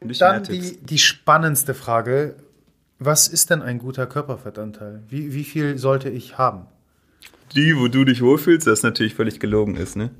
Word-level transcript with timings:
Dann 0.00 0.44
die, 0.44 0.78
die 0.78 0.98
spannendste 0.98 1.74
Frage. 1.74 2.36
Was 2.98 3.28
ist 3.28 3.50
denn 3.50 3.62
ein 3.62 3.78
guter 3.78 4.06
Körperfettanteil? 4.06 5.02
Wie, 5.08 5.32
wie 5.32 5.44
viel 5.44 5.78
sollte 5.78 6.08
ich 6.08 6.38
haben? 6.38 6.66
Die, 7.54 7.76
wo 7.76 7.88
du 7.88 8.04
dich 8.04 8.22
wohlfühlst, 8.22 8.66
das 8.66 8.82
natürlich 8.82 9.14
völlig 9.14 9.40
gelogen 9.40 9.76
ist, 9.76 9.96
ne? 9.96 10.10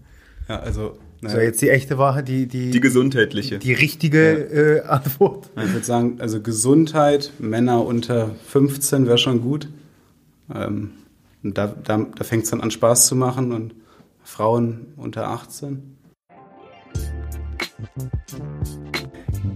Ja, 0.48 0.60
also. 0.60 0.98
Naja. 1.20 1.34
So, 1.34 1.40
jetzt 1.40 1.60
die 1.62 1.68
echte 1.68 1.98
Wahrheit, 1.98 2.28
die, 2.28 2.46
die, 2.46 2.70
die 2.70 2.80
gesundheitliche. 2.80 3.58
Die 3.58 3.72
richtige 3.72 4.38
ja. 4.38 4.76
äh, 4.76 4.80
Antwort. 4.82 5.50
Ich 5.56 5.72
würde 5.72 5.84
sagen, 5.84 6.20
also 6.20 6.40
Gesundheit, 6.40 7.32
Männer 7.40 7.84
unter 7.84 8.30
15 8.46 9.06
wäre 9.06 9.18
schon 9.18 9.40
gut. 9.40 9.68
Ähm, 10.54 10.92
da 11.42 11.66
da, 11.66 12.06
da 12.14 12.24
fängt 12.24 12.44
es 12.44 12.50
dann 12.50 12.60
an, 12.60 12.70
Spaß 12.70 13.08
zu 13.08 13.16
machen 13.16 13.50
und 13.50 13.74
Frauen 14.22 14.92
unter 14.96 15.28
18. 15.28 15.96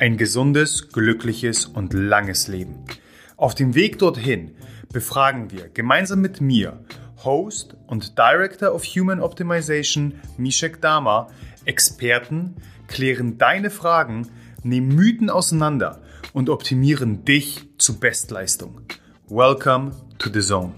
Ein 0.00 0.16
gesundes, 0.16 0.88
glückliches 0.88 1.66
und 1.66 1.92
langes 1.92 2.48
Leben. 2.48 2.86
Auf 3.36 3.54
dem 3.54 3.74
Weg 3.74 3.98
dorthin 3.98 4.56
befragen 4.90 5.50
wir 5.50 5.68
gemeinsam 5.68 6.22
mit 6.22 6.40
mir, 6.40 6.82
Host 7.22 7.76
und 7.86 8.16
Director 8.16 8.74
of 8.74 8.82
Human 8.82 9.20
Optimization 9.20 10.14
Mishek 10.38 10.80
Dama, 10.80 11.28
Experten, 11.66 12.56
klären 12.86 13.36
deine 13.36 13.68
Fragen, 13.68 14.26
nehmen 14.62 14.88
Mythen 14.88 15.28
auseinander 15.28 16.00
und 16.32 16.48
optimieren 16.48 17.26
dich 17.26 17.68
zu 17.76 18.00
Bestleistung. 18.00 18.80
Welcome 19.28 19.92
to 20.18 20.30
the 20.32 20.40
Zone. 20.40 20.72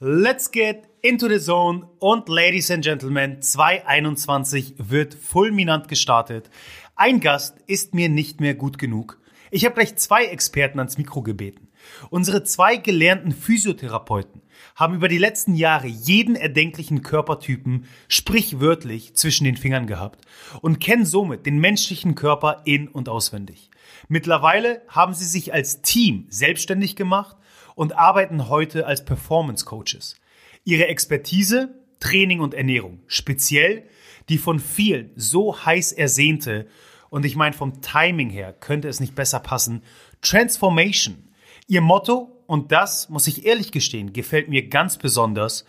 Let's 0.00 0.50
get 0.50 0.89
into 1.02 1.28
the 1.28 1.38
Zone 1.38 1.88
und 1.98 2.28
Ladies 2.28 2.70
and 2.70 2.84
Gentlemen, 2.84 3.40
2021 3.40 4.74
wird 4.76 5.14
fulminant 5.14 5.88
gestartet. 5.88 6.50
Ein 6.94 7.20
Gast 7.20 7.56
ist 7.66 7.94
mir 7.94 8.08
nicht 8.08 8.40
mehr 8.40 8.54
gut 8.54 8.78
genug. 8.78 9.18
Ich 9.50 9.64
habe 9.64 9.74
gleich 9.74 9.96
zwei 9.96 10.26
Experten 10.26 10.78
ans 10.78 10.98
Mikro 10.98 11.22
gebeten. 11.22 11.68
Unsere 12.10 12.44
zwei 12.44 12.76
gelernten 12.76 13.32
Physiotherapeuten 13.32 14.42
haben 14.76 14.94
über 14.94 15.08
die 15.08 15.18
letzten 15.18 15.54
Jahre 15.54 15.86
jeden 15.86 16.36
erdenklichen 16.36 17.02
Körpertypen 17.02 17.86
sprichwörtlich 18.08 19.14
zwischen 19.14 19.44
den 19.44 19.56
Fingern 19.56 19.86
gehabt 19.86 20.20
und 20.60 20.80
kennen 20.80 21.06
somit 21.06 21.46
den 21.46 21.58
menschlichen 21.58 22.14
Körper 22.14 22.60
in 22.66 22.88
und 22.88 23.08
auswendig. 23.08 23.70
Mittlerweile 24.08 24.82
haben 24.88 25.14
sie 25.14 25.24
sich 25.24 25.54
als 25.54 25.80
Team 25.80 26.26
selbstständig 26.28 26.94
gemacht 26.94 27.36
und 27.74 27.96
arbeiten 27.96 28.48
heute 28.48 28.86
als 28.86 29.04
Performance 29.04 29.64
Coaches. 29.64 30.20
Ihre 30.64 30.88
Expertise, 30.88 31.74
Training 32.00 32.40
und 32.40 32.54
Ernährung, 32.54 33.00
speziell 33.06 33.84
die 34.28 34.38
von 34.38 34.60
vielen 34.60 35.10
so 35.16 35.64
heiß 35.64 35.92
ersehnte, 35.92 36.66
und 37.08 37.24
ich 37.24 37.34
meine 37.34 37.56
vom 37.56 37.80
Timing 37.82 38.30
her 38.30 38.52
könnte 38.52 38.88
es 38.88 39.00
nicht 39.00 39.16
besser 39.16 39.40
passen, 39.40 39.82
Transformation. 40.22 41.28
Ihr 41.66 41.80
Motto, 41.80 42.42
und 42.46 42.70
das 42.70 43.08
muss 43.08 43.26
ich 43.26 43.44
ehrlich 43.44 43.72
gestehen, 43.72 44.12
gefällt 44.12 44.48
mir 44.48 44.68
ganz 44.68 44.96
besonders, 44.96 45.64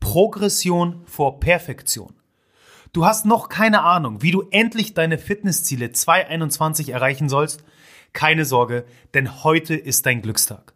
Progression 0.00 1.02
vor 1.04 1.40
Perfektion. 1.40 2.14
Du 2.92 3.04
hast 3.04 3.26
noch 3.26 3.50
keine 3.50 3.82
Ahnung, 3.82 4.22
wie 4.22 4.30
du 4.30 4.44
endlich 4.50 4.94
deine 4.94 5.18
Fitnessziele 5.18 5.92
2021 5.92 6.90
erreichen 6.90 7.28
sollst? 7.28 7.62
Keine 8.14 8.46
Sorge, 8.46 8.86
denn 9.12 9.44
heute 9.44 9.74
ist 9.74 10.06
dein 10.06 10.22
Glückstag. 10.22 10.72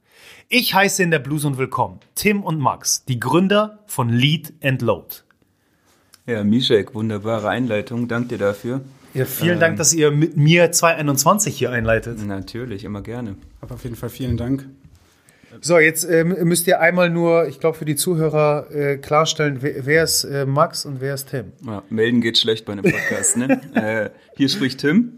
Ich 0.53 0.75
heiße 0.75 1.05
in 1.05 1.13
der 1.13 1.21
Blues 1.21 1.45
und 1.45 1.59
willkommen 1.59 2.01
Tim 2.17 2.43
und 2.43 2.59
Max, 2.59 3.05
die 3.05 3.21
Gründer 3.21 3.79
von 3.87 4.09
Lead 4.09 4.53
and 4.61 4.83
Load. 4.83 5.19
Ja, 6.27 6.43
Mishek, 6.43 6.93
wunderbare 6.93 7.49
Einleitung. 7.49 8.09
Dank 8.09 8.31
dir 8.31 8.39
dafür. 8.39 8.81
Ja, 9.15 9.27
vielen 9.27 9.55
ähm, 9.55 9.61
Dank, 9.61 9.77
dass 9.77 9.95
ihr 9.95 10.11
mit 10.11 10.37
mir 10.37 10.73
2021 10.73 11.57
hier 11.57 11.71
einleitet. 11.71 12.27
Natürlich, 12.27 12.83
immer 12.83 13.01
gerne. 13.01 13.37
Aber 13.61 13.77
auf 13.77 13.85
jeden 13.85 13.95
Fall 13.95 14.09
vielen 14.09 14.37
Dank. 14.37 14.67
So, 15.61 15.79
jetzt 15.79 16.03
ähm, 16.11 16.37
müsst 16.43 16.67
ihr 16.67 16.81
einmal 16.81 17.11
nur, 17.11 17.47
ich 17.47 17.61
glaube, 17.61 17.79
für 17.79 17.85
die 17.85 17.95
Zuhörer 17.95 18.73
äh, 18.73 18.97
klarstellen, 18.97 19.59
wer, 19.61 19.87
wer 19.87 20.03
ist 20.03 20.25
äh, 20.25 20.47
Max 20.47 20.85
und 20.85 21.01
wer 21.01 21.15
ist 21.15 21.29
Tim? 21.29 21.53
Ja, 21.65 21.85
melden 21.91 22.21
geht 22.21 22.39
schlecht 22.39 22.65
bei 22.65 22.73
einem 22.73 22.91
Podcast. 22.91 23.37
ne? 23.37 23.61
äh, 23.75 24.11
hier 24.37 24.49
spricht 24.49 24.81
Tim, 24.81 25.13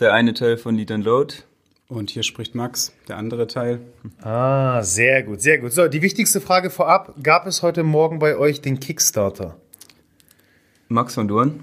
der 0.00 0.14
eine 0.14 0.32
Teil 0.32 0.56
von 0.56 0.74
Lead 0.76 0.90
and 0.92 1.04
Load. 1.04 1.34
Und 1.90 2.10
hier 2.10 2.22
spricht 2.22 2.54
Max, 2.54 2.92
der 3.08 3.16
andere 3.16 3.46
Teil. 3.46 3.80
Ah, 4.20 4.82
sehr 4.82 5.22
gut, 5.22 5.40
sehr 5.40 5.56
gut. 5.56 5.72
So, 5.72 5.88
die 5.88 6.02
wichtigste 6.02 6.42
Frage 6.42 6.68
vorab: 6.68 7.14
Gab 7.22 7.46
es 7.46 7.62
heute 7.62 7.82
Morgen 7.82 8.18
bei 8.18 8.36
euch 8.36 8.60
den 8.60 8.78
Kickstarter? 8.78 9.56
Max 10.88 11.14
von 11.14 11.28
Dorn? 11.28 11.60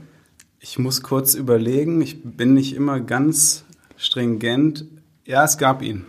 Ich 0.59 0.79
muss 0.79 1.03
kurz 1.03 1.35
überlegen. 1.35 2.01
Ich 2.01 2.23
bin 2.23 2.55
nicht 2.55 2.75
immer 2.75 2.99
ganz 3.01 3.65
stringent. 3.97 4.85
Ja, 5.25 5.43
es 5.43 5.59
gab 5.59 5.83
ihn. 5.83 6.07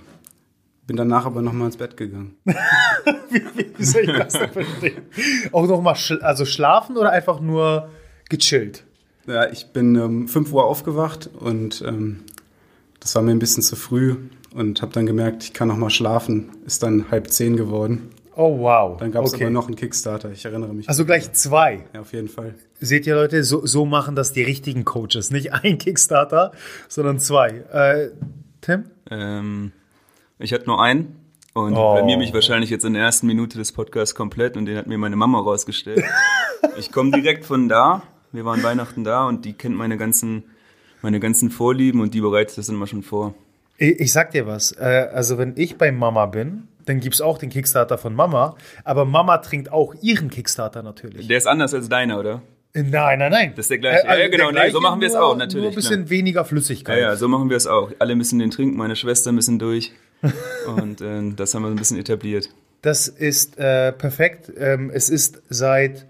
Bin 0.87 0.97
danach 0.97 1.27
aber 1.27 1.43
nochmal 1.43 1.67
ins 1.67 1.77
Bett 1.77 1.99
gegangen. 1.99 2.37
wie, 2.45 3.43
wie, 3.55 3.85
soll 3.85 4.03
ich 4.03 4.17
das 4.17 4.33
denn 4.33 4.51
verstehen? 4.51 5.03
Auch 5.53 5.67
nochmal 5.67 5.95
schl 5.95 6.23
also 6.23 6.47
schlafen 6.47 6.97
oder 6.97 7.11
einfach 7.11 7.41
nur 7.41 7.91
gechillt? 8.31 8.85
Ja, 9.27 9.51
ich 9.51 9.73
bin 9.75 9.95
um 10.01 10.27
5 10.27 10.51
Uhr 10.55 10.65
aufgewacht 10.65 11.29
und 11.39 11.85
ähm, 11.87 12.25
das 13.07 13.15
war 13.15 13.23
mir 13.23 13.31
ein 13.31 13.39
bisschen 13.39 13.63
zu 13.63 13.77
früh 13.77 14.17
und 14.53 14.83
habe 14.83 14.93
dann 14.93 15.07
gemerkt, 15.07 15.45
ich 15.45 15.53
kann 15.53 15.69
noch 15.69 15.77
mal 15.77 15.91
schlafen. 15.91 16.51
Ist 16.67 16.83
dann 16.83 17.09
halb 17.09 17.31
zehn 17.31 17.57
geworden. 17.57 18.11
Oh 18.35 18.59
wow. 18.59 18.97
Dann 18.99 19.13
gab 19.13 19.25
es 19.25 19.33
okay. 19.33 19.45
aber 19.45 19.53
noch 19.53 19.69
einen 19.69 19.77
Kickstarter, 19.77 20.33
ich 20.33 20.45
erinnere 20.45 20.75
mich. 20.75 20.89
Also 20.89 21.05
gleich 21.05 21.33
zwei. 21.33 21.85
Ja, 21.95 22.01
auf 22.01 22.13
jeden 22.13 22.27
Fall. 22.27 22.57
Seht 22.81 23.07
ihr 23.07 23.15
Leute, 23.15 23.45
so, 23.45 23.65
so 23.65 23.87
machen 23.87 24.17
das 24.17 24.33
die 24.33 24.43
richtigen 24.43 24.85
Coaches. 24.85 25.31
Nicht 25.31 25.53
ein 25.53 25.79
Kickstarter, 25.79 26.51
sondern 26.89 27.21
zwei. 27.21 27.51
Äh, 27.73 28.11
Tim? 28.61 28.87
Ähm, 29.09 29.71
ich 30.41 30.53
hatte 30.53 30.67
nur 30.67 30.83
einen. 30.83 31.15
Und 31.55 31.75
oh. 31.77 31.95
blamier 31.95 32.19
mich 32.19 32.35
wahrscheinlich 32.35 32.71
jetzt 32.71 32.85
in 32.85 32.95
der 32.95 33.05
ersten 33.05 33.29
Minute 33.29 33.57
des 33.57 33.71
Podcasts 33.71 34.17
komplett 34.17 34.57
und 34.57 34.67
den 34.67 34.77
hat 34.77 34.89
mir 34.89 34.99
meine 34.99 35.15
Mama 35.15 35.39
rausgestellt. 35.39 36.03
ich 36.77 36.91
komme 36.91 37.13
direkt 37.13 37.45
von 37.45 37.69
da. 37.69 38.03
Wir 38.33 38.45
waren 38.45 38.65
Weihnachten 38.65 39.05
da 39.05 39.29
und 39.29 39.45
die 39.45 39.53
kennt 39.53 39.77
meine 39.77 39.97
ganzen 39.97 40.43
meine 41.03 41.21
ganzen 41.21 41.51
Vorlieben 41.51 42.01
und 42.01 42.15
die 42.15 42.21
bereitet 42.21 42.59
das 42.59 42.69
immer 42.69 42.87
schon 42.87 43.03
vor. 43.03 43.35
Ich, 43.79 44.01
ich 44.01 44.13
sag 44.13 44.31
dir 44.31 44.47
was, 44.47 44.73
äh, 44.73 45.09
also 45.13 45.39
wenn 45.39 45.55
ich 45.57 45.77
bei 45.77 45.93
Mama 45.93 46.27
bin, 46.27 46.69
dann 46.87 47.01
gibt 47.01 47.15
es 47.15 47.21
auch 47.21 47.39
den 47.39 47.51
Kickstarter 47.51 47.99
von 47.99 48.15
Mama, 48.15 48.57
aber 48.85 49.05
Mama 49.05 49.39
trinkt 49.39 49.73
auch 49.73 49.95
ihren 50.01 50.31
Kickstarter 50.31 50.83
natürlich. 50.83 51.27
Der 51.27 51.37
ist 51.37 51.47
anders 51.47 51.75
als 51.75 51.89
deiner, 51.89 52.19
oder? 52.19 52.43
Nein, 52.73 53.19
nein, 53.19 53.33
nein. 53.33 53.53
Das 53.57 53.65
ist 53.65 53.71
der 53.71 53.79
gleiche. 53.79 54.05
Äh, 54.05 54.09
also 54.09 54.23
ja, 54.23 54.29
genau, 54.29 54.51
nee, 54.51 54.71
so 54.71 54.81
machen 54.81 55.01
wir 55.01 55.09
es 55.09 55.15
auch, 55.15 55.37
natürlich. 55.37 55.63
Nur 55.63 55.73
ein 55.73 55.75
bisschen 55.75 56.05
klar. 56.05 56.11
weniger 56.11 56.45
Flüssigkeit. 56.45 56.99
Ja, 56.99 57.11
ja, 57.11 57.17
so 57.17 57.27
machen 57.27 57.49
wir 57.49 57.57
es 57.57 57.67
auch. 57.67 57.91
Alle 57.99 58.15
müssen 58.15 58.39
den 58.39 58.51
trinken, 58.51 58.77
meine 58.77 58.97
Schwester 58.97 59.33
müssen 59.33 59.59
durch. 59.59 59.93
und 60.77 61.01
äh, 61.01 61.33
das 61.35 61.55
haben 61.55 61.63
wir 61.63 61.69
ein 61.69 61.77
bisschen 61.77 61.99
etabliert. 61.99 62.51
Das 62.83 63.09
ist 63.09 63.59
äh, 63.59 63.93
perfekt. 63.93 64.53
Ähm, 64.57 64.91
es 64.93 65.11
ist 65.11 65.43
seit 65.49 66.07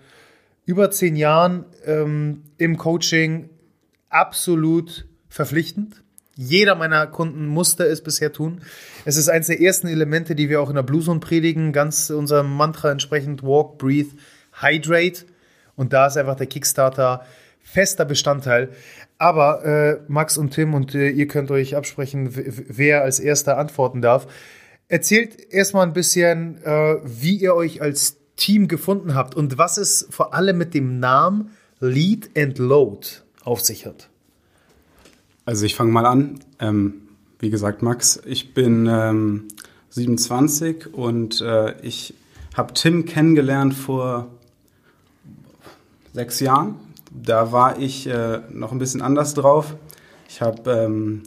über 0.65 0.91
zehn 0.91 1.17
Jahren 1.17 1.65
ähm, 1.85 2.43
im 2.59 2.77
Coaching 2.77 3.49
absolut 4.17 5.07
verpflichtend. 5.29 6.03
Jeder 6.37 6.75
meiner 6.75 7.07
Kunden 7.07 7.47
musste 7.47 7.85
es 7.85 8.03
bisher 8.03 8.33
tun. 8.33 8.63
Es 9.05 9.17
ist 9.17 9.29
eines 9.29 9.47
der 9.47 9.61
ersten 9.61 9.89
Elemente, 9.89 10.35
die 10.35 10.49
wir 10.49 10.61
auch 10.61 10.71
in 10.71 10.77
der 10.77 10.83
Blue 10.83 11.03
Zone 11.03 11.21
predigen, 11.21 11.73
ganz 11.73 12.11
unserem 12.11 12.55
Mantra 12.55 12.91
entsprechend 12.91 13.43
Walk, 13.43 13.79
Breathe, 13.79 14.17
Hydrate. 14.61 15.25
Und 15.77 15.93
da 15.93 16.07
ist 16.07 16.17
einfach 16.17 16.37
der 16.37 16.47
Kickstarter 16.47 17.25
fester 17.63 18.05
Bestandteil. 18.05 18.71
Aber 19.19 19.65
äh, 19.65 20.01
Max 20.09 20.37
und 20.37 20.51
Tim, 20.51 20.75
und 20.75 20.95
äh, 20.95 21.09
ihr 21.09 21.27
könnt 21.27 21.51
euch 21.51 21.77
absprechen, 21.77 22.31
wer 22.33 23.03
als 23.03 23.19
erster 23.19 23.59
antworten 23.59 24.03
darf. 24.03 24.27
Erzählt 24.89 25.53
erstmal 25.53 25.87
ein 25.87 25.95
bisschen, 25.95 26.63
äh, 26.63 26.97
wie 27.03 27.37
ihr 27.37 27.55
euch 27.55 27.83
als 27.83 28.17
Team 28.37 28.69
gefunden 28.69 29.15
habt 29.15 29.35
und 29.35 29.59
was 29.59 29.79
es 29.79 30.07
vor 30.11 30.35
allem 30.35 30.59
mit 30.59 30.75
dem 30.75 31.01
Namen 31.01 31.51
Lead 31.81 32.31
and 32.37 32.59
Load 32.59 33.26
auf 33.47 33.61
sich 33.61 33.87
hat? 33.87 34.09
Also 35.45 35.65
ich 35.65 35.75
fange 35.75 35.93
mal 35.93 36.07
an. 36.07 36.41
Ähm, 36.59 37.03
wie 37.39 37.51
gesagt, 37.51 37.83
Max, 37.83 38.21
ich 38.27 38.55
bin 38.55 38.87
ähm, 38.91 39.49
27 39.91 40.93
und 40.93 41.41
äh, 41.41 41.81
ich 41.81 42.15
habe 42.57 42.75
Tim 42.75 43.05
kennengelernt 43.05 43.75
vor 43.75 44.29
sechs 46.13 46.41
Jahren. 46.41 46.77
Da 47.11 47.53
war 47.53 47.79
ich 47.79 48.07
äh, 48.07 48.41
noch 48.51 48.73
ein 48.73 48.79
bisschen 48.79 49.03
anders 49.03 49.35
drauf. 49.35 49.77
Ich 50.29 50.41
habe 50.41 50.71
ähm, 50.71 51.23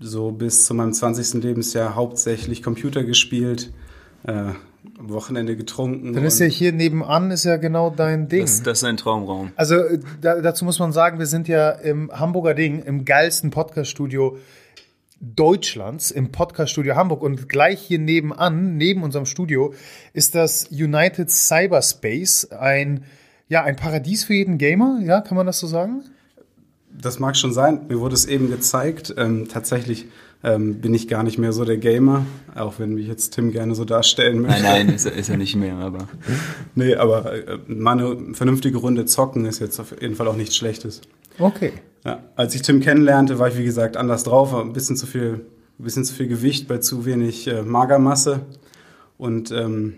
so 0.00 0.32
bis 0.32 0.64
zu 0.64 0.74
meinem 0.74 0.92
20. 0.92 1.42
Lebensjahr 1.42 1.94
hauptsächlich 1.94 2.62
Computer 2.62 3.04
gespielt, 3.04 3.72
äh, 4.24 4.52
am 4.98 5.10
Wochenende 5.10 5.56
getrunken. 5.56 6.12
Dann 6.12 6.24
ist 6.24 6.38
ja 6.38 6.46
hier 6.46 6.72
nebenan 6.72 7.30
ist 7.30 7.44
ja 7.44 7.56
genau 7.56 7.90
dein 7.90 8.28
Ding. 8.28 8.42
Das, 8.42 8.62
das 8.62 8.78
ist 8.78 8.84
ein 8.84 8.96
Traumraum. 8.96 9.52
Also 9.56 9.76
äh, 9.76 10.00
da, 10.20 10.40
dazu 10.40 10.64
muss 10.64 10.78
man 10.78 10.92
sagen, 10.92 11.18
wir 11.18 11.26
sind 11.26 11.48
ja 11.48 11.70
im 11.70 12.10
Hamburger 12.12 12.54
Ding, 12.54 12.82
im 12.82 13.04
geilsten 13.04 13.50
Podcast-Studio 13.50 14.38
Deutschlands, 15.20 16.10
im 16.10 16.30
Podcast-Studio 16.30 16.94
Hamburg. 16.94 17.22
Und 17.22 17.48
gleich 17.48 17.80
hier 17.80 17.98
nebenan, 17.98 18.76
neben 18.76 19.02
unserem 19.02 19.26
Studio, 19.26 19.74
ist 20.12 20.34
das 20.34 20.68
United 20.70 21.30
Cyberspace, 21.30 22.52
ein, 22.52 23.04
ja, 23.48 23.62
ein 23.64 23.76
Paradies 23.76 24.24
für 24.24 24.34
jeden 24.34 24.58
Gamer, 24.58 25.00
ja, 25.02 25.20
kann 25.20 25.36
man 25.36 25.46
das 25.46 25.58
so 25.58 25.66
sagen? 25.66 26.04
Das 26.90 27.18
mag 27.18 27.36
schon 27.36 27.52
sein. 27.52 27.86
Mir 27.88 28.00
wurde 28.00 28.14
es 28.14 28.24
eben 28.24 28.50
gezeigt. 28.50 29.14
Ähm, 29.18 29.48
tatsächlich 29.48 30.06
ähm, 30.44 30.80
bin 30.80 30.94
ich 30.94 31.08
gar 31.08 31.22
nicht 31.22 31.38
mehr 31.38 31.52
so 31.52 31.64
der 31.64 31.78
Gamer, 31.78 32.24
auch 32.54 32.78
wenn 32.78 32.94
mich 32.94 33.06
jetzt 33.08 33.30
Tim 33.34 33.50
gerne 33.52 33.74
so 33.74 33.84
darstellen 33.84 34.40
möchte. 34.42 34.62
Nein, 34.62 34.86
nein, 34.86 34.94
ist, 34.94 35.06
er- 35.06 35.12
ist 35.14 35.28
er 35.28 35.36
nicht 35.36 35.56
mehr, 35.56 35.76
aber. 35.76 36.08
Nee, 36.74 36.94
aber 36.94 37.32
äh, 37.32 37.58
mal 37.66 37.92
eine 37.98 38.34
vernünftige 38.34 38.78
Runde 38.78 39.06
zocken 39.06 39.44
ist 39.46 39.58
jetzt 39.60 39.80
auf 39.80 39.94
jeden 40.00 40.14
Fall 40.14 40.28
auch 40.28 40.36
nichts 40.36 40.56
Schlechtes. 40.56 41.00
Okay. 41.38 41.72
Ja, 42.04 42.22
als 42.36 42.54
ich 42.54 42.62
Tim 42.62 42.80
kennenlernte, 42.80 43.38
war 43.38 43.48
ich 43.48 43.56
wie 43.58 43.64
gesagt 43.64 43.96
anders 43.96 44.24
drauf, 44.24 44.54
ein 44.54 44.72
bisschen 44.72 44.96
zu 44.96 45.06
viel, 45.06 45.46
ein 45.78 45.84
bisschen 45.84 46.04
zu 46.04 46.14
viel 46.14 46.28
Gewicht 46.28 46.68
bei 46.68 46.78
zu 46.78 47.04
wenig 47.06 47.48
äh, 47.48 47.62
Magermasse. 47.62 48.40
Und 49.18 49.50
ähm, 49.50 49.94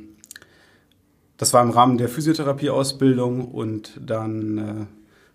das 1.36 1.52
war 1.52 1.62
im 1.62 1.70
Rahmen 1.70 1.98
der 1.98 2.08
Physiotherapieausbildung 2.08 3.46
und 3.48 4.00
dann 4.04 4.58
äh, 4.58 4.86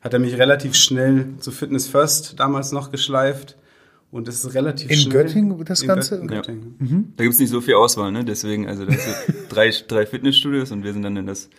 hat 0.03 0.13
er 0.13 0.19
mich 0.19 0.37
relativ 0.37 0.75
schnell 0.75 1.27
zu 1.39 1.51
Fitness 1.51 1.87
First 1.87 2.39
damals 2.39 2.71
noch 2.71 2.91
geschleift. 2.91 3.57
Und 4.13 4.27
es 4.27 4.43
ist 4.45 4.53
relativ 4.53 4.91
In 4.91 4.97
schnell. 4.97 5.23
Göttingen 5.23 5.65
das 5.65 5.81
in 5.81 5.87
Ganze? 5.87 6.15
In 6.17 6.29
Ja. 6.29 6.35
Göttingen. 6.35 7.13
Da 7.17 7.23
gibt 7.23 7.33
es 7.33 7.39
nicht 7.39 7.49
so 7.49 7.61
viel 7.61 7.73
Auswahl, 7.73 8.11
ne? 8.11 8.23
Deswegen, 8.23 8.67
also 8.67 8.85
das 8.85 9.03
sind 9.03 9.35
drei, 9.49 9.71
drei 9.87 10.05
Fitnessstudios 10.05 10.71
und 10.71 10.83
wir 10.83 10.93
sind 10.93 11.01
dann 11.01 11.17
in 11.17 11.25
das. 11.25 11.49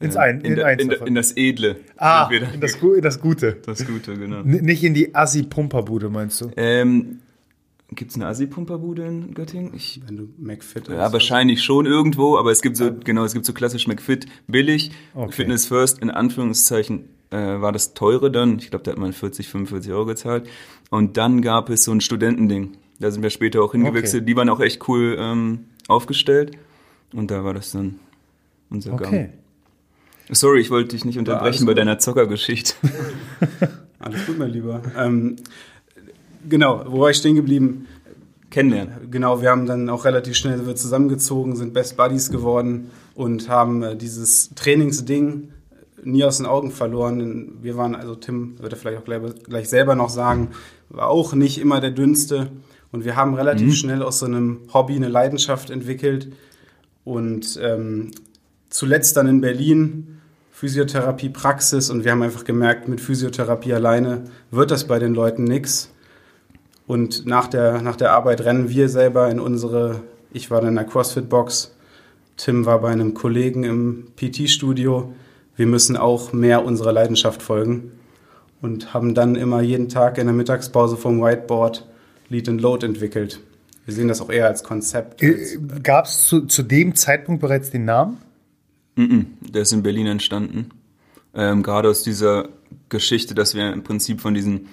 Ins 0.00 0.16
äh, 0.16 0.18
ein- 0.18 0.40
in, 0.40 0.54
in 0.54 0.62
eins 0.62 0.82
in, 0.82 0.90
in 0.90 1.14
das 1.14 1.36
Edle. 1.36 1.76
Ah, 1.96 2.28
in 2.32 2.40
das, 2.60 2.74
in 2.82 3.00
das 3.00 3.20
Gute. 3.20 3.58
das 3.64 3.86
Gute, 3.86 4.14
genau. 4.16 4.40
N 4.40 4.50
nicht 4.64 4.82
in 4.82 4.92
die 4.92 5.14
Assi-Pumperbude, 5.14 6.10
meinst 6.10 6.40
du? 6.40 6.50
Ähm, 6.56 7.20
Gibt 7.92 8.10
es 8.10 8.16
eine 8.16 8.26
Assi-Pumperbude 8.26 9.06
in 9.06 9.32
Göttingen? 9.34 9.72
Ich, 9.74 10.00
Wenn 10.04 10.16
du 10.16 10.28
McFit 10.36 10.88
ja, 10.88 11.12
wahrscheinlich 11.12 11.62
schon 11.62 11.86
irgendwo, 11.86 12.36
aber 12.38 12.50
es 12.50 12.60
gibt 12.60 12.76
so, 12.76 12.90
genau, 13.04 13.24
es 13.24 13.34
gibt 13.34 13.46
so 13.46 13.52
klassisch 13.52 13.86
McFit 13.86 14.26
billig. 14.48 14.90
Okay. 15.14 15.30
Fitness 15.30 15.66
First, 15.66 16.00
in 16.00 16.10
Anführungszeichen, 16.10 17.04
äh, 17.30 17.36
war 17.36 17.70
das 17.70 17.94
teure 17.94 18.32
dann. 18.32 18.58
Ich 18.58 18.70
glaube, 18.70 18.82
da 18.82 18.90
hat 18.90 18.98
man 18.98 19.12
40, 19.12 19.48
45 19.48 19.92
Euro 19.92 20.06
gezahlt. 20.06 20.48
Und 20.94 21.16
dann 21.16 21.42
gab 21.42 21.70
es 21.70 21.82
so 21.82 21.90
ein 21.90 22.00
Studentending. 22.00 22.76
Da 23.00 23.10
sind 23.10 23.24
wir 23.24 23.30
später 23.30 23.62
auch 23.62 23.72
hingewechselt. 23.72 24.22
Okay. 24.22 24.26
Die 24.26 24.36
waren 24.36 24.48
auch 24.48 24.60
echt 24.60 24.88
cool 24.88 25.16
ähm, 25.18 25.64
aufgestellt. 25.88 26.56
Und 27.12 27.32
da 27.32 27.42
war 27.42 27.52
das 27.52 27.72
dann 27.72 27.98
unser 28.70 28.92
Okay. 28.92 29.10
Gang. 29.10 29.30
Sorry, 30.30 30.60
ich 30.60 30.70
wollte 30.70 30.90
dich 30.90 31.04
nicht 31.04 31.18
unterbrechen 31.18 31.66
bei 31.66 31.74
deiner 31.74 31.98
Zockergeschichte. 31.98 32.74
Alles 33.98 34.24
gut, 34.24 34.38
mein 34.38 34.50
Lieber. 34.50 34.82
Ähm, 34.96 35.34
genau, 36.48 36.84
wo 36.86 37.00
war 37.00 37.10
ich 37.10 37.16
stehen 37.16 37.34
geblieben? 37.34 37.88
Kennenlernen. 38.50 39.10
Genau, 39.10 39.42
wir 39.42 39.50
haben 39.50 39.66
dann 39.66 39.88
auch 39.88 40.04
relativ 40.04 40.36
schnell 40.36 40.62
zusammengezogen, 40.76 41.56
sind 41.56 41.74
Best 41.74 41.96
Buddies 41.96 42.30
geworden 42.30 42.92
und 43.16 43.48
haben 43.48 43.82
äh, 43.82 43.96
dieses 43.96 44.54
Trainingsding 44.54 45.48
nie 46.04 46.24
aus 46.24 46.38
den 46.38 46.46
Augen 46.46 46.70
verloren. 46.70 47.58
Wir 47.62 47.76
waren, 47.76 47.94
also 47.94 48.14
Tim 48.14 48.60
wird 48.60 48.72
er 48.72 48.78
vielleicht 48.78 48.98
auch 48.98 49.04
gleich, 49.04 49.20
gleich 49.44 49.68
selber 49.68 49.94
noch 49.94 50.10
sagen, 50.10 50.50
war 50.88 51.08
auch 51.08 51.34
nicht 51.34 51.58
immer 51.58 51.80
der 51.80 51.90
dünnste. 51.90 52.50
Und 52.92 53.04
wir 53.04 53.16
haben 53.16 53.34
relativ 53.34 53.74
schnell 53.74 54.02
aus 54.02 54.20
so 54.20 54.26
einem 54.26 54.60
Hobby 54.72 54.94
eine 54.94 55.08
Leidenschaft 55.08 55.70
entwickelt. 55.70 56.32
Und 57.04 57.58
ähm, 57.62 58.12
zuletzt 58.68 59.16
dann 59.16 59.26
in 59.26 59.40
Berlin 59.40 60.20
Physiotherapie 60.52 61.30
Praxis 61.30 61.90
und 61.90 62.04
wir 62.04 62.12
haben 62.12 62.22
einfach 62.22 62.44
gemerkt, 62.44 62.88
mit 62.88 63.00
Physiotherapie 63.00 63.74
alleine 63.74 64.24
wird 64.52 64.70
das 64.70 64.86
bei 64.86 65.00
den 65.00 65.12
Leuten 65.12 65.42
nix. 65.42 65.90
Und 66.86 67.26
nach 67.26 67.48
der, 67.48 67.82
nach 67.82 67.96
der 67.96 68.12
Arbeit 68.12 68.42
rennen 68.42 68.68
wir 68.68 68.88
selber 68.88 69.28
in 69.30 69.40
unsere, 69.40 70.02
ich 70.32 70.50
war 70.50 70.60
dann 70.60 70.70
in 70.70 70.74
der 70.76 70.84
CrossFit-Box, 70.84 71.74
Tim 72.36 72.66
war 72.66 72.80
bei 72.80 72.90
einem 72.90 73.14
Kollegen 73.14 73.64
im 73.64 74.06
PT-Studio. 74.16 75.12
Wir 75.56 75.66
müssen 75.66 75.96
auch 75.96 76.32
mehr 76.32 76.64
unserer 76.64 76.92
Leidenschaft 76.92 77.42
folgen 77.42 77.92
und 78.60 78.94
haben 78.94 79.14
dann 79.14 79.36
immer 79.36 79.60
jeden 79.60 79.88
Tag 79.88 80.18
in 80.18 80.26
der 80.26 80.34
Mittagspause 80.34 80.96
vom 80.96 81.22
Whiteboard 81.22 81.86
Lead 82.28 82.48
and 82.48 82.60
Load 82.60 82.84
entwickelt. 82.84 83.40
Wir 83.84 83.94
sehen 83.94 84.08
das 84.08 84.20
auch 84.20 84.30
eher 84.30 84.46
als 84.46 84.64
Konzept. 84.64 85.22
Als, 85.22 85.58
Gab 85.82 86.06
es 86.06 86.26
zu, 86.26 86.46
zu 86.46 86.62
dem 86.62 86.94
Zeitpunkt 86.94 87.40
bereits 87.40 87.70
den 87.70 87.84
Namen? 87.84 88.18
Mhm, 88.96 89.26
der 89.40 89.62
ist 89.62 89.72
in 89.72 89.82
Berlin 89.82 90.06
entstanden. 90.06 90.70
Ähm, 91.34 91.62
gerade 91.62 91.88
aus 91.90 92.02
dieser 92.02 92.48
Geschichte, 92.88 93.34
dass 93.34 93.54
wir 93.54 93.72
im 93.72 93.82
Prinzip 93.82 94.20
von 94.20 94.34
diesen 94.34 94.68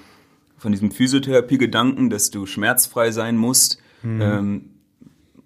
von 0.61 0.71
diesem 0.71 0.91
Physiotherapie-Gedanken, 0.91 2.11
dass 2.11 2.29
du 2.29 2.45
schmerzfrei 2.45 3.09
sein 3.09 3.35
musst, 3.35 3.79
ähm, 4.03 4.65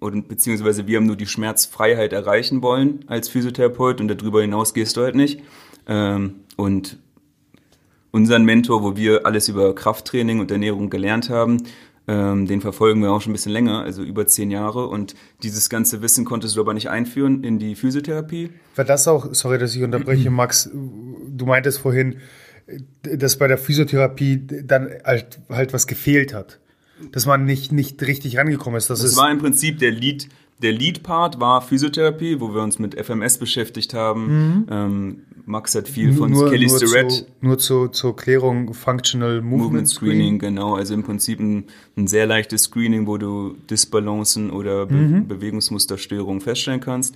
oder 0.06 0.20
beziehungsweise 0.22 0.86
wir 0.86 0.96
haben 0.96 1.06
nur 1.06 1.16
die 1.16 1.26
Schmerzfreiheit 1.26 2.12
erreichen 2.12 2.62
wollen 2.62 3.04
als 3.08 3.28
Physiotherapeut 3.28 4.00
und 4.00 4.08
darüber 4.08 4.40
hinaus 4.40 4.72
gehst 4.72 4.96
du 4.96 5.02
halt 5.02 5.14
nicht. 5.14 5.42
Ähm, 5.86 6.36
und 6.56 6.98
unseren 8.10 8.44
Mentor, 8.44 8.82
wo 8.82 8.96
wir 8.96 9.26
alles 9.26 9.48
über 9.48 9.74
Krafttraining 9.74 10.40
und 10.40 10.50
Ernährung 10.50 10.88
gelernt 10.88 11.28
haben, 11.28 11.62
ähm, 12.08 12.46
den 12.46 12.60
verfolgen 12.60 13.02
wir 13.02 13.12
auch 13.12 13.20
schon 13.20 13.32
ein 13.32 13.34
bisschen 13.34 13.52
länger, 13.52 13.82
also 13.82 14.02
über 14.02 14.26
zehn 14.26 14.50
Jahre. 14.50 14.86
Und 14.86 15.14
dieses 15.42 15.68
ganze 15.68 16.02
Wissen 16.02 16.24
konntest 16.24 16.56
du 16.56 16.60
aber 16.60 16.72
nicht 16.72 16.88
einführen 16.88 17.42
in 17.42 17.58
die 17.58 17.74
Physiotherapie. 17.74 18.50
War 18.76 18.84
das 18.84 19.08
auch, 19.08 19.34
sorry, 19.34 19.58
dass 19.58 19.74
ich 19.74 19.82
unterbreche, 19.82 20.30
Max, 20.30 20.70
du 20.72 21.46
meintest 21.46 21.78
vorhin, 21.78 22.18
dass 23.02 23.38
bei 23.38 23.48
der 23.48 23.58
Physiotherapie 23.58 24.46
dann 24.64 24.90
halt, 25.04 25.40
halt 25.48 25.72
was 25.72 25.86
gefehlt 25.86 26.32
hat. 26.32 26.60
Dass 27.12 27.26
man 27.26 27.44
nicht, 27.44 27.72
nicht 27.72 28.02
richtig 28.02 28.38
rangekommen 28.38 28.78
ist. 28.78 28.88
Das, 28.90 29.00
Das 29.00 29.10
ist 29.10 29.16
war 29.16 29.30
im 29.30 29.38
Prinzip 29.38 29.78
der 29.78 29.90
Lead, 29.90 30.28
der 30.62 30.72
Lead-Part 30.72 31.38
war 31.38 31.60
Physiotherapie, 31.60 32.40
wo 32.40 32.54
wir 32.54 32.62
uns 32.62 32.78
mit 32.78 32.94
FMS 32.98 33.36
beschäftigt 33.38 33.92
haben. 33.92 34.66
Ähm, 34.70 35.18
Max 35.44 35.74
hat 35.74 35.86
viel 35.88 36.12
von 36.14 36.32
Kelly 36.32 36.66
nur, 36.66 36.78
Starrett. 36.78 37.12
zu, 37.12 37.24
nur 37.40 37.58
zu, 37.58 37.88
zur 37.88 38.16
Klärung 38.16 38.72
Functional 38.72 39.42
Movement, 39.42 39.62
Movement 39.62 39.88
Screening, 39.88 40.16
Screening. 40.16 40.38
genau. 40.38 40.74
Also 40.74 40.94
im 40.94 41.02
Prinzip 41.04 41.38
ein, 41.38 41.64
ein 41.96 42.06
sehr 42.06 42.26
leichtes 42.26 42.62
Screening, 42.64 43.06
wo 43.06 43.18
du 43.18 43.56
Disbalancen 43.70 44.50
oder 44.50 44.86
Be 44.86 44.94
Mhm. 44.94 45.28
Bewegungsmusterstörungen 45.28 46.40
feststellen 46.40 46.80
kannst. 46.80 47.14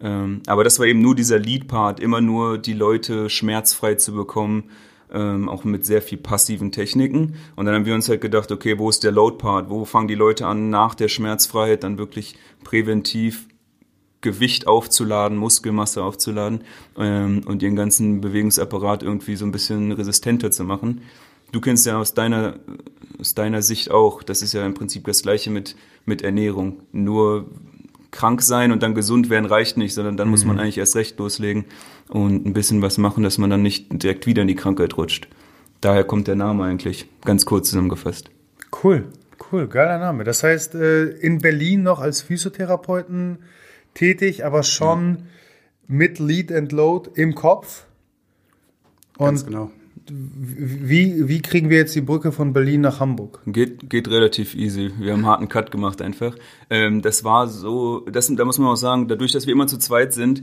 Ähm, 0.00 0.42
aber 0.46 0.62
das 0.62 0.78
war 0.78 0.86
eben 0.86 1.00
nur 1.02 1.16
dieser 1.16 1.40
Lead-Part, 1.40 1.98
immer 1.98 2.20
nur 2.20 2.56
die 2.58 2.72
Leute 2.74 3.28
schmerzfrei 3.28 3.96
zu 3.96 4.12
bekommen, 4.12 4.64
ähm, 5.12 5.48
auch 5.48 5.64
mit 5.64 5.84
sehr 5.84 6.02
viel 6.02 6.18
passiven 6.18 6.72
Techniken. 6.72 7.34
Und 7.56 7.66
dann 7.66 7.74
haben 7.74 7.86
wir 7.86 7.94
uns 7.94 8.08
halt 8.08 8.20
gedacht, 8.20 8.52
okay, 8.52 8.78
wo 8.78 8.88
ist 8.90 9.04
der 9.04 9.12
Load-Part? 9.12 9.70
Wo 9.70 9.84
fangen 9.84 10.08
die 10.08 10.14
Leute 10.14 10.46
an, 10.46 10.70
nach 10.70 10.94
der 10.94 11.08
Schmerzfreiheit 11.08 11.84
dann 11.84 11.98
wirklich 11.98 12.36
präventiv 12.64 13.48
Gewicht 14.20 14.66
aufzuladen, 14.66 15.38
Muskelmasse 15.38 16.02
aufzuladen 16.02 16.62
ähm, 16.96 17.42
und 17.46 17.62
ihren 17.62 17.76
ganzen 17.76 18.20
Bewegungsapparat 18.20 19.02
irgendwie 19.02 19.36
so 19.36 19.44
ein 19.44 19.52
bisschen 19.52 19.92
resistenter 19.92 20.50
zu 20.50 20.64
machen. 20.64 21.02
Du 21.52 21.60
kennst 21.60 21.86
ja 21.86 21.98
aus 21.98 22.14
deiner, 22.14 22.58
aus 23.20 23.34
deiner 23.34 23.62
Sicht 23.62 23.90
auch, 23.90 24.22
das 24.22 24.42
ist 24.42 24.52
ja 24.52 24.66
im 24.66 24.74
Prinzip 24.74 25.04
das 25.04 25.22
gleiche 25.22 25.50
mit, 25.50 25.76
mit 26.04 26.22
Ernährung. 26.22 26.82
Nur 26.92 27.46
krank 28.10 28.42
sein 28.42 28.72
und 28.72 28.82
dann 28.82 28.94
gesund 28.94 29.30
werden 29.30 29.46
reicht 29.46 29.76
nicht, 29.76 29.94
sondern 29.94 30.16
dann 30.16 30.28
muss 30.28 30.44
man 30.44 30.58
eigentlich 30.58 30.78
erst 30.78 30.96
recht 30.96 31.18
loslegen 31.18 31.66
und 32.08 32.46
ein 32.46 32.52
bisschen 32.52 32.82
was 32.82 32.98
machen, 32.98 33.22
dass 33.22 33.38
man 33.38 33.50
dann 33.50 33.62
nicht 33.62 34.02
direkt 34.02 34.26
wieder 34.26 34.42
in 34.42 34.48
die 34.48 34.54
Krankheit 34.54 34.96
rutscht. 34.96 35.28
Daher 35.80 36.04
kommt 36.04 36.26
der 36.26 36.34
Name 36.34 36.64
eigentlich, 36.64 37.06
ganz 37.24 37.46
kurz 37.46 37.70
zusammengefasst. 37.70 38.30
Cool, 38.82 39.04
cool, 39.52 39.68
geiler 39.68 39.98
Name. 39.98 40.24
Das 40.24 40.42
heißt, 40.42 40.74
äh, 40.74 41.04
in 41.04 41.38
Berlin 41.38 41.82
noch 41.82 42.00
als 42.00 42.22
Physiotherapeuten 42.22 43.38
tätig, 43.94 44.44
aber 44.44 44.62
schon 44.62 45.24
mit 45.86 46.18
Lead 46.18 46.52
and 46.52 46.72
Load 46.72 47.10
im 47.14 47.34
Kopf. 47.34 47.86
ganz 49.18 49.42
Und 49.42 49.48
genau. 49.48 49.70
wie, 50.06 51.28
wie 51.28 51.40
kriegen 51.40 51.70
wir 51.70 51.78
jetzt 51.78 51.94
die 51.94 52.00
Brücke 52.00 52.32
von 52.32 52.52
Berlin 52.52 52.80
nach 52.80 53.00
Hamburg? 53.00 53.40
Geht, 53.46 53.88
geht 53.88 54.08
relativ 54.08 54.54
easy. 54.54 54.90
Wir 54.98 55.12
haben 55.12 55.20
einen 55.20 55.26
harten 55.26 55.48
Cut 55.48 55.70
gemacht 55.70 56.02
einfach. 56.02 56.36
Ähm, 56.70 57.02
das 57.02 57.24
war 57.24 57.48
so, 57.48 58.00
das, 58.00 58.30
da 58.34 58.44
muss 58.44 58.58
man 58.58 58.68
auch 58.68 58.76
sagen, 58.76 59.08
dadurch, 59.08 59.32
dass 59.32 59.46
wir 59.46 59.52
immer 59.52 59.66
zu 59.66 59.78
zweit 59.78 60.12
sind, 60.12 60.42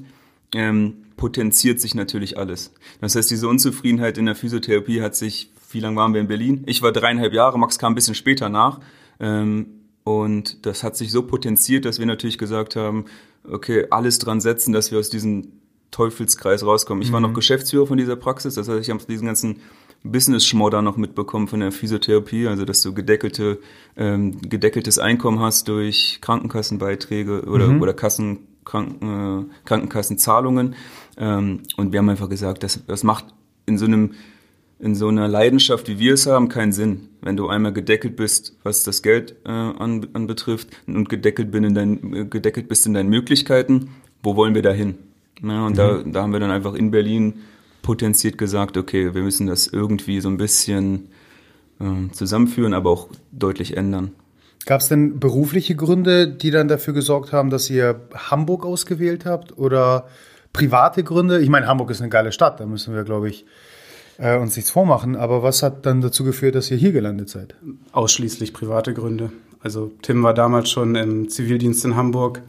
ähm, 0.56 1.06
potenziert 1.18 1.80
sich 1.80 1.96
natürlich 1.96 2.38
alles. 2.38 2.74
Das 3.02 3.16
heißt, 3.16 3.30
diese 3.30 3.48
Unzufriedenheit 3.48 4.18
in 4.18 4.26
der 4.26 4.36
Physiotherapie 4.36 5.02
hat 5.02 5.16
sich, 5.16 5.52
wie 5.72 5.80
lange 5.80 5.98
waren 5.98 6.14
wir 6.14 6.22
in 6.22 6.28
Berlin? 6.28 6.64
Ich 6.66 6.82
war 6.82 6.92
dreieinhalb 6.92 7.34
Jahre, 7.34 7.60
Max 7.60 7.78
kam 7.78 7.94
ein 7.94 7.96
bisschen 7.96 8.16
später 8.16 8.50
nach. 8.50 8.80
Ähm, 9.20 9.68
und 10.04 10.66
das 10.66 10.84
hat 10.84 10.96
sich 10.96 11.12
so 11.12 11.24
potenziert, 11.24 11.86
dass 11.86 12.00
wir 12.00 12.06
natürlich 12.06 12.38
gesagt 12.38 12.76
haben, 12.76 13.06
okay, 13.50 13.88
alles 13.90 14.20
dran 14.20 14.40
setzen, 14.40 14.72
dass 14.72 14.92
wir 14.92 15.00
aus 15.00 15.10
diesem 15.10 15.54
Teufelskreis 15.92 16.66
rauskommen. 16.66 17.02
Ich 17.02 17.12
war 17.12 17.20
noch 17.20 17.34
Geschäftsführer 17.34 17.88
von 17.88 17.98
dieser 17.98 18.16
Praxis, 18.16 18.56
das 18.56 18.68
heißt, 18.68 18.82
ich 18.82 18.90
habe 18.90 19.04
diesen 19.08 19.28
ganzen 19.28 19.62
Business-Schmodder 20.04 20.82
noch 20.82 20.98
mitbekommen 20.98 21.48
von 21.48 21.62
der 21.62 21.72
Physiotherapie, 21.72 22.48
also 22.48 22.66
dass 22.66 22.82
du 22.82 22.94
gedeckelte, 22.94 23.60
ähm, 23.98 24.42
gedeckeltes 24.42 25.00
Einkommen 25.00 25.40
hast 25.40 25.68
durch 25.68 26.20
Krankenkassenbeiträge 26.22 27.46
oder, 27.46 27.68
mhm. 27.68 27.82
oder 27.82 27.94
Kassen, 27.94 28.40
Kranken, 28.66 29.50
äh, 29.50 29.66
Krankenkassenzahlungen. 29.66 30.76
Ähm, 31.18 31.62
und 31.78 31.92
wir 31.92 32.00
haben 32.00 32.10
einfach 32.10 32.30
gesagt, 32.30 32.64
das, 32.64 32.86
das 32.86 33.04
macht 33.04 33.26
in 33.66 33.78
so 33.78 33.86
einem 33.86 34.12
in 34.78 34.94
so 34.94 35.08
einer 35.08 35.28
Leidenschaft, 35.28 35.88
wie 35.88 36.00
wir 36.00 36.14
es 36.14 36.28
haben, 36.28 36.50
keinen 36.50 36.74
Sinn. 36.74 37.08
Wenn 37.22 37.38
du 37.38 37.48
einmal 37.48 37.72
gedeckelt 37.72 38.18
bist, 38.18 38.58
was 38.64 38.84
das 38.84 39.02
Geld 39.02 39.36
äh, 39.46 39.50
an, 39.50 40.08
anbetrifft 40.14 40.70
und 40.86 41.08
gedeckelt, 41.08 41.50
bin 41.52 41.64
in 41.64 41.74
dein, 41.74 42.30
gedeckelt 42.30 42.68
bist 42.68 42.86
in 42.86 42.94
deinen 42.94 43.10
Möglichkeiten, 43.10 43.92
wo 44.22 44.36
wollen 44.36 44.54
wir 44.54 44.62
da 44.62 44.72
hin? 44.72 44.96
Ja, 45.42 45.66
und 45.66 45.74
mhm. 45.74 45.78
da, 45.78 46.04
da 46.04 46.22
haben 46.22 46.34
wir 46.34 46.40
dann 46.40 46.52
einfach 46.52 46.74
in 46.74 46.92
Berlin 46.92 47.36
potenziert 47.82 48.38
gesagt, 48.38 48.78
okay, 48.78 49.14
wir 49.14 49.22
müssen 49.22 49.48
das 49.48 49.68
irgendwie 49.68 50.20
so 50.20 50.28
ein 50.28 50.38
bisschen 50.38 51.10
äh, 51.80 52.12
zusammenführen, 52.12 52.74
aber 52.74 52.90
auch 52.90 53.10
deutlich 53.32 53.78
ändern. 53.78 54.12
Gab 54.66 54.82
es 54.82 54.88
denn 54.88 55.20
berufliche 55.20 55.76
Gründe, 55.76 56.28
die 56.28 56.52
dann 56.52 56.68
dafür 56.68 56.94
gesorgt 56.94 57.32
haben, 57.32 57.50
dass 57.50 57.70
ihr 57.70 58.02
Hamburg 58.14 58.66
ausgewählt 58.66 59.26
habt 59.26 59.58
oder 59.58 60.08
private 60.54 61.04
Gründe? 61.04 61.40
Ich 61.40 61.50
meine, 61.50 61.68
Hamburg 61.68 61.92
ist 61.92 62.02
eine 62.02 62.10
geile 62.10 62.32
Stadt, 62.32 62.60
da 62.60 62.66
müssen 62.66 62.96
wir, 62.96 63.04
glaube 63.04 63.30
ich, 63.30 63.46
äh, 64.18 64.38
uns 64.38 64.56
nichts 64.56 64.72
vormachen. 64.72 65.16
Aber 65.16 65.44
was 65.44 65.62
hat 65.62 65.86
dann 65.86 66.02
dazu 66.02 66.24
geführt, 66.24 66.56
dass 66.56 66.72
ihr 66.72 66.78
hier 66.78 66.92
gelandet 66.92 67.30
seid? 67.30 67.56
Ausschließlich 67.92 68.54
private 68.54 68.94
Gründe. 68.94 69.32
Also 69.62 69.92
Tim 70.02 70.24
war 70.24 70.34
damals 70.34 70.70
schon 70.70 70.96
im 70.96 71.30
Zivildienst 71.30 71.86
in 71.86 71.96
Hamburg 71.96 72.42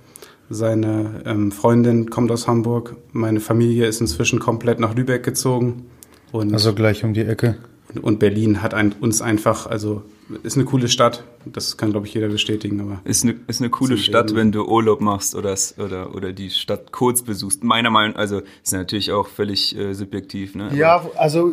seine 0.49 1.23
ähm, 1.25 1.51
Freundin 1.51 2.09
kommt 2.11 2.31
aus 2.31 2.47
Hamburg. 2.47 2.97
Meine 3.13 3.41
Familie 3.41 3.87
ist 3.87 4.01
inzwischen 4.01 4.39
komplett 4.39 4.79
nach 4.79 4.95
Lübeck 4.95 5.25
gezogen. 5.25 5.87
Und, 6.33 6.53
also 6.53 6.73
gleich 6.73 7.05
um 7.05 7.15
die 7.15 7.23
Ecke. 7.23 7.57
Und 8.01 8.19
Berlin 8.19 8.63
hat 8.63 8.75
ein, 8.75 8.95
uns 9.01 9.23
einfach, 9.23 9.67
also 9.67 10.03
ist 10.43 10.57
eine 10.57 10.65
coole 10.65 10.89
Stadt. 10.89 11.25
Das 11.45 11.77
kann, 11.77 11.93
glaube 11.93 12.07
ich, 12.07 12.15
jeder 12.15 12.29
bestätigen. 12.29 12.81
Aber 12.81 13.01
ist 13.05 13.25
eine, 13.25 13.37
ist 13.47 13.61
eine 13.61 13.71
coole 13.71 13.97
Stadt, 13.97 14.35
wenn 14.35 14.53
du 14.53 14.65
Urlaub 14.65 15.01
machst 15.01 15.35
oder, 15.35 15.57
oder, 15.79 16.15
oder 16.15 16.33
die 16.33 16.51
Stadt 16.51 16.93
kurz 16.93 17.23
besuchst. 17.23 17.63
Meiner 17.63 17.91
Meinung 17.91 18.15
nach, 18.15 18.21
also 18.21 18.43
ist 18.63 18.73
natürlich 18.73 19.13
auch 19.13 19.29
völlig 19.29 19.77
äh, 19.77 19.95
subjektiv. 19.95 20.55
Ne? 20.55 20.71
ja, 20.75 21.05
also 21.17 21.53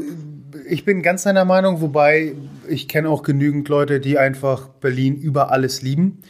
ich 0.68 0.86
bin 0.86 1.02
ganz 1.02 1.24
deiner 1.24 1.46
Meinung, 1.46 1.82
wobei 1.82 2.36
ich 2.68 2.88
kenne 2.88 3.10
auch 3.10 3.24
genügend 3.24 3.70
Leute, 3.70 4.00
die 4.00 4.18
einfach 4.18 4.68
Berlin 4.68 5.16
über 5.16 5.52
alles 5.52 5.82
lieben. 5.82 6.22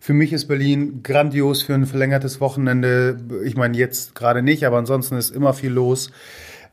Für 0.00 0.12
mich 0.12 0.32
ist 0.32 0.46
Berlin 0.46 1.02
grandios 1.02 1.62
für 1.62 1.74
ein 1.74 1.86
verlängertes 1.86 2.40
Wochenende. 2.40 3.18
Ich 3.44 3.56
meine, 3.56 3.76
jetzt 3.76 4.14
gerade 4.14 4.42
nicht, 4.42 4.64
aber 4.64 4.78
ansonsten 4.78 5.16
ist 5.16 5.34
immer 5.34 5.54
viel 5.54 5.72
los. 5.72 6.10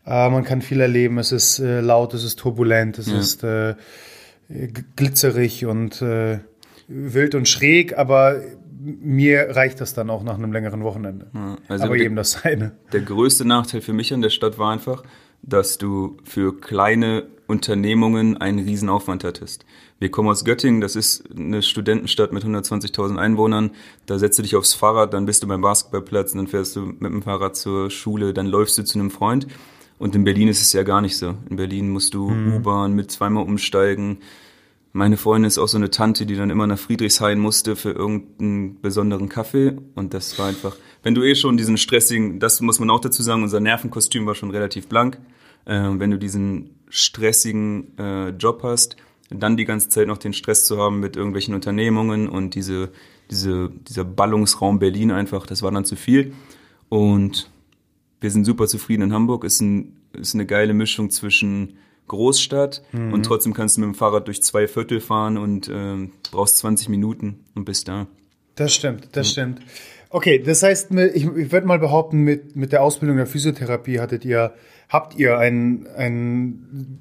Äh, 0.06 0.30
man 0.30 0.44
kann 0.44 0.62
viel 0.62 0.80
erleben. 0.80 1.18
Es 1.18 1.32
ist 1.32 1.60
äh, 1.60 1.82
laut, 1.82 2.14
es 2.14 2.24
ist 2.24 2.38
turbulent, 2.38 3.00
es 3.00 3.08
ja. 3.08 3.18
ist 3.18 3.44
äh, 3.44 3.76
glitzerig 4.96 5.66
und 5.66 6.02
äh, 6.02 6.40
wild 6.88 7.36
und 7.36 7.48
schräg, 7.48 7.98
aber 7.98 8.42
mir 8.86 9.56
reicht 9.56 9.82
das 9.82 9.94
dann 9.94 10.10
auch 10.10 10.24
nach 10.24 10.36
einem 10.36 10.54
längeren 10.54 10.84
Wochenende. 10.84 11.28
Also 11.68 11.86
aber 11.86 11.98
eben 11.98 12.16
das 12.16 12.34
seine. 12.44 12.74
Der 12.94 13.02
größte 13.02 13.46
Nachteil 13.46 13.82
für 13.82 13.94
mich 13.94 14.14
an 14.14 14.22
der 14.22 14.30
Stadt 14.30 14.60
war 14.60 14.72
einfach, 14.72 15.04
dass 15.42 15.78
du 15.78 16.18
für 16.24 16.60
kleine 16.60 17.28
Unternehmungen 17.48 18.38
einen 18.38 18.60
Riesenaufwand 18.60 19.24
hattest. 19.24 19.66
Wir 20.00 20.10
kommen 20.10 20.30
aus 20.30 20.44
Göttingen, 20.46 20.82
das 20.82 20.96
ist 20.96 21.24
eine 21.36 21.62
Studentenstadt 21.62 22.34
mit 22.34 22.44
120.000 22.44 23.18
Einwohnern. 23.18 23.72
Da 24.06 24.20
setzt 24.20 24.38
du 24.40 24.44
dich 24.44 24.56
aufs 24.56 24.74
Fahrrad, 24.74 25.14
dann 25.14 25.26
bist 25.26 25.44
du 25.44 25.48
beim 25.48 25.62
Basketballplatz, 25.62 26.34
dann 26.34 26.48
fährst 26.48 26.76
du 26.76 26.82
mit 26.82 27.12
dem 27.12 27.22
Fahrrad 27.22 27.56
zur 27.56 27.90
Schule, 27.92 28.34
dann 28.34 28.48
läufst 28.48 28.78
du 28.78 28.84
zu 28.84 29.00
einem 29.00 29.12
Freund. 29.12 29.48
Und 29.98 30.16
in 30.16 30.24
Berlin 30.24 30.48
ist 30.48 30.62
es 30.62 30.74
ja 30.74 30.84
gar 30.84 31.02
nicht 31.02 31.18
so. 31.18 31.36
In 31.50 31.56
Berlin 31.56 31.90
musst 31.90 32.14
du 32.14 32.30
mhm. 32.30 32.56
U-Bahn 32.56 32.94
mit 32.94 33.12
zweimal 33.12 33.44
umsteigen. 33.44 34.18
Meine 34.92 35.18
Freundin 35.18 35.48
ist 35.48 35.58
auch 35.58 35.68
so 35.68 35.78
eine 35.78 35.90
Tante, 35.90 36.26
die 36.26 36.36
dann 36.36 36.50
immer 36.50 36.68
nach 36.68 36.80
Friedrichshain 36.80 37.40
musste 37.40 37.76
für 37.76 37.92
irgendeinen 37.92 38.82
besonderen 38.82 39.30
Kaffee. 39.30 39.78
Und 39.96 40.14
das 40.14 40.38
war 40.40 40.48
einfach, 40.48 40.76
wenn 41.04 41.16
du 41.16 41.24
eh 41.24 41.36
schon 41.36 41.58
diesen 41.58 41.78
stressigen, 41.78 42.40
das 42.40 42.62
muss 42.62 42.80
man 42.80 42.90
auch 42.90 43.02
dazu 43.02 43.24
sagen, 43.24 43.44
unser 43.44 43.60
Nervenkostüm 43.60 44.26
war 44.26 44.36
schon 44.36 44.52
relativ 44.52 44.88
blank. 44.88 45.18
Äh, 45.66 45.92
wenn 45.98 46.12
du 46.12 46.18
diesen 46.18 46.72
stressigen 46.90 47.98
äh, 47.98 48.30
Job 48.30 48.62
hast, 48.64 48.98
dann 49.30 49.58
die 49.58 49.66
ganze 49.66 49.90
Zeit 49.90 50.08
noch 50.08 50.18
den 50.18 50.34
Stress 50.34 50.66
zu 50.66 50.78
haben 50.78 51.00
mit 51.00 51.16
irgendwelchen 51.16 51.56
Unternehmungen 51.56 52.30
und 52.30 52.56
diese, 52.56 52.92
diese, 53.32 53.72
dieser 53.88 54.04
Ballungsraum 54.04 54.80
Berlin 54.80 55.12
einfach, 55.12 55.46
das 55.46 55.64
war 55.64 55.72
dann 55.72 55.86
zu 55.86 55.96
viel. 55.96 56.34
Und 56.90 57.50
wir 58.22 58.32
sind 58.32 58.46
super 58.46 58.68
zufrieden 58.68 59.04
in 59.04 59.14
Hamburg. 59.14 59.44
Ist, 59.44 59.62
ein, 59.62 59.98
ist 60.14 60.34
eine 60.34 60.46
geile 60.46 60.74
Mischung 60.74 61.10
zwischen 61.10 61.78
Großstadt 62.08 62.84
mhm. 62.92 63.14
und 63.14 63.24
trotzdem 63.24 63.54
kannst 63.54 63.78
du 63.78 63.82
mit 63.82 63.88
dem 63.88 63.96
Fahrrad 63.96 64.28
durch 64.28 64.42
zwei 64.44 64.68
Viertel 64.68 65.02
fahren 65.02 65.38
und 65.38 65.68
äh, 65.70 66.08
brauchst 66.32 66.58
20 66.58 66.90
Minuten 66.90 67.46
und 67.56 67.66
bist 67.66 67.88
da. 67.88 68.08
Das 68.56 68.74
stimmt, 68.74 69.10
das 69.14 69.28
mhm. 69.28 69.32
stimmt. 69.32 69.62
Okay, 70.10 70.40
das 70.40 70.64
heißt, 70.64 70.92
ich, 70.92 71.26
ich 71.26 71.52
würde 71.52 71.68
mal 71.68 71.80
behaupten, 71.80 72.20
mit, 72.20 72.56
mit 72.56 72.72
der 72.72 72.84
Ausbildung 72.84 73.18
der 73.18 73.26
Physiotherapie 73.26 74.00
hattet 74.00 74.24
ihr, 74.24 74.54
habt 74.88 75.16
ihr 75.16 75.38
ein, 75.38 75.88
ein 75.98 77.00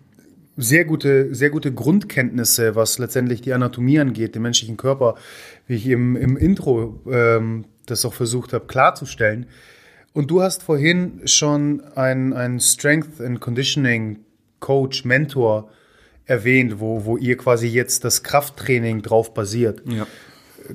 sehr 0.56 0.84
gute, 0.84 1.34
sehr 1.34 1.50
gute 1.50 1.72
Grundkenntnisse, 1.72 2.74
was 2.74 2.98
letztendlich 2.98 3.40
die 3.40 3.52
Anatomie 3.52 3.98
angeht, 3.98 4.34
den 4.34 4.42
menschlichen 4.42 4.76
Körper, 4.76 5.16
wie 5.66 5.74
ich 5.74 5.86
im, 5.86 6.16
im 6.16 6.36
Intro 6.36 7.00
ähm, 7.10 7.66
das 7.86 8.04
auch 8.04 8.14
versucht 8.14 8.52
habe 8.52 8.66
klarzustellen. 8.66 9.46
Und 10.14 10.30
du 10.30 10.40
hast 10.40 10.62
vorhin 10.62 11.22
schon 11.26 11.82
einen, 11.96 12.32
einen 12.32 12.60
Strength 12.60 13.20
and 13.20 13.40
Conditioning 13.40 14.20
Coach, 14.60 15.04
Mentor 15.04 15.68
erwähnt, 16.24 16.78
wo, 16.78 17.04
wo 17.04 17.16
ihr 17.16 17.36
quasi 17.36 17.66
jetzt 17.66 18.04
das 18.04 18.22
Krafttraining 18.22 19.02
drauf 19.02 19.34
basiert. 19.34 19.82
Ja. 19.84 20.06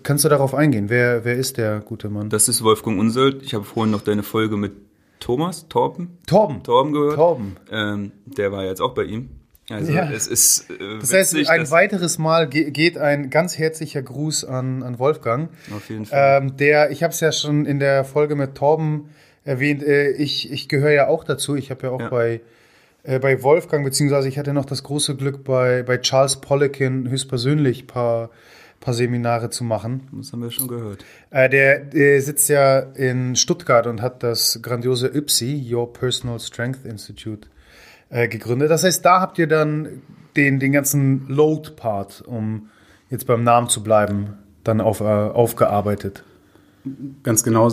Kannst 0.03 0.25
du 0.25 0.29
darauf 0.29 0.53
eingehen? 0.53 0.89
Wer, 0.89 1.24
wer 1.25 1.36
ist 1.36 1.58
der 1.58 1.79
gute 1.79 2.10
Mann? 2.10 2.29
Das 2.29 2.48
ist 2.50 2.63
Wolfgang 2.63 3.00
Unselt. 3.00 3.41
Ich 3.41 3.53
habe 3.53 3.63
vorhin 3.63 3.91
noch 3.91 4.01
deine 4.01 4.24
Folge 4.24 4.58
mit 4.58 4.74
Thomas, 5.19 5.67
Torben? 5.69 6.19
Torben. 6.27 6.62
Torben 6.62 6.91
gehört. 6.91 7.15
Torben. 7.15 7.55
Ähm, 7.72 8.12
der 8.25 8.51
war 8.51 8.65
jetzt 8.65 8.81
auch 8.81 8.93
bei 8.93 9.03
ihm. 9.05 9.29
Also 9.69 9.91
ja. 9.91 10.12
es 10.12 10.27
ist. 10.27 10.69
Äh, 10.69 11.00
das 11.00 11.13
heißt, 11.13 11.34
witzig, 11.34 11.50
ein 11.50 11.72
weiteres 11.72 12.17
Mal 12.17 12.48
geht 12.50 12.98
ein 12.98 13.29
ganz 13.29 13.58
herzlicher 13.58 14.01
Gruß 14.01 14.43
an, 14.43 14.84
an 14.84 15.00
Wolfgang. 15.00 15.50
Auf 15.75 15.89
jeden 15.89 16.05
Fall. 16.05 16.41
Ähm, 16.41 16.58
der, 16.58 16.91
ich 16.91 17.03
habe 17.03 17.13
es 17.13 17.19
ja 17.22 17.31
schon 17.31 17.65
in 17.65 17.79
der 17.79 18.03
Folge 18.03 18.36
mit 18.36 18.55
Torben 18.55 19.10
erwähnt. 19.50 19.84
Äh, 19.84 20.12
ich 20.12 20.51
ich 20.51 20.70
gehöre 20.70 20.91
ja 20.91 21.08
auch 21.08 21.24
dazu. 21.24 21.56
Ich 21.56 21.72
habe 21.72 21.88
ja 21.88 21.89
auch 21.91 22.00
ja. 22.00 22.10
bei 22.10 22.41
äh, 23.03 23.20
bei 23.20 23.41
Wolfgang 23.44 23.84
beziehungsweise 23.84 24.29
ich 24.29 24.38
hatte 24.38 24.53
noch 24.53 24.65
das 24.65 24.84
große 24.84 25.15
Glück 25.15 25.44
bei 25.44 25.84
bei 25.84 25.98
Charles 25.98 26.38
Poliquin 26.38 27.10
höchstpersönlich 27.10 27.88
paar 27.88 28.29
paar 28.79 28.94
Seminare 28.94 29.50
zu 29.50 29.63
machen. 29.63 30.08
Das 30.13 30.32
haben 30.32 30.41
wir 30.41 30.51
schon 30.51 30.68
gehört. 30.68 31.03
Äh, 31.32 31.50
der, 31.50 31.79
der 31.79 32.22
sitzt 32.22 32.50
ja 32.50 32.79
in 32.79 33.36
Stuttgart 33.36 33.88
und 33.88 34.01
hat 34.01 34.24
das 34.24 34.60
grandiose 34.62 35.08
YPSI, 35.13 35.74
Your 35.74 35.91
Personal 35.91 36.39
Strength 36.39 36.86
Institute 36.86 37.48
äh, 38.10 38.27
gegründet. 38.27 38.70
Das 38.70 38.84
heißt, 38.84 39.03
da 39.03 39.20
habt 39.20 39.38
ihr 39.38 39.48
dann 39.48 40.01
den, 40.36 40.60
den 40.60 40.72
ganzen 40.72 41.27
Load-Part, 41.27 42.22
um 42.22 42.70
jetzt 43.10 43.27
beim 43.27 43.44
Namen 43.44 43.68
zu 43.68 43.84
bleiben, 43.84 44.38
dann 44.63 44.79
auf, 44.79 45.01
äh, 45.01 45.03
aufgearbeitet. 45.03 46.24
Ganz 47.24 47.44
genau. 47.44 47.70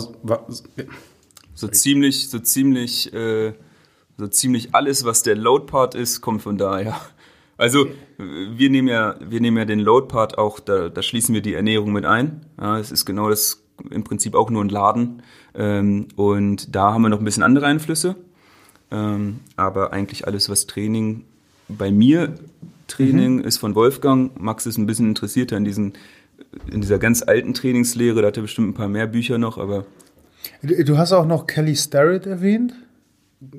So 1.57 1.67
ziemlich, 1.67 2.29
so 2.29 2.37
ziemlich, 2.37 3.11
äh, 3.13 3.53
so 4.15 4.27
ziemlich 4.27 4.75
alles, 4.75 5.05
was 5.05 5.23
der 5.23 5.35
Load-Part 5.35 5.95
ist, 5.95 6.21
kommt 6.21 6.43
von 6.43 6.59
daher. 6.59 6.95
Also 7.57 7.87
wir 8.17 8.69
nehmen 8.69 8.87
ja, 8.87 9.15
wir 9.19 9.41
nehmen 9.41 9.57
ja 9.57 9.65
den 9.65 9.79
Load-Part 9.79 10.37
auch, 10.37 10.59
da, 10.59 10.89
da 10.89 11.01
schließen 11.01 11.33
wir 11.33 11.41
die 11.41 11.55
Ernährung 11.55 11.91
mit 11.91 12.05
ein. 12.05 12.45
Ja, 12.61 12.77
es 12.77 12.91
ist 12.91 13.05
genau 13.05 13.31
das, 13.31 13.63
im 13.89 14.03
Prinzip 14.03 14.35
auch 14.35 14.51
nur 14.51 14.63
ein 14.63 14.69
Laden. 14.69 15.23
Ähm, 15.55 16.09
und 16.15 16.75
da 16.75 16.93
haben 16.93 17.01
wir 17.01 17.09
noch 17.09 17.17
ein 17.17 17.25
bisschen 17.25 17.41
andere 17.41 17.65
Einflüsse. 17.65 18.15
Ähm, 18.91 19.39
aber 19.55 19.91
eigentlich 19.93 20.27
alles, 20.27 20.49
was 20.49 20.67
Training 20.67 21.25
bei 21.67 21.91
mir 21.91 22.35
Training 22.85 23.37
mhm. 23.37 23.45
ist 23.45 23.57
von 23.57 23.73
Wolfgang. 23.73 24.39
Max 24.39 24.67
ist 24.67 24.77
ein 24.77 24.85
bisschen 24.85 25.07
interessierter 25.07 25.57
in 25.57 25.65
diesen 25.65 25.93
in 26.71 26.81
dieser 26.81 26.99
ganz 26.99 27.23
alten 27.23 27.55
Trainingslehre. 27.55 28.21
Da 28.21 28.27
hat 28.27 28.37
er 28.37 28.43
bestimmt 28.43 28.69
ein 28.69 28.73
paar 28.75 28.87
mehr 28.87 29.07
Bücher 29.07 29.39
noch, 29.39 29.57
aber 29.57 29.87
Du 30.61 30.97
hast 30.97 31.11
auch 31.11 31.25
noch 31.25 31.47
Kelly 31.47 31.75
Starrett 31.75 32.25
erwähnt? 32.25 32.73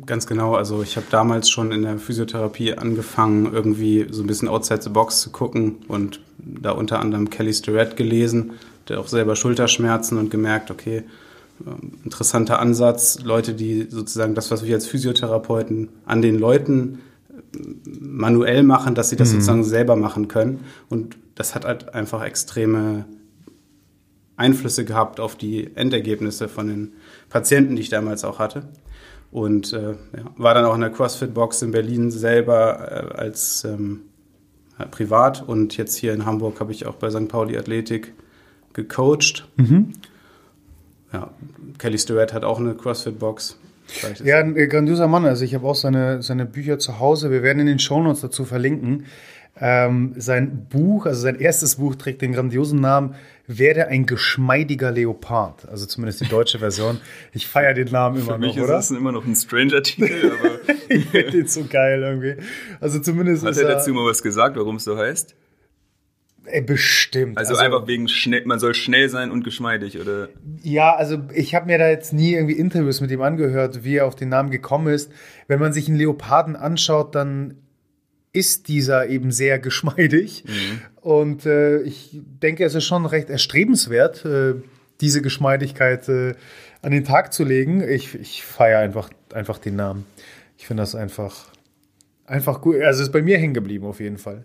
Ganz 0.07 0.27
genau. 0.27 0.55
Also 0.55 0.83
ich 0.83 0.97
habe 0.97 1.07
damals 1.11 1.49
schon 1.49 1.71
in 1.71 1.83
der 1.83 1.99
Physiotherapie 1.99 2.75
angefangen, 2.75 3.53
irgendwie 3.53 4.07
so 4.11 4.23
ein 4.23 4.27
bisschen 4.27 4.49
outside 4.49 4.83
the 4.83 4.89
box 4.89 5.21
zu 5.21 5.31
gucken 5.31 5.77
und 5.87 6.21
da 6.39 6.73
unter 6.73 6.99
anderem 6.99 7.31
Kelly 7.31 7.55
Starrett 7.55 7.97
gelesen, 7.97 8.53
der 8.89 8.99
auch 8.99 9.07
selber 9.07 9.37
Schulterschmerzen 9.37 10.19
und 10.19 10.31
gemerkt, 10.31 10.73
okay, 10.73 11.05
ähm, 11.65 11.93
interessanter 12.05 12.59
Ansatz, 12.59 13.21
Leute, 13.23 13.55
die 13.55 13.87
sozusagen 13.89 14.35
das, 14.35 14.51
was 14.51 14.65
wir 14.65 14.75
als 14.75 14.87
Physiotherapeuten 14.87 15.89
an 16.07 16.23
den 16.23 16.39
Leuten 16.39 17.01
äh, 17.31 17.59
manuell 18.01 18.65
machen, 18.65 18.97
dass 18.97 19.11
sie 19.11 19.17
das 19.17 19.29
mhm. 19.29 19.35
sozusagen 19.35 19.65
selber 19.65 19.95
machen 19.95 20.27
können. 20.27 20.65
Und 20.89 21.17
das 21.37 21.55
hat 21.55 21.65
halt 21.65 21.95
einfach 21.95 22.25
extreme 22.25 23.05
Einflüsse 24.39 24.85
gehabt 24.85 25.21
auf 25.21 25.37
die 25.37 25.77
Endergebnisse 25.77 26.49
von 26.49 26.69
den 26.69 26.93
Patienten, 27.29 27.77
die 27.77 27.83
ich 27.83 27.91
damals 27.91 28.25
auch 28.25 28.39
hatte. 28.39 28.69
und 29.31 29.73
äh, 29.73 29.91
ja, 29.91 29.97
war 30.37 30.55
dann 30.55 30.65
auch 30.65 30.75
in 30.75 30.81
der 30.81 30.91
CrossFit-Box 30.91 31.63
in 31.63 31.73
Berlin 31.73 32.11
selber 32.11 33.13
äh, 33.13 33.19
als 33.19 33.65
ähm, 33.65 34.01
ja, 34.79 34.87
privat 34.87 35.47
und 35.47 35.77
jetzt 35.77 35.97
hier 35.97 36.15
in 36.15 36.25
Hamburg 36.25 36.61
habe 36.61 36.73
ich 36.73 36.87
auch 36.87 36.95
bei 36.95 37.11
St. 37.11 37.29
Pauli 37.29 37.59
Athletik 37.59 38.15
gecoacht. 38.73 39.47
Mhm. 39.57 39.93
Ja, 41.13 41.31
Kelly 41.79 41.99
Stewart 41.99 42.33
hat 42.33 42.45
auch 42.45 42.59
eine 42.59 42.75
CrossFit-Box. 42.75 43.59
Ja, 44.23 44.39
ein 44.39 44.55
grandioser 44.55 45.09
Mann. 45.09 45.25
Also 45.25 45.45
ich 45.45 45.55
habe 45.55 45.67
auch 45.67 45.75
seine, 45.75 46.23
seine 46.23 46.45
Bücher 46.45 46.79
zu 46.79 46.99
Hause. 46.99 47.31
Wir 47.31 47.43
werden 47.43 47.61
in 47.61 47.67
den 47.67 47.79
Shownotes 47.79 48.21
dazu 48.21 48.45
verlinken. 48.45 49.07
Ähm, 49.61 50.15
sein 50.17 50.67
Buch, 50.69 51.07
also 51.07 51.21
sein 51.21 51.37
erstes 51.37 51.77
Buch 51.77 51.95
trägt 51.97 52.23
den 52.23 52.33
grandiosen 52.33 52.81
Namen 52.81 53.15
Werde 53.47 53.89
ein 53.89 54.05
geschmeidiger 54.07 54.91
Leopard. 54.91 55.69
Also 55.69 55.87
zumindest 55.87 56.21
die 56.21 56.29
deutsche 56.29 56.59
Version. 56.61 57.01
Ich 57.33 57.47
feiere 57.47 57.75
den 57.75 57.89
Namen 57.89 58.17
immer 58.17 58.35
Für 58.35 58.39
noch, 58.39 58.55
mich 58.55 58.57
oder? 58.63 58.79
ist 58.79 58.91
das 58.91 58.99
immer 58.99 59.13
noch 59.13 59.27
ein 59.27 59.35
Stranger-Titel, 59.35 60.33
aber 60.39 60.75
ich 60.89 61.07
finde 61.07 61.31
den 61.31 61.47
so 61.49 61.65
geil 61.65 62.03
irgendwie. 62.03 62.37
Also 62.81 63.01
zumindest 63.01 63.45
hat 63.45 63.57
er 63.57 63.69
dazu 63.69 63.93
mal 63.93 64.05
was 64.05 64.23
gesagt, 64.23 64.57
warum 64.57 64.77
es 64.77 64.85
so 64.85 64.97
heißt? 64.97 65.35
ey, 66.51 66.63
bestimmt. 66.63 67.39
Also, 67.39 67.57
einfach 67.57 67.87
wegen 67.87 68.09
schnell, 68.09 68.45
man 68.45 68.59
soll 68.59 68.75
schnell 68.75 69.09
sein 69.09 69.31
und 69.31 69.45
geschmeidig, 69.45 70.01
oder? 70.01 70.29
Ja, 70.63 70.95
also 70.95 71.19
ich 71.35 71.55
habe 71.55 71.67
mir 71.67 71.79
da 71.79 71.89
jetzt 71.89 72.13
nie 72.13 72.35
irgendwie 72.35 72.55
Interviews 72.59 73.01
mit 73.01 73.11
ihm 73.11 73.23
angehört, 73.23 73.85
wie 73.85 73.97
er 73.97 74.07
auf 74.07 74.17
den 74.17 74.29
Namen 74.29 74.51
gekommen 74.51 74.89
ist. 74.89 75.13
Wenn 75.47 75.61
man 75.61 75.73
sich 75.73 75.89
einen 75.89 75.99
Leoparden 75.99 76.57
anschaut, 76.57 77.15
dann 77.15 77.55
ist 78.33 78.69
dieser 78.69 79.09
eben 79.09 79.31
sehr 79.31 79.59
geschmeidig. 79.59 80.45
Und 81.01 81.47
äh, 81.47 81.81
ich 81.83 82.11
denke, 82.43 82.65
es 82.65 82.75
ist 82.75 82.85
schon 82.85 83.07
recht 83.07 83.31
erstrebenswert, 83.31 84.25
äh, 84.25 84.55
diese 85.01 85.23
Geschmeidigkeit 85.23 86.09
äh, 86.09 86.35
an 86.83 86.93
den 86.93 87.05
Tag 87.05 87.33
zu 87.33 87.45
legen. 87.45 87.83
Ich, 87.83 88.15
ich 88.15 88.43
feiere 88.45 88.81
einfach, 88.81 89.11
einfach 89.33 89.59
den 89.59 89.77
Namen. 89.77 90.07
Ich 90.57 90.67
finde 90.67 90.83
das 90.83 90.95
einfach, 90.95 91.47
einfach 92.27 92.61
gut. 92.61 92.77
Also 92.77 93.01
es 93.01 93.09
ist 93.09 93.13
bei 93.13 93.23
mir 93.23 93.39
hängen 93.39 93.55
geblieben 93.55 93.87
auf 93.87 94.01
jeden 94.01 94.19
Fall. 94.19 94.45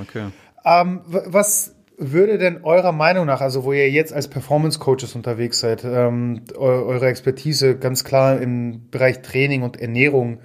Okay. 0.00 0.28
Ähm, 0.64 1.00
was 1.06 1.74
würde 1.98 2.38
denn 2.38 2.62
eurer 2.62 2.92
Meinung 2.92 3.26
nach, 3.26 3.40
also 3.40 3.64
wo 3.64 3.72
ihr 3.72 3.90
jetzt 3.90 4.12
als 4.12 4.28
Performance 4.28 4.78
Coaches 4.78 5.16
unterwegs 5.16 5.58
seid, 5.58 5.84
ähm, 5.84 6.42
eu 6.56 6.86
eure 6.86 7.08
Expertise 7.08 7.76
ganz 7.76 8.04
klar 8.04 8.40
im 8.40 8.88
Bereich 8.90 9.20
Training 9.22 9.62
und 9.62 9.80
Ernährung 9.80 10.38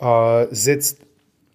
äh, 0.00 0.46
sitzt, 0.50 1.02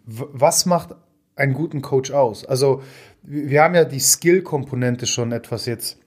was 0.05 0.65
macht 0.65 0.95
einen 1.35 1.53
guten 1.53 1.81
Coach 1.81 2.11
aus? 2.11 2.45
Also 2.45 2.83
wir 3.23 3.63
haben 3.63 3.75
ja 3.75 3.85
die 3.85 3.99
Skill-Komponente 3.99 5.07
schon 5.07 5.31
etwas 5.31 5.65
jetzt 5.65 5.97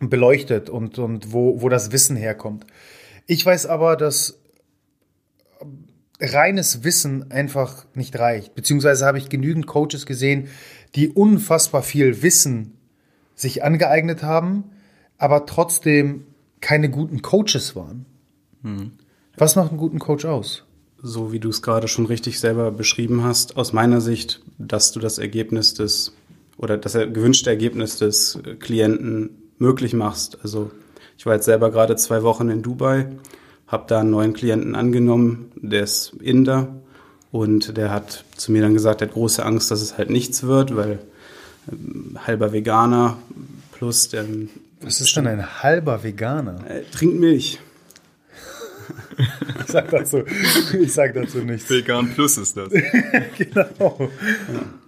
beleuchtet 0.00 0.70
und, 0.70 0.98
und 0.98 1.32
wo, 1.32 1.60
wo 1.62 1.68
das 1.68 1.92
Wissen 1.92 2.16
herkommt. 2.16 2.66
Ich 3.26 3.44
weiß 3.44 3.66
aber, 3.66 3.96
dass 3.96 4.40
reines 6.20 6.84
Wissen 6.84 7.30
einfach 7.30 7.86
nicht 7.94 8.18
reicht. 8.18 8.54
Beziehungsweise 8.54 9.06
habe 9.06 9.18
ich 9.18 9.28
genügend 9.28 9.66
Coaches 9.66 10.06
gesehen, 10.06 10.48
die 10.94 11.08
unfassbar 11.08 11.82
viel 11.82 12.22
Wissen 12.22 12.78
sich 13.34 13.62
angeeignet 13.62 14.22
haben, 14.22 14.64
aber 15.16 15.46
trotzdem 15.46 16.26
keine 16.60 16.90
guten 16.90 17.22
Coaches 17.22 17.76
waren. 17.76 18.06
Was 19.36 19.54
macht 19.54 19.70
einen 19.70 19.78
guten 19.78 20.00
Coach 20.00 20.24
aus? 20.24 20.64
So 21.02 21.32
wie 21.32 21.38
du 21.38 21.48
es 21.48 21.62
gerade 21.62 21.88
schon 21.88 22.06
richtig 22.06 22.40
selber 22.40 22.70
beschrieben 22.70 23.22
hast, 23.24 23.56
aus 23.56 23.72
meiner 23.72 24.00
Sicht, 24.00 24.40
dass 24.58 24.92
du 24.92 25.00
das 25.00 25.18
Ergebnis 25.18 25.74
des 25.74 26.12
oder 26.56 26.76
das 26.76 26.94
gewünschte 26.94 27.50
Ergebnis 27.50 27.98
des 27.98 28.38
Klienten 28.58 29.30
möglich 29.58 29.92
machst. 29.94 30.38
Also 30.42 30.70
ich 31.16 31.24
war 31.24 31.34
jetzt 31.34 31.44
selber 31.44 31.70
gerade 31.70 31.96
zwei 31.96 32.22
Wochen 32.22 32.48
in 32.48 32.62
Dubai, 32.62 33.06
habe 33.68 33.84
da 33.86 34.00
einen 34.00 34.10
neuen 34.10 34.32
Klienten 34.32 34.74
angenommen, 34.74 35.52
der 35.54 35.84
ist 35.84 36.14
Inder 36.20 36.68
und 37.30 37.76
der 37.76 37.90
hat 37.90 38.24
zu 38.36 38.50
mir 38.50 38.62
dann 38.62 38.74
gesagt, 38.74 39.00
er 39.00 39.08
hat 39.08 39.14
große 39.14 39.44
Angst, 39.44 39.70
dass 39.70 39.82
es 39.82 39.98
halt 39.98 40.10
nichts 40.10 40.42
wird, 40.42 40.74
weil 40.74 40.98
ähm, 41.70 42.18
halber 42.26 42.52
Veganer 42.52 43.18
plus 43.72 44.08
der 44.08 44.24
Was 44.80 45.00
ist 45.00 45.16
denn 45.16 45.26
ein 45.26 45.62
halber 45.62 46.02
Veganer? 46.02 46.58
äh, 46.68 46.82
trinkt 46.90 47.20
Milch. 47.20 47.60
Ich 49.60 49.72
sag 49.72 49.90
dazu, 49.90 50.22
ich 50.80 50.92
sag 50.92 51.14
dazu 51.14 51.38
nichts. 51.38 51.68
Vegan 51.68 52.08
Plus 52.14 52.38
ist 52.38 52.56
das. 52.56 52.72
Genau. 53.36 54.10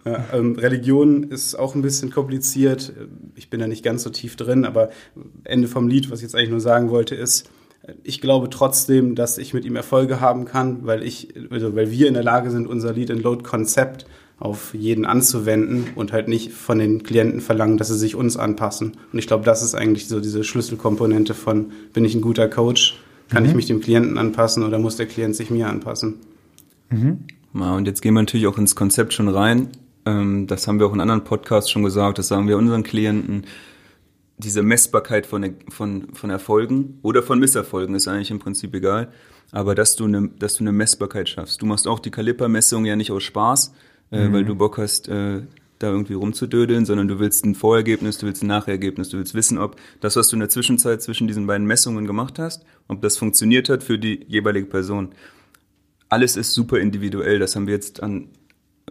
Ja, 0.04 0.24
ähm, 0.32 0.56
Religion 0.56 1.24
ist 1.24 1.54
auch 1.54 1.74
ein 1.74 1.82
bisschen 1.82 2.10
kompliziert. 2.10 2.92
Ich 3.34 3.50
bin 3.50 3.60
da 3.60 3.66
nicht 3.66 3.84
ganz 3.84 4.02
so 4.02 4.10
tief 4.10 4.36
drin, 4.36 4.64
aber 4.64 4.90
Ende 5.44 5.68
vom 5.68 5.88
Lied, 5.88 6.10
was 6.10 6.20
ich 6.20 6.24
jetzt 6.24 6.34
eigentlich 6.34 6.50
nur 6.50 6.60
sagen 6.60 6.90
wollte, 6.90 7.14
ist, 7.14 7.50
ich 8.02 8.20
glaube 8.20 8.50
trotzdem, 8.50 9.14
dass 9.14 9.38
ich 9.38 9.54
mit 9.54 9.64
ihm 9.64 9.76
Erfolge 9.76 10.20
haben 10.20 10.44
kann, 10.44 10.86
weil 10.86 11.02
ich, 11.02 11.34
also 11.50 11.74
weil 11.74 11.90
wir 11.90 12.08
in 12.08 12.14
der 12.14 12.22
Lage 12.22 12.50
sind, 12.50 12.66
unser 12.66 12.92
Lead 12.92 13.10
and 13.10 13.22
Load 13.22 13.42
Konzept 13.42 14.06
auf 14.38 14.72
jeden 14.74 15.04
anzuwenden 15.04 15.88
und 15.94 16.12
halt 16.12 16.28
nicht 16.28 16.52
von 16.52 16.78
den 16.78 17.02
Klienten 17.02 17.40
verlangen, 17.42 17.76
dass 17.76 17.88
sie 17.88 17.98
sich 17.98 18.14
uns 18.14 18.38
anpassen. 18.38 18.96
Und 19.12 19.18
ich 19.18 19.26
glaube, 19.26 19.44
das 19.44 19.62
ist 19.62 19.74
eigentlich 19.74 20.08
so 20.08 20.18
diese 20.20 20.44
Schlüsselkomponente 20.44 21.34
von, 21.34 21.72
bin 21.92 22.06
ich 22.06 22.14
ein 22.14 22.22
guter 22.22 22.48
Coach? 22.48 22.98
Kann 23.30 23.44
ich 23.44 23.54
mich 23.54 23.66
dem 23.66 23.80
Klienten 23.80 24.18
anpassen 24.18 24.64
oder 24.64 24.78
muss 24.78 24.96
der 24.96 25.06
Klient 25.06 25.36
sich 25.36 25.50
mir 25.50 25.68
anpassen? 25.68 26.16
Ja, 27.54 27.74
und 27.74 27.86
jetzt 27.86 28.02
gehen 28.02 28.14
wir 28.14 28.22
natürlich 28.22 28.46
auch 28.46 28.58
ins 28.58 28.74
Konzept 28.74 29.12
schon 29.12 29.28
rein. 29.28 29.68
Ähm, 30.04 30.46
das 30.46 30.66
haben 30.66 30.78
wir 30.78 30.86
auch 30.86 30.92
in 30.92 31.00
anderen 31.00 31.24
Podcasts 31.24 31.70
schon 31.70 31.82
gesagt, 31.82 32.18
das 32.18 32.28
sagen 32.28 32.48
wir 32.48 32.56
unseren 32.56 32.82
Klienten. 32.82 33.44
Diese 34.38 34.62
Messbarkeit 34.62 35.26
von, 35.26 35.54
von, 35.68 36.14
von 36.14 36.30
Erfolgen 36.30 36.98
oder 37.02 37.22
von 37.22 37.38
Misserfolgen 37.38 37.94
ist 37.94 38.08
eigentlich 38.08 38.30
im 38.30 38.38
Prinzip 38.38 38.74
egal. 38.74 39.12
Aber 39.52 39.74
dass 39.74 39.96
du 39.96 40.04
eine, 40.04 40.28
dass 40.38 40.54
du 40.54 40.64
eine 40.64 40.72
Messbarkeit 40.72 41.28
schaffst. 41.28 41.60
Du 41.60 41.66
machst 41.66 41.86
auch 41.86 41.98
die 41.98 42.10
Kalipermessung 42.10 42.84
ja 42.84 42.96
nicht 42.96 43.10
aus 43.10 43.22
Spaß, 43.24 43.74
äh, 44.10 44.32
weil 44.32 44.44
du 44.44 44.54
Bock 44.54 44.78
hast, 44.78 45.08
äh, 45.08 45.42
da 45.80 45.88
irgendwie 45.88 46.14
rumzudödeln, 46.14 46.86
sondern 46.86 47.08
du 47.08 47.18
willst 47.18 47.44
ein 47.44 47.56
Vorergebnis, 47.56 48.18
du 48.18 48.26
willst 48.26 48.42
ein 48.42 48.46
Nachergebnis, 48.46 49.08
du 49.08 49.18
willst 49.18 49.34
wissen, 49.34 49.58
ob 49.58 49.76
das, 50.00 50.14
was 50.14 50.28
du 50.28 50.36
in 50.36 50.40
der 50.40 50.48
Zwischenzeit 50.48 51.02
zwischen 51.02 51.26
diesen 51.26 51.46
beiden 51.46 51.66
Messungen 51.66 52.06
gemacht 52.06 52.38
hast, 52.38 52.64
ob 52.86 53.02
das 53.02 53.16
funktioniert 53.16 53.68
hat 53.68 53.82
für 53.82 53.98
die 53.98 54.24
jeweilige 54.28 54.66
Person 54.66 55.14
alles 56.10 56.36
ist 56.36 56.52
super 56.52 56.78
individuell. 56.78 57.38
Das 57.38 57.56
haben 57.56 57.66
wir 57.66 57.74
jetzt 57.74 58.02
an 58.02 58.28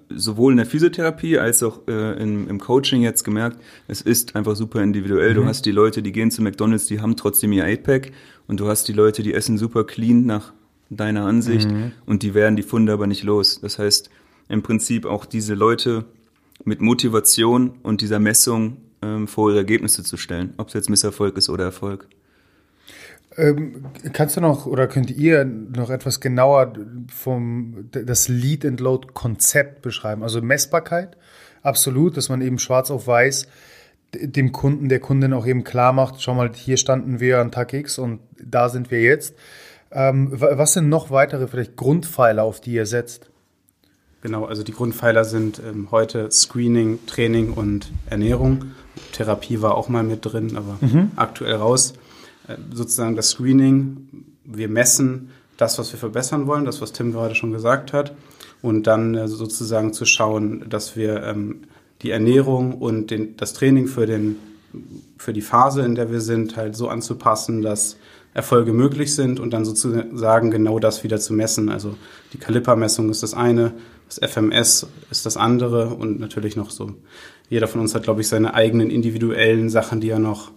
sowohl 0.09 0.53
in 0.53 0.57
der 0.57 0.65
Physiotherapie 0.65 1.37
als 1.37 1.61
auch 1.61 1.87
äh, 1.87 2.19
im, 2.21 2.47
im 2.47 2.59
Coaching 2.59 3.03
jetzt 3.03 3.23
gemerkt. 3.23 3.61
Es 3.87 4.01
ist 4.01 4.35
einfach 4.35 4.55
super 4.55 4.81
individuell. 4.81 5.35
Du 5.35 5.45
hast 5.45 5.65
die 5.65 5.71
Leute, 5.71 6.01
die 6.01 6.11
gehen 6.11 6.31
zu 6.31 6.41
McDonalds, 6.41 6.87
die 6.87 6.99
haben 6.99 7.15
trotzdem 7.15 7.51
ihr 7.51 7.65
8-Pack 7.65 8.11
und 8.47 8.59
du 8.59 8.67
hast 8.67 8.87
die 8.87 8.93
Leute, 8.93 9.21
die 9.21 9.33
essen 9.33 9.59
super 9.59 9.83
clean 9.83 10.25
nach 10.25 10.53
deiner 10.89 11.25
Ansicht 11.25 11.69
und 12.07 12.23
die 12.23 12.33
werden 12.33 12.55
die 12.55 12.63
Funde 12.63 12.93
aber 12.93 13.05
nicht 13.05 13.23
los. 13.23 13.59
Das 13.61 13.77
heißt, 13.77 14.09
im 14.47 14.63
Prinzip 14.63 15.05
auch 15.05 15.25
diese 15.25 15.53
Leute 15.53 16.05
mit 16.65 16.81
Motivation 16.81 17.79
und 17.83 18.01
dieser 18.01 18.19
Messung 18.19 18.77
ähm, 19.01 19.27
vor 19.27 19.49
ihre 19.49 19.59
Ergebnisse 19.59 20.03
zu 20.03 20.17
stellen, 20.17 20.53
ob 20.57 20.67
es 20.67 20.73
jetzt 20.73 20.89
Misserfolg 20.89 21.37
ist 21.37 21.49
oder 21.49 21.63
Erfolg. 21.63 22.07
Ähm, 23.37 23.85
kannst 24.13 24.35
du 24.37 24.41
noch 24.41 24.65
oder 24.65 24.87
könnt 24.87 25.11
ihr 25.11 25.45
noch 25.45 25.89
etwas 25.89 26.19
genauer 26.19 26.73
vom 27.13 27.89
das 27.91 28.27
Lead 28.27 28.65
and 28.65 28.79
Load 28.79 29.09
Konzept 29.13 29.81
beschreiben? 29.81 30.23
Also 30.23 30.41
Messbarkeit, 30.41 31.15
absolut, 31.61 32.17
dass 32.17 32.29
man 32.29 32.41
eben 32.41 32.59
schwarz 32.59 32.91
auf 32.91 33.07
weiß 33.07 33.47
dem 34.11 34.51
Kunden, 34.51 34.89
der 34.89 34.99
Kundin 34.99 35.33
auch 35.33 35.45
eben 35.45 35.63
klar 35.63 35.93
macht, 35.93 36.19
schau 36.21 36.33
mal, 36.33 36.51
hier 36.55 36.77
standen 36.77 37.19
wir 37.19 37.37
an 37.39 37.51
Tag 37.51 37.73
X 37.73 37.99
und 37.99 38.21
da 38.43 38.67
sind 38.67 38.89
wir 38.89 39.03
jetzt. 39.03 39.35
Ähm, 39.91 40.29
wa- 40.31 40.57
was 40.57 40.73
sind 40.73 40.89
noch 40.89 41.11
weitere 41.11 41.47
vielleicht 41.47 41.75
Grundpfeiler, 41.75 42.41
auf 42.41 42.59
die 42.59 42.73
ihr 42.73 42.87
setzt? 42.87 43.29
Genau, 44.21 44.45
also 44.45 44.63
die 44.63 44.73
Grundpfeiler 44.73 45.23
sind 45.23 45.61
ähm, 45.65 45.87
heute 45.91 46.29
Screening, 46.29 46.99
Training 47.05 47.53
und 47.53 47.91
Ernährung. 48.09 48.71
Therapie 49.13 49.61
war 49.61 49.75
auch 49.75 49.87
mal 49.87 50.03
mit 50.03 50.25
drin, 50.25 50.57
aber 50.57 50.77
aktuell 51.15 51.55
raus. 51.55 51.93
Äh, 52.47 52.55
sozusagen 52.73 53.15
das 53.15 53.29
Screening, 53.29 54.25
wir 54.43 54.67
messen 54.67 55.29
das, 55.55 55.79
was 55.79 55.91
wir 55.93 55.99
verbessern 55.99 56.47
wollen, 56.47 56.65
das, 56.65 56.81
was 56.81 56.91
Tim 56.91 57.13
gerade 57.13 57.35
schon 57.35 57.51
gesagt 57.51 57.93
hat. 57.93 58.13
Und 58.61 58.87
dann 58.87 59.15
äh, 59.15 59.27
sozusagen 59.29 59.93
zu 59.93 60.05
schauen, 60.05 60.65
dass 60.69 60.97
wir 60.97 61.23
ähm, 61.23 61.61
die 62.01 62.11
Ernährung 62.11 62.73
und 62.73 63.11
den, 63.11 63.37
das 63.37 63.53
Training 63.53 63.87
für, 63.87 64.05
den, 64.05 64.35
für 65.17 65.31
die 65.31 65.41
Phase, 65.41 65.81
in 65.83 65.95
der 65.95 66.11
wir 66.11 66.19
sind, 66.19 66.57
halt 66.57 66.75
so 66.75 66.89
anzupassen, 66.89 67.61
dass 67.61 67.95
Erfolge 68.33 68.73
möglich 68.73 69.15
sind 69.15 69.39
und 69.39 69.51
dann 69.51 69.65
sozusagen 69.65 70.51
genau 70.51 70.79
das 70.79 71.03
wieder 71.03 71.19
zu 71.19 71.33
messen. 71.33 71.69
Also 71.69 71.95
die 72.33 72.37
Kalipermessung 72.37 73.09
ist 73.09 73.23
das 73.23 73.33
eine, 73.33 73.73
das 74.09 74.19
FMS 74.31 74.87
ist 75.11 75.25
das 75.25 75.37
andere 75.37 75.89
und 75.93 76.19
natürlich 76.19 76.55
noch 76.55 76.69
so. 76.71 76.91
Jeder 77.49 77.67
von 77.67 77.79
uns 77.81 77.95
hat, 77.95 78.03
glaube 78.03 78.21
ich, 78.21 78.27
seine 78.27 78.53
eigenen 78.53 78.89
individuellen 78.89 79.69
Sachen, 79.69 80.01
die 80.01 80.09
er 80.09 80.19
noch 80.19 80.51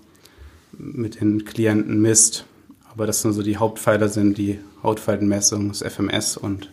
mit 0.79 1.21
den 1.21 1.45
Klienten 1.45 2.01
misst. 2.01 2.45
Aber 2.91 3.07
das 3.07 3.23
sind 3.23 3.33
so 3.33 3.43
die 3.43 3.57
Hauptpfeiler 3.59 4.09
sind 4.09 4.37
die 4.37 4.59
Hautfaltenmessung, 4.83 5.69
das 5.69 5.83
FMS 5.83 6.37
und 6.37 6.71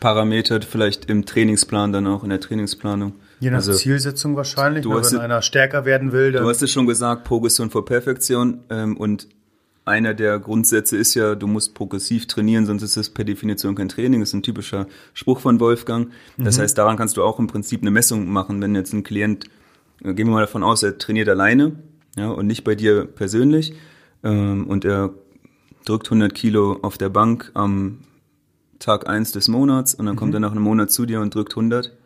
Parameter 0.00 0.60
vielleicht 0.60 1.08
im 1.08 1.24
Trainingsplan 1.24 1.92
dann 1.92 2.06
auch, 2.06 2.22
in 2.22 2.28
der 2.30 2.40
Trainingsplanung. 2.40 3.12
Je 3.40 3.50
nach 3.50 3.56
Also, 3.58 3.72
Zielsetzung 3.72 4.36
wahrscheinlich. 4.36 4.82
du 4.82 4.90
ne, 4.90 4.98
hast 4.98 5.12
wenn 5.12 5.18
es- 5.18 5.24
einer 5.24 5.40
stärker 5.42 5.84
werden 5.86 6.12
will, 6.12 6.32
dann 6.32 6.42
Du 6.42 6.48
hast 6.50 6.62
es 6.62 6.70
schon 6.70 6.86
gesagt, 6.86 7.24
Progression 7.24 7.70
vor 7.70 7.84
Perfektion 7.84 8.60
ähm, 8.70 8.96
und 8.96 9.26
einer 9.86 10.14
der 10.14 10.38
Grundsätze 10.40 10.96
ist 10.96 11.14
ja, 11.14 11.36
du 11.36 11.46
musst 11.46 11.74
progressiv 11.74 12.26
trainieren, 12.26 12.66
sonst 12.66 12.82
ist 12.82 12.96
es 12.96 13.08
per 13.08 13.24
Definition 13.24 13.76
kein 13.76 13.88
Training. 13.88 14.20
Das 14.20 14.30
ist 14.30 14.34
ein 14.34 14.42
typischer 14.42 14.88
Spruch 15.14 15.40
von 15.40 15.60
Wolfgang. 15.60 16.10
Das 16.36 16.58
mhm. 16.58 16.62
heißt, 16.62 16.76
daran 16.76 16.96
kannst 16.96 17.16
du 17.16 17.22
auch 17.22 17.38
im 17.38 17.46
Prinzip 17.46 17.82
eine 17.82 17.92
Messung 17.92 18.28
machen. 18.28 18.60
Wenn 18.60 18.74
jetzt 18.74 18.92
ein 18.92 19.04
Klient, 19.04 19.44
äh, 20.02 20.12
gehen 20.12 20.26
wir 20.26 20.34
mal 20.34 20.40
davon 20.40 20.64
aus, 20.64 20.82
er 20.82 20.98
trainiert 20.98 21.28
alleine 21.28 21.76
ja, 22.16 22.28
und 22.28 22.48
nicht 22.48 22.64
bei 22.64 22.74
dir 22.74 23.06
persönlich 23.06 23.74
ähm, 24.24 24.66
und 24.66 24.84
er 24.84 25.14
drückt 25.84 26.08
100 26.08 26.34
Kilo 26.34 26.80
auf 26.82 26.98
der 26.98 27.08
Bank 27.08 27.52
am 27.54 28.00
Tag 28.80 29.08
eins 29.08 29.30
des 29.30 29.46
Monats 29.46 29.94
und 29.94 30.06
dann 30.06 30.16
mhm. 30.16 30.18
kommt 30.18 30.34
er 30.34 30.40
nach 30.40 30.50
einem 30.50 30.62
Monat 30.62 30.90
zu 30.90 31.06
dir 31.06 31.20
und 31.20 31.32
drückt 31.32 31.52
100, 31.52 31.96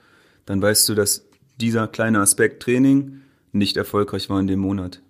dann 0.45 0.61
weißt 0.61 0.87
du, 0.89 0.95
dass 0.95 1.25
dieser 1.59 1.89
kleine 1.89 2.21
Aspekt 2.21 2.63
Training 2.63 3.23
nicht 3.53 3.79
erfolgreich 3.79 4.29
war 4.29 4.39
in 4.39 4.47
dem 4.47 4.61
Monat. 4.61 5.01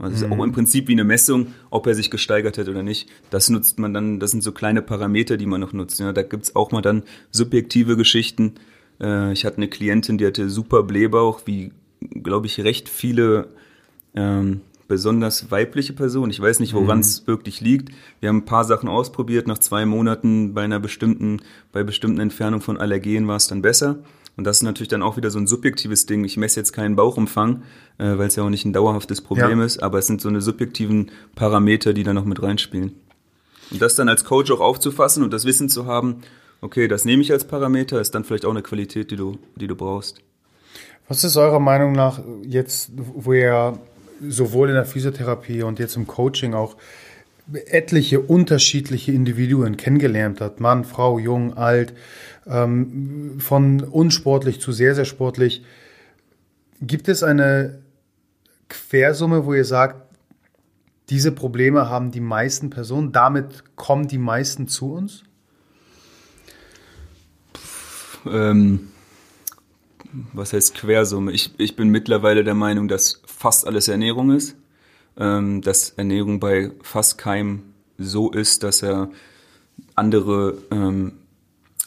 Also 0.00 0.16
es 0.16 0.22
ist 0.22 0.30
auch 0.30 0.36
mhm. 0.36 0.44
im 0.44 0.52
Prinzip 0.52 0.88
wie 0.88 0.92
eine 0.92 1.04
Messung, 1.04 1.48
ob 1.70 1.86
er 1.86 1.94
sich 1.94 2.10
gesteigert 2.10 2.58
hat 2.58 2.68
oder 2.68 2.82
nicht. 2.82 3.08
Das 3.30 3.50
nutzt 3.50 3.78
man 3.78 3.92
dann, 3.92 4.18
das 4.18 4.30
sind 4.30 4.42
so 4.42 4.52
kleine 4.52 4.82
Parameter, 4.82 5.36
die 5.36 5.46
man 5.46 5.60
noch 5.60 5.72
nutzt. 5.72 6.00
Ja, 6.00 6.12
da 6.12 6.22
gibt's 6.22 6.56
auch 6.56 6.72
mal 6.72 6.82
dann 6.82 7.02
subjektive 7.30 7.96
Geschichten. 7.96 8.54
Äh, 9.00 9.32
ich 9.32 9.44
hatte 9.44 9.58
eine 9.58 9.68
Klientin, 9.68 10.18
die 10.18 10.26
hatte 10.26 10.48
super 10.48 10.82
Blähbauch, 10.82 11.42
wie, 11.44 11.72
glaube 12.00 12.46
ich, 12.46 12.60
recht 12.60 12.88
viele 12.88 13.48
ähm, 14.14 14.62
besonders 14.88 15.50
weibliche 15.52 15.92
Personen. 15.92 16.30
Ich 16.30 16.40
weiß 16.40 16.58
nicht, 16.60 16.74
woran 16.74 16.98
es 17.00 17.22
mhm. 17.22 17.26
wirklich 17.28 17.60
liegt. 17.60 17.90
Wir 18.18 18.28
haben 18.28 18.38
ein 18.38 18.44
paar 18.44 18.64
Sachen 18.64 18.88
ausprobiert. 18.88 19.46
Nach 19.46 19.58
zwei 19.58 19.86
Monaten 19.86 20.52
bei 20.52 20.62
einer 20.62 20.80
bestimmten, 20.80 21.42
bei 21.72 21.84
bestimmten 21.84 22.20
Entfernung 22.20 22.60
von 22.60 22.76
Allergen 22.76 23.28
war 23.28 23.36
es 23.36 23.46
dann 23.46 23.62
besser. 23.62 24.00
Und 24.40 24.44
das 24.44 24.56
ist 24.56 24.62
natürlich 24.62 24.88
dann 24.88 25.02
auch 25.02 25.18
wieder 25.18 25.30
so 25.30 25.38
ein 25.38 25.46
subjektives 25.46 26.06
Ding. 26.06 26.24
Ich 26.24 26.38
messe 26.38 26.58
jetzt 26.58 26.72
keinen 26.72 26.96
Bauchumfang, 26.96 27.62
äh, 27.98 28.16
weil 28.16 28.28
es 28.28 28.36
ja 28.36 28.42
auch 28.42 28.48
nicht 28.48 28.64
ein 28.64 28.72
dauerhaftes 28.72 29.20
Problem 29.20 29.58
ja. 29.58 29.66
ist, 29.66 29.82
aber 29.82 29.98
es 29.98 30.06
sind 30.06 30.22
so 30.22 30.30
eine 30.30 30.40
subjektiven 30.40 31.10
Parameter, 31.34 31.92
die 31.92 32.04
da 32.04 32.14
noch 32.14 32.24
mit 32.24 32.42
reinspielen. 32.42 32.94
Und 33.70 33.82
das 33.82 33.96
dann 33.96 34.08
als 34.08 34.24
Coach 34.24 34.50
auch 34.50 34.60
aufzufassen 34.60 35.22
und 35.22 35.34
das 35.34 35.44
Wissen 35.44 35.68
zu 35.68 35.84
haben, 35.84 36.22
okay, 36.62 36.88
das 36.88 37.04
nehme 37.04 37.20
ich 37.20 37.32
als 37.32 37.44
Parameter, 37.44 38.00
ist 38.00 38.14
dann 38.14 38.24
vielleicht 38.24 38.46
auch 38.46 38.50
eine 38.50 38.62
Qualität, 38.62 39.10
die 39.10 39.16
du, 39.16 39.36
die 39.56 39.66
du 39.66 39.76
brauchst. 39.76 40.22
Was 41.06 41.22
ist 41.22 41.36
eurer 41.36 41.60
Meinung 41.60 41.92
nach 41.92 42.22
jetzt, 42.42 42.92
wo 42.96 43.34
ihr 43.34 43.78
sowohl 44.26 44.70
in 44.70 44.74
der 44.74 44.86
Physiotherapie 44.86 45.64
und 45.64 45.78
jetzt 45.78 45.96
im 45.96 46.06
Coaching 46.06 46.54
auch 46.54 46.76
etliche 47.66 48.20
unterschiedliche 48.20 49.12
Individuen 49.12 49.76
kennengelernt 49.76 50.40
hat, 50.40 50.60
Mann, 50.60 50.84
Frau, 50.84 51.18
jung, 51.18 51.58
alt, 51.58 51.92
ähm, 52.50 53.36
von 53.38 53.80
unsportlich 53.80 54.60
zu 54.60 54.72
sehr, 54.72 54.94
sehr 54.94 55.04
sportlich. 55.04 55.64
Gibt 56.80 57.08
es 57.08 57.22
eine 57.22 57.80
Quersumme, 58.68 59.46
wo 59.46 59.54
ihr 59.54 59.64
sagt, 59.64 60.10
diese 61.08 61.32
Probleme 61.32 61.88
haben 61.88 62.10
die 62.10 62.20
meisten 62.20 62.70
Personen, 62.70 63.12
damit 63.12 63.76
kommen 63.76 64.08
die 64.08 64.18
meisten 64.18 64.68
zu 64.68 64.92
uns? 64.92 65.24
Ähm, 68.26 68.90
was 70.32 70.52
heißt 70.52 70.74
Quersumme? 70.74 71.32
Ich, 71.32 71.54
ich 71.58 71.76
bin 71.76 71.88
mittlerweile 71.88 72.44
der 72.44 72.54
Meinung, 72.54 72.88
dass 72.88 73.22
fast 73.26 73.66
alles 73.66 73.88
Ernährung 73.88 74.30
ist. 74.30 74.56
Ähm, 75.16 75.60
dass 75.60 75.90
Ernährung 75.90 76.38
bei 76.40 76.70
fast 76.82 77.18
keinem 77.18 77.62
so 77.98 78.30
ist, 78.30 78.62
dass 78.62 78.82
er 78.82 79.10
andere 79.94 80.56
ähm, 80.70 81.12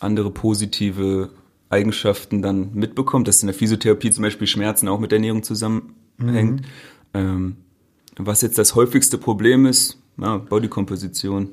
andere 0.03 0.31
positive 0.31 1.29
Eigenschaften 1.69 2.41
dann 2.41 2.71
mitbekommt, 2.73 3.27
dass 3.27 3.41
in 3.41 3.47
der 3.47 3.55
Physiotherapie 3.55 4.11
zum 4.11 4.21
Beispiel 4.21 4.47
Schmerzen 4.47 4.87
auch 4.87 4.99
mit 4.99 5.11
Ernährung 5.11 5.43
zusammenhängt. 5.43 6.61
Mhm. 6.61 6.65
Ähm, 7.13 7.55
was 8.17 8.41
jetzt 8.41 8.57
das 8.57 8.75
häufigste 8.75 9.17
Problem 9.17 9.65
ist, 9.65 9.97
ja, 10.17 10.37
Bodykomposition. 10.37 11.49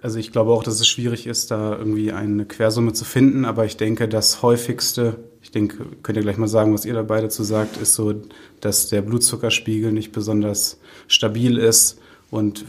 Also 0.00 0.18
ich 0.18 0.32
glaube 0.32 0.52
auch, 0.52 0.62
dass 0.62 0.80
es 0.80 0.86
schwierig 0.86 1.26
ist, 1.26 1.50
da 1.50 1.76
irgendwie 1.76 2.12
eine 2.12 2.46
Quersumme 2.46 2.92
zu 2.92 3.04
finden, 3.04 3.44
aber 3.44 3.64
ich 3.64 3.76
denke, 3.76 4.08
das 4.08 4.42
häufigste, 4.42 5.18
ich 5.42 5.50
denke, 5.50 5.84
könnt 6.02 6.16
ihr 6.16 6.22
gleich 6.22 6.38
mal 6.38 6.48
sagen, 6.48 6.72
was 6.72 6.84
ihr 6.84 6.94
dabei 6.94 7.20
dazu 7.20 7.42
sagt, 7.42 7.76
ist 7.78 7.94
so, 7.94 8.14
dass 8.60 8.88
der 8.88 9.02
Blutzuckerspiegel 9.02 9.92
nicht 9.92 10.12
besonders 10.12 10.80
stabil 11.08 11.58
ist 11.58 11.98
und 12.30 12.64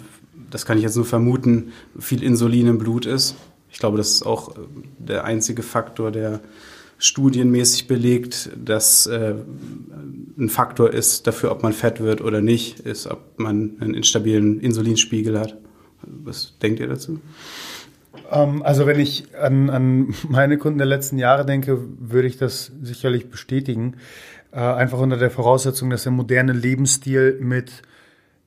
das 0.49 0.65
kann 0.65 0.77
ich 0.77 0.83
jetzt 0.83 0.95
nur 0.95 1.05
vermuten, 1.05 1.71
viel 1.99 2.23
Insulin 2.23 2.67
im 2.67 2.77
Blut 2.79 3.05
ist 3.05 3.35
ich 3.71 3.79
glaube, 3.79 3.97
das 3.97 4.11
ist 4.11 4.25
auch 4.25 4.55
äh, 4.57 4.61
der 4.97 5.23
einzige 5.25 5.63
Faktor, 5.63 6.11
der 6.11 6.39
studienmäßig 6.97 7.87
belegt, 7.87 8.49
dass 8.63 9.07
äh, 9.07 9.35
ein 10.37 10.49
Faktor 10.49 10.93
ist 10.93 11.27
dafür, 11.27 11.51
ob 11.51 11.63
man 11.63 11.73
fett 11.73 12.01
wird 12.01 12.21
oder 12.21 12.41
nicht, 12.41 12.81
ist, 12.81 13.07
ob 13.07 13.39
man 13.39 13.77
einen 13.79 13.93
instabilen 13.93 14.59
Insulinspiegel 14.59 15.39
hat. 15.39 15.57
Was 16.03 16.57
denkt 16.61 16.79
ihr 16.79 16.87
dazu? 16.87 17.19
Ähm, 18.31 18.63
also 18.63 18.85
wenn 18.85 18.99
ich 18.99 19.33
an, 19.35 19.69
an, 19.69 20.13
meine 20.27 20.57
Kunden 20.57 20.77
der 20.77 20.87
letzten 20.87 21.17
Jahre 21.17 21.45
denke, 21.45 21.79
würde 21.99 22.27
ich 22.27 22.37
das 22.37 22.71
sicherlich 22.81 23.29
bestätigen. 23.29 23.95
Äh, 24.51 24.59
einfach 24.59 24.99
unter 24.99 25.17
der 25.17 25.31
Voraussetzung, 25.31 25.89
dass 25.89 26.03
der 26.03 26.11
moderne 26.11 26.53
Lebensstil 26.53 27.39
mit 27.39 27.71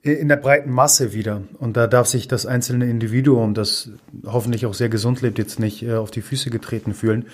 in 0.02 0.28
der 0.28 0.36
breiten 0.36 0.70
Masse 0.70 1.12
wieder. 1.12 1.42
Und 1.58 1.76
da 1.76 1.86
darf 1.86 2.08
sich 2.08 2.26
das 2.26 2.44
einzelne 2.44 2.90
Individuum, 2.90 3.54
das 3.54 3.90
hoffentlich 4.26 4.66
auch 4.66 4.74
sehr 4.74 4.88
gesund 4.88 5.22
lebt, 5.22 5.38
jetzt 5.38 5.60
nicht 5.60 5.82
äh, 5.82 5.94
auf 5.94 6.10
die 6.10 6.22
Füße 6.22 6.50
getreten 6.50 6.92
fühlen. 6.92 7.26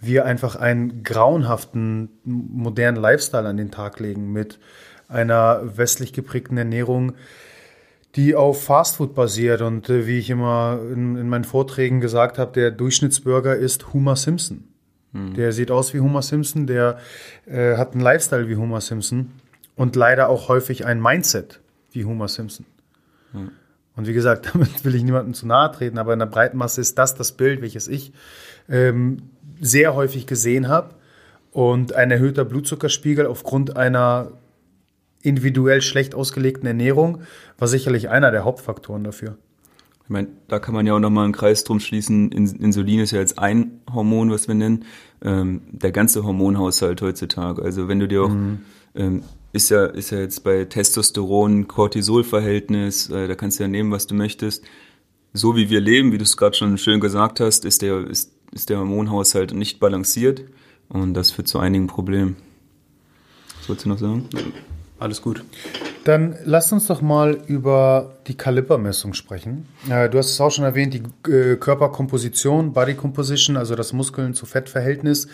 Wir 0.00 0.24
einfach 0.24 0.56
einen 0.56 1.02
grauenhaften 1.02 2.10
modernen 2.24 3.00
Lifestyle 3.00 3.48
an 3.48 3.56
den 3.56 3.70
Tag 3.70 3.98
legen 3.98 4.32
mit 4.32 4.58
einer 5.08 5.76
westlich 5.76 6.12
geprägten 6.12 6.56
Ernährung, 6.56 7.14
die 8.14 8.34
auf 8.34 8.62
Fastfood 8.62 9.14
basiert. 9.14 9.62
Und 9.62 9.90
äh, 9.90 10.06
wie 10.06 10.18
ich 10.18 10.30
immer 10.30 10.78
in, 10.92 11.16
in, 11.16 11.28
meinen 11.28 11.44
Vorträgen 11.44 12.00
gesagt 12.00 12.38
habe, 12.38 12.52
der 12.52 12.70
Durchschnittsbürger 12.70 13.56
ist 13.56 13.92
Homer 13.92 14.14
Simpson. 14.14 14.68
Hm. 15.12 15.34
Der 15.34 15.50
sieht 15.50 15.72
aus 15.72 15.92
wie 15.92 16.00
Homer 16.00 16.22
Simpson, 16.22 16.68
der 16.68 16.98
äh, 17.46 17.76
hat 17.76 17.92
einen 17.92 18.00
Lifestyle 18.00 18.48
wie 18.48 18.56
Homer 18.56 18.80
Simpson 18.80 19.32
und 19.74 19.96
leider 19.96 20.28
auch 20.28 20.48
häufig 20.48 20.86
ein 20.86 21.02
Mindset 21.02 21.60
wie 21.96 22.04
Homer 22.04 22.28
Simpson. 22.28 22.64
Mhm. 23.32 23.50
Und 23.96 24.06
wie 24.06 24.12
gesagt, 24.12 24.50
damit 24.52 24.84
will 24.84 24.94
ich 24.94 25.02
niemandem 25.02 25.34
zu 25.34 25.46
nahe 25.46 25.72
treten, 25.72 25.98
aber 25.98 26.12
in 26.12 26.20
der 26.20 26.26
breiten 26.26 26.56
Masse 26.56 26.80
ist 26.80 26.96
das 26.98 27.14
das 27.14 27.32
Bild, 27.32 27.62
welches 27.62 27.88
ich 27.88 28.12
ähm, 28.68 29.22
sehr 29.60 29.94
häufig 29.94 30.26
gesehen 30.26 30.68
habe. 30.68 30.90
Und 31.50 31.94
ein 31.94 32.10
erhöhter 32.10 32.44
Blutzuckerspiegel 32.44 33.26
aufgrund 33.26 33.76
einer 33.76 34.32
individuell 35.22 35.80
schlecht 35.80 36.14
ausgelegten 36.14 36.66
Ernährung 36.66 37.22
war 37.58 37.66
sicherlich 37.66 38.10
einer 38.10 38.30
der 38.30 38.44
Hauptfaktoren 38.44 39.02
dafür. 39.02 39.38
Ich 40.04 40.10
meine, 40.10 40.28
da 40.46 40.60
kann 40.60 40.72
man 40.72 40.86
ja 40.86 40.94
auch 40.94 41.00
nochmal 41.00 41.24
einen 41.24 41.32
Kreis 41.32 41.64
drum 41.64 41.80
schließen. 41.80 42.30
Insulin 42.30 43.00
ist 43.00 43.10
ja 43.10 43.18
jetzt 43.18 43.40
ein 43.40 43.80
Hormon, 43.92 44.30
was 44.30 44.46
wir 44.46 44.54
nennen. 44.54 44.84
Ähm, 45.20 45.62
der 45.72 45.90
ganze 45.90 46.22
Hormonhaushalt 46.22 47.02
heutzutage. 47.02 47.62
Also 47.62 47.88
wenn 47.88 47.98
du 47.98 48.06
dir 48.06 48.22
auch 48.22 48.28
mhm. 48.28 48.60
ähm, 48.94 49.22
ist 49.56 49.70
ja, 49.70 49.86
ist 49.86 50.10
ja 50.10 50.18
jetzt 50.18 50.44
bei 50.44 50.66
Testosteron, 50.66 51.66
Cortisol-Verhältnis, 51.66 53.08
äh, 53.08 53.26
da 53.26 53.34
kannst 53.34 53.58
du 53.58 53.64
ja 53.64 53.68
nehmen, 53.68 53.90
was 53.90 54.06
du 54.06 54.14
möchtest. 54.14 54.62
So 55.32 55.56
wie 55.56 55.70
wir 55.70 55.80
leben, 55.80 56.12
wie 56.12 56.18
du 56.18 56.24
es 56.24 56.36
gerade 56.36 56.54
schon 56.54 56.76
schön 56.78 57.00
gesagt 57.00 57.40
hast, 57.40 57.64
ist 57.64 57.82
der, 57.82 58.06
ist, 58.06 58.32
ist 58.52 58.68
der 58.68 58.78
Hormonhaushalt 58.78 59.54
nicht 59.54 59.80
balanciert 59.80 60.42
und 60.88 61.14
das 61.14 61.30
führt 61.30 61.48
zu 61.48 61.58
einigen 61.58 61.86
Problemen. 61.86 62.36
Was 63.58 63.68
wolltest 63.70 63.86
du 63.86 63.88
noch 63.88 63.98
sagen? 63.98 64.28
Alles 64.98 65.20
gut. 65.20 65.42
Dann 66.04 66.36
lasst 66.44 66.72
uns 66.72 66.86
doch 66.86 67.00
mal 67.00 67.38
über 67.46 68.16
die 68.26 68.36
Kalibermessung 68.36 69.14
sprechen. 69.14 69.66
Äh, 69.88 70.08
du 70.08 70.18
hast 70.18 70.30
es 70.30 70.40
auch 70.40 70.50
schon 70.50 70.64
erwähnt, 70.64 70.94
die 70.94 71.30
äh, 71.30 71.56
Körperkomposition, 71.56 72.72
Body 72.72 72.94
Composition, 72.94 73.56
also 73.56 73.74
das 73.74 73.92
Muskeln 73.92 74.34
zu 74.34 74.46
Fettverhältnis, 74.46 75.28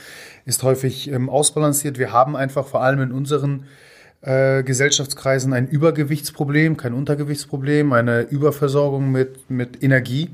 ist 0.46 0.62
häufig 0.62 1.08
ähm, 1.10 1.28
ausbalanciert. 1.28 1.98
Wir 1.98 2.12
haben 2.12 2.36
einfach 2.36 2.66
vor 2.66 2.82
allem 2.82 3.00
in 3.00 3.12
unseren 3.12 3.60
äh, 3.60 3.91
Gesellschaftskreisen 4.22 5.52
ein 5.52 5.66
Übergewichtsproblem, 5.66 6.76
kein 6.76 6.94
Untergewichtsproblem, 6.94 7.92
eine 7.92 8.22
Überversorgung 8.22 9.10
mit, 9.10 9.50
mit 9.50 9.82
Energie, 9.82 10.30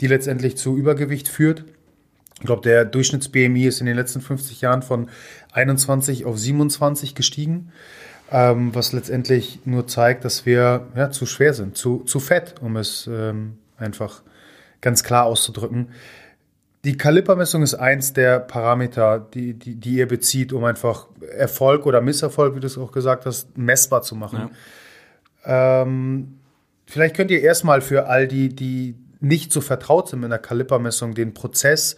die 0.00 0.08
letztendlich 0.08 0.56
zu 0.56 0.76
Übergewicht 0.76 1.28
führt. 1.28 1.64
Ich 2.40 2.46
glaube, 2.46 2.62
der 2.62 2.84
Durchschnitts-BMI 2.84 3.66
ist 3.66 3.80
in 3.80 3.86
den 3.86 3.96
letzten 3.96 4.20
50 4.20 4.60
Jahren 4.60 4.82
von 4.82 5.08
21 5.52 6.24
auf 6.24 6.38
27 6.38 7.14
gestiegen, 7.14 7.72
ähm, 8.30 8.74
was 8.74 8.92
letztendlich 8.92 9.60
nur 9.64 9.86
zeigt, 9.86 10.24
dass 10.24 10.44
wir 10.44 10.86
ja, 10.96 11.10
zu 11.10 11.26
schwer 11.26 11.54
sind, 11.54 11.76
zu, 11.76 12.00
zu 12.00 12.20
fett, 12.20 12.56
um 12.60 12.76
es 12.76 13.08
ähm, 13.12 13.58
einfach 13.76 14.22
ganz 14.80 15.02
klar 15.02 15.24
auszudrücken. 15.24 15.88
Die 16.84 16.96
Kalipermessung 16.96 17.62
ist 17.62 17.74
eins 17.74 18.12
der 18.12 18.38
Parameter, 18.38 19.18
die, 19.34 19.54
die, 19.54 19.74
die 19.74 19.94
ihr 19.96 20.06
bezieht, 20.06 20.52
um 20.52 20.64
einfach 20.64 21.08
Erfolg 21.36 21.86
oder 21.86 22.00
Misserfolg, 22.00 22.54
wie 22.54 22.60
du 22.60 22.66
es 22.66 22.78
auch 22.78 22.92
gesagt 22.92 23.26
hast, 23.26 23.58
messbar 23.58 24.02
zu 24.02 24.14
machen. 24.14 24.50
Ja. 25.44 25.82
Ähm, 25.82 26.38
vielleicht 26.86 27.16
könnt 27.16 27.30
ihr 27.30 27.42
erstmal 27.42 27.80
für 27.80 28.06
all 28.06 28.28
die, 28.28 28.48
die 28.54 28.94
nicht 29.20 29.52
so 29.52 29.60
vertraut 29.60 30.08
sind 30.08 30.20
mit 30.20 30.30
der 30.30 30.38
Kalipermessung, 30.38 31.14
den 31.14 31.34
Prozess, 31.34 31.96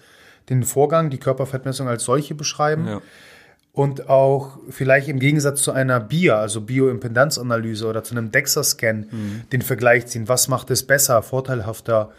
den 0.48 0.62
Vorgang, 0.62 1.10
die 1.10 1.18
Körperfettmessung 1.18 1.86
als 1.88 2.04
solche 2.04 2.34
beschreiben. 2.34 2.86
Ja. 2.86 3.02
und 3.72 4.08
auch 4.08 4.58
vielleicht 4.68 5.06
im 5.08 5.20
Gegensatz 5.20 5.62
zu 5.62 5.70
einer 5.70 6.00
BIA, 6.00 6.40
also 6.40 6.60
Bioimpedanzanalyse 6.62 7.86
oder 7.86 8.02
zu 8.02 8.16
einem 8.16 8.32
DEXA-Scan 8.32 9.06
Mhm. 9.10 9.42
den 9.52 9.62
Vergleich 9.62 10.06
ziehen. 10.06 10.26
Was 10.28 10.48
macht 10.48 10.70
es 10.72 10.84
besser, 10.86 11.22
vorteilhafter? 11.22 12.10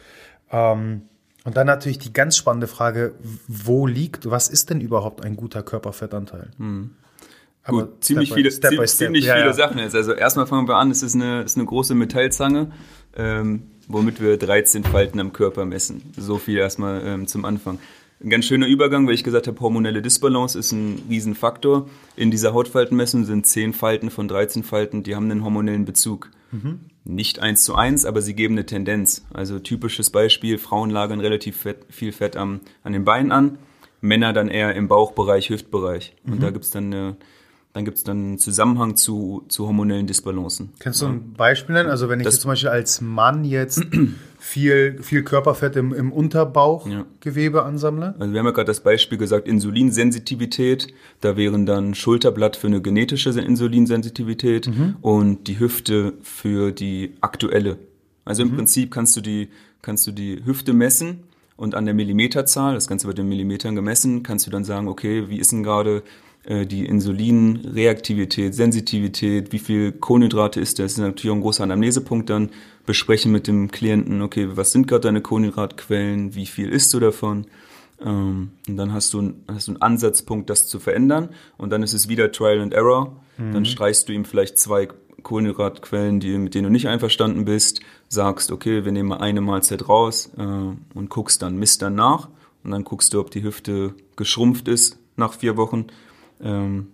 Ähm, 0.50 1.02
und 1.44 1.58
dann 1.58 1.68
natürlich 1.68 2.00
die 2.00 2.14
ganz 2.14 2.38
spannende 2.38 2.68
Frage, 2.68 3.14
wo 3.48 3.88
liegt, 3.88 4.30
was 4.30 4.50
ist 4.50 4.70
denn 4.70 4.82
überhaupt 4.82 5.24
ein 5.26 5.36
guter 5.36 5.64
Körperfettanteil? 5.64 6.50
Aber 7.64 7.84
Gut, 7.86 8.04
ziemlich 8.04 8.30
by- 8.30 8.36
viele, 8.36 8.52
step 8.52 8.74
step. 8.74 8.88
ziemlich 8.88 9.26
Ja, 9.26 9.36
viele 9.36 9.48
ja. 9.48 9.54
Sachen 9.54 9.78
jetzt. 9.80 9.96
Also 9.96 10.14
erstmal 10.14 10.48
fangen 10.48 10.68
wir 10.68 10.78
an, 10.78 10.90
es 10.92 11.04
ist 11.04 11.16
eine, 11.16 11.42
ist 11.44 11.58
eine 11.58 11.66
große 11.66 11.94
Metallzange, 11.96 12.72
ähm, 13.16 13.64
womit 13.88 14.20
wir 14.22 14.38
13 14.38 14.84
Falten 14.84 15.20
am 15.20 15.32
Körper 15.34 15.66
messen. 15.66 16.02
So 16.18 16.38
viel 16.38 16.58
erstmal 16.58 17.02
ähm, 17.06 17.28
zum 17.28 17.46
Anfang. 17.46 17.80
Ein 18.24 18.30
ganz 18.30 18.46
schöner 18.46 18.68
Übergang, 18.68 19.08
weil 19.08 19.16
ich 19.16 19.24
gesagt 19.24 19.48
habe, 19.48 19.60
hormonelle 19.60 20.02
Disbalance 20.04 20.58
ist 20.58 20.72
ein 20.72 21.02
Riesenfaktor. 21.10 21.90
In 22.16 22.30
dieser 22.30 22.54
Hautfaltenmessung 22.54 23.26
sind 23.26 23.48
10 23.48 23.74
Falten 23.74 24.12
von 24.12 24.28
13 24.28 24.64
Falten, 24.64 25.02
die 25.04 25.16
haben 25.16 25.30
einen 25.30 25.44
hormonellen 25.44 25.86
Bezug. 25.86 26.30
Nicht 27.04 27.40
eins 27.40 27.64
zu 27.64 27.76
eins, 27.76 28.06
aber 28.06 28.22
sie 28.22 28.36
geben 28.36 28.54
eine 28.56 28.66
Tendenz. 28.66 29.26
Also 29.34 29.58
typisches 29.60 30.10
Beispiel, 30.12 30.58
Frauen 30.58 30.90
lagern 30.92 31.20
relativ 31.20 31.58
fett, 31.58 31.80
viel 31.90 32.12
Fett 32.12 32.36
am, 32.38 32.60
an 32.84 32.94
den 32.94 33.06
Beinen 33.06 33.32
an, 33.32 33.58
Männer 34.02 34.34
dann 34.34 34.50
eher 34.50 34.76
im 34.76 34.88
Bauchbereich, 34.88 35.50
Hüftbereich. 35.50 36.16
Und 36.26 36.42
da 36.44 36.52
gibt's 36.52 36.70
dann 36.70 36.86
eine, 36.94 37.16
dann 37.74 37.86
gibt's 37.86 38.04
dann 38.04 38.18
einen 38.18 38.38
Zusammenhang 38.38 38.96
zu, 38.96 39.46
zu 39.48 39.66
hormonellen 39.68 40.06
Disbalancen. 40.08 40.74
Kannst 40.80 41.02
du 41.02 41.08
ein 41.08 41.34
Beispiel 41.34 41.74
nennen? 41.76 41.90
Also 41.90 42.08
wenn 42.10 42.20
ich 42.20 42.26
Das- 42.26 42.36
jetzt 42.36 42.42
zum 42.44 42.50
Beispiel 42.50 42.70
als 42.70 43.02
Mann 43.02 43.44
jetzt 43.46 43.84
viel, 44.44 44.98
viel 45.04 45.22
Körperfett 45.24 45.76
im, 45.76 45.94
im 45.94 46.12
Unterbauchgewebe 46.12 47.64
ansammle? 47.64 48.16
Also 48.18 48.34
wir 48.34 48.40
haben 48.40 48.48
ja 48.48 48.52
gerade 48.52 48.66
das 48.66 48.80
Beispiel 48.80 49.20
gesagt, 49.20 49.48
Insulinsensitivität. 49.48 50.88
Da 51.22 51.38
wären 51.38 51.68
dann 51.68 51.94
Schulterblatt 51.94 52.56
für 52.56 52.66
eine 52.66 52.82
genetische 52.82 53.30
Insulinsensitivität 53.30 54.68
und 55.02 55.48
die 55.48 55.60
Hüfte 55.60 56.14
für 56.24 56.72
die 56.72 57.14
aktuelle. 57.22 57.78
Also 58.26 58.42
im 58.42 58.56
Prinzip 58.56 58.90
kannst 58.90 59.16
du 59.16 59.22
die, 59.22 59.50
kannst 59.84 60.08
du 60.08 60.12
die 60.12 60.42
Hüfte 60.44 60.74
messen 60.74 61.20
und 61.56 61.76
an 61.76 61.86
der 61.86 61.94
Millimeterzahl, 61.94 62.74
das 62.74 62.88
Ganze 62.88 63.06
wird 63.06 63.20
in 63.20 63.30
Millimetern 63.30 63.76
gemessen, 63.76 64.24
kannst 64.24 64.48
du 64.48 64.52
dann 64.52 64.64
sagen, 64.64 64.88
okay, 64.88 65.30
wie 65.30 65.38
ist 65.38 65.52
denn 65.52 65.62
gerade 65.62 66.02
die 66.66 66.86
Insulinreaktivität, 66.86 68.56
Sensitivität, 68.56 69.52
wie 69.52 69.60
viel 69.60 69.92
Kohlenhydrate 69.92 70.60
ist 70.60 70.80
das? 70.80 70.84
Das 70.86 70.92
ist 70.94 70.98
natürlich 71.00 71.32
auch 71.32 71.36
ein 71.36 71.42
großer 71.42 71.64
Anamnesepunkt 71.64 72.30
dann. 72.30 72.50
Besprechen 72.86 73.32
mit 73.32 73.46
dem 73.48 73.70
Klienten, 73.70 74.22
okay, 74.24 74.48
was 74.56 74.72
sind 74.72 74.88
gerade 74.88 75.02
deine 75.02 75.22
Kohlenhydratquellen, 75.22 76.34
wie 76.34 76.48
viel 76.48 76.70
isst 76.70 76.94
du 76.94 77.00
davon? 77.00 77.46
Ähm, 78.04 78.50
und 78.68 78.78
dann 78.78 78.92
hast 78.92 79.14
du, 79.14 79.20
einen- 79.20 79.44
hast 79.48 79.68
du 79.68 79.74
einen 79.74 79.82
Ansatzpunkt, 79.84 80.50
das 80.50 80.68
zu 80.68 80.80
verändern. 80.80 81.30
Und 81.58 81.70
dann 81.70 81.84
ist 81.84 81.94
es 81.94 82.10
wieder 82.10 82.32
Trial 82.32 82.60
and 82.60 82.74
Error. 82.74 83.16
Dann 83.38 83.66
streichst 83.66 84.10
du 84.10 84.14
ihm 84.14 84.26
vielleicht 84.26 84.58
zwei 84.58 84.88
Kohlenhydratquellen, 85.24 86.20
die, 86.20 86.38
mit 86.38 86.56
denen 86.56 86.66
du 86.66 86.70
nicht 86.72 86.88
einverstanden 86.88 87.46
bist, 87.46 87.82
sagst, 88.10 88.52
okay, 88.52 88.84
wir 88.86 88.92
nehmen 88.92 89.10
mal 89.10 89.18
eine 89.20 89.42
Mahlzeit 89.42 89.88
raus 89.88 90.32
äh, 90.38 90.42
und 90.42 91.10
guckst 91.10 91.42
dann, 91.44 91.58
misst 91.58 91.82
dann 91.84 91.96
nach. 91.96 92.30
Und 92.64 92.72
dann 92.72 92.84
guckst 92.84 93.14
du, 93.14 93.20
ob 93.20 93.30
die 93.32 93.44
Hüfte 93.44 93.94
geschrumpft 94.16 94.68
ist 94.68 94.98
nach 95.16 95.34
vier 95.34 95.56
Wochen. 95.58 95.86
Ähm, 96.44 96.88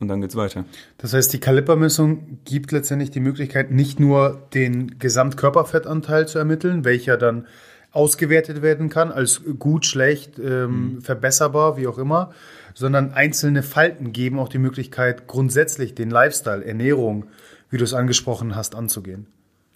und 0.00 0.08
dann 0.08 0.22
geht's 0.22 0.34
weiter. 0.34 0.64
Das 0.96 1.12
heißt, 1.12 1.32
die 1.32 1.40
Kalipermessung 1.40 2.38
gibt 2.44 2.72
letztendlich 2.72 3.10
die 3.10 3.20
Möglichkeit, 3.20 3.70
nicht 3.70 4.00
nur 4.00 4.48
den 4.54 4.98
Gesamtkörperfettanteil 4.98 6.26
zu 6.26 6.38
ermitteln, 6.38 6.84
welcher 6.86 7.18
dann 7.18 7.46
ausgewertet 7.92 8.62
werden 8.62 8.88
kann 8.88 9.10
als 9.10 9.42
gut, 9.58 9.84
schlecht, 9.84 10.38
ähm, 10.38 11.02
verbesserbar, 11.02 11.76
wie 11.76 11.86
auch 11.86 11.98
immer, 11.98 12.32
sondern 12.74 13.12
einzelne 13.12 13.62
Falten 13.62 14.12
geben 14.12 14.38
auch 14.38 14.48
die 14.48 14.58
Möglichkeit, 14.58 15.26
grundsätzlich 15.26 15.94
den 15.94 16.08
Lifestyle, 16.08 16.64
Ernährung, 16.64 17.26
wie 17.68 17.76
du 17.76 17.84
es 17.84 17.92
angesprochen 17.92 18.54
hast, 18.54 18.74
anzugehen. 18.74 19.26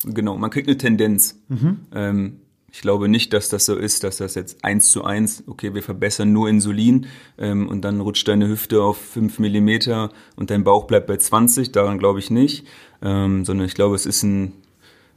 Genau, 0.04 0.37
man 0.37 0.50
kriegt 0.50 0.68
eine 0.68 0.78
Tendenz. 0.78 1.40
Ähm, 1.92 2.40
ich 2.74 2.80
glaube 2.80 3.08
nicht, 3.08 3.32
dass 3.32 3.48
das 3.48 3.66
so 3.66 3.76
ist, 3.76 4.02
dass 4.02 4.16
das 4.16 4.34
jetzt 4.34 4.64
eins 4.64 4.88
zu 4.90 5.04
eins, 5.04 5.44
okay, 5.46 5.74
wir 5.74 5.82
verbessern 5.82 6.32
nur 6.32 6.48
Insulin 6.48 7.06
ähm, 7.38 7.68
und 7.68 7.82
dann 7.82 8.00
rutscht 8.00 8.26
deine 8.26 8.48
Hüfte 8.48 8.82
auf 8.82 8.98
5 8.98 9.38
Millimeter 9.38 10.10
und 10.34 10.50
dein 10.50 10.64
Bauch 10.64 10.88
bleibt 10.88 11.06
bei 11.06 11.16
20, 11.16 11.70
daran 11.70 12.00
glaube 12.00 12.18
ich 12.18 12.32
nicht, 12.32 12.66
ähm, 13.00 13.44
sondern 13.44 13.68
ich 13.68 13.74
glaube, 13.74 13.94
es 13.94 14.06
ist 14.06 14.24
ein 14.24 14.54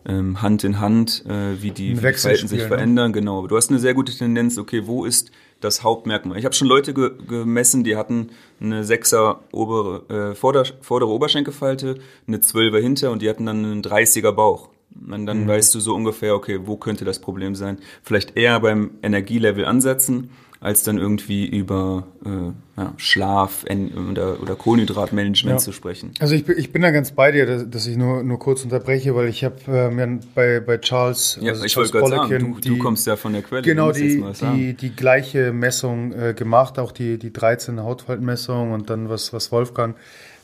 ähm, 0.06 0.40
Hand 0.44 0.66
in 0.66 0.80
Hand, 0.80 1.26
äh, 1.26 1.60
wie 1.60 1.72
die, 1.72 2.00
Wechselspiel, 2.00 2.48
sich 2.48 2.62
ne? 2.62 2.68
verändern. 2.68 3.12
Genau, 3.12 3.40
aber 3.40 3.48
du 3.48 3.58
hast 3.58 3.72
eine 3.72 3.80
sehr 3.80 3.96
gute 3.96 4.16
Tendenz, 4.16 4.60
okay, 4.60 4.86
wo 4.86 5.04
ist 5.04 5.32
das 5.60 5.82
Hauptmerkmal? 5.82 6.38
Ich 6.38 6.46
habe 6.46 6.54
schon 6.54 6.68
Leute 6.68 6.94
ge 6.94 7.10
gemessen, 7.28 7.84
die 7.84 7.96
hatten 7.96 8.30
eine 8.62 8.84
6er 8.84 9.38
obere, 9.52 10.32
äh, 10.32 10.36
Vorder 10.36 10.64
vordere 10.82 11.10
Oberschenkelfalte, 11.10 11.96
eine 12.28 12.38
12er 12.38 12.78
hinter 12.78 13.10
und 13.10 13.24
die 13.24 13.30
hatten 13.32 13.48
dann 13.48 13.66
einen 13.66 13.82
30er 13.82 14.32
Bauch. 14.32 14.70
Und 14.96 15.26
dann 15.26 15.44
Mhm. 15.44 15.48
weißt 15.48 15.74
du 15.76 15.80
so 15.80 15.94
ungefähr, 15.96 16.36
okay, 16.36 16.60
wo 16.64 16.78
könnte 16.78 17.06
das 17.06 17.20
Problem 17.20 17.56
sein? 17.56 17.78
Vielleicht 18.04 18.36
eher 18.38 18.60
beim 18.60 18.92
Energielevel 19.04 19.66
ansetzen, 19.66 20.32
als 20.60 20.82
dann 20.82 20.98
irgendwie 20.98 21.46
über 21.46 22.08
äh, 22.26 22.80
ja, 22.82 22.94
Schlaf 22.98 23.64
oder, 24.10 24.42
oder 24.42 24.56
Kohlenhydratmanagement 24.56 25.60
Ja. 25.60 25.64
zu 25.64 25.72
sprechen. 25.72 26.14
Also 26.20 26.34
ich, 26.34 26.46
bin- 26.46 26.58
ich 26.58 26.72
bin 26.72 26.82
da 26.82 26.90
ganz 26.90 27.12
bei 27.12 27.32
dir, 27.32 27.46
dass, 27.46 27.70
dass 27.70 27.86
ich 27.86 27.96
nur, 27.96 28.24
nur 28.24 28.40
kurz 28.40 28.64
unterbreche, 28.64 29.14
weil 29.16 29.28
ich 29.28 29.44
habe 29.44 29.56
ähm, 29.68 30.00
ja 30.00 30.08
bei, 30.34 30.60
bei 30.62 30.80
Charles, 30.80 31.38
Ja, 31.42 31.52
also 31.52 31.64
ich 31.64 31.74
Charles 31.74 31.94
wollte 31.94 32.10
gerade 32.10 32.30
sagen, 32.30 32.60
du, 32.60 32.70
du 32.70 32.78
kommst 32.80 33.06
ja 33.06 33.16
von 33.18 33.34
der 33.34 33.44
Quelle. 33.44 33.62
Genau, 33.62 33.92
die, 33.92 34.24
die, 34.42 34.74
die 34.74 34.96
gleiche 34.96 35.54
Messung 35.54 36.12
äh, 36.14 36.34
gemacht, 36.34 36.80
auch 36.80 36.92
die, 36.92 37.20
die 37.20 37.32
13 37.32 37.80
Hautfaltmessung 37.84 38.72
und 38.72 38.90
dann 38.90 39.10
was, 39.10 39.34
was 39.34 39.52
Wolfgang, 39.52 39.96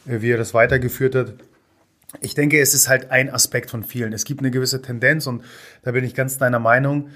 äh, 0.05 0.21
wie 0.21 0.29
er 0.29 0.37
das 0.37 0.53
weitergeführt 0.53 1.15
hat. 1.15 1.33
Ich 2.21 2.35
denke, 2.35 2.59
es 2.59 2.73
ist 2.73 2.89
halt 2.89 3.11
ein 3.11 3.29
Aspekt 3.29 3.71
von 3.71 3.83
vielen. 3.83 4.13
Es 4.13 4.25
gibt 4.25 4.41
eine 4.41 4.51
gewisse 4.51 4.81
Tendenz 4.81 5.27
und 5.27 5.43
da 5.81 5.91
bin 5.91 6.03
ich 6.03 6.13
ganz 6.13 6.37
deiner 6.37 6.59
Meinung. 6.59 7.09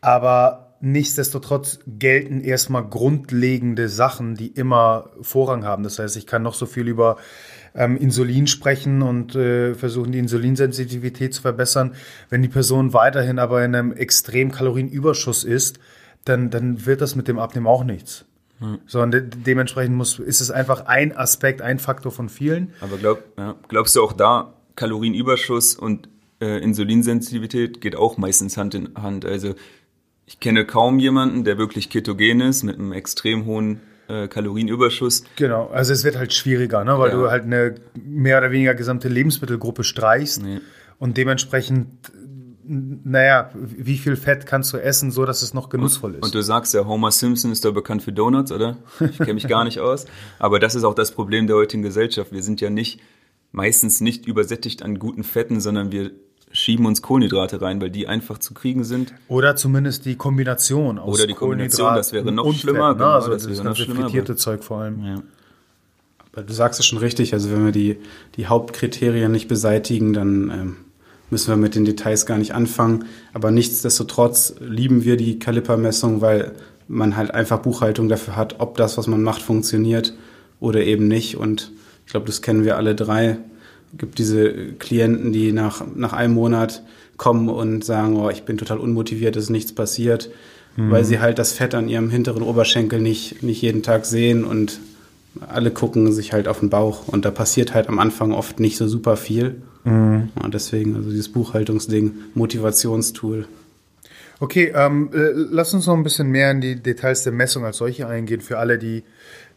Aber 0.00 0.76
nichtsdestotrotz 0.80 1.80
gelten 1.86 2.40
erstmal 2.40 2.88
grundlegende 2.88 3.88
Sachen, 3.88 4.34
die 4.34 4.48
immer 4.48 5.10
Vorrang 5.20 5.64
haben. 5.64 5.82
Das 5.82 5.98
heißt, 5.98 6.16
ich 6.16 6.26
kann 6.26 6.42
noch 6.42 6.54
so 6.54 6.66
viel 6.66 6.88
über 6.88 7.16
ähm, 7.74 7.96
Insulin 7.96 8.46
sprechen 8.46 9.02
und 9.02 9.34
äh, 9.34 9.74
versuchen, 9.74 10.12
die 10.12 10.18
Insulinsensitivität 10.18 11.34
zu 11.34 11.42
verbessern. 11.42 11.94
Wenn 12.30 12.42
die 12.42 12.48
Person 12.48 12.94
weiterhin 12.94 13.38
aber 13.38 13.64
in 13.64 13.74
einem 13.74 13.92
extrem 13.92 14.50
Kalorienüberschuss 14.50 15.44
ist, 15.44 15.78
dann, 16.24 16.50
dann 16.50 16.86
wird 16.86 17.00
das 17.00 17.14
mit 17.14 17.28
dem 17.28 17.38
Abnehmen 17.38 17.66
auch 17.66 17.84
nichts. 17.84 18.24
Sondern 18.86 19.10
de 19.30 19.40
dementsprechend 19.46 19.96
muss, 19.96 20.18
ist 20.18 20.40
es 20.40 20.50
einfach 20.50 20.86
ein 20.86 21.16
Aspekt, 21.16 21.62
ein 21.62 21.78
Faktor 21.78 22.12
von 22.12 22.28
vielen. 22.28 22.74
Aber 22.80 22.98
glaub, 22.98 23.22
ja, 23.38 23.56
glaubst 23.68 23.96
du 23.96 24.02
auch 24.02 24.12
da, 24.12 24.52
Kalorienüberschuss 24.76 25.74
und 25.76 26.08
äh, 26.42 26.58
Insulinsensitivität 26.62 27.80
geht 27.80 27.96
auch 27.96 28.18
meistens 28.18 28.56
Hand 28.56 28.74
in 28.74 28.94
Hand? 29.00 29.24
Also 29.24 29.54
ich 30.26 30.40
kenne 30.40 30.64
kaum 30.66 30.98
jemanden, 30.98 31.44
der 31.44 31.58
wirklich 31.58 31.88
ketogen 31.90 32.40
ist, 32.42 32.62
mit 32.62 32.76
einem 32.78 32.92
extrem 32.92 33.46
hohen 33.46 33.80
äh, 34.08 34.28
Kalorienüberschuss. 34.28 35.24
Genau, 35.36 35.68
also 35.68 35.92
es 35.92 36.04
wird 36.04 36.16
halt 36.16 36.32
schwieriger, 36.32 36.84
ne? 36.84 36.98
weil 36.98 37.10
Ja. 37.10 37.16
du 37.16 37.30
halt 37.30 37.44
eine 37.44 37.76
mehr 38.04 38.38
oder 38.38 38.50
weniger 38.50 38.74
gesamte 38.74 39.08
Lebensmittelgruppe 39.08 39.84
streichst 39.84 40.42
Nee. 40.42 40.60
und 40.98 41.16
dementsprechend, 41.16 41.88
naja, 42.72 43.50
wie 43.54 43.98
viel 43.98 44.14
Fett 44.14 44.46
kannst 44.46 44.72
du 44.72 44.76
essen, 44.76 45.10
so 45.10 45.26
dass 45.26 45.42
es 45.42 45.54
noch 45.54 45.70
genussvoll 45.70 46.14
ist. 46.14 46.22
Und 46.22 46.34
du 46.34 46.40
sagst 46.40 46.72
ja, 46.72 46.86
Homer 46.86 47.10
Simpson 47.10 47.50
ist 47.50 47.64
da 47.64 47.72
bekannt 47.72 48.04
für 48.04 48.12
Donuts, 48.12 48.52
oder? 48.52 48.76
Ich 49.00 49.18
kenne 49.18 49.34
mich 49.34 49.48
gar 49.48 49.64
nicht 49.64 49.80
aus. 49.80 50.06
Aber 50.38 50.60
das 50.60 50.76
ist 50.76 50.84
auch 50.84 50.94
das 50.94 51.10
Problem 51.10 51.48
der 51.48 51.56
heutigen 51.56 51.82
Gesellschaft. 51.82 52.30
Wir 52.30 52.44
sind 52.44 52.60
ja 52.60 52.70
nicht, 52.70 53.00
meistens 53.50 54.00
nicht 54.00 54.24
übersättigt 54.24 54.84
an 54.84 55.00
guten 55.00 55.24
Fetten, 55.24 55.60
sondern 55.60 55.90
wir 55.90 56.12
schieben 56.52 56.86
uns 56.86 57.02
Kohlenhydrate 57.02 57.60
rein, 57.60 57.80
weil 57.80 57.90
die 57.90 58.06
einfach 58.06 58.38
zu 58.38 58.54
kriegen 58.54 58.84
sind. 58.84 59.12
Oder 59.26 59.56
zumindest 59.56 60.04
die 60.04 60.14
Kombination 60.14 61.00
aus 61.00 61.16
Oder 61.16 61.26
die 61.26 61.34
Kombination, 61.34 61.94
das 61.96 62.12
wäre 62.12 62.30
noch 62.30 62.52
schlimmer, 62.54 62.90
Fett, 62.90 62.98
ne? 62.98 63.04
genau, 63.04 63.14
also 63.14 63.30
das 63.32 63.42
das, 63.42 63.50
wäre 63.50 63.58
noch 63.58 63.64
ganze 63.64 63.82
schlimmer, 63.82 64.02
frittierte 64.02 64.36
Zeug 64.36 64.62
vor 64.62 64.78
allem. 64.78 65.04
Ja. 65.04 65.22
Aber 66.32 66.42
du 66.44 66.52
sagst 66.52 66.78
es 66.78 66.86
schon 66.86 66.98
richtig, 66.98 67.32
also 67.32 67.50
wenn 67.50 67.64
wir 67.64 67.72
die, 67.72 67.98
die 68.36 68.46
Hauptkriterien 68.46 69.32
nicht 69.32 69.48
beseitigen, 69.48 70.12
dann 70.12 70.50
ähm, 70.50 70.76
müssen 71.30 71.48
wir 71.48 71.56
mit 71.56 71.74
den 71.74 71.84
Details 71.84 72.26
gar 72.26 72.38
nicht 72.38 72.54
anfangen. 72.54 73.04
Aber 73.32 73.50
nichtsdestotrotz 73.50 74.54
lieben 74.60 75.04
wir 75.04 75.16
die 75.16 75.38
Kalipermessung, 75.38 76.20
weil 76.20 76.52
man 76.88 77.16
halt 77.16 77.32
einfach 77.32 77.60
Buchhaltung 77.60 78.08
dafür 78.08 78.36
hat, 78.36 78.56
ob 78.58 78.76
das, 78.76 78.98
was 78.98 79.06
man 79.06 79.22
macht, 79.22 79.42
funktioniert 79.42 80.14
oder 80.58 80.82
eben 80.82 81.08
nicht. 81.08 81.36
Und 81.36 81.70
ich 82.04 82.10
glaube, 82.10 82.26
das 82.26 82.42
kennen 82.42 82.64
wir 82.64 82.76
alle 82.76 82.94
drei. 82.94 83.38
Es 83.92 83.98
gibt 83.98 84.18
diese 84.18 84.72
Klienten, 84.78 85.32
die 85.32 85.52
nach, 85.52 85.84
nach 85.94 86.12
einem 86.12 86.34
Monat 86.34 86.82
kommen 87.16 87.48
und 87.48 87.84
sagen, 87.84 88.16
oh, 88.16 88.30
ich 88.30 88.44
bin 88.44 88.58
total 88.58 88.78
unmotiviert, 88.78 89.36
es 89.36 89.44
ist 89.44 89.50
nichts 89.50 89.74
passiert, 89.74 90.30
weil 90.76 91.04
sie 91.04 91.20
halt 91.20 91.38
das 91.38 91.52
Fett 91.52 91.74
an 91.74 91.88
ihrem 91.88 92.08
hinteren 92.08 92.42
Oberschenkel 92.42 93.00
nicht, 93.00 93.42
nicht 93.42 93.60
jeden 93.60 93.82
Tag 93.82 94.06
sehen 94.06 94.44
und 94.44 94.80
alle 95.46 95.70
gucken 95.70 96.12
sich 96.12 96.32
halt 96.32 96.48
auf 96.48 96.60
den 96.60 96.70
Bauch 96.70 97.08
und 97.08 97.24
da 97.24 97.30
passiert 97.30 97.74
halt 97.74 97.88
am 97.88 97.98
Anfang 97.98 98.32
oft 98.32 98.60
nicht 98.60 98.76
so 98.76 98.88
super 98.88 99.16
viel. 99.16 99.56
Und 99.84 100.54
deswegen, 100.54 100.96
also 100.96 101.10
dieses 101.10 101.30
Buchhaltungsding, 101.32 102.12
Motivationstool. 102.34 103.46
Okay, 104.40 104.72
ähm, 104.74 105.10
äh, 105.12 105.32
lass 105.34 105.74
uns 105.74 105.86
noch 105.86 105.94
ein 105.94 106.02
bisschen 106.02 106.28
mehr 106.28 106.50
in 106.50 106.60
die 106.60 106.76
Details 106.76 107.24
der 107.24 107.32
Messung 107.32 107.64
als 107.64 107.76
solche 107.76 108.06
eingehen, 108.06 108.40
für 108.40 108.58
alle, 108.58 108.78
die 108.78 109.04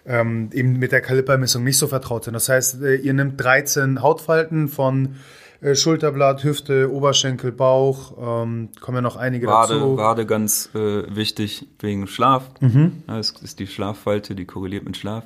ähm, 0.06 0.50
eben 0.54 0.78
mit 0.80 0.92
der 0.92 1.02
Kalipermessung 1.02 1.64
nicht 1.64 1.78
so 1.78 1.88
vertraut 1.88 2.26
sind. 2.26 2.34
Das 2.34 2.50
heißt, 2.50 2.82
äh, 2.82 2.96
ihr 2.96 3.14
nehmt 3.14 3.42
13 3.42 4.02
Hautfalten 4.02 4.68
von 4.68 5.16
äh, 5.62 5.76
Schulterblatt, 5.76 6.44
Hüfte, 6.44 6.92
Oberschenkel, 6.92 7.54
Bauch, 7.54 8.44
ähm, 8.44 8.70
kommen 8.82 8.98
ja 8.98 9.02
noch 9.02 9.16
einige 9.16 9.48
Wade, 9.48 9.76
dazu. 9.76 9.98
Wade 9.98 10.26
ganz 10.26 10.70
äh, 10.76 11.04
wichtig 11.16 11.68
wegen 11.80 12.08
Schlaf. 12.08 12.50
Mhm. 12.60 13.04
Das 13.08 13.32
ist 13.42 13.60
die 13.60 13.68
Schlaffalte, 13.68 14.36
die 14.36 14.46
korreliert 14.46 14.84
mit 14.84 14.98
Schlaf. 14.98 15.26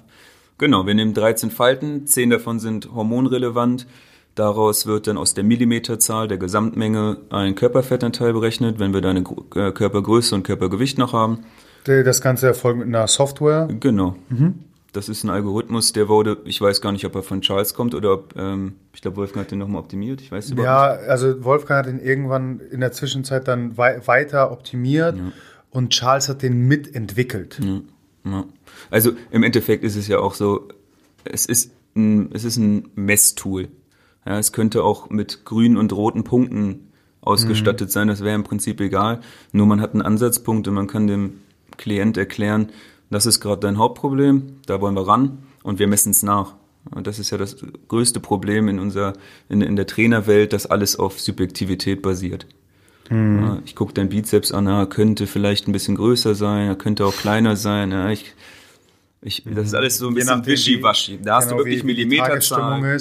Genau, 0.60 0.86
wir 0.86 0.93
nehmen 0.93 1.13
13 1.13 1.49
Falten, 1.49 2.05
10 2.05 2.29
davon 2.29 2.60
sind 2.60 2.93
hormonrelevant. 2.93 3.88
Daraus 4.38 4.86
wird 4.86 5.08
dann 5.08 5.17
aus 5.17 5.34
der 5.34 5.43
Millimeterzahl 5.43 6.28
der 6.28 6.38
Gesamtmenge 6.38 7.17
ein 7.32 7.56
Körperfettanteil 7.56 8.34
berechnet, 8.34 8.78
wenn 8.78 8.93
wir 8.93 9.02
da 9.02 9.10
eine 9.10 9.23
äh, 9.56 9.71
Körpergröße 9.71 10.36
und 10.36 10.43
Körpergewicht 10.43 11.00
noch 11.00 11.12
haben. 11.12 11.39
Das 11.86 12.21
Ganze 12.21 12.45
erfolgt 12.45 12.78
mit 12.78 12.88
einer 12.88 13.08
Software. 13.08 13.67
Genau. 13.80 14.15
Mhm. 14.30 14.60
Das 14.93 15.10
ist 15.10 15.23
ein 15.23 15.32
Algorithmus, 15.32 15.91
der 15.91 16.08
wurde, 16.08 16.38
ich 16.45 16.62
weiß 16.62 16.82
gar 16.82 16.91
nicht, 16.91 17.04
ob 17.06 17.15
er 17.15 17.23
von 17.23 17.41
Charles 17.41 17.73
kommt 17.73 17.95
oder 17.95 18.13
ob, 18.13 18.36
ähm, 18.38 18.76
ich 18.93 19.02
glaube, 19.02 19.17
Wolfgang 19.17 19.45
hat 19.45 19.52
den 19.52 19.58
nochmal 19.58 19.82
optimiert. 19.82 20.21
Ich 20.21 20.32
weiß 20.32 20.54
Ja, 20.56 20.95
nicht. 20.97 21.10
also 21.10 21.43
Wolfgang 21.43 21.80
hat 21.80 21.88
den 21.88 22.00
irgendwann 22.00 22.60
in 22.60 22.80
der 22.80 22.91
Zwischenzeit 22.91 23.47
dann 23.47 23.76
wei 23.76 24.02
weiter 24.06 24.52
optimiert 24.52 25.17
ja. 25.17 25.32
und 25.71 25.89
Charles 25.89 26.30
hat 26.30 26.43
den 26.43 26.67
mitentwickelt. 26.67 27.60
Ja. 27.63 27.82
Ja. 28.32 28.43
Also 28.91 29.13
im 29.32 29.41
Endeffekt 29.41 29.84
ist 29.84 29.95
es 29.95 30.08
ja 30.08 30.19
auch 30.19 30.36
so, 30.36 30.67
es 31.23 31.47
ist 31.47 31.71
ein, 31.95 32.30
es 32.34 32.43
ist 32.43 32.58
ein 32.58 32.89
Messtool. 32.95 33.69
Ja, 34.27 34.37
es 34.37 34.51
könnte 34.51 34.83
auch 34.83 35.09
mit 35.09 35.45
grünen 35.45 35.77
und 35.77 35.93
roten 35.93 36.25
Punkten 36.25 36.91
ausgestattet 37.21 37.87
mhm. 37.87 37.91
sein, 37.91 38.07
das 38.09 38.21
wäre 38.21 38.35
im 38.35 38.43
Prinzip 38.43 38.81
egal. 38.81 39.21
Nur 39.53 39.65
man 39.67 39.79
hat 39.79 39.93
einen 39.93 40.01
Ansatzpunkt 40.01 40.67
und 40.67 40.73
man 40.73 40.87
kann 40.87 41.07
dem 41.07 41.41
Klient 41.77 42.17
erklären, 42.17 42.69
das 43.09 43.25
ist 43.25 43.39
gerade 43.39 43.61
dein 43.61 43.77
Hauptproblem, 43.77 44.57
da 44.65 44.81
wollen 44.81 44.95
wir 44.95 45.07
ran 45.07 45.37
und 45.63 45.79
wir 45.79 45.87
messen 45.87 46.11
es 46.11 46.23
nach. 46.23 46.55
Und 46.91 47.07
das 47.07 47.19
ist 47.19 47.29
ja 47.29 47.37
das 47.37 47.55
größte 47.87 48.19
Problem 48.19 48.67
in 48.67 48.79
unserer, 48.79 49.13
in, 49.47 49.61
in 49.61 49.77
der 49.77 49.87
Trainerwelt, 49.87 50.51
dass 50.51 50.65
alles 50.65 50.97
auf 50.97 51.21
Subjektivität 51.21 52.01
basiert. 52.01 52.47
Mhm. 53.09 53.39
Ja, 53.39 53.61
ich 53.63 53.75
gucke 53.75 53.93
deinen 53.93 54.09
Bizeps 54.09 54.51
an, 54.51 54.67
er 54.67 54.87
könnte 54.87 55.25
vielleicht 55.25 55.69
ein 55.69 55.71
bisschen 55.71 55.95
größer 55.95 56.35
sein, 56.35 56.67
er 56.67 56.75
könnte 56.75 57.05
auch 57.05 57.15
kleiner 57.15 57.55
sein. 57.55 57.91
Ja, 57.91 58.09
ich, 58.09 58.33
ich, 59.21 59.43
das 59.45 59.67
ist 59.67 59.73
alles 59.73 59.97
so 59.97 60.09
ein 60.09 60.15
bisschen 60.15 60.45
wischiwaschi. 60.45 61.19
Da 61.23 61.37
hast 61.37 61.47
genau, 61.47 61.59
du 61.59 61.65
wirklich 61.65 61.85
Millimeterzahl. 61.85 62.99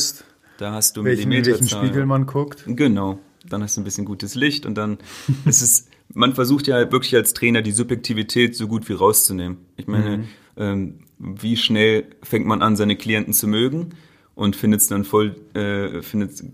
Da 0.58 0.72
hast 0.72 0.96
du 0.96 1.04
welchen. 1.04 1.30
Welchen 1.30 1.68
Spiegel 1.68 2.06
man 2.06 2.26
guckt. 2.26 2.64
Genau. 2.66 3.18
Dann 3.48 3.62
hast 3.62 3.76
du 3.76 3.80
ein 3.80 3.84
bisschen 3.84 4.04
gutes 4.04 4.34
Licht 4.34 4.66
und 4.66 4.74
dann 4.74 4.98
ist 5.44 5.62
es 5.62 5.88
man 6.14 6.34
versucht 6.34 6.66
ja 6.66 6.90
wirklich 6.90 7.14
als 7.14 7.34
Trainer 7.34 7.62
die 7.62 7.72
Subjektivität 7.72 8.56
so 8.56 8.68
gut 8.68 8.88
wie 8.88 8.92
rauszunehmen. 8.92 9.58
Ich 9.76 9.86
meine, 9.86 10.18
mhm. 10.18 10.24
ähm, 10.56 10.98
wie 11.18 11.56
schnell 11.56 12.06
fängt 12.22 12.46
man 12.46 12.62
an, 12.62 12.76
seine 12.76 12.96
Klienten 12.96 13.32
zu 13.32 13.48
mögen 13.48 13.90
und 14.34 14.54
findet 14.54 14.82
es 14.82 14.86
dann 14.86 15.04
voll, 15.04 15.34
äh, 15.54 16.00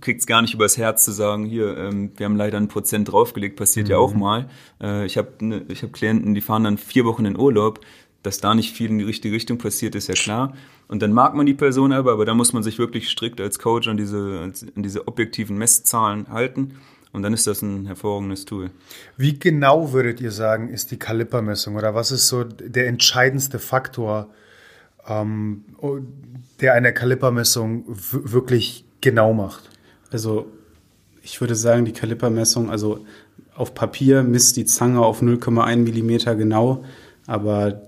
kriegt 0.01 0.21
es 0.21 0.27
gar 0.27 0.43
nicht 0.43 0.55
übers 0.55 0.77
Herz 0.77 1.05
zu 1.05 1.13
sagen, 1.13 1.45
hier, 1.45 1.77
ähm, 1.77 2.13
wir 2.17 2.27
haben 2.27 2.37
leider 2.37 2.59
ein 2.59 2.69
Prozent 2.69 3.11
draufgelegt, 3.11 3.57
passiert 3.57 3.87
mhm. 3.87 3.93
ja 3.93 3.99
auch 3.99 4.15
mal. 4.15 4.49
Äh, 4.81 5.05
ich 5.07 5.19
habe 5.19 5.33
ne, 5.41 5.65
ich 5.69 5.83
hab 5.83 5.93
Klienten, 5.93 6.35
die 6.35 6.41
fahren 6.41 6.65
dann 6.65 6.79
vier 6.79 7.05
Wochen 7.05 7.25
in 7.25 7.37
Urlaub, 7.37 7.81
dass 8.23 8.39
da 8.39 8.55
nicht 8.55 8.75
viel 8.75 8.91
in 8.91 8.99
die 8.99 9.05
richtige 9.05 9.35
Richtung 9.35 9.59
passiert, 9.59 9.95
ist 9.97 10.09
ja 10.09 10.15
klar. 10.15 10.55
Und 10.93 11.01
dann 11.01 11.15
mag 11.15 11.35
man 11.35 11.47
die 11.47 11.55
Person 11.55 11.91
aber, 11.91 12.13
aber 12.13 12.27
da 12.27 12.35
muss 12.35 12.53
man 12.53 12.63
sich 12.63 12.79
wirklich 12.79 13.09
strikt 13.09 13.41
als 13.41 13.59
Coach 13.59 13.89
an 13.89 13.97
diese, 13.97 14.53
an 14.77 14.83
diese 14.83 15.09
objektiven 15.09 15.57
Messzahlen 15.57 16.29
halten. 16.29 16.75
Und 17.15 17.23
dann 17.23 17.33
ist 17.33 17.47
das 17.47 17.63
ein 17.63 17.87
hervorragendes 17.87 18.45
Tool. 18.45 18.71
Wie 19.17 19.39
genau 19.39 19.95
würdet 19.95 20.21
ihr 20.21 20.31
sagen, 20.31 20.69
ist 20.69 20.91
die 20.91 20.99
Kalipermessung 20.99 21.77
oder 21.77 21.95
was 21.95 22.11
ist 22.11 22.29
so 22.29 22.45
der 22.45 22.89
entscheidendste 22.89 23.59
Faktor, 23.59 24.29
ähm, 25.09 25.65
der 26.61 26.75
eine 26.75 26.93
Kalipermessung 26.93 27.85
wirklich 27.87 28.85
genau 29.01 29.33
macht? 29.33 29.71
Also 30.11 30.53
ich 31.23 31.41
würde 31.41 31.55
sagen, 31.55 31.87
die 31.87 31.95
Kalipermessung, 31.95 32.69
also 32.69 33.03
auf 33.55 33.73
Papier 33.73 34.23
misst 34.23 34.59
die 34.59 34.67
Zange 34.67 35.01
auf 35.01 35.23
0,1 35.23 35.77
Millimeter 35.77 36.35
genau, 36.35 36.85
aber 37.33 37.81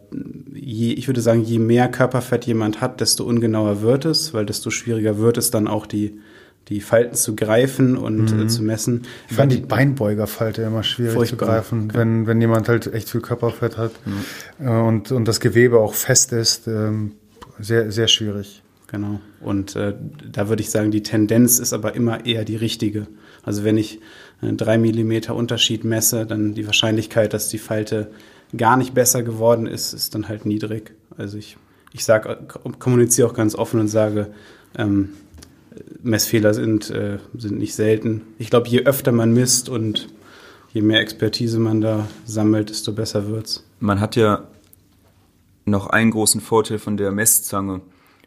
je, 0.55 0.95
ich 0.95 1.07
würde 1.07 1.21
sagen, 1.21 1.43
je 1.43 1.59
mehr 1.59 1.91
Körperfett 1.91 2.47
jemand 2.47 2.81
hat, 2.81 3.03
desto 3.03 3.25
ungenauer 3.25 3.83
wird 3.83 4.07
es, 4.07 4.33
weil 4.33 4.47
desto 4.47 4.71
schwieriger 4.71 5.19
wird 5.19 5.37
es 5.37 5.51
dann 5.51 5.69
auch 5.69 5.85
die 5.85 6.19
die 6.69 6.81
Falten 6.81 7.15
zu 7.15 7.37
greifen 7.37 7.99
und 7.99 8.33
äh, 8.33 8.35
mhm. 8.37 8.43
äh, 8.45 8.47
zu 8.47 8.63
messen. 8.63 9.03
Ich 9.29 9.37
fand 9.37 9.53
die 9.53 9.59
Beinbeugerfalte 9.59 10.63
immer 10.63 10.83
schwierig 10.83 11.13
Furchtbar. 11.13 11.39
zu 11.39 11.45
greifen, 11.45 11.89
ja. 11.93 11.99
wenn, 11.99 12.27
wenn 12.27 12.41
jemand 12.41 12.71
halt 12.71 12.87
echt 12.95 13.11
viel 13.11 13.21
Körperfett 13.21 13.77
hat 13.77 13.93
mhm. 14.07 14.67
und, 14.67 15.13
und 15.13 15.29
das 15.29 15.41
Gewebe 15.41 15.79
auch 15.79 15.93
fest 15.93 16.33
ist. 16.33 16.67
Ähm, 16.67 17.13
sehr, 17.59 17.93
sehr 17.93 18.09
schwierig. 18.09 18.63
Genau. 18.87 19.21
Und 19.43 19.77
äh, 19.77 19.93
da 20.33 20.49
würde 20.49 20.63
ich 20.63 20.71
sagen, 20.71 20.91
die 20.91 21.03
Tendenz 21.03 21.59
ist 21.59 21.75
aber 21.75 21.95
immer 21.95 22.25
eher 22.25 22.47
die 22.47 22.57
richtige. 22.57 23.09
Also 23.43 23.63
wenn 23.63 23.77
ich 23.77 24.01
einen 24.41 24.57
3 24.57 24.79
mm 24.79 25.33
Unterschied 25.33 25.85
messe, 25.85 26.25
dann 26.25 26.55
die 26.55 26.65
Wahrscheinlichkeit, 26.65 27.35
dass 27.35 27.51
die 27.51 27.59
Falte 27.59 28.11
gar 28.57 28.77
nicht 28.77 28.95
besser 28.95 29.23
geworden 29.23 29.67
ist, 29.67 29.93
ist 29.93 30.15
dann 30.15 30.29
halt 30.29 30.47
niedrig. 30.47 30.95
Also 31.17 31.39
ich, 31.39 31.57
ich 31.93 32.05
sage, 32.05 32.39
kommuniziere 32.79 33.29
auch 33.29 33.35
ganz 33.35 33.55
offen 33.55 33.81
und 33.81 33.89
sage, 33.89 34.33
ähm, 34.77 35.11
Messfehler 36.03 36.55
sind, 36.55 36.91
äh, 36.91 37.19
sind 37.37 37.59
nicht 37.59 37.75
selten. 37.75 38.23
Ich 38.39 38.51
glaube, 38.51 38.69
je 38.69 38.85
öfter 38.85 39.13
man 39.13 39.33
misst 39.33 39.69
und 39.69 40.09
je 40.73 40.83
mehr 40.83 41.01
Expertise 41.01 41.59
man 41.59 41.81
da 41.81 42.07
sammelt, 42.25 42.71
desto 42.71 42.93
besser 42.93 43.29
wird's. 43.29 43.65
Man 43.81 44.01
hat 44.01 44.17
ja 44.17 44.47
noch 45.65 45.89
einen 45.89 46.11
großen 46.11 46.41
Vorteil 46.41 46.79
von 46.79 46.97
der 46.97 47.11
Messzange, 47.11 47.81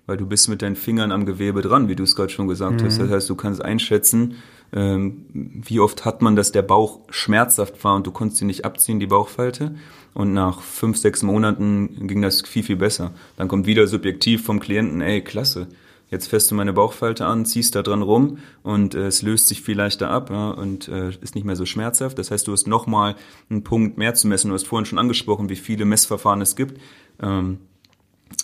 weil 0.06 0.18
du 0.18 0.26
bist 0.26 0.50
mit 0.50 0.62
deinen 0.62 0.76
Fingern 0.76 1.12
am 1.12 1.26
Gewebe 1.26 1.62
dran, 1.62 1.88
wie 1.88 1.96
du 1.96 2.04
es 2.04 2.16
gerade 2.16 2.30
schon 2.30 2.48
gesagt 2.48 2.82
mhm. 2.82 2.86
hast. 2.86 3.00
Das 3.00 3.10
heißt, 3.10 3.30
du 3.30 3.36
kannst 3.36 3.64
einschätzen, 3.64 4.36
ähm, 4.74 5.26
wie 5.34 5.80
oft 5.80 6.06
hat 6.06 6.22
man, 6.22 6.36
dass 6.36 6.52
der 6.52 6.62
Bauch 6.62 7.00
schmerzhaft 7.10 7.84
war 7.84 7.96
und 7.96 8.08
du 8.08 8.12
konntest 8.12 8.42
ihn 8.42 8.48
nicht 8.48 8.66
abziehen, 8.66 9.00
die 9.00 9.08
Bauchfalte. 9.08 9.76
Und 10.18 10.34
nach 10.34 10.62
fünf, 10.62 10.98
sechs 10.98 11.22
Monaten 11.22 12.08
ging 12.08 12.24
das 12.24 12.42
viel, 12.42 12.64
viel 12.64 12.76
besser. 12.76 13.12
Dann 13.36 13.48
kommt 13.48 13.68
wieder 13.68 13.86
subjektiv 13.86 14.44
vom 14.44 14.60
Klienten, 14.60 15.00
ey, 15.00 15.22
klasse 15.22 15.68
Jetzt 16.10 16.28
fährst 16.28 16.50
du 16.50 16.56
meine 16.56 16.72
Bauchfalte 16.72 17.26
an, 17.26 17.46
ziehst 17.46 17.76
da 17.76 17.84
dran 17.84 18.02
rum 18.02 18.38
und 18.64 18.96
äh, 18.96 19.08
es 19.08 19.22
löst 19.22 19.48
sich 19.48 19.62
viel 19.62 19.76
leichter 19.76 20.10
ab 20.10 20.30
ja, 20.30 20.52
und 20.52 20.88
äh, 20.88 21.10
ist 21.10 21.36
nicht 21.36 21.44
mehr 21.44 21.58
so 21.58 21.66
schmerzhaft. 21.66 22.18
Das 22.18 22.32
heißt, 22.32 22.48
du 22.48 22.54
hast 22.54 22.66
nochmal 22.66 23.16
einen 23.50 23.64
Punkt 23.64 23.98
mehr 23.98 24.14
zu 24.14 24.28
messen. 24.28 24.48
Du 24.50 24.54
hast 24.54 24.66
vorhin 24.66 24.86
schon 24.86 25.00
angesprochen, 25.00 25.50
wie 25.50 25.58
viele 25.58 25.84
Messverfahren 25.84 26.42
es 26.42 26.56
gibt. 26.56 26.80
Ähm, 27.22 27.60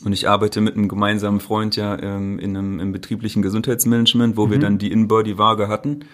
und 0.03 0.11
ich 0.11 0.27
arbeite 0.27 0.59
mit 0.59 0.75
einem 0.75 0.89
gemeinsamen 0.89 1.39
Freund 1.39 1.77
ja 1.77 1.97
ähm, 2.01 2.37
in 2.37 2.57
einem 2.57 2.79
im 2.79 2.91
betrieblichen 2.91 3.41
Gesundheitsmanagement, 3.41 4.35
wo 4.35 4.47
mhm. 4.47 4.51
wir 4.51 4.59
dann 4.59 4.77
die 4.77 4.91
In-Body-Waage 4.91 5.69
hatten. 5.69 6.05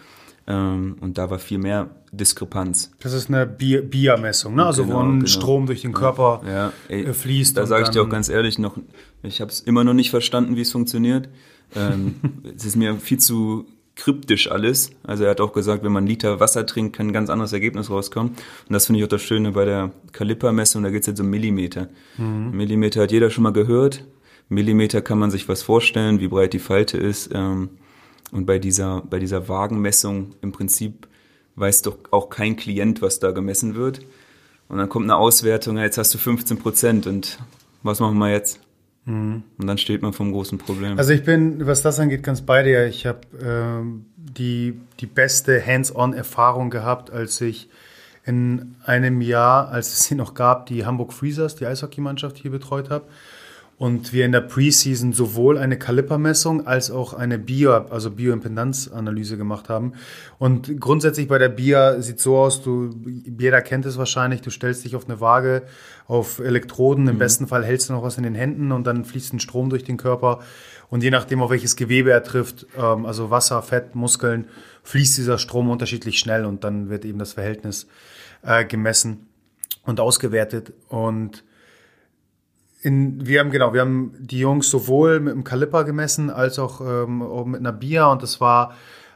Ähm, 0.50 0.98
und 1.00 1.20
da 1.20 1.30
war 1.30 1.38
viel 1.38 1.60
mehr 1.60 1.92
Diskrepanz. 2.12 2.92
Das 3.02 3.14
ist 3.14 3.30
eine 3.30 3.46
BIA-Messung, 3.46 4.56
ne? 4.56 4.66
also 4.66 4.84
genau, 4.84 4.96
wo 4.96 5.00
ein 5.02 5.20
genau. 5.20 5.28
Strom 5.28 5.68
durch 5.68 5.84
den 5.84 5.94
Körper 5.94 6.42
ja, 6.46 6.74
ey, 6.88 7.06
äh, 7.06 7.14
fließt. 7.14 7.56
Da 7.56 7.68
sage 7.68 7.84
ich 7.84 7.90
dir 7.90 8.02
auch 8.02 8.10
ganz 8.10 8.30
ehrlich 8.30 8.58
noch, 8.58 8.76
ich 9.22 9.42
habe 9.42 9.52
es 9.52 9.62
immer 9.62 9.84
noch 9.84 9.94
nicht 9.94 10.10
verstanden, 10.10 10.56
wie 10.56 10.62
es 10.62 10.72
funktioniert. 10.72 11.30
Ähm, 11.76 12.16
es 12.56 12.66
ist 12.66 12.76
mir 12.76 12.96
viel 12.96 13.20
zu 13.20 13.68
kryptisch 13.96 14.50
alles. 14.50 14.90
Also 15.04 15.26
er 15.26 15.32
hat 15.32 15.42
auch 15.42 15.54
gesagt, 15.54 15.84
wenn 15.84 15.92
man 15.92 16.02
einen 16.02 16.08
Liter 16.08 16.40
Wasser 16.40 16.66
trinkt, 16.66 16.96
kann 16.96 17.08
ein 17.08 17.14
ganz 17.14 17.30
anderes 17.30 17.54
Ergebnis 17.54 17.92
rauskommen. 17.92 18.32
Und 18.32 18.74
das 18.74 18.88
finde 18.88 19.00
ich 19.00 19.06
auch 19.06 19.10
das 19.10 19.22
Schöne 19.22 19.52
bei 19.52 19.66
der 19.66 19.92
Kalipermessung, 20.14 20.82
da 20.82 20.90
geht 20.90 21.02
es 21.02 21.08
jetzt 21.08 21.20
um 21.20 21.30
Millimeter. 21.30 21.90
Mhm. 22.18 22.52
Millimeter 22.52 23.04
hat 23.04 23.12
jeder 23.12 23.30
schon 23.30 23.44
mal 23.44 23.54
gehört. 23.54 24.06
Millimeter 24.48 25.02
kann 25.04 25.20
man 25.20 25.30
sich 25.30 25.48
was 25.48 25.62
vorstellen, 25.62 26.20
wie 26.20 26.28
breit 26.28 26.54
die 26.54 26.60
Falte 26.60 26.98
ist. 26.98 27.30
Ähm, 27.34 27.70
und 28.32 28.46
bei 28.46 28.60
dieser, 28.60 29.02
bei 29.02 29.20
dieser 29.20 29.48
Wagenmessung 29.48 30.36
im 30.42 30.52
Prinzip 30.52 31.08
weiß 31.56 31.82
doch 31.82 31.98
auch 32.12 32.30
kein 32.30 32.56
Klient, 32.56 33.02
was 33.02 33.20
da 33.20 33.32
gemessen 33.32 33.76
wird. 33.76 34.02
Und 34.68 34.78
dann 34.78 34.88
kommt 34.88 35.06
eine 35.06 35.16
Auswertung, 35.16 35.78
ja, 35.78 35.84
jetzt 35.84 35.98
hast 35.98 36.14
du 36.14 36.18
15 36.18 36.60
Prozent 36.60 37.08
und 37.08 37.40
was 37.82 38.00
machen 38.00 38.18
wir 38.20 38.32
jetzt? 38.32 38.60
Mhm. 39.06 39.44
Und 39.58 39.68
dann 39.68 39.78
steht 39.78 40.02
man 40.02 40.14
vom 40.14 40.32
großen 40.32 40.58
Problem. 40.58 40.98
Also 40.98 41.12
ich 41.12 41.24
bin, 41.24 41.66
was 41.66 41.82
das 41.82 42.00
angeht, 42.00 42.24
ganz 42.24 42.42
bei 42.42 42.64
dir. 42.64 42.86
Ich 42.86 43.06
habe 43.06 43.22
ähm, 43.42 44.06
die, 44.16 44.80
die 45.00 45.08
beste 45.08 45.66
Hands-on-Erfahrung 45.66 46.70
gehabt, 46.70 47.10
als 47.10 47.42
ich 47.42 47.70
in 48.26 48.76
einem 48.86 49.22
Jahr, 49.22 49.70
als 49.70 49.88
es 49.94 50.04
sie 50.06 50.16
noch 50.16 50.36
gab, 50.36 50.68
die 50.68 50.86
Hamburg 50.86 51.14
Freezers, 51.14 51.56
die 51.56 51.66
Eishockeymannschaft 51.66 52.38
hier 52.38 52.52
betreut 52.52 52.92
habe 52.92 53.06
und 53.80 54.12
wir 54.12 54.26
in 54.26 54.34
der 54.34 54.42
Preseason 54.42 55.14
sowohl 55.14 55.58
eine 55.58 55.80
Kalipermessung 55.80 56.68
als 56.68 56.92
auch 56.92 57.14
eine 57.14 57.40
Bio, 57.40 57.72
also 57.72 58.12
Bioimpedanzanalyse 58.12 59.38
gemacht 59.38 59.70
haben. 59.70 59.94
Und 60.38 60.82
grundsätzlich 60.82 61.30
bei 61.30 61.38
der 61.38 61.48
BIA 61.48 62.02
sieht 62.02 62.20
so 62.20 62.38
aus, 62.38 62.62
du, 62.62 62.90
jeder 63.40 63.62
kennt 63.62 63.86
es 63.86 63.98
wahrscheinlich, 63.98 64.42
du 64.42 64.50
stellst 64.52 64.84
dich 64.84 64.98
auf 64.98 65.06
eine 65.06 65.22
Waage, 65.22 65.64
auf 66.08 66.40
Elektroden, 66.40 67.08
im 67.08 67.16
mhm. 67.16 67.20
besten 67.20 67.48
Fall 67.48 67.64
hältst 67.64 67.88
du 67.88 67.94
noch 67.94 68.04
was 68.04 68.18
in 68.18 68.24
den 68.24 68.36
Händen 68.36 68.74
und 68.74 68.86
dann 68.86 69.06
fließt 69.06 69.34
ein 69.34 69.40
Strom 69.40 69.70
durch 69.70 69.86
den 69.86 69.96
Körper. 69.96 70.42
Und 70.90 71.02
je 71.02 71.10
nachdem, 71.10 71.42
auf 71.42 71.50
welches 71.50 71.78
Gewebe 71.78 72.12
er 72.12 72.24
trifft, 72.24 72.68
ähm, 72.78 73.06
also 73.06 73.30
Wasser, 73.30 73.62
Fett, 73.62 73.96
Muskeln, 73.96 74.50
fließt 74.84 75.18
dieser 75.18 75.38
Strom 75.38 75.70
unterschiedlich 75.70 76.20
schnell 76.20 76.44
und 76.44 76.66
dann 76.66 76.90
wird 76.90 77.06
eben 77.06 77.20
das 77.20 77.32
Verhältnis 77.32 77.88
äh, 78.42 78.66
gemessen 78.66 79.28
und 79.86 80.02
ausgewertet. 80.02 80.74
Und 80.90 81.46
in, 82.82 83.26
wir 83.26 83.42
haben, 83.42 83.52
genau, 83.52 83.74
wir 83.74 83.82
haben 83.82 84.14
die 84.20 84.40
Jungs 84.40 84.70
sowohl 84.70 85.20
mit 85.20 85.34
dem 85.34 85.44
Kaliper 85.44 85.84
gemessen 85.84 86.30
als 86.30 86.60
auch, 86.60 86.82
ähm, 86.82 87.52
mit 87.52 87.60
einer 87.60 87.74
Bia 87.74 88.08
und 88.08 88.24
das 88.24 88.40
war 88.40 88.74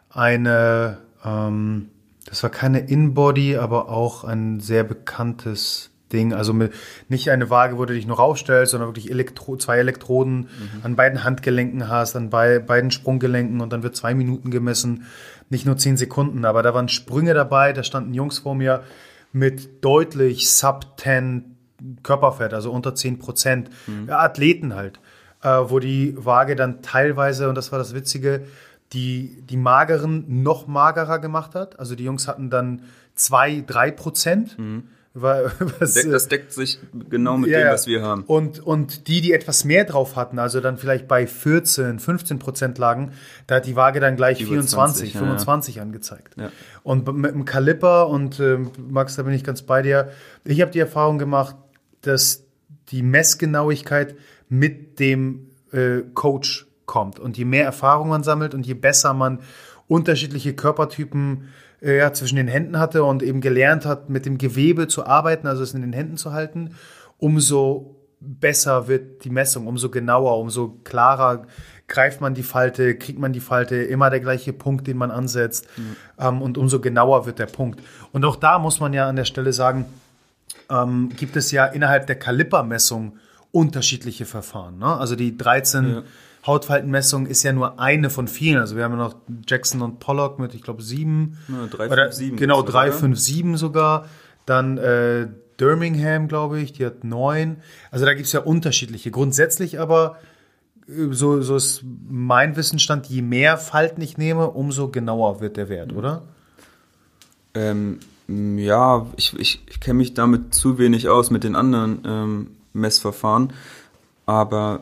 eine, 0.09 0.97
ähm, 1.23 1.89
das 2.25 2.43
war 2.43 2.49
keine 2.49 2.79
In-Body, 2.79 3.57
aber 3.57 3.89
auch 3.89 4.23
ein 4.23 4.59
sehr 4.59 4.83
bekanntes 4.83 5.91
Ding. 6.11 6.33
Also 6.33 6.53
mit, 6.53 6.73
nicht 7.09 7.31
eine 7.31 7.49
Waage, 7.49 7.77
wo 7.77 7.85
du 7.85 7.93
dich 7.93 8.05
noch 8.05 8.19
aufstellst, 8.19 8.71
sondern 8.71 8.89
wirklich 8.89 9.09
Elektro 9.09 9.57
zwei 9.57 9.77
Elektroden 9.77 10.41
mhm. 10.41 10.47
an 10.83 10.95
beiden 10.95 11.23
Handgelenken 11.23 11.87
hast, 11.87 12.15
an 12.15 12.29
bei, 12.29 12.59
beiden 12.59 12.91
Sprunggelenken 12.91 13.61
und 13.61 13.73
dann 13.73 13.83
wird 13.83 13.95
zwei 13.95 14.13
Minuten 14.13 14.51
gemessen, 14.51 15.05
nicht 15.49 15.65
nur 15.65 15.77
zehn 15.77 15.97
Sekunden. 15.97 16.45
Aber 16.45 16.63
da 16.63 16.73
waren 16.73 16.89
Sprünge 16.89 17.33
dabei, 17.33 17.73
da 17.73 17.83
standen 17.83 18.13
Jungs 18.13 18.39
vor 18.39 18.55
mir 18.55 18.83
mit 19.31 19.83
deutlich 19.83 20.49
Sub 20.49 20.93
10 20.97 21.52
Körperfett, 22.03 22.53
also 22.53 22.71
unter 22.71 22.95
10 22.95 23.19
Prozent. 23.19 23.69
Mhm. 23.87 24.07
Ja, 24.07 24.19
Athleten 24.19 24.75
halt, 24.75 24.99
äh, 25.41 25.49
wo 25.49 25.79
die 25.79 26.15
Waage 26.17 26.55
dann 26.55 26.81
teilweise, 26.81 27.49
und 27.49 27.55
das 27.55 27.71
war 27.71 27.79
das 27.79 27.93
Witzige, 27.93 28.45
die, 28.93 29.41
die 29.49 29.57
Mageren 29.57 30.43
noch 30.43 30.67
magerer 30.67 31.19
gemacht 31.19 31.55
hat. 31.55 31.79
Also 31.79 31.95
die 31.95 32.03
Jungs 32.03 32.27
hatten 32.27 32.49
dann 32.49 32.83
2, 33.15 33.63
3 33.65 33.91
Prozent. 33.91 34.57
Mhm. 34.57 34.83
Was, 35.15 35.93
das 35.93 36.27
deckt 36.27 36.51
sich 36.53 36.79
genau 37.07 37.37
mit 37.37 37.51
ja, 37.51 37.59
dem, 37.59 37.67
was 37.67 37.85
wir 37.85 38.01
haben. 38.01 38.23
Und, 38.23 38.59
und 38.59 39.07
die, 39.07 39.21
die 39.21 39.31
etwas 39.31 39.63
mehr 39.63 39.85
drauf 39.85 40.15
hatten, 40.15 40.39
also 40.39 40.59
dann 40.59 40.79
vielleicht 40.79 41.07
bei 41.07 41.27
14, 41.27 41.99
15 41.99 42.39
Prozent 42.39 42.79
lagen, 42.79 43.11
da 43.45 43.57
hat 43.57 43.67
die 43.67 43.75
Waage 43.75 43.99
dann 43.99 44.15
gleich 44.15 44.41
Über 44.41 44.53
24, 44.53 45.13
20, 45.13 45.13
25 45.13 45.75
ja, 45.75 45.79
ja. 45.79 45.85
angezeigt. 45.85 46.35
Und 46.81 47.15
mit 47.15 47.31
dem 47.31 47.45
Kaliper, 47.45 48.07
und 48.07 48.39
äh, 48.39 48.57
Max, 48.89 49.15
da 49.15 49.21
bin 49.21 49.35
ich 49.35 49.43
ganz 49.43 49.61
bei 49.61 49.83
dir, 49.83 50.09
ich 50.45 50.61
habe 50.61 50.71
die 50.71 50.79
Erfahrung 50.79 51.19
gemacht, 51.19 51.57
dass 52.03 52.45
die 52.89 53.01
Messgenauigkeit 53.01 54.15
mit 54.49 54.99
dem 54.99 55.49
äh, 55.71 56.01
Coach 56.13 56.67
kommt. 56.85 57.19
Und 57.19 57.37
je 57.37 57.45
mehr 57.45 57.65
Erfahrung 57.65 58.09
man 58.09 58.23
sammelt 58.23 58.53
und 58.53 58.67
je 58.67 58.75
besser 58.75 59.13
man 59.13 59.39
unterschiedliche 59.87 60.53
Körpertypen 60.53 61.49
äh, 61.81 61.97
ja, 61.97 62.13
zwischen 62.13 62.35
den 62.35 62.47
Händen 62.47 62.79
hatte 62.79 63.03
und 63.03 63.23
eben 63.23 63.41
gelernt 63.41 63.85
hat, 63.85 64.09
mit 64.09 64.25
dem 64.25 64.37
Gewebe 64.37 64.87
zu 64.87 65.05
arbeiten, 65.05 65.47
also 65.47 65.63
es 65.63 65.73
in 65.73 65.81
den 65.81 65.93
Händen 65.93 66.17
zu 66.17 66.33
halten, 66.33 66.75
umso 67.17 67.95
besser 68.19 68.87
wird 68.87 69.25
die 69.25 69.29
Messung, 69.29 69.67
umso 69.67 69.89
genauer, 69.89 70.37
umso 70.39 70.79
klarer 70.83 71.45
greift 71.87 72.21
man 72.21 72.33
die 72.33 72.43
Falte, 72.43 72.95
kriegt 72.95 73.19
man 73.19 73.33
die 73.33 73.41
Falte, 73.41 73.75
immer 73.75 74.09
der 74.09 74.21
gleiche 74.21 74.53
Punkt, 74.53 74.87
den 74.87 74.97
man 74.97 75.11
ansetzt 75.11 75.67
mhm. 75.77 75.95
ähm, 76.17 76.41
und 76.41 76.57
umso 76.57 76.79
genauer 76.79 77.25
wird 77.25 77.39
der 77.39 77.45
Punkt. 77.45 77.81
Und 78.11 78.23
auch 78.23 78.37
da 78.37 78.59
muss 78.59 78.79
man 78.79 78.93
ja 78.93 79.07
an 79.07 79.17
der 79.17 79.25
Stelle 79.25 79.51
sagen, 79.51 79.85
ähm, 80.69 81.09
gibt 81.15 81.35
es 81.35 81.51
ja 81.51 81.65
innerhalb 81.65 82.07
der 82.07 82.17
Kalipermessung 82.17 83.17
unterschiedliche 83.51 84.25
Verfahren. 84.25 84.79
Ne? 84.79 84.85
Also 84.85 85.15
die 85.15 85.37
13 85.37 85.89
ja. 85.89 86.03
Hautfaltenmessung 86.45 87.25
ist 87.27 87.43
ja 87.43 87.53
nur 87.53 87.79
eine 87.79 88.09
von 88.09 88.27
vielen. 88.27 88.59
Also 88.59 88.75
wir 88.75 88.83
haben 88.83 88.93
ja 88.93 88.97
noch 88.97 89.15
Jackson 89.47 89.81
und 89.81 89.99
Pollock 89.99 90.39
mit, 90.39 90.53
ich 90.53 90.61
glaube, 90.61 90.81
sieben. 90.81 91.37
Ja, 91.47 91.67
3, 91.67 91.85
oder, 91.87 92.03
5, 92.05 92.13
7 92.15 92.37
genau, 92.37 92.61
3, 92.63 92.91
5, 92.91 93.17
7 93.17 93.57
sogar. 93.57 94.07
Dann 94.45 94.77
äh, 94.77 95.27
Birmingham, 95.57 96.27
glaube 96.27 96.59
ich, 96.59 96.73
die 96.73 96.85
hat 96.85 97.03
neun. 97.03 97.57
Also 97.91 98.05
da 98.05 98.13
gibt 98.13 98.25
es 98.25 98.33
ja 98.33 98.41
unterschiedliche. 98.41 99.11
Grundsätzlich 99.11 99.79
aber, 99.79 100.17
äh, 100.87 101.11
so, 101.11 101.41
so 101.41 101.55
ist 101.55 101.83
mein 102.09 102.55
Wissensstand, 102.55 103.05
je 103.05 103.21
mehr 103.21 103.57
Falten 103.57 104.01
ich 104.01 104.17
nehme, 104.17 104.49
umso 104.49 104.89
genauer 104.89 105.39
wird 105.39 105.55
der 105.57 105.69
Wert, 105.69 105.93
oder? 105.93 106.23
Ähm, 107.53 107.99
ja, 108.57 109.07
ich, 109.17 109.33
ich, 109.37 109.63
ich 109.67 109.79
kenne 109.79 109.97
mich 109.97 110.13
damit 110.13 110.53
zu 110.53 110.77
wenig 110.77 111.09
aus 111.09 111.31
mit 111.31 111.43
den 111.43 111.55
anderen 111.55 112.01
ähm, 112.05 112.47
Messverfahren. 112.73 113.53
Aber 114.25 114.81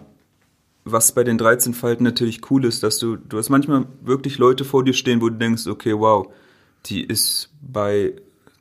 was 0.83 1.11
bei 1.11 1.23
den 1.23 1.37
13 1.37 1.73
Falten 1.73 2.03
natürlich 2.03 2.49
cool 2.49 2.65
ist, 2.65 2.83
dass 2.83 2.99
du, 2.99 3.15
du 3.15 3.37
hast 3.37 3.49
manchmal 3.49 3.85
wirklich 4.01 4.37
Leute 4.37 4.65
vor 4.65 4.83
dir 4.83 4.93
stehen, 4.93 5.21
wo 5.21 5.29
du 5.29 5.35
denkst, 5.35 5.67
okay, 5.67 5.97
wow, 5.97 6.27
die 6.87 7.03
ist 7.03 7.49
bei 7.61 8.13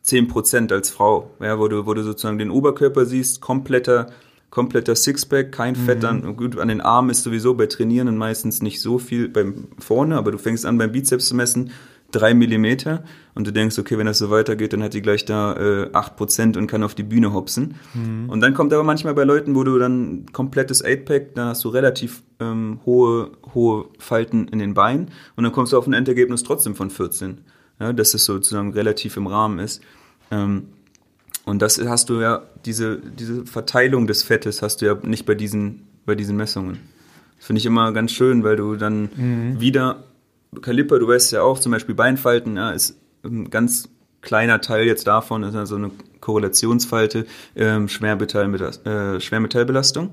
10% 0.04 0.72
als 0.72 0.90
Frau, 0.90 1.30
ja, 1.40 1.58
wo 1.58 1.68
du, 1.68 1.86
wo 1.86 1.94
du 1.94 2.02
sozusagen 2.02 2.38
den 2.38 2.50
Oberkörper 2.50 3.06
siehst, 3.06 3.40
kompletter, 3.40 4.10
kompletter 4.50 4.94
Sixpack, 4.94 5.52
kein 5.52 5.76
Fett 5.76 5.98
mhm. 5.98 6.02
dann, 6.02 6.36
gut, 6.36 6.58
an 6.58 6.68
den 6.68 6.80
Armen 6.80 7.10
ist 7.10 7.22
sowieso 7.22 7.54
bei 7.54 7.66
Trainieren 7.66 8.16
meistens 8.16 8.62
nicht 8.62 8.80
so 8.80 8.98
viel 8.98 9.28
beim 9.28 9.68
vorne, 9.78 10.16
aber 10.16 10.32
du 10.32 10.38
fängst 10.38 10.66
an 10.66 10.78
beim 10.78 10.92
Bizeps 10.92 11.26
zu 11.26 11.34
messen, 11.34 11.70
drei 12.12 12.34
Millimeter 12.34 13.04
und 13.34 13.46
du 13.46 13.52
denkst, 13.52 13.78
okay, 13.78 13.98
wenn 13.98 14.06
das 14.06 14.18
so 14.18 14.30
weitergeht, 14.30 14.72
dann 14.72 14.82
hat 14.82 14.94
die 14.94 15.02
gleich 15.02 15.24
da 15.24 15.54
äh, 15.54 15.90
8% 15.92 16.56
und 16.56 16.66
kann 16.66 16.82
auf 16.82 16.94
die 16.94 17.02
Bühne 17.02 17.32
hopsen. 17.32 17.76
Mhm. 17.94 18.28
Und 18.28 18.40
dann 18.40 18.54
kommt 18.54 18.72
aber 18.72 18.82
manchmal 18.82 19.14
bei 19.14 19.24
Leuten, 19.24 19.54
wo 19.54 19.64
du 19.64 19.78
dann 19.78 20.26
komplettes 20.32 20.84
8-Pack, 20.84 21.34
da 21.34 21.46
hast 21.46 21.64
du 21.64 21.68
relativ 21.68 22.22
ähm, 22.40 22.80
hohe, 22.86 23.32
hohe 23.54 23.86
Falten 23.98 24.48
in 24.48 24.58
den 24.58 24.74
Beinen 24.74 25.10
und 25.36 25.44
dann 25.44 25.52
kommst 25.52 25.72
du 25.72 25.78
auf 25.78 25.86
ein 25.86 25.92
Endergebnis 25.92 26.42
trotzdem 26.42 26.74
von 26.74 26.90
14. 26.90 27.38
Ja, 27.80 27.92
dass 27.94 28.12
es 28.12 28.26
sozusagen 28.26 28.74
relativ 28.74 29.16
im 29.16 29.26
Rahmen 29.26 29.58
ist. 29.58 29.80
Ähm, 30.30 30.64
und 31.44 31.62
das 31.62 31.80
hast 31.84 32.10
du 32.10 32.20
ja, 32.20 32.42
diese, 32.64 32.98
diese 33.00 33.46
Verteilung 33.46 34.06
des 34.06 34.22
Fettes 34.22 34.62
hast 34.62 34.82
du 34.82 34.86
ja 34.86 34.98
nicht 35.02 35.24
bei 35.24 35.34
diesen, 35.34 35.86
bei 36.04 36.14
diesen 36.14 36.36
Messungen. 36.36 36.78
Das 37.38 37.46
finde 37.46 37.58
ich 37.60 37.66
immer 37.66 37.92
ganz 37.92 38.12
schön, 38.12 38.44
weil 38.44 38.56
du 38.56 38.76
dann 38.76 39.08
mhm. 39.16 39.60
wieder 39.60 40.04
Kaliper, 40.62 40.98
du 40.98 41.08
weißt 41.08 41.32
ja 41.32 41.42
auch, 41.42 41.58
zum 41.58 41.72
Beispiel 41.72 41.94
Beinfalten, 41.94 42.56
ja, 42.56 42.70
ist 42.70 42.98
ein 43.24 43.50
ganz 43.50 43.88
kleiner 44.20 44.60
Teil 44.60 44.86
jetzt 44.86 45.06
davon, 45.06 45.42
ist 45.42 45.54
also 45.54 45.76
eine 45.76 45.90
Korrelationsfalte, 46.20 47.26
ähm, 47.56 47.88
Schwermetallbelastung. 47.88 48.92
Äh, 48.92 49.20
Schwermetallbelastung. 49.20 50.10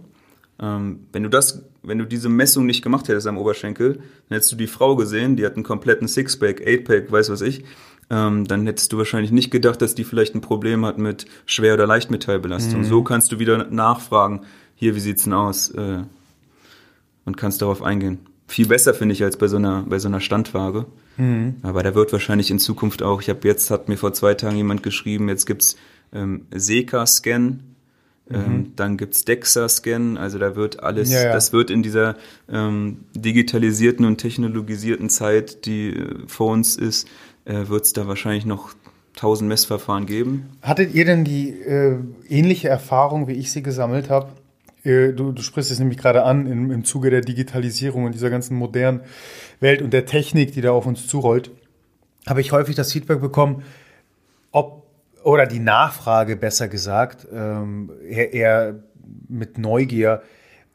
Ähm, 0.59 1.07
wenn 1.11 1.23
du 1.23 1.29
das, 1.29 1.63
wenn 1.83 1.97
du 1.97 2.05
diese 2.05 2.29
Messung 2.29 2.65
nicht 2.65 2.81
gemacht 2.81 3.07
hättest 3.07 3.27
am 3.27 3.37
Oberschenkel, 3.37 3.95
dann 3.95 4.35
hättest 4.35 4.51
du 4.51 4.55
die 4.55 4.67
Frau 4.67 4.95
gesehen, 4.95 5.35
die 5.35 5.45
hat 5.45 5.55
einen 5.55 5.63
kompletten 5.63 6.07
Sixpack, 6.07 6.65
Eightpack, 6.65 7.11
weiß 7.11 7.29
was 7.29 7.41
ich, 7.41 7.63
ähm, 8.09 8.45
dann 8.45 8.65
hättest 8.65 8.93
du 8.93 8.97
wahrscheinlich 8.97 9.31
nicht 9.31 9.51
gedacht, 9.51 9.81
dass 9.81 9.93
die 9.93 10.03
vielleicht 10.03 10.33
ein 10.33 10.41
Problem 10.41 10.85
hat 10.85 10.97
mit 10.97 11.25
Schwer- 11.45 11.73
oder 11.73 11.85
Leichtmetallbelastung. 11.85 12.81
Mhm. 12.81 12.85
So 12.85 13.03
kannst 13.03 13.31
du 13.31 13.39
wieder 13.39 13.65
nachfragen, 13.69 14.45
hier, 14.75 14.95
wie 14.95 14.99
sieht's 14.99 15.23
denn 15.23 15.33
aus? 15.33 15.69
Äh, 15.71 16.03
und 17.25 17.35
kannst 17.35 17.61
darauf 17.61 17.83
eingehen 17.83 18.19
viel 18.47 18.67
besser, 18.67 18.93
finde 18.93 19.13
ich, 19.13 19.23
als 19.23 19.37
bei 19.37 19.47
so 19.47 19.57
einer, 19.57 19.83
bei 19.87 19.99
so 19.99 20.07
einer 20.07 20.21
Standwaage. 20.21 20.85
Mhm. 21.17 21.57
Aber 21.63 21.83
da 21.83 21.93
wird 21.95 22.13
wahrscheinlich 22.13 22.49
in 22.49 22.59
Zukunft 22.59 23.03
auch, 23.03 23.21
ich 23.21 23.29
habe 23.29 23.47
jetzt, 23.47 23.69
hat 23.69 23.89
mir 23.89 23.97
vor 23.97 24.13
zwei 24.13 24.33
Tagen 24.33 24.57
jemand 24.57 24.83
geschrieben, 24.83 25.29
jetzt 25.29 25.45
gibt's 25.45 25.75
ähm, 26.13 26.45
Seca-Scan, 26.51 27.59
ähm, 28.29 28.39
mhm. 28.39 28.75
dann 28.75 28.97
gibt's 28.97 29.25
DEXA-Scan, 29.25 30.17
also 30.17 30.39
da 30.39 30.55
wird 30.55 30.81
alles, 30.81 31.11
ja, 31.11 31.23
ja. 31.23 31.33
das 31.33 31.51
wird 31.53 31.69
in 31.69 31.83
dieser 31.83 32.15
ähm, 32.49 32.99
digitalisierten 33.13 34.05
und 34.05 34.17
technologisierten 34.17 35.09
Zeit, 35.09 35.65
die 35.65 35.89
äh, 35.89 36.15
vor 36.27 36.51
uns 36.51 36.75
ist, 36.77 37.07
äh, 37.45 37.67
wird 37.67 37.85
es 37.85 37.93
da 37.93 38.07
wahrscheinlich 38.07 38.45
noch 38.45 38.73
tausend 39.15 39.49
Messverfahren 39.49 40.05
geben. 40.05 40.45
Hattet 40.61 40.93
ihr 40.93 41.03
denn 41.03 41.23
die 41.23 41.49
äh, 41.49 41.97
ähnliche 42.29 42.69
Erfahrung, 42.69 43.27
wie 43.27 43.33
ich 43.33 43.51
sie 43.51 43.63
gesammelt 43.63 44.09
habe? 44.09 44.29
Äh, 44.87 45.13
du, 45.13 45.31
du 45.31 45.41
sprichst 45.41 45.69
es 45.69 45.79
nämlich 45.79 45.97
gerade 45.97 46.23
an 46.23 46.47
im, 46.47 46.71
im 46.71 46.83
Zuge 46.85 47.09
der 47.09 47.21
Digitalisierung 47.21 48.05
und 48.05 48.15
dieser 48.15 48.29
ganzen 48.29 48.55
modernen 48.55 49.01
Welt 49.59 49.81
und 49.81 49.91
der 49.91 50.05
Technik, 50.05 50.53
die 50.53 50.61
da 50.61 50.71
auf 50.71 50.85
uns 50.85 51.07
zurollt, 51.07 51.51
habe 52.27 52.41
ich 52.41 52.51
häufig 52.51 52.75
das 52.75 52.93
Feedback 52.93 53.21
bekommen, 53.21 53.63
ob 54.51 54.87
oder 55.23 55.45
die 55.45 55.59
Nachfrage 55.59 56.37
besser 56.37 56.69
gesagt, 56.69 57.27
ähm, 57.33 57.91
eher, 58.07 58.33
eher 58.33 58.75
mit 59.27 59.57
Neugier, 59.57 60.21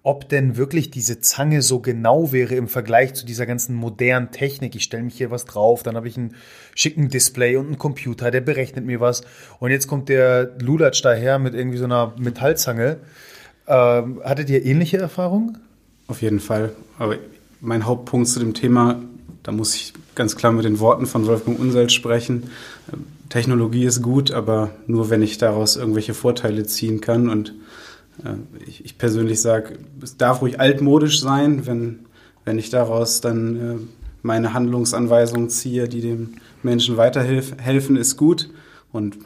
ob 0.03 0.29
denn 0.29 0.57
wirklich 0.57 0.91
diese 0.91 1.21
Zange 1.21 1.63
so 1.63 1.81
genau 1.81 2.33
wäre 2.33 2.57
im 2.57 2.69
Vergleich 2.69 3.15
zu 3.15 3.25
dieser 3.25 3.47
ganzen 3.47 3.75
modernen 3.75 4.31
Technik. 4.31 4.75
Ich 4.75 4.83
stelle 4.83 5.05
mich 5.05 5.15
hier 5.15 5.31
was 5.31 5.45
drauf, 5.45 5.83
dann 5.83 5.97
habe 5.97 6.09
ich 6.09 6.19
einen 6.19 6.35
schicken 6.75 7.09
Display 7.09 7.57
und 7.57 7.67
einen 7.67 7.79
Computer, 7.79 8.31
der 8.31 8.41
berechnet 8.41 8.85
mir 8.85 9.01
was. 9.01 9.23
Und 9.59 9.71
jetzt 9.71 9.87
kommt 9.87 10.09
der 10.09 10.51
Lulatsch 10.59 11.03
daher 11.03 11.39
mit 11.39 11.55
irgendwie 11.55 11.79
so 11.79 11.85
einer 11.85 12.15
Metallzange 12.19 12.99
ähm, 13.67 14.21
hattet 14.25 14.51
ihr 14.51 14.65
ähnliche 14.65 14.99
Erfahrungen? 14.99 15.59
Auf 16.07 16.23
jeden 16.23 16.41
Fall. 16.41 16.73
Aber 16.99 17.17
mein 17.61 17.87
Hauptpunkt 17.87 18.29
zu 18.29 18.41
dem 18.41 18.55
Thema, 18.55 19.01
da 19.43 19.53
muss 19.53 19.75
ich 19.75 19.93
ganz 20.15 20.37
klar 20.37 20.53
mit 20.53 20.65
den 20.65 20.81
Worten 20.81 21.07
von 21.07 21.27
Wolfgang 21.27 21.59
Unseld 21.59 21.93
sprechen. 21.93 22.51
Technologie 23.29 23.85
ist 23.85 24.03
gut, 24.03 24.31
aber 24.31 24.71
nur 24.87 25.11
wenn 25.11 25.23
ich 25.23 25.39
daraus 25.39 25.77
irgendwelche 25.77 26.15
Vorteile 26.15 26.67
ziehen 26.67 27.01
kann. 27.01 27.29
Und 27.29 27.55
äh, 28.25 28.35
ich, 28.67 28.85
ich, 28.85 28.99
persönlich 28.99 29.41
sage, 29.41 29.79
es 30.03 30.17
darf 30.17 30.43
ruhig 30.43 30.61
altmodisch 30.61 31.21
sein, 31.21 31.67
wenn, 31.67 32.01
wenn 32.45 32.59
ich 32.59 32.69
daraus 32.71 33.21
dann 33.21 33.57
äh, 33.57 33.77
meine 34.23 34.53
Handlungsanweisungen 34.53 35.49
ziehe, 35.49 35.89
die 35.89 36.01
dem 36.01 36.35
Menschen 36.63 36.97
weiterhelfen, 36.97 37.97
ist 37.97 38.17
gut. 38.17 38.51
Und 38.93 39.17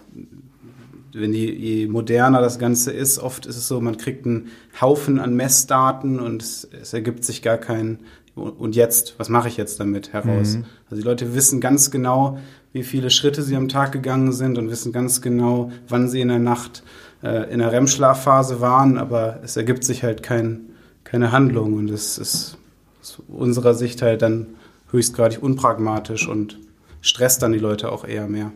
wenn 1.18 1.32
die, 1.32 1.50
je 1.50 1.86
moderner 1.88 2.40
das 2.40 2.58
Ganze 2.58 2.92
ist, 2.92 3.18
oft 3.18 3.46
ist 3.46 3.56
es 3.56 3.68
so, 3.68 3.80
man 3.80 3.96
kriegt 3.96 4.26
einen 4.26 4.48
Haufen 4.80 5.18
an 5.18 5.34
Messdaten 5.34 6.20
und 6.20 6.42
es, 6.42 6.68
es 6.80 6.92
ergibt 6.92 7.24
sich 7.24 7.42
gar 7.42 7.58
kein 7.58 8.00
und 8.36 8.76
jetzt, 8.76 9.14
was 9.16 9.30
mache 9.30 9.48
ich 9.48 9.56
jetzt 9.56 9.80
damit 9.80 10.12
heraus? 10.12 10.56
Mhm. 10.56 10.64
Also 10.90 11.00
die 11.00 11.08
Leute 11.08 11.34
wissen 11.34 11.58
ganz 11.58 11.90
genau, 11.90 12.38
wie 12.74 12.82
viele 12.82 13.08
Schritte 13.08 13.42
sie 13.42 13.56
am 13.56 13.68
Tag 13.68 13.92
gegangen 13.92 14.32
sind 14.32 14.58
und 14.58 14.68
wissen 14.68 14.92
ganz 14.92 15.22
genau, 15.22 15.72
wann 15.88 16.10
sie 16.10 16.20
in 16.20 16.28
der 16.28 16.38
Nacht 16.38 16.82
äh, 17.22 17.50
in 17.50 17.60
der 17.60 17.72
REM-Schlafphase 17.72 18.60
waren, 18.60 18.98
aber 18.98 19.40
es 19.42 19.56
ergibt 19.56 19.84
sich 19.84 20.02
halt 20.02 20.22
kein, 20.22 20.66
keine 21.02 21.32
Handlung 21.32 21.74
und 21.74 21.88
es 21.88 22.18
ist 22.18 22.58
aus 23.00 23.22
unserer 23.28 23.72
Sicht 23.72 24.02
halt 24.02 24.20
dann 24.20 24.48
höchstgradig 24.90 25.42
unpragmatisch 25.42 26.28
und 26.28 26.58
stresst 27.00 27.42
dann 27.42 27.52
die 27.52 27.58
Leute 27.58 27.90
auch 27.90 28.06
eher 28.06 28.28
mehr. 28.28 28.52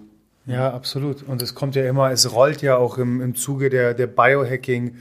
Ja, 0.53 0.73
absolut. 0.73 1.23
Und 1.23 1.43
es 1.43 1.55
kommt 1.55 1.75
ja 1.77 1.85
immer, 1.87 2.11
es 2.11 2.33
rollt 2.33 2.63
ja 2.63 2.77
auch 2.77 2.99
im, 2.99 3.21
im 3.21 3.35
Zuge 3.35 3.71
der, 3.71 3.95
der 3.95 4.07
Biohacking. 4.07 4.97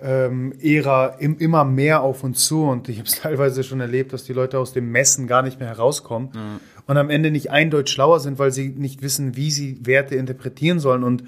Ähm, 0.00 0.52
Ära 0.60 1.16
im, 1.18 1.38
immer 1.38 1.64
mehr 1.64 2.02
auf 2.02 2.22
uns 2.22 2.46
zu 2.46 2.62
und 2.62 2.88
ich 2.88 2.98
habe 2.98 3.08
es 3.08 3.16
teilweise 3.20 3.64
schon 3.64 3.80
erlebt, 3.80 4.12
dass 4.12 4.22
die 4.22 4.32
Leute 4.32 4.60
aus 4.60 4.72
dem 4.72 4.92
Messen 4.92 5.26
gar 5.26 5.42
nicht 5.42 5.58
mehr 5.58 5.68
herauskommen 5.68 6.28
mhm. 6.32 6.60
und 6.86 6.96
am 6.96 7.10
Ende 7.10 7.32
nicht 7.32 7.50
eindeutig 7.50 7.94
schlauer 7.94 8.20
sind, 8.20 8.38
weil 8.38 8.52
sie 8.52 8.68
nicht 8.68 9.02
wissen, 9.02 9.34
wie 9.34 9.50
sie 9.50 9.84
Werte 9.84 10.14
interpretieren 10.14 10.78
sollen 10.78 11.02
und 11.02 11.24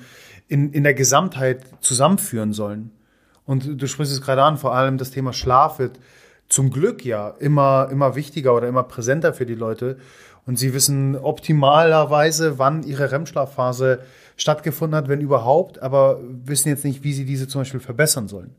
in, 0.47 0.73
in 0.73 0.85
der 0.85 0.95
Gesamtheit 0.95 1.65
zusammenführen 1.81 2.53
sollen. 2.53 2.93
Und 3.45 3.83
du 3.83 3.89
sprichst 3.89 4.13
es 4.13 4.23
gerade 4.23 4.45
an, 4.45 4.57
vor 4.57 4.73
allem 4.73 4.99
das 4.99 5.11
Thema 5.11 5.33
Schlaf 5.33 5.81
wird 5.81 5.99
zum 6.51 6.71
Glück 6.71 7.05
ja 7.05 7.31
immer, 7.39 7.89
immer 7.91 8.15
wichtiger 8.17 8.55
oder 8.55 8.69
immer 8.69 8.83
präsenter 8.83 9.33
für 9.33 9.47
die 9.47 9.55
Leute. 9.55 9.97
Und 10.47 10.59
sie 10.59 10.75
wissen 10.75 11.17
optimalerweise, 11.17 12.59
wann 12.59 12.83
ihre 12.83 13.13
REM-Schlafphase 13.13 14.01
stattgefunden 14.37 14.97
hat, 14.97 15.09
wenn 15.09 15.21
überhaupt, 15.21 15.81
aber 15.81 16.19
wissen 16.23 16.69
jetzt 16.69 16.85
nicht, 16.85 17.05
wie 17.05 17.13
sie 17.13 17.25
diese 17.25 17.47
zum 17.47 17.63
Beispiel 17.63 17.81
verbessern 17.81 18.27
sollen. 18.27 18.55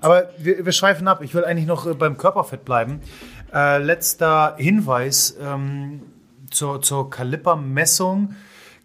Aber 0.00 0.30
wir, 0.38 0.64
wir 0.64 0.72
schweifen 0.72 1.08
ab. 1.08 1.22
Ich 1.22 1.34
will 1.34 1.44
eigentlich 1.44 1.66
noch 1.66 1.86
äh, 1.86 1.94
beim 1.94 2.16
Körperfett 2.16 2.64
bleiben. 2.64 3.00
Äh, 3.52 3.78
letzter 3.78 4.54
Hinweis 4.56 5.36
ähm, 5.40 6.02
zur, 6.50 6.80
zur 6.80 7.10
Kalipermessung 7.10 8.34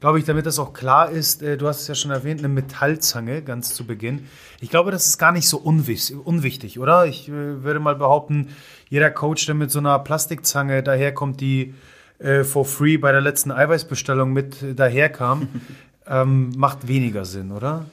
glaube 0.01 0.19
ich, 0.19 0.25
damit 0.25 0.45
das 0.45 0.59
auch 0.59 0.73
klar 0.73 1.09
ist, 1.09 1.41
äh, 1.41 1.55
du 1.55 1.67
hast 1.67 1.81
es 1.81 1.87
ja 1.87 1.95
schon 1.95 2.11
erwähnt, 2.11 2.39
eine 2.39 2.49
Metallzange 2.49 3.41
ganz 3.41 3.73
zu 3.73 3.85
Beginn. 3.85 4.27
Ich 4.59 4.69
glaube, 4.69 4.91
das 4.91 5.05
ist 5.07 5.17
gar 5.17 5.31
nicht 5.31 5.47
so 5.47 5.57
unwichtig, 5.57 6.79
oder? 6.79 7.05
Ich 7.05 7.29
äh, 7.29 7.63
würde 7.63 7.79
mal 7.79 7.95
behaupten, 7.95 8.49
jeder 8.89 9.09
Coach, 9.11 9.45
der 9.45 9.55
mit 9.55 9.71
so 9.71 9.79
einer 9.79 9.97
Plastikzange 9.99 10.83
daherkommt, 10.83 11.39
die 11.39 11.75
äh, 12.19 12.43
for 12.43 12.65
free 12.65 12.97
bei 12.97 13.11
der 13.11 13.21
letzten 13.21 13.51
Eiweißbestellung 13.51 14.33
mit 14.33 14.57
daherkam, 14.77 15.47
ähm, 16.07 16.51
macht 16.57 16.87
weniger 16.87 17.23
Sinn, 17.23 17.51
oder? 17.51 17.85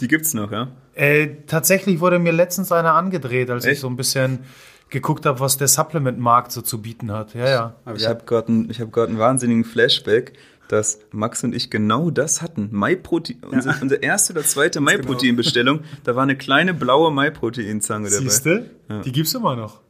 Die 0.00 0.08
gibt's 0.08 0.34
noch, 0.34 0.50
ja? 0.50 0.68
Äh, 0.94 1.28
tatsächlich 1.46 2.00
wurde 2.00 2.18
mir 2.18 2.32
letztens 2.32 2.72
einer 2.72 2.94
angedreht, 2.94 3.50
als 3.50 3.64
Echt? 3.64 3.74
ich 3.74 3.80
so 3.80 3.88
ein 3.88 3.96
bisschen 3.96 4.40
geguckt 4.88 5.26
habe, 5.26 5.40
was 5.40 5.56
der 5.56 5.68
Supplement-Markt 5.68 6.52
so 6.52 6.60
zu 6.60 6.80
bieten 6.80 7.12
hat. 7.12 7.34
Ja, 7.34 7.48
ja. 7.48 7.74
ich 7.94 8.06
habe 8.06 8.24
gerade 8.24 8.48
einen, 8.48 8.70
hab 8.70 8.96
einen 8.96 9.18
wahnsinnigen 9.18 9.64
Flashback 9.64 10.34
dass 10.72 11.00
Max 11.10 11.44
und 11.44 11.54
ich 11.54 11.68
genau 11.68 12.10
das 12.10 12.40
hatten. 12.40 12.70
MyProtein, 12.72 13.36
ja. 13.42 13.48
unsere, 13.48 13.74
unsere, 13.82 14.00
erste 14.02 14.32
oder 14.32 14.42
zweite 14.42 14.78
genau. 14.80 14.90
MyProtein-Bestellung, 14.90 15.80
da 16.04 16.16
war 16.16 16.22
eine 16.22 16.34
kleine 16.34 16.72
blaue 16.72 17.12
MyProtein-Zange 17.12 18.08
dabei. 18.08 18.22
Siehste? 18.22 18.70
Ja. 18.88 19.02
Die 19.02 19.12
gibt's 19.12 19.34
immer 19.34 19.54
noch. 19.54 19.80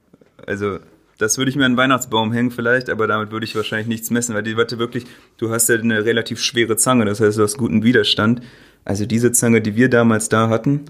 Also, 0.44 0.80
das 1.18 1.38
würde 1.38 1.50
ich 1.50 1.56
mir 1.56 1.66
an 1.66 1.72
den 1.72 1.78
Weihnachtsbaum 1.78 2.32
hängen 2.32 2.50
vielleicht, 2.50 2.90
aber 2.90 3.06
damit 3.06 3.30
würde 3.30 3.44
ich 3.44 3.54
wahrscheinlich 3.54 3.86
nichts 3.86 4.10
messen, 4.10 4.34
weil 4.34 4.42
die 4.42 4.56
Warte 4.56 4.80
wirklich, 4.80 5.06
du 5.36 5.50
hast 5.50 5.68
ja 5.68 5.76
eine 5.76 6.04
relativ 6.04 6.40
schwere 6.40 6.76
Zange, 6.76 7.04
das 7.04 7.20
heißt, 7.20 7.38
du 7.38 7.44
hast 7.44 7.58
guten 7.58 7.84
Widerstand. 7.84 8.42
Also 8.84 9.06
diese 9.06 9.30
Zange, 9.30 9.60
die 9.60 9.76
wir 9.76 9.88
damals 9.88 10.28
da 10.28 10.48
hatten, 10.48 10.86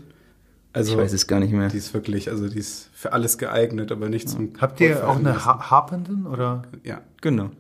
also, 0.73 0.93
ich 0.93 0.99
weiß 0.99 1.13
es 1.13 1.27
gar 1.27 1.39
nicht 1.39 1.53
mehr. 1.53 1.69
Die 1.69 1.77
ist 1.77 1.93
wirklich, 1.93 2.31
also 2.31 2.49
die 2.49 2.59
ist 2.59 2.89
für 2.95 3.13
alles 3.13 3.37
geeignet, 3.37 3.93
aber 3.93 4.09
nicht 4.09 4.31
zum. 4.31 4.55
Habt 4.59 4.81
ihr 4.81 5.07
auch 5.07 5.19
eine 5.19 5.45
ha 5.45 5.71
Harpenden 5.71 6.27
oder? 6.27 6.63
Ja, 6.83 7.03
genau. 7.21 7.51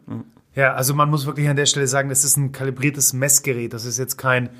Ja, 0.55 0.74
also 0.74 0.94
man 0.94 1.09
muss 1.11 1.26
wirklich 1.26 1.48
an 1.48 1.57
der 1.57 1.66
Stelle 1.66 1.86
sagen, 1.86 2.09
das 2.09 2.24
ist 2.24 2.36
ein 2.36 2.53
kalibriertes 2.53 3.12
Messgerät. 3.12 3.72
Das 3.72 3.84
ist 3.84 3.98
jetzt 3.98 4.18
kein 4.18 4.50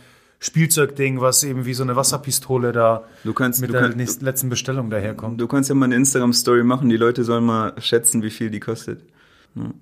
Spielzeugding, 0.41 1.21
was 1.21 1.45
eben 1.45 1.67
wie 1.67 1.75
so 1.75 1.85
eine 1.85 1.95
Wasserpistole 1.95 2.73
da 2.73 3.05
du 3.23 3.33
kannst, 3.33 3.61
mit 3.61 3.73
der 3.73 3.91
kannst, 3.91 4.23
letzten 4.23 4.49
Bestellung 4.49 4.91
daherkommt. 4.91 5.41
Du 5.41 5.47
kannst 5.47 5.69
ja 5.69 5.75
mal 5.75 5.85
eine 5.85 5.95
Instagram-Story 5.97 6.65
machen, 6.65 6.89
die 6.89 6.97
Leute 6.97 7.23
sollen 7.23 7.45
mal 7.45 7.75
schätzen, 7.79 8.23
wie 8.23 8.31
viel 8.31 8.51
die 8.51 8.59
kostet. 8.59 9.03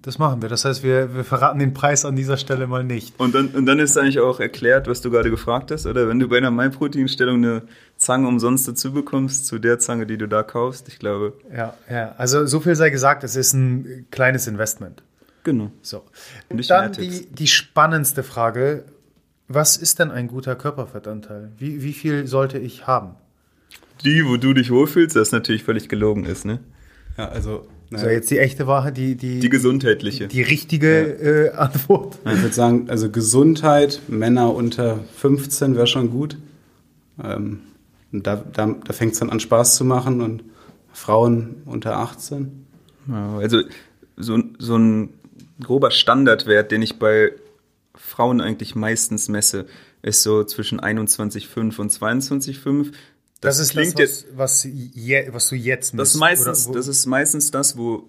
Das 0.03 0.19
machen 0.19 0.43
wir. 0.43 0.49
Das 0.49 0.65
heißt, 0.65 0.83
wir, 0.83 1.15
wir 1.15 1.23
verraten 1.23 1.61
den 1.61 1.75
Preis 1.75 2.05
an 2.05 2.17
dieser 2.17 2.37
Stelle 2.37 2.67
mal 2.67 2.83
nicht. 2.83 3.19
Und 3.19 3.35
dann, 3.35 3.49
und 3.49 3.67
dann 3.67 3.79
ist 3.79 3.97
eigentlich 3.97 4.19
auch 4.19 4.41
erklärt, 4.41 4.89
was 4.89 5.01
du 5.01 5.11
gerade 5.11 5.31
gefragt 5.31 5.71
hast, 5.71 5.87
oder? 5.87 6.09
Wenn 6.09 6.19
du 6.19 6.29
bei 6.29 6.39
einer 6.39 6.51
MyProtein-Stellung 6.51 7.37
eine 7.37 7.63
Zange 7.97 8.27
umsonst 8.27 8.67
dazu 8.67 8.93
bekommst, 8.93 9.47
zu 9.47 9.61
der 9.61 9.79
Zange, 9.79 10.07
die 10.07 10.19
du 10.19 10.27
da 10.27 10.43
kaufst, 10.43 10.89
ich 10.89 10.99
glaube. 10.99 11.35
Ja, 11.55 11.75
ja. 11.89 12.15
Also 12.19 12.47
so 12.47 12.59
viel 12.59 12.75
sei 12.75 12.91
gesagt, 12.91 13.23
es 13.23 13.37
ist 13.37 13.53
ein 13.53 14.07
kleines 14.11 14.49
Investment. 14.49 15.05
Genau. 15.45 15.71
So. 15.83 16.03
Und 16.49 16.69
dann 16.71 16.93
die, 16.93 17.27
die 17.27 17.47
spannendste 17.47 18.23
Frage: 18.23 18.85
Was 19.49 19.77
ist 19.77 19.99
denn 19.99 20.11
ein 20.11 20.29
guter 20.29 20.57
Körperfettanteil? 20.57 21.53
Wie, 21.59 21.83
wie 21.83 21.93
viel 21.93 22.27
sollte 22.27 22.59
ich 22.59 22.87
haben? 22.87 23.15
Die, 24.05 24.25
wo 24.27 24.37
du 24.37 24.55
dich 24.55 24.71
wohlfühlst, 24.71 25.17
das 25.17 25.33
natürlich 25.33 25.65
völlig 25.65 25.89
gelogen 25.89 26.25
ist, 26.25 26.45
ne? 26.45 26.61
Ja, 27.19 27.29
also. 27.29 27.67
So, 27.93 28.07
jetzt 28.07 28.31
die 28.31 28.39
echte 28.39 28.69
Wahrheit, 28.69 28.97
die, 28.97 29.17
die, 29.17 29.41
die 29.41 29.49
gesundheitliche. 29.49 30.29
Die 30.29 30.43
richtige 30.43 31.09
ja. 31.09 31.31
äh, 31.31 31.51
Antwort. 31.51 32.19
Ich 32.25 32.41
würde 32.41 32.55
sagen, 32.55 32.89
also 32.89 33.11
Gesundheit, 33.11 34.01
Männer 34.07 34.55
unter 34.55 35.01
15 35.17 35.75
wäre 35.75 35.89
schon 35.89 36.11
gut. 36.11 36.39
Ähm, 37.21 37.63
da 38.13 38.37
da, 38.37 38.77
da 38.85 38.93
fängt 38.93 39.15
es 39.15 39.19
dann 39.19 39.31
an, 39.31 39.41
Spaß 39.41 39.75
zu 39.75 39.85
machen 39.85 40.21
und 40.21 40.45
Frauen 40.93 41.63
unter 41.65 41.97
18. 41.97 42.65
Ja, 43.09 43.39
also 43.39 43.61
so, 44.17 44.39
so 44.59 44.77
ein 44.77 45.11
grober 45.61 45.91
Standardwert, 45.91 46.71
den 46.71 46.83
ich 46.83 46.99
bei 46.99 47.33
Frauen 47.95 48.41
eigentlich 48.41 48.75
meistens 48.75 49.29
messe, 49.29 49.67
ist 50.03 50.23
so 50.23 50.45
zwischen 50.45 50.81
21,5 50.81 51.79
und 51.79 51.93
22,5. 51.93 52.93
Das, 53.41 53.57
das 53.57 53.59
ist 53.59 53.71
klingt 53.71 53.99
das, 53.99 54.27
was, 54.35 54.67
was, 54.67 54.73
je, 54.95 55.29
was 55.33 55.49
du 55.49 55.57
jetzt 55.57 55.95
misst. 55.95 56.15
Das, 56.15 56.21
meistens, 56.21 56.71
das 56.71 56.89
ist 56.89 57.07
meistens 57.07 57.51
das, 57.51 57.77
wo 57.77 58.09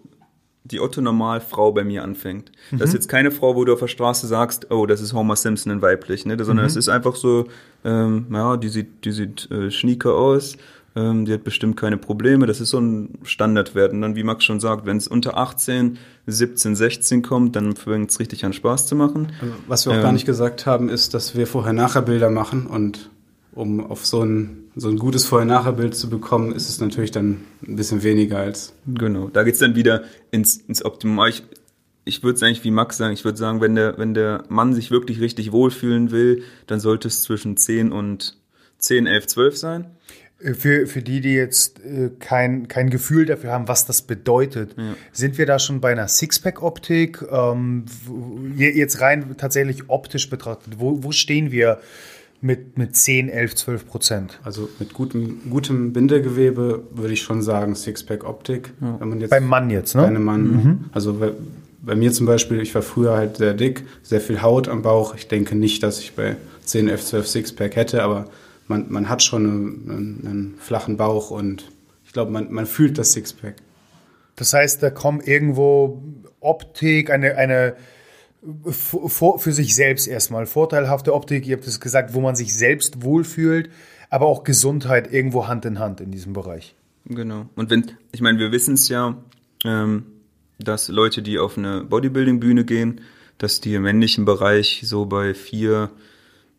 die 0.64 0.80
Otto-Normal-Frau 0.80 1.72
bei 1.72 1.84
mir 1.84 2.04
anfängt. 2.04 2.52
Mhm. 2.70 2.78
Das 2.78 2.90
ist 2.90 2.94
jetzt 2.94 3.10
keine 3.10 3.32
Frau, 3.32 3.56
wo 3.56 3.66
du 3.66 3.74
auf 3.74 3.80
der 3.80 3.88
Straße 3.88 4.28
sagst, 4.28 4.70
oh, 4.72 4.86
das 4.86 5.02
ist 5.02 5.14
Homer 5.14 5.36
Simpson 5.36 5.72
in 5.72 5.82
weiblich, 5.82 6.26
ne? 6.26 6.42
sondern 6.44 6.66
es 6.66 6.76
mhm. 6.76 6.80
ist 6.80 6.90
einfach 6.90 7.16
so, 7.16 7.48
ähm, 7.84 8.28
ja, 8.32 8.58
die 8.58 8.70
sieht, 8.70 9.06
die 9.06 9.12
sieht 9.12 9.50
äh, 9.50 9.72
schnieker 9.72 10.14
aus, 10.14 10.58
ähm, 10.96 11.26
die 11.26 11.34
hat 11.34 11.44
bestimmt 11.44 11.78
keine 11.78 11.98
Probleme. 11.98 12.46
Das 12.46 12.62
ist 12.62 12.70
so 12.70 12.80
ein 12.80 13.18
Standardwert. 13.24 13.94
Und 13.94 14.02
dann, 14.02 14.16
wie 14.16 14.24
Max 14.24 14.44
schon 14.44 14.60
sagt, 14.60 14.86
wenn 14.86 14.98
es 14.98 15.08
unter 15.08 15.38
18, 15.38 15.98
17, 16.28 16.76
16 16.76 17.22
kommt, 17.22 17.56
dann 17.56 17.76
fängt 17.76 18.12
es 18.12 18.20
richtig 18.20 18.46
an 18.46 18.54
Spaß 18.54 18.88
zu 18.88 18.96
machen. 18.96 19.32
Also, 19.42 19.54
was 19.68 19.86
wir 19.86 19.94
auch 19.94 19.98
ähm, 19.98 20.04
gar 20.04 20.12
nicht 20.12 20.26
gesagt 20.26 20.66
haben, 20.66 20.90
ist, 20.90 21.14
dass 21.14 21.36
wir 21.36 21.48
Vorher-Nachher-Bilder 21.48 22.30
machen 22.30 22.68
und 22.68 23.10
um 23.54 23.86
auf 23.86 24.06
so 24.06 24.24
ein, 24.24 24.70
so 24.76 24.88
ein 24.90 24.98
gutes 24.98 25.26
Vorher-Nachher-Bild 25.26 25.96
zu 25.96 26.10
bekommen, 26.10 26.54
ist 26.54 26.70
es 26.70 26.80
natürlich 26.80 27.12
dann 27.12 27.42
ein 27.68 27.76
bisschen 27.76 28.04
weniger 28.04 28.38
als. 28.38 28.74
Genau, 28.88 29.28
da 29.28 29.44
geht 29.44 29.56
es 29.56 29.60
dann 29.60 29.76
wieder 29.76 30.04
ins, 30.32 30.58
ins 30.58 30.86
Optimum. 30.86 31.26
Ich, 31.28 31.44
ich 32.06 32.24
würde 32.24 32.36
es 32.36 32.44
eigentlich 32.44 32.64
wie 32.64 32.72
Max 32.72 32.98
sagen, 32.98 33.14
ich 33.14 33.26
würde 33.26 33.38
sagen, 33.38 33.60
wenn 33.60 33.76
der, 33.76 33.98
wenn 33.98 34.14
der 34.14 34.46
Mann 34.50 34.74
sich 34.74 34.92
wirklich 34.92 35.20
richtig 35.20 35.52
wohlfühlen 35.52 36.12
will, 36.12 36.44
dann 36.68 36.80
sollte 36.80 37.08
es 37.08 37.24
zwischen 37.24 37.58
10 37.58 37.92
und 37.92 38.38
10, 38.78 39.06
11, 39.06 39.28
12 39.28 39.58
sein. 39.58 39.86
Für, 40.58 40.88
für 40.88 41.02
die, 41.02 41.22
die 41.22 41.34
jetzt 41.34 41.80
äh, 41.86 42.10
kein, 42.20 42.68
kein 42.68 42.90
Gefühl 42.90 43.26
dafür 43.26 43.52
haben, 43.52 43.68
was 43.68 43.86
das 43.86 44.02
bedeutet, 44.02 44.76
ja. 44.78 44.96
sind 45.12 45.38
wir 45.38 45.46
da 45.46 45.60
schon 45.60 45.82
bei 45.82 45.92
einer 45.92 46.08
Sixpack-Optik? 46.08 47.24
Ähm, 47.32 47.86
jetzt 48.58 49.02
rein 49.02 49.36
tatsächlich 49.38 49.90
optisch 49.90 50.30
betrachtet, 50.30 50.80
wo, 50.80 51.04
wo 51.04 51.12
stehen 51.12 51.52
wir 51.52 51.80
mit, 52.42 52.78
mit 52.78 52.96
10, 52.96 53.30
11, 53.30 53.56
12 53.56 53.88
Prozent? 53.88 54.40
Also 54.44 54.68
mit 54.80 54.94
gutem, 54.94 55.42
gutem 55.50 55.94
Bindegewebe 55.94 56.84
würde 56.92 57.14
ich 57.14 57.22
schon 57.22 57.42
sagen 57.42 57.76
Sixpack-Optik. 57.76 58.74
Ja. 58.82 59.00
Beim 59.30 59.46
Mann 59.46 59.70
jetzt, 59.70 59.96
ne? 59.96 60.02
Bei 60.02 60.08
einem 60.08 60.24
Mann. 60.24 60.44
Mhm. 60.44 60.86
Also 60.92 61.14
bei, 61.14 61.32
bei 61.82 61.96
mir 61.96 62.12
zum 62.12 62.26
Beispiel, 62.26 62.60
ich 62.62 62.74
war 62.74 62.82
früher 62.82 63.16
halt 63.16 63.38
sehr 63.38 63.54
dick, 63.54 63.84
sehr 64.04 64.22
viel 64.22 64.42
Haut 64.42 64.68
am 64.68 64.82
Bauch. 64.82 65.16
Ich 65.16 65.28
denke 65.28 65.56
nicht, 65.56 65.84
dass 65.84 66.00
ich 66.00 66.14
bei 66.16 66.36
10, 66.66 66.90
11, 66.90 67.06
12 67.06 67.28
Sixpack 67.28 67.76
hätte, 67.76 68.04
aber 68.04 68.28
man, 68.72 68.92
man 68.92 69.10
hat 69.10 69.22
schon 69.22 69.46
einen, 69.46 70.26
einen 70.26 70.56
flachen 70.58 70.98
Bauch 70.98 71.30
und 71.30 71.72
ich 72.06 72.14
glaube, 72.14 72.32
man, 72.32 72.52
man 72.52 72.66
fühlt 72.66 72.98
das 72.98 73.14
Sixpack. 73.14 73.56
Das 74.36 74.54
heißt, 74.54 74.82
da 74.82 74.90
kommt 74.90 75.28
irgendwo 75.28 76.02
Optik, 76.40 77.12
eine, 77.12 77.36
eine 77.36 77.76
für 78.72 79.52
sich 79.52 79.76
selbst 79.76 80.08
erstmal 80.08 80.48
vorteilhafte 80.48 81.14
Optik, 81.14 81.46
ihr 81.46 81.56
habt 81.56 81.68
es 81.68 81.80
gesagt, 81.80 82.16
wo 82.16 82.22
man 82.22 82.36
sich 82.36 82.56
selbst 82.56 83.04
wohlfühlt, 83.04 83.70
aber 84.10 84.26
auch 84.26 84.44
Gesundheit 84.44 85.14
irgendwo 85.14 85.48
Hand 85.48 85.66
in 85.66 85.78
Hand 85.78 86.02
in 86.02 86.10
diesem 86.10 86.34
Bereich. 86.34 86.74
Genau. 87.06 87.50
Und 87.56 87.70
wenn, 87.70 87.92
ich 88.12 88.22
meine, 88.22 88.40
wir 88.40 88.52
wissen 88.52 88.74
es 88.74 88.88
ja, 88.88 89.16
ähm, 89.64 90.06
dass 90.58 90.88
Leute, 90.88 91.22
die 91.22 91.38
auf 91.38 91.58
eine 91.58 91.84
Bodybuilding-Bühne 91.84 92.66
gehen, 92.66 93.02
dass 93.38 93.62
die 93.62 93.76
im 93.76 93.84
männlichen 93.84 94.26
Bereich 94.26 94.82
so 94.86 95.06
bei 95.06 95.34
vier 95.34 95.92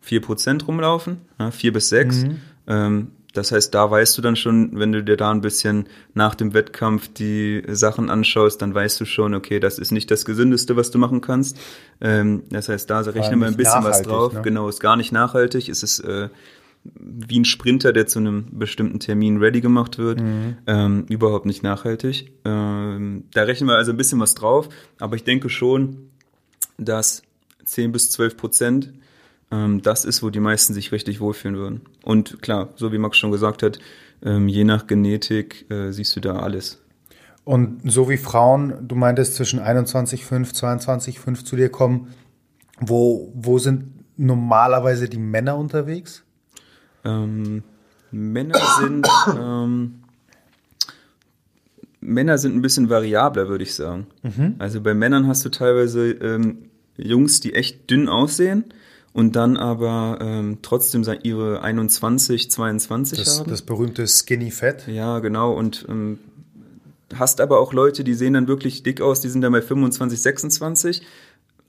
4% 0.07 0.65
rumlaufen, 0.65 1.21
ja, 1.39 1.51
4 1.51 1.73
bis 1.73 1.89
6. 1.89 2.23
Mhm. 2.23 2.41
Ähm, 2.67 3.07
das 3.33 3.51
heißt, 3.51 3.73
da 3.73 3.89
weißt 3.89 4.15
du 4.15 4.21
dann 4.21 4.35
schon, 4.35 4.77
wenn 4.79 4.91
du 4.91 5.03
dir 5.03 5.17
da 5.17 5.31
ein 5.31 5.41
bisschen 5.41 5.87
nach 6.13 6.35
dem 6.35 6.53
Wettkampf 6.53 7.07
die 7.07 7.63
Sachen 7.67 8.11
anschaust, 8.11 8.61
dann 8.61 8.75
weißt 8.75 9.01
du 9.01 9.05
schon, 9.05 9.33
okay, 9.33 9.59
das 9.59 9.79
ist 9.79 9.91
nicht 9.91 10.11
das 10.11 10.23
Gesündeste, 10.23 10.75
was 10.75 10.91
du 10.91 10.99
machen 10.99 11.19
kannst. 11.19 11.57
Ähm, 11.99 12.43
das 12.51 12.69
heißt, 12.69 12.87
da 12.89 12.99
rechnen 12.99 13.39
wir 13.39 13.47
ein 13.47 13.57
bisschen 13.57 13.83
was 13.83 14.03
drauf. 14.03 14.33
Ne? 14.33 14.41
Genau, 14.43 14.69
ist 14.69 14.79
gar 14.79 14.95
nicht 14.95 15.11
nachhaltig. 15.11 15.67
Es 15.67 15.81
ist 15.81 15.99
äh, 16.01 16.29
wie 16.83 17.39
ein 17.39 17.45
Sprinter, 17.45 17.91
der 17.91 18.05
zu 18.05 18.19
einem 18.19 18.45
bestimmten 18.51 18.99
Termin 18.99 19.37
ready 19.37 19.61
gemacht 19.61 19.97
wird. 19.97 20.21
Mhm. 20.21 20.57
Ähm, 20.67 21.05
überhaupt 21.09 21.47
nicht 21.47 21.63
nachhaltig. 21.63 22.33
Ähm, 22.45 23.23
da 23.33 23.43
rechnen 23.43 23.67
wir 23.67 23.77
also 23.77 23.91
ein 23.91 23.97
bisschen 23.97 24.19
was 24.19 24.35
drauf, 24.35 24.69
aber 24.99 25.15
ich 25.15 25.23
denke 25.23 25.49
schon, 25.49 26.11
dass 26.77 27.23
10 27.65 27.91
bis 27.91 28.11
12 28.11 28.37
Prozent 28.37 28.93
das 29.81 30.05
ist, 30.05 30.23
wo 30.23 30.29
die 30.29 30.39
meisten 30.39 30.73
sich 30.73 30.91
richtig 30.91 31.19
wohlfühlen 31.19 31.57
würden. 31.57 31.81
Und 32.03 32.41
klar, 32.41 32.69
so 32.75 32.91
wie 32.91 32.97
Max 32.97 33.17
schon 33.17 33.31
gesagt 33.31 33.63
hat, 33.63 33.79
ähm, 34.23 34.47
je 34.47 34.63
nach 34.63 34.87
Genetik 34.87 35.69
äh, 35.69 35.91
siehst 35.91 36.15
du 36.15 36.19
da 36.19 36.37
alles. 36.37 36.81
Und 37.43 37.81
so 37.91 38.09
wie 38.09 38.17
Frauen, 38.17 38.87
du 38.87 38.95
meintest 38.95 39.35
zwischen 39.35 39.59
21,5, 39.59 40.55
22,5 40.55 41.43
zu 41.43 41.55
dir 41.55 41.69
kommen, 41.69 42.07
wo, 42.79 43.31
wo 43.35 43.59
sind 43.59 43.93
normalerweise 44.15 45.09
die 45.09 45.17
Männer 45.17 45.57
unterwegs? 45.57 46.23
Ähm, 47.03 47.63
Männer 48.11 48.59
sind 48.79 49.07
ähm, 49.37 50.03
Männer 51.99 52.37
sind 52.37 52.55
ein 52.55 52.61
bisschen 52.61 52.89
variabler, 52.89 53.47
würde 53.47 53.63
ich 53.63 53.75
sagen. 53.75 54.07
Mhm. 54.23 54.55
Also 54.59 54.81
bei 54.81 54.93
Männern 54.93 55.27
hast 55.27 55.43
du 55.45 55.49
teilweise 55.49 56.11
ähm, 56.11 56.69
Jungs, 56.97 57.39
die 57.39 57.53
echt 57.53 57.89
dünn 57.89 58.07
aussehen 58.07 58.65
und 59.13 59.35
dann 59.35 59.57
aber 59.57 60.17
ähm, 60.21 60.57
trotzdem 60.61 61.05
ihre 61.21 61.61
21, 61.61 62.49
22 62.49 63.19
das, 63.19 63.39
haben. 63.39 63.49
Das 63.49 63.61
berühmte 63.61 64.07
Skinny 64.07 64.49
Fat. 64.49 64.87
Ja, 64.87 65.19
genau. 65.19 65.53
Und 65.53 65.85
ähm, 65.87 66.17
hast 67.15 67.39
aber 67.39 67.59
auch 67.59 67.73
Leute, 67.73 68.03
die 68.03 68.15
sehen 68.15 68.33
dann 68.33 68.47
wirklich 68.47 68.81
dick 68.83 69.01
aus, 69.01 69.21
die 69.21 69.29
sind 69.29 69.41
dann 69.41 69.51
bei 69.51 69.61
25, 69.61 70.19
26. 70.19 71.01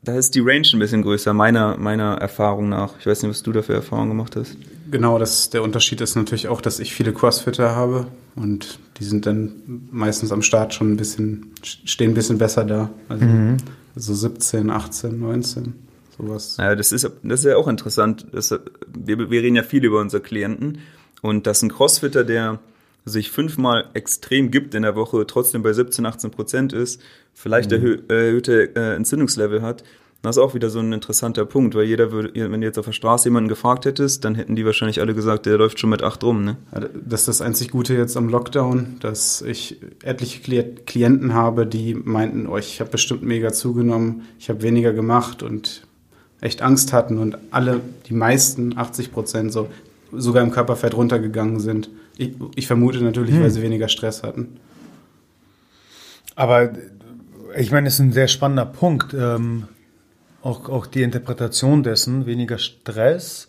Da 0.03 0.17
ist 0.17 0.35
die 0.35 0.41
Range 0.41 0.67
ein 0.73 0.79
bisschen 0.79 1.03
größer, 1.03 1.33
meiner, 1.33 1.77
meiner 1.79 2.17
Erfahrung 2.17 2.69
nach. 2.69 2.99
Ich 2.99 3.07
weiß 3.07 3.23
nicht, 3.23 3.31
was 3.31 3.43
du 3.43 3.53
da 3.53 3.63
für 3.63 3.75
Erfahrungen 3.75 4.11
gemacht 4.11 4.37
hast. 4.37 4.57
Genau, 4.91 5.19
das, 5.19 5.51
der 5.51 5.63
Unterschied 5.63 6.01
ist 6.01 6.15
natürlich 6.15 6.49
auch, 6.49 6.61
dass 6.61 6.79
ich 6.79 6.95
viele 6.95 7.13
Crossfitter 7.13 7.75
habe 7.75 8.07
und 8.37 8.79
die 8.99 9.05
sind 9.05 9.27
dann 9.27 9.53
meistens 9.91 10.31
am 10.31 10.43
Start 10.43 10.75
schon 10.75 10.93
ein 10.93 10.97
bisschen, 10.97 11.53
stehen 11.63 12.13
ein 12.13 12.15
bisschen 12.15 12.39
besser 12.39 12.65
da. 12.65 12.91
Also 13.09 13.25
mhm. 13.25 13.57
so 13.97 14.15
17, 14.15 14.71
18, 14.71 15.19
19, 15.19 15.75
sowas. 16.17 16.57
Ja, 16.59 16.75
das 16.75 16.93
ist, 16.93 17.11
das 17.23 17.41
ist 17.41 17.47
ja 17.47 17.57
auch 17.57 17.69
interessant. 17.69 18.27
Das, 18.33 18.51
wir, 18.93 19.31
wir 19.31 19.43
reden 19.43 19.57
ja 19.57 19.63
viel 19.63 19.85
über 19.85 20.01
unsere 20.01 20.23
Klienten 20.23 20.79
und 21.23 21.47
dass 21.47 21.63
ein 21.63 21.71
Crossfitter, 21.71 22.25
der 22.25 22.61
sich 23.05 23.31
fünfmal 23.31 23.91
extrem 23.95 24.51
gibt 24.51 24.75
in 24.75 24.83
der 24.83 24.97
Woche, 24.97 25.27
trotzdem 25.27 25.63
bei 25.63 25.73
17, 25.73 26.07
18 26.07 26.31
Prozent 26.31 26.73
ist, 26.73 27.01
vielleicht 27.35 27.71
mhm. 27.71 27.77
erhö 27.77 27.99
erhöhte 28.09 28.75
äh, 28.77 28.95
Entzündungslevel 28.95 29.61
hat, 29.63 29.85
das 30.25 30.39
ist 30.39 30.43
auch 30.43 30.55
wieder 30.55 30.71
so 30.71 30.79
ein 30.79 30.91
interessanter 30.95 31.45
Punkt, 31.45 31.75
weil 31.75 31.85
jeder 31.85 32.11
würde, 32.11 32.33
wenn 32.35 32.63
du 32.63 32.67
jetzt 32.67 32.79
auf 32.79 32.87
der 32.87 32.93
Straße 32.93 33.29
jemanden 33.29 33.49
gefragt 33.49 33.85
hättest, 33.85 34.25
dann 34.25 34.35
hätten 34.35 34.57
die 34.57 34.65
wahrscheinlich 34.65 35.03
alle 35.03 35.15
gesagt, 35.15 35.45
der 35.45 35.59
läuft 35.59 35.79
schon 35.79 35.91
mit 35.91 36.03
acht 36.03 36.25
rum, 36.25 36.45
ne? 36.45 36.57
Das 36.95 37.21
ist 37.21 37.29
das 37.29 37.43
einzig 37.43 37.71
Gute 37.71 37.95
jetzt 37.95 38.17
am 38.17 38.31
Lockdown, 38.31 38.97
dass 39.01 39.43
ich 39.43 39.83
etliche 40.03 40.41
Klienten 40.41 41.35
habe, 41.35 41.67
die 41.67 41.95
meinten, 41.95 42.47
oh, 42.47 42.57
ich 42.57 42.81
habe 42.81 42.91
bestimmt 42.91 43.23
mega 43.23 43.53
zugenommen, 43.53 44.23
ich 44.39 44.49
habe 44.49 44.63
weniger 44.63 44.95
gemacht 44.95 45.43
und 45.43 45.87
echt 46.41 46.63
Angst 46.63 46.93
hatten 46.93 47.19
und 47.19 47.39
alle, 47.51 47.81
die 48.09 48.15
meisten, 48.15 48.77
80 48.77 49.13
Prozent 49.13 49.53
so, 49.53 49.69
sogar 50.13 50.43
im 50.43 50.51
Körperfett 50.51 50.95
runtergegangen 50.95 51.61
sind. 51.61 51.91
Ich, 52.17 52.33
ich 52.55 52.67
vermute 52.67 53.03
natürlich, 53.03 53.35
hm. 53.35 53.43
weil 53.43 53.51
sie 53.51 53.63
weniger 53.63 53.89
Stress 53.89 54.23
hatten. 54.23 54.59
Aber 56.37 56.73
ich 57.57 57.71
meine, 57.71 57.89
es 57.89 57.95
ist 57.95 58.01
ein 58.01 58.13
sehr 58.13 58.29
spannender 58.29 58.67
Punkt. 58.67 59.15
Ähm, 59.15 59.69
auch, 60.43 60.69
auch 60.69 60.87
die 60.87 61.03
Interpretation 61.03 61.83
dessen, 61.83 62.27
weniger 62.27 62.59
Stress, 62.59 63.49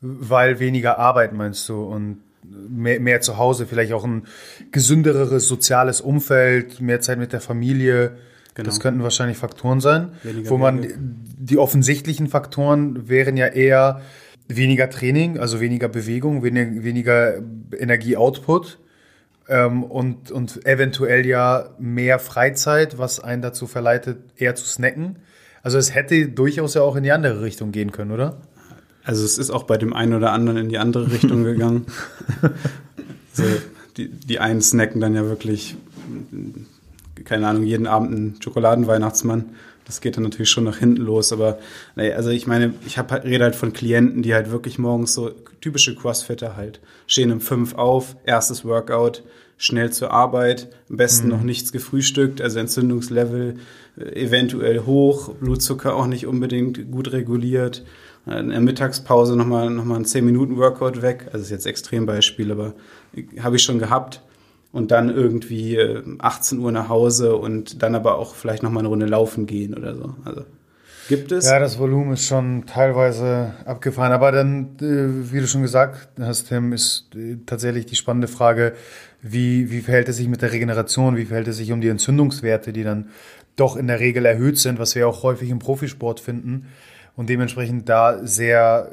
weil 0.00 0.60
weniger 0.60 0.98
Arbeit 0.98 1.32
meinst 1.32 1.68
du 1.68 1.82
und 1.82 2.22
mehr, 2.42 3.00
mehr 3.00 3.20
zu 3.20 3.36
Hause, 3.36 3.66
vielleicht 3.66 3.92
auch 3.92 4.04
ein 4.04 4.26
gesündereres 4.70 5.46
soziales 5.46 6.00
Umfeld, 6.00 6.80
mehr 6.80 7.00
Zeit 7.00 7.18
mit 7.18 7.32
der 7.32 7.40
Familie. 7.40 8.16
Genau. 8.54 8.66
Das 8.66 8.80
könnten 8.80 9.02
wahrscheinlich 9.02 9.38
Faktoren 9.38 9.80
sein, 9.80 10.12
weniger 10.22 10.50
wo 10.50 10.58
man 10.58 10.82
Wege. 10.82 10.94
die 10.98 11.56
offensichtlichen 11.56 12.28
Faktoren 12.28 13.08
wären 13.08 13.36
ja 13.36 13.46
eher 13.46 14.02
weniger 14.48 14.90
Training, 14.90 15.38
also 15.38 15.60
weniger 15.60 15.88
Bewegung, 15.88 16.42
weniger, 16.42 16.82
weniger 16.82 17.34
Energieoutput 17.76 18.78
ähm, 19.48 19.84
und, 19.84 20.30
und 20.30 20.66
eventuell 20.66 21.26
ja 21.26 21.70
mehr 21.78 22.18
Freizeit, 22.18 22.98
was 22.98 23.20
einen 23.20 23.42
dazu 23.42 23.66
verleitet, 23.66 24.18
eher 24.36 24.54
zu 24.54 24.66
snacken. 24.66 25.16
Also 25.62 25.78
es 25.78 25.94
hätte 25.94 26.28
durchaus 26.28 26.74
ja 26.74 26.82
auch 26.82 26.96
in 26.96 27.04
die 27.04 27.12
andere 27.12 27.42
Richtung 27.42 27.72
gehen 27.72 27.92
können, 27.92 28.10
oder? 28.10 28.38
Also 29.04 29.24
es 29.24 29.38
ist 29.38 29.50
auch 29.50 29.64
bei 29.64 29.78
dem 29.78 29.92
einen 29.94 30.14
oder 30.14 30.32
anderen 30.32 30.58
in 30.58 30.68
die 30.68 30.78
andere 30.78 31.10
Richtung 31.10 31.44
gegangen. 31.44 31.86
also 32.42 33.44
die, 33.96 34.08
die 34.08 34.38
einen 34.38 34.62
snacken 34.62 35.00
dann 35.00 35.14
ja 35.14 35.24
wirklich, 35.24 35.76
keine 37.24 37.48
Ahnung, 37.48 37.64
jeden 37.64 37.86
Abend 37.86 38.10
einen 38.10 38.42
Schokoladenweihnachtsmann 38.42 39.54
das 39.84 40.00
geht 40.00 40.16
dann 40.16 40.24
natürlich 40.24 40.50
schon 40.50 40.64
nach 40.64 40.78
hinten 40.78 41.02
los. 41.02 41.32
Aber 41.32 41.58
naja, 41.96 42.16
also 42.16 42.30
ich 42.30 42.46
meine, 42.46 42.74
ich 42.86 42.98
hab, 42.98 43.10
halt, 43.10 43.24
rede 43.24 43.44
halt 43.44 43.56
von 43.56 43.72
Klienten, 43.72 44.22
die 44.22 44.34
halt 44.34 44.50
wirklich 44.50 44.78
morgens 44.78 45.14
so 45.14 45.30
typische 45.60 45.94
Crossfitter 45.94 46.56
halt 46.56 46.80
stehen 47.06 47.32
um 47.32 47.40
fünf 47.40 47.74
auf, 47.74 48.16
erstes 48.24 48.64
Workout, 48.64 49.22
schnell 49.58 49.92
zur 49.92 50.10
Arbeit, 50.10 50.68
am 50.88 50.96
besten 50.96 51.26
mhm. 51.26 51.32
noch 51.32 51.42
nichts 51.42 51.72
gefrühstückt, 51.72 52.40
also 52.40 52.58
Entzündungslevel 52.58 53.56
äh, 53.96 54.02
eventuell 54.24 54.80
hoch, 54.80 55.34
Blutzucker 55.34 55.94
auch 55.94 56.06
nicht 56.06 56.26
unbedingt 56.26 56.90
gut 56.90 57.12
reguliert. 57.12 57.84
Äh, 58.26 58.40
in 58.40 58.50
der 58.50 58.60
Mittagspause 58.60 59.36
nochmal 59.36 59.70
noch 59.70 59.84
mal 59.84 59.96
ein 59.96 60.04
10 60.04 60.24
Minuten 60.24 60.56
Workout 60.56 61.02
weg. 61.02 61.28
Also 61.32 61.44
ist 61.44 61.50
jetzt 61.50 61.66
Extrembeispiel, 61.66 62.50
aber 62.50 62.74
habe 63.40 63.56
ich 63.56 63.62
schon 63.62 63.78
gehabt 63.78 64.22
und 64.72 64.90
dann 64.90 65.10
irgendwie 65.10 65.78
18 66.18 66.58
äh, 66.58 66.62
Uhr 66.62 66.72
nach 66.72 66.88
Hause 66.88 67.36
und 67.36 67.82
dann 67.82 67.94
aber 67.94 68.18
auch 68.18 68.34
vielleicht 68.34 68.62
noch 68.62 68.70
mal 68.70 68.80
eine 68.80 68.88
Runde 68.88 69.06
laufen 69.06 69.46
gehen 69.46 69.74
oder 69.74 69.94
so. 69.94 70.14
Also 70.24 70.44
gibt 71.08 71.30
es. 71.30 71.44
Ja, 71.46 71.58
das 71.58 71.78
Volumen 71.78 72.14
ist 72.14 72.26
schon 72.26 72.64
teilweise 72.66 73.52
abgefahren. 73.66 74.12
Aber 74.12 74.32
dann, 74.32 74.76
äh, 74.80 75.32
wie 75.32 75.40
du 75.40 75.46
schon 75.46 75.62
gesagt 75.62 76.08
hast, 76.18 76.48
Tim, 76.48 76.72
ist 76.72 77.10
äh, 77.14 77.36
tatsächlich 77.44 77.86
die 77.86 77.96
spannende 77.96 78.28
Frage, 78.28 78.72
wie, 79.20 79.70
wie 79.70 79.80
verhält 79.80 80.08
es 80.08 80.16
sich 80.16 80.28
mit 80.28 80.42
der 80.42 80.52
Regeneration? 80.52 81.16
Wie 81.16 81.26
verhält 81.26 81.48
es 81.48 81.58
sich 81.58 81.70
um 81.70 81.80
die 81.80 81.88
Entzündungswerte, 81.88 82.72
die 82.72 82.82
dann 82.82 83.10
doch 83.56 83.76
in 83.76 83.86
der 83.86 84.00
Regel 84.00 84.24
erhöht 84.24 84.58
sind, 84.58 84.78
was 84.78 84.94
wir 84.94 85.06
auch 85.06 85.22
häufig 85.22 85.50
im 85.50 85.58
Profisport 85.58 86.20
finden 86.20 86.68
und 87.14 87.28
dementsprechend 87.28 87.88
da 87.88 88.26
sehr 88.26 88.92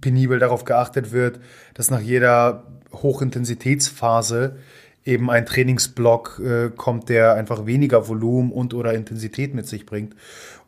penibel 0.00 0.38
darauf 0.38 0.64
geachtet 0.64 1.12
wird, 1.12 1.38
dass 1.74 1.90
nach 1.90 2.00
jeder 2.00 2.64
Hochintensitätsphase 2.92 4.56
eben 5.06 5.30
ein 5.30 5.46
Trainingsblock 5.46 6.40
äh, 6.44 6.70
kommt, 6.76 7.08
der 7.08 7.34
einfach 7.34 7.64
weniger 7.64 8.08
Volumen 8.08 8.52
und 8.52 8.74
oder 8.74 8.92
Intensität 8.92 9.54
mit 9.54 9.66
sich 9.66 9.86
bringt, 9.86 10.14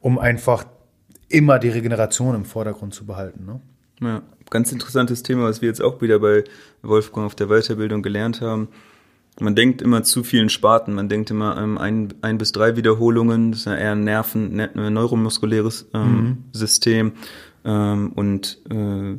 um 0.00 0.18
einfach 0.18 0.64
immer 1.28 1.58
die 1.58 1.68
Regeneration 1.68 2.34
im 2.34 2.44
Vordergrund 2.44 2.94
zu 2.94 3.04
behalten. 3.04 3.44
Ne? 3.44 3.60
Ja, 4.00 4.22
ganz 4.50 4.72
interessantes 4.72 5.22
Thema, 5.22 5.44
was 5.44 5.60
wir 5.60 5.68
jetzt 5.68 5.82
auch 5.82 6.00
wieder 6.00 6.20
bei 6.20 6.44
Wolfgang 6.82 7.26
auf 7.26 7.34
der 7.34 7.48
Weiterbildung 7.48 8.02
gelernt 8.02 8.40
haben. 8.40 8.68
Man 9.40 9.54
denkt 9.54 9.82
immer 9.82 10.02
zu 10.02 10.24
vielen 10.24 10.48
Sparten, 10.48 10.94
man 10.94 11.08
denkt 11.08 11.30
immer 11.30 11.56
ähm, 11.58 11.78
ein, 11.78 12.14
ein 12.22 12.38
bis 12.38 12.50
drei 12.52 12.76
Wiederholungen, 12.76 13.52
das 13.52 13.60
ist 13.60 13.66
ja 13.66 13.76
eher 13.76 13.92
ein 13.92 14.04
Nerven, 14.04 14.56
ne, 14.56 14.70
neuromuskuläres 14.74 15.88
ähm, 15.94 16.02
mhm. 16.02 16.44
System 16.52 17.12
ähm, 17.64 18.12
und 18.14 18.58
äh, 18.70 19.16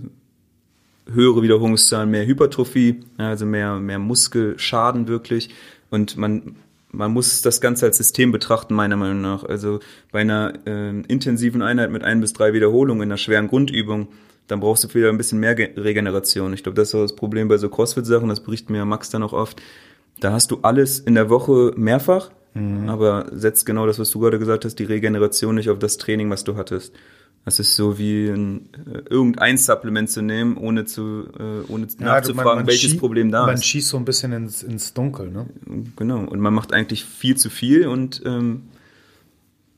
höhere 1.14 1.42
Wiederholungszahlen, 1.42 2.10
mehr 2.10 2.26
Hypertrophie, 2.26 3.02
also 3.18 3.46
mehr, 3.46 3.76
mehr 3.80 4.00
Muskelschaden 4.00 5.08
wirklich. 5.08 5.50
Und 5.90 6.18
man, 6.18 6.56
man 6.92 7.12
muss 7.12 7.42
das 7.42 7.62
Ganze 7.62 7.86
als 7.86 7.98
System 7.98 8.32
betrachten, 8.32 8.74
meiner 8.74 8.96
Meinung 8.96 9.22
nach. 9.22 9.44
Also 9.44 9.80
bei 10.12 10.22
einer 10.22 10.54
äh, 10.66 10.90
intensiven 11.08 11.62
Einheit 11.62 11.92
mit 11.92 12.04
ein 12.04 12.22
bis 12.22 12.34
drei 12.34 12.54
Wiederholungen, 12.54 13.04
in 13.04 13.10
einer 13.10 13.18
schweren 13.18 13.48
Grundübung, 13.48 14.08
dann 14.48 14.60
brauchst 14.60 14.84
du 14.84 14.94
wieder 14.94 15.10
ein 15.10 15.18
bisschen 15.18 15.40
mehr 15.40 15.56
Regeneration. 15.58 16.54
Ich 16.54 16.64
glaube, 16.64 16.76
das 16.76 16.90
ist 16.90 16.96
auch 16.96 17.02
das 17.02 17.16
Problem 17.16 17.48
bei 17.48 17.58
so 17.58 17.70
CrossFit-Sachen, 17.70 18.30
das 18.30 18.42
berichtet 18.42 18.72
mir 18.72 18.84
Max 18.86 19.10
dann 19.10 19.24
auch 19.24 19.34
oft. 19.34 19.62
Da 20.20 20.32
hast 20.34 20.52
du 20.52 20.60
alles 20.64 21.00
in 21.00 21.16
der 21.16 21.30
Woche 21.30 21.74
mehrfach, 21.76 22.32
mhm. 22.54 22.90
aber 22.90 23.28
setzt 23.32 23.66
genau 23.66 23.86
das, 23.86 24.00
was 24.00 24.10
du 24.10 24.20
gerade 24.20 24.40
gesagt 24.40 24.66
hast, 24.66 24.76
die 24.76 24.84
Regeneration 24.84 25.56
nicht 25.56 25.70
auf 25.70 25.80
das 25.80 25.98
Training, 25.98 26.30
was 26.30 26.44
du 26.44 26.58
hattest. 26.58 26.94
Das 27.50 27.58
ist 27.58 27.76
so 27.76 27.98
wie 27.98 28.28
ein, 28.28 28.70
äh, 28.94 29.00
irgendein 29.10 29.58
Supplement 29.58 30.08
zu 30.08 30.22
nehmen, 30.22 30.56
ohne 30.56 30.86
zu 30.86 31.26
äh, 31.40 31.68
ohne 31.68 31.88
ja, 32.00 32.06
nachzufragen, 32.06 32.36
man, 32.36 32.58
man 32.58 32.68
welches 32.68 32.92
schießt, 32.92 33.00
Problem 33.00 33.32
da 33.32 33.48
man 33.48 33.56
ist. 33.56 33.62
Man 33.62 33.64
schießt 33.64 33.88
so 33.88 33.98
ein 33.98 34.06
bisschen 34.06 34.34
ins, 34.34 34.62
ins 34.62 34.94
Dunkel, 34.94 35.32
ne? 35.32 35.48
Genau. 35.96 36.20
Und 36.20 36.40
man 36.42 36.54
macht 36.54 36.74
eigentlich 36.74 37.04
viel 37.04 37.38
zu 37.38 37.50
viel 37.50 37.88
und 37.88 38.22
ähm, 38.24 38.66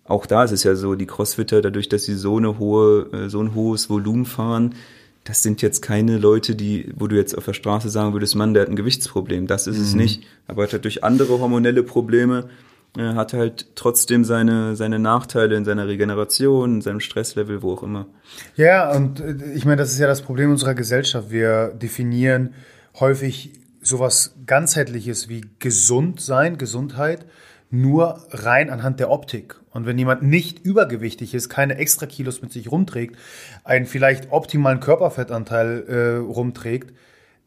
auch 0.03 0.25
da 0.25 0.43
ist 0.43 0.51
es 0.51 0.63
ja 0.63 0.75
so, 0.75 0.95
die 0.95 1.05
Crossfitter, 1.05 1.61
dadurch, 1.61 1.87
dass 1.87 2.03
sie 2.03 2.15
so 2.15 2.35
eine 2.35 2.59
hohe, 2.59 3.07
äh, 3.13 3.29
so 3.29 3.41
ein 3.41 3.55
hohes 3.55 3.89
Volumen 3.89 4.25
fahren, 4.25 4.75
das 5.23 5.41
sind 5.41 5.61
jetzt 5.61 5.81
keine 5.81 6.17
Leute, 6.17 6.55
die, 6.55 6.91
wo 6.97 7.07
du 7.07 7.15
jetzt 7.15 7.37
auf 7.37 7.45
der 7.45 7.53
Straße 7.53 7.89
sagen 7.89 8.11
würdest, 8.11 8.35
Mann, 8.35 8.53
der 8.53 8.63
hat 8.63 8.69
ein 8.69 8.75
Gewichtsproblem. 8.75 9.47
Das 9.47 9.67
ist 9.67 9.77
mhm. 9.77 9.83
es 9.83 9.95
nicht. 9.95 10.23
Aber 10.45 10.65
er 10.65 10.73
hat 10.73 10.83
durch 10.83 11.05
andere 11.05 11.39
hormonelle 11.39 11.83
Probleme 11.83 12.49
äh, 12.97 13.13
hat 13.13 13.33
halt 13.33 13.67
trotzdem 13.75 14.25
seine, 14.25 14.75
seine 14.75 14.99
Nachteile 14.99 15.55
in 15.55 15.63
seiner 15.63 15.87
Regeneration, 15.87 16.75
in 16.75 16.81
seinem 16.81 16.99
Stresslevel, 16.99 17.61
wo 17.61 17.73
auch 17.73 17.83
immer. 17.83 18.07
Ja, 18.55 18.91
und 18.91 19.19
äh, 19.19 19.35
ich 19.53 19.65
meine, 19.65 19.77
das 19.77 19.91
ist 19.91 19.99
ja 19.99 20.07
das 20.07 20.21
Problem 20.21 20.51
unserer 20.51 20.75
Gesellschaft. 20.75 21.31
Wir 21.31 21.69
definieren 21.69 22.53
häufig 22.99 23.53
sowas 23.81 24.35
ganzheitliches 24.45 25.29
wie 25.29 25.45
gesund 25.59 26.21
sein, 26.21 26.57
Gesundheit, 26.57 27.25
nur 27.69 28.21
rein 28.29 28.69
anhand 28.69 28.99
der 28.99 29.09
Optik. 29.09 29.55
Und 29.71 29.85
wenn 29.85 29.97
jemand 29.97 30.23
nicht 30.23 30.59
übergewichtig 30.65 31.33
ist, 31.33 31.47
keine 31.47 31.77
extra 31.77 32.05
Kilos 32.05 32.41
mit 32.41 32.51
sich 32.51 32.71
rumträgt, 32.71 33.15
einen 33.63 33.85
vielleicht 33.85 34.31
optimalen 34.31 34.81
Körperfettanteil 34.81 35.85
äh, 35.87 36.17
rumträgt, 36.17 36.93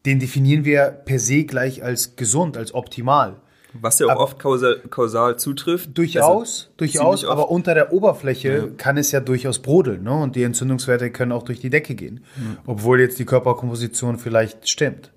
den 0.07 0.19
definieren 0.19 0.65
wir 0.65 0.85
per 0.85 1.19
se 1.19 1.43
gleich 1.43 1.83
als 1.83 2.15
gesund, 2.15 2.57
als 2.57 2.73
optimal. 2.73 3.37
Was 3.81 3.99
ja 3.99 4.07
auch 4.07 4.11
aber 4.11 4.21
oft 4.21 4.39
kausal, 4.39 4.81
kausal 4.89 5.37
zutrifft. 5.37 5.97
Durchaus, 5.97 6.69
also 6.69 6.69
durchaus, 6.77 7.25
aber 7.25 7.49
unter 7.49 7.73
der 7.73 7.93
Oberfläche 7.93 8.49
ja. 8.49 8.67
kann 8.77 8.97
es 8.97 9.11
ja 9.11 9.19
durchaus 9.19 9.59
brodeln. 9.59 10.03
Ne? 10.03 10.13
Und 10.13 10.35
die 10.35 10.43
Entzündungswerte 10.43 11.11
können 11.11 11.31
auch 11.31 11.43
durch 11.43 11.59
die 11.59 11.69
Decke 11.69 11.95
gehen. 11.95 12.23
Mhm. 12.35 12.57
Obwohl 12.65 12.99
jetzt 12.99 13.19
die 13.19 13.25
Körperkomposition 13.25 14.17
vielleicht 14.17 14.69
stimmt. 14.69 15.11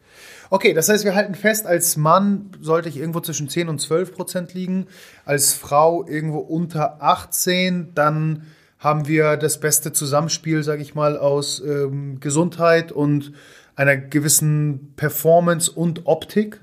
Okay, 0.50 0.72
das 0.72 0.88
heißt, 0.88 1.04
wir 1.04 1.14
halten 1.14 1.34
fest, 1.34 1.66
als 1.66 1.96
Mann 1.96 2.50
sollte 2.60 2.88
ich 2.88 2.96
irgendwo 2.96 3.20
zwischen 3.20 3.48
10 3.48 3.68
und 3.68 3.80
12 3.80 4.14
Prozent 4.14 4.54
liegen, 4.54 4.86
als 5.26 5.52
Frau 5.52 6.06
irgendwo 6.06 6.38
unter 6.38 7.02
18, 7.02 7.92
dann 7.94 8.46
haben 8.78 9.08
wir 9.08 9.36
das 9.36 9.60
beste 9.60 9.92
Zusammenspiel, 9.92 10.62
sage 10.62 10.82
ich 10.82 10.94
mal, 10.94 11.18
aus 11.18 11.60
ähm, 11.60 12.20
Gesundheit 12.20 12.92
und 12.92 13.32
einer 13.76 13.96
gewissen 13.96 14.94
Performance 14.96 15.70
und 15.70 16.06
Optik. 16.06 16.60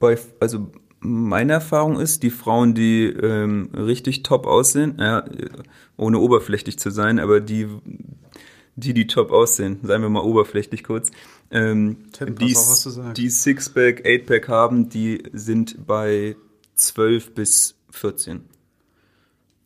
Bei, 0.00 0.18
also 0.40 0.72
meine 0.98 1.52
Erfahrung 1.52 2.00
ist, 2.00 2.22
die 2.22 2.30
Frauen, 2.30 2.74
die 2.74 3.04
ähm, 3.04 3.70
richtig 3.74 4.22
top 4.22 4.46
aussehen, 4.46 4.96
ja, 4.98 5.24
ohne 5.96 6.18
oberflächlich 6.18 6.78
zu 6.78 6.90
sein, 6.90 7.18
aber 7.18 7.40
die, 7.40 7.68
die, 8.76 8.92
die 8.92 9.06
top 9.06 9.30
aussehen, 9.30 9.78
seien 9.82 10.02
wir 10.02 10.08
mal 10.08 10.22
oberflächlich 10.22 10.82
kurz, 10.82 11.10
ähm, 11.50 11.98
die, 12.20 12.54
die 13.16 13.30
Sixpack, 13.30 14.06
Eightpack 14.06 14.48
haben, 14.48 14.88
die 14.88 15.22
sind 15.32 15.86
bei 15.86 16.36
12 16.74 17.34
bis 17.34 17.76
14. 17.90 18.44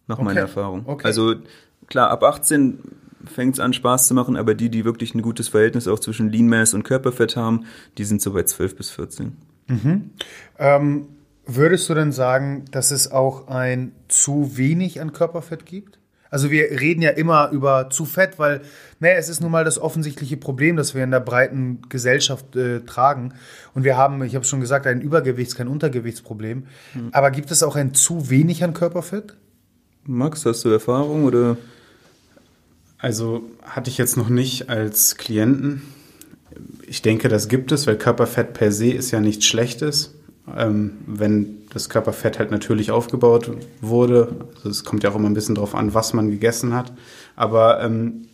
Nach 0.07 0.19
okay. 0.19 0.25
meiner 0.25 0.41
Erfahrung. 0.41 0.83
Okay. 0.87 1.07
Also 1.07 1.35
klar, 1.87 2.11
ab 2.11 2.23
18 2.23 2.79
fängt 3.27 3.55
es 3.55 3.61
an 3.61 3.73
Spaß 3.73 4.09
zu 4.09 4.15
machen, 4.15 4.37
aber 4.37 4.55
die, 4.55 4.69
die 4.69 4.85
wirklich 4.85 5.15
ein 5.15 5.23
gutes 5.23 5.49
Verhältnis 5.49 5.89
auch 5.89 5.99
zwischen 5.99 6.29
Lean 6.29 6.49
Mass 6.49 6.75
und 6.75 6.83
Körperfett 6.83 7.37
haben, 7.37 7.65
die 7.99 8.05
sind 8.05 8.21
so 8.21 8.33
bei 8.33 8.43
12 8.43 8.77
bis 8.77 8.91
14. 8.91 9.37
Mhm. 9.67 10.11
Ähm, 10.59 11.09
würdest 11.47 11.89
du 11.89 11.95
denn 11.95 12.13
sagen, 12.13 12.65
dass 12.71 12.91
es 12.91 13.11
auch 13.11 13.49
ein 13.49 13.93
zu 14.09 14.57
wenig 14.57 15.01
an 15.01 15.13
Körperfett 15.13 15.67
gibt? 15.67 15.99
Also 16.35 16.51
wir 16.51 16.81
reden 16.81 17.01
ja 17.01 17.11
immer 17.11 17.51
über 17.51 17.91
zu 17.91 18.05
fett, 18.05 18.41
weil 18.41 18.63
naja, 18.99 19.15
es 19.15 19.29
ist 19.29 19.41
nun 19.41 19.53
mal 19.53 19.65
das 19.65 19.79
offensichtliche 19.79 20.37
Problem, 20.37 20.77
das 20.77 20.93
wir 20.93 21.05
in 21.05 21.13
der 21.13 21.21
breiten 21.21 21.83
Gesellschaft 21.89 22.57
äh, 22.57 22.81
tragen. 22.81 23.35
Und 23.73 23.85
wir 23.85 23.97
haben, 23.97 24.21
ich 24.25 24.35
habe 24.35 24.45
schon 24.45 24.61
gesagt, 24.61 24.89
ein 24.89 25.01
Übergewichts-, 25.01 25.55
kein 25.55 25.69
Untergewichtsproblem. 25.69 26.65
Mhm. 26.95 27.09
Aber 27.13 27.31
gibt 27.31 27.53
es 27.53 27.63
auch 27.63 27.77
ein 27.77 27.95
zu 27.95 28.31
wenig 28.31 28.65
an 28.65 28.75
Körperfett? 28.75 29.37
Max, 30.07 30.45
hast 30.45 30.65
du 30.65 30.71
Erfahrung 30.71 31.23
oder? 31.23 31.57
Also 32.99 33.45
hatte 33.63 33.89
ich 33.89 33.99
jetzt 33.99 34.17
noch 34.17 34.29
nicht 34.29 34.69
als 34.69 35.17
Klienten. 35.17 35.83
Ich 36.87 37.03
denke, 37.03 37.29
das 37.29 37.49
gibt 37.49 37.73
es, 37.73 37.87
weil 37.87 37.97
Körperfett 37.97 38.53
per 38.53 38.73
se 38.73 38.91
ist 38.91 39.11
ja 39.11 39.21
nichts 39.21 39.47
Schlechtes 39.47 40.15
ähm, 40.57 40.99
wenn 41.07 41.63
das 41.73 41.89
Körperfett 41.89 42.39
halt 42.39 42.51
natürlich 42.51 42.91
aufgebaut 42.91 43.51
wurde. 43.81 44.49
Also 44.57 44.71
es 44.71 44.85
kommt 44.85 45.03
ja 45.03 45.11
auch 45.11 45.17
immer 45.17 45.29
ein 45.29 45.35
bisschen 45.35 45.55
darauf 45.55 45.75
an, 45.75 45.95
was 45.95 46.13
man 46.13 46.31
gegessen 46.31 46.75
hat. 46.75 46.93
Aber 47.35 47.83
ähm, 47.83 48.27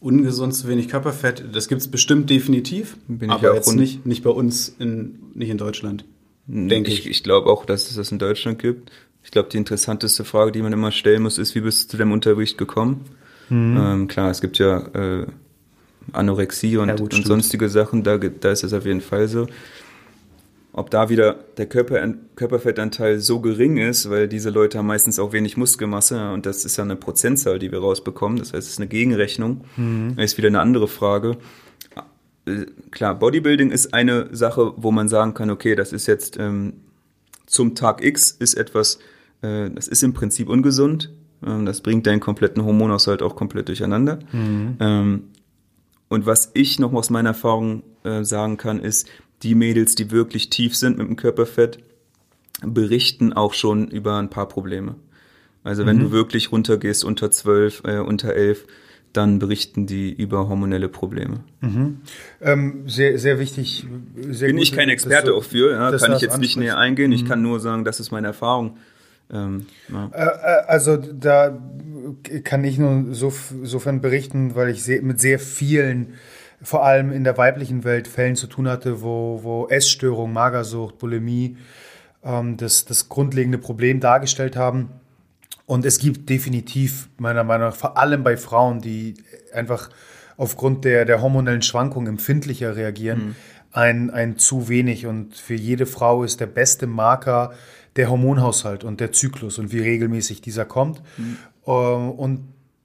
ungesund 0.00 0.54
zu 0.54 0.68
wenig 0.68 0.88
Körperfett, 0.88 1.44
das 1.52 1.68
gibt 1.68 1.80
es 1.80 1.88
bestimmt 1.88 2.28
definitiv. 2.30 2.96
Bin 3.06 3.30
aber 3.30 3.54
jetzt 3.54 3.74
nicht, 3.74 4.06
nicht 4.06 4.24
bei 4.24 4.30
uns, 4.30 4.74
in, 4.78 5.18
nicht 5.34 5.50
in 5.50 5.58
Deutschland. 5.58 6.04
Denke 6.46 6.90
ich. 6.90 7.00
Ich, 7.00 7.10
ich 7.10 7.22
glaube 7.22 7.50
auch, 7.50 7.64
dass 7.64 7.88
es 7.90 7.96
das 7.96 8.10
in 8.10 8.18
Deutschland 8.18 8.58
gibt. 8.58 8.90
Ich 9.22 9.30
glaube, 9.30 9.50
die 9.50 9.58
interessanteste 9.58 10.24
Frage, 10.24 10.52
die 10.52 10.62
man 10.62 10.72
immer 10.72 10.90
stellen 10.90 11.22
muss, 11.22 11.38
ist, 11.38 11.54
wie 11.54 11.60
bist 11.60 11.84
du 11.84 11.88
zu 11.92 11.96
deinem 11.98 12.12
Unterricht 12.12 12.56
gekommen? 12.56 13.04
Mhm. 13.50 13.76
Ähm, 13.78 14.08
klar, 14.08 14.30
es 14.30 14.40
gibt 14.40 14.58
ja 14.58 14.78
äh, 14.94 15.26
Anorexie 16.12 16.76
und, 16.76 16.88
ja, 16.88 16.96
gut, 16.96 17.14
und 17.14 17.26
sonstige 17.26 17.68
Sachen, 17.68 18.02
da, 18.02 18.18
da 18.18 18.50
ist 18.50 18.64
es 18.64 18.72
auf 18.72 18.84
jeden 18.84 19.00
Fall 19.00 19.28
so 19.28 19.46
ob 20.78 20.90
da 20.90 21.08
wieder 21.08 21.34
der 21.56 21.66
Körper, 21.66 22.14
Körperfettanteil 22.36 23.18
so 23.18 23.40
gering 23.40 23.78
ist, 23.78 24.10
weil 24.10 24.28
diese 24.28 24.50
Leute 24.50 24.78
haben 24.78 24.86
meistens 24.86 25.18
auch 25.18 25.32
wenig 25.32 25.56
Muskelmasse 25.56 26.30
und 26.30 26.46
das 26.46 26.64
ist 26.64 26.76
ja 26.76 26.84
eine 26.84 26.94
Prozentzahl, 26.94 27.58
die 27.58 27.72
wir 27.72 27.80
rausbekommen. 27.80 28.38
Das 28.38 28.52
heißt, 28.52 28.64
es 28.66 28.74
ist 28.74 28.78
eine 28.78 28.86
Gegenrechnung. 28.86 29.64
Mhm. 29.76 30.14
Das 30.16 30.32
ist 30.32 30.38
wieder 30.38 30.46
eine 30.46 30.60
andere 30.60 30.86
Frage. 30.86 31.36
Äh, 32.46 32.66
klar, 32.92 33.18
Bodybuilding 33.18 33.72
ist 33.72 33.92
eine 33.92 34.28
Sache, 34.30 34.72
wo 34.76 34.92
man 34.92 35.08
sagen 35.08 35.34
kann, 35.34 35.50
okay, 35.50 35.74
das 35.74 35.92
ist 35.92 36.06
jetzt 36.06 36.38
ähm, 36.38 36.74
zum 37.46 37.74
Tag 37.74 38.04
X 38.04 38.30
ist 38.30 38.54
etwas, 38.54 39.00
äh, 39.42 39.70
das 39.70 39.88
ist 39.88 40.04
im 40.04 40.14
Prinzip 40.14 40.48
ungesund. 40.48 41.10
Ähm, 41.44 41.66
das 41.66 41.80
bringt 41.80 42.06
deinen 42.06 42.20
kompletten 42.20 42.64
Hormonaushalt 42.64 43.20
auch 43.20 43.34
komplett 43.34 43.66
durcheinander. 43.66 44.20
Mhm. 44.30 44.76
Ähm, 44.78 45.24
und 46.08 46.26
was 46.26 46.50
ich 46.54 46.78
noch 46.78 46.92
aus 46.92 47.10
meiner 47.10 47.30
Erfahrung 47.30 47.82
äh, 48.04 48.24
sagen 48.24 48.56
kann, 48.56 48.80
ist, 48.80 49.08
die 49.42 49.54
Mädels, 49.54 49.94
die 49.94 50.10
wirklich 50.10 50.50
tief 50.50 50.74
sind 50.74 50.98
mit 50.98 51.06
dem 51.06 51.16
Körperfett, 51.16 51.78
berichten 52.62 53.32
auch 53.32 53.54
schon 53.54 53.88
über 53.88 54.18
ein 54.18 54.30
paar 54.30 54.48
Probleme. 54.48 54.96
Also 55.64 55.86
wenn 55.86 55.96
mhm. 55.96 56.00
du 56.00 56.12
wirklich 56.12 56.50
runtergehst 56.50 57.04
unter 57.04 57.30
12, 57.30 57.82
äh, 57.84 57.98
unter 57.98 58.34
11, 58.34 58.66
dann 59.12 59.38
berichten 59.38 59.86
die 59.86 60.12
über 60.12 60.48
hormonelle 60.48 60.88
Probleme. 60.88 61.40
Mhm. 61.60 62.00
Ähm, 62.40 62.82
sehr, 62.86 63.18
sehr 63.18 63.38
wichtig. 63.38 63.86
Sehr 64.30 64.48
Bin 64.48 64.56
gut, 64.56 64.64
ich 64.64 64.72
kein 64.72 64.88
Experte 64.88 65.34
auch 65.34 65.44
für, 65.44 65.72
ja, 65.72 65.96
kann 65.96 66.12
ich 66.12 66.20
jetzt 66.20 66.38
nicht 66.38 66.56
näher 66.56 66.78
eingehen. 66.78 67.10
Mhm. 67.10 67.16
Ich 67.16 67.24
kann 67.24 67.42
nur 67.42 67.60
sagen, 67.60 67.84
das 67.84 68.00
ist 68.00 68.10
meine 68.10 68.28
Erfahrung. 68.28 68.76
Ähm, 69.32 69.66
ja. 69.88 70.10
Äh, 70.12 70.24
äh, 70.24 70.64
also 70.66 70.96
da 70.96 71.58
kann 72.44 72.64
ich 72.64 72.78
nur 72.78 73.14
so, 73.14 73.32
sofern 73.62 74.00
berichten, 74.00 74.54
weil 74.54 74.70
ich 74.70 74.86
mit 75.02 75.20
sehr 75.20 75.38
vielen 75.38 76.14
vor 76.60 76.84
allem 76.84 77.12
in 77.12 77.24
der 77.24 77.36
weiblichen 77.38 77.84
Welt 77.84 78.08
Fällen 78.08 78.36
zu 78.36 78.46
tun 78.46 78.68
hatte, 78.68 79.02
wo, 79.02 79.40
wo 79.42 79.68
Essstörung, 79.68 80.32
Magersucht, 80.32 80.98
Bulimie 80.98 81.56
ähm, 82.24 82.56
das, 82.56 82.84
das 82.84 83.08
grundlegende 83.08 83.58
Problem 83.58 84.00
dargestellt 84.00 84.56
haben. 84.56 84.90
Und 85.66 85.84
es 85.84 85.98
gibt 85.98 86.28
definitiv, 86.30 87.10
meiner 87.18 87.44
Meinung 87.44 87.68
nach, 87.68 87.76
vor 87.76 87.96
allem 87.98 88.24
bei 88.24 88.36
Frauen, 88.36 88.80
die 88.80 89.14
einfach 89.52 89.90
aufgrund 90.36 90.84
der, 90.84 91.04
der 91.04 91.20
hormonellen 91.20 91.62
Schwankungen 91.62 92.08
empfindlicher 92.08 92.74
reagieren, 92.74 93.18
mhm. 93.18 93.34
ein, 93.72 94.10
ein 94.10 94.38
zu 94.38 94.68
wenig. 94.68 95.06
Und 95.06 95.36
für 95.36 95.54
jede 95.54 95.86
Frau 95.86 96.24
ist 96.24 96.40
der 96.40 96.46
beste 96.46 96.86
Marker 96.86 97.52
der 97.98 98.08
Hormonhaushalt 98.08 98.84
und 98.84 99.00
der 99.00 99.12
Zyklus 99.12 99.58
und 99.58 99.72
wie 99.72 99.80
regelmäßig 99.80 100.40
dieser 100.40 100.64
kommt. 100.64 101.02
Mhm. 101.18 101.36
Ähm, 101.66 102.10
und 102.12 102.40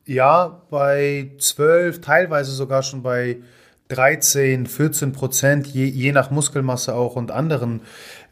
ja, 0.05 0.63
bei 0.69 1.31
zwölf, 1.37 2.01
teilweise 2.01 2.51
sogar 2.51 2.83
schon 2.83 3.03
bei 3.03 3.37
13, 3.89 4.65
14 4.65 5.11
Prozent, 5.11 5.67
je, 5.67 5.85
je 5.85 6.11
nach 6.11 6.31
Muskelmasse 6.31 6.95
auch 6.95 7.15
und 7.15 7.31
anderen 7.31 7.81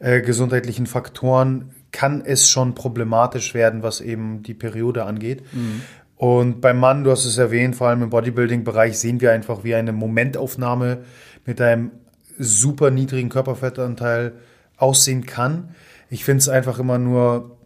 äh, 0.00 0.20
gesundheitlichen 0.20 0.86
Faktoren, 0.86 1.70
kann 1.92 2.22
es 2.24 2.48
schon 2.48 2.74
problematisch 2.74 3.54
werden, 3.54 3.82
was 3.82 4.00
eben 4.00 4.42
die 4.42 4.54
Periode 4.54 5.04
angeht. 5.04 5.42
Mhm. 5.52 5.82
Und 6.16 6.60
beim 6.60 6.78
Mann, 6.78 7.04
du 7.04 7.10
hast 7.10 7.24
es 7.24 7.38
erwähnt, 7.38 7.76
vor 7.76 7.88
allem 7.88 8.02
im 8.02 8.10
Bodybuilding-Bereich 8.10 8.98
sehen 8.98 9.20
wir 9.20 9.32
einfach, 9.32 9.62
wie 9.62 9.74
eine 9.74 9.92
Momentaufnahme 9.92 10.98
mit 11.46 11.60
einem 11.60 11.92
super 12.38 12.90
niedrigen 12.90 13.28
Körperfettanteil 13.28 14.32
aussehen 14.76 15.26
kann. 15.26 15.74
Ich 16.12 16.26
finde 16.26 16.40
es 16.40 16.50
einfach 16.50 16.78
immer 16.78 16.98
nur 16.98 17.56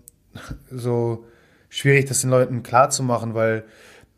so 0.70 1.24
schwierig, 1.68 2.06
das 2.06 2.20
den 2.20 2.30
Leuten 2.30 2.62
klarzumachen, 2.62 3.34
weil 3.34 3.64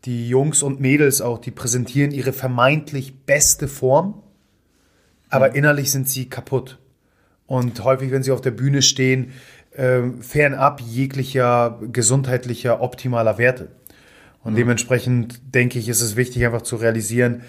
die 0.05 0.29
Jungs 0.29 0.63
und 0.63 0.81
Mädels 0.81 1.23
auch, 1.23 1.39
die 1.39 1.51
präsentieren 1.51 2.11
ihre 2.11 2.35
vermeintlich 2.35 3.25
beste 3.25 3.69
Form, 3.69 4.23
aber 5.31 5.49
mhm. 5.49 5.55
innerlich 5.55 5.91
sind 5.91 6.11
sie 6.11 6.29
kaputt. 6.29 6.79
Und 7.47 7.83
häufig, 7.83 8.11
wenn 8.11 8.23
sie 8.23 8.31
auf 8.31 8.43
der 8.43 8.51
Bühne 8.51 8.83
stehen, 8.83 9.33
äh, 9.73 10.03
fernab 10.21 10.83
jeglicher 10.83 11.81
gesundheitlicher, 11.91 12.83
optimaler 12.83 13.39
Werte. 13.39 13.69
Und 14.45 14.53
mhm. 14.53 14.57
dementsprechend 14.57 15.55
denke 15.55 15.79
ich, 15.79 15.89
ist 15.89 16.03
es 16.03 16.17
wichtig, 16.17 16.45
einfach 16.45 16.61
zu 16.61 16.77
realisieren, 16.77 17.45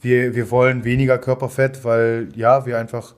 wir, 0.00 0.34
wir 0.34 0.50
wollen 0.50 0.82
weniger 0.82 1.16
Körperfett, 1.16 1.84
weil 1.84 2.26
ja, 2.34 2.66
wir 2.66 2.76
einfach 2.76 3.14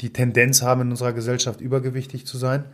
die 0.00 0.12
Tendenz 0.12 0.62
haben, 0.62 0.82
in 0.82 0.90
unserer 0.90 1.12
Gesellschaft 1.12 1.60
übergewichtig 1.60 2.26
zu 2.26 2.38
sein. 2.38 2.64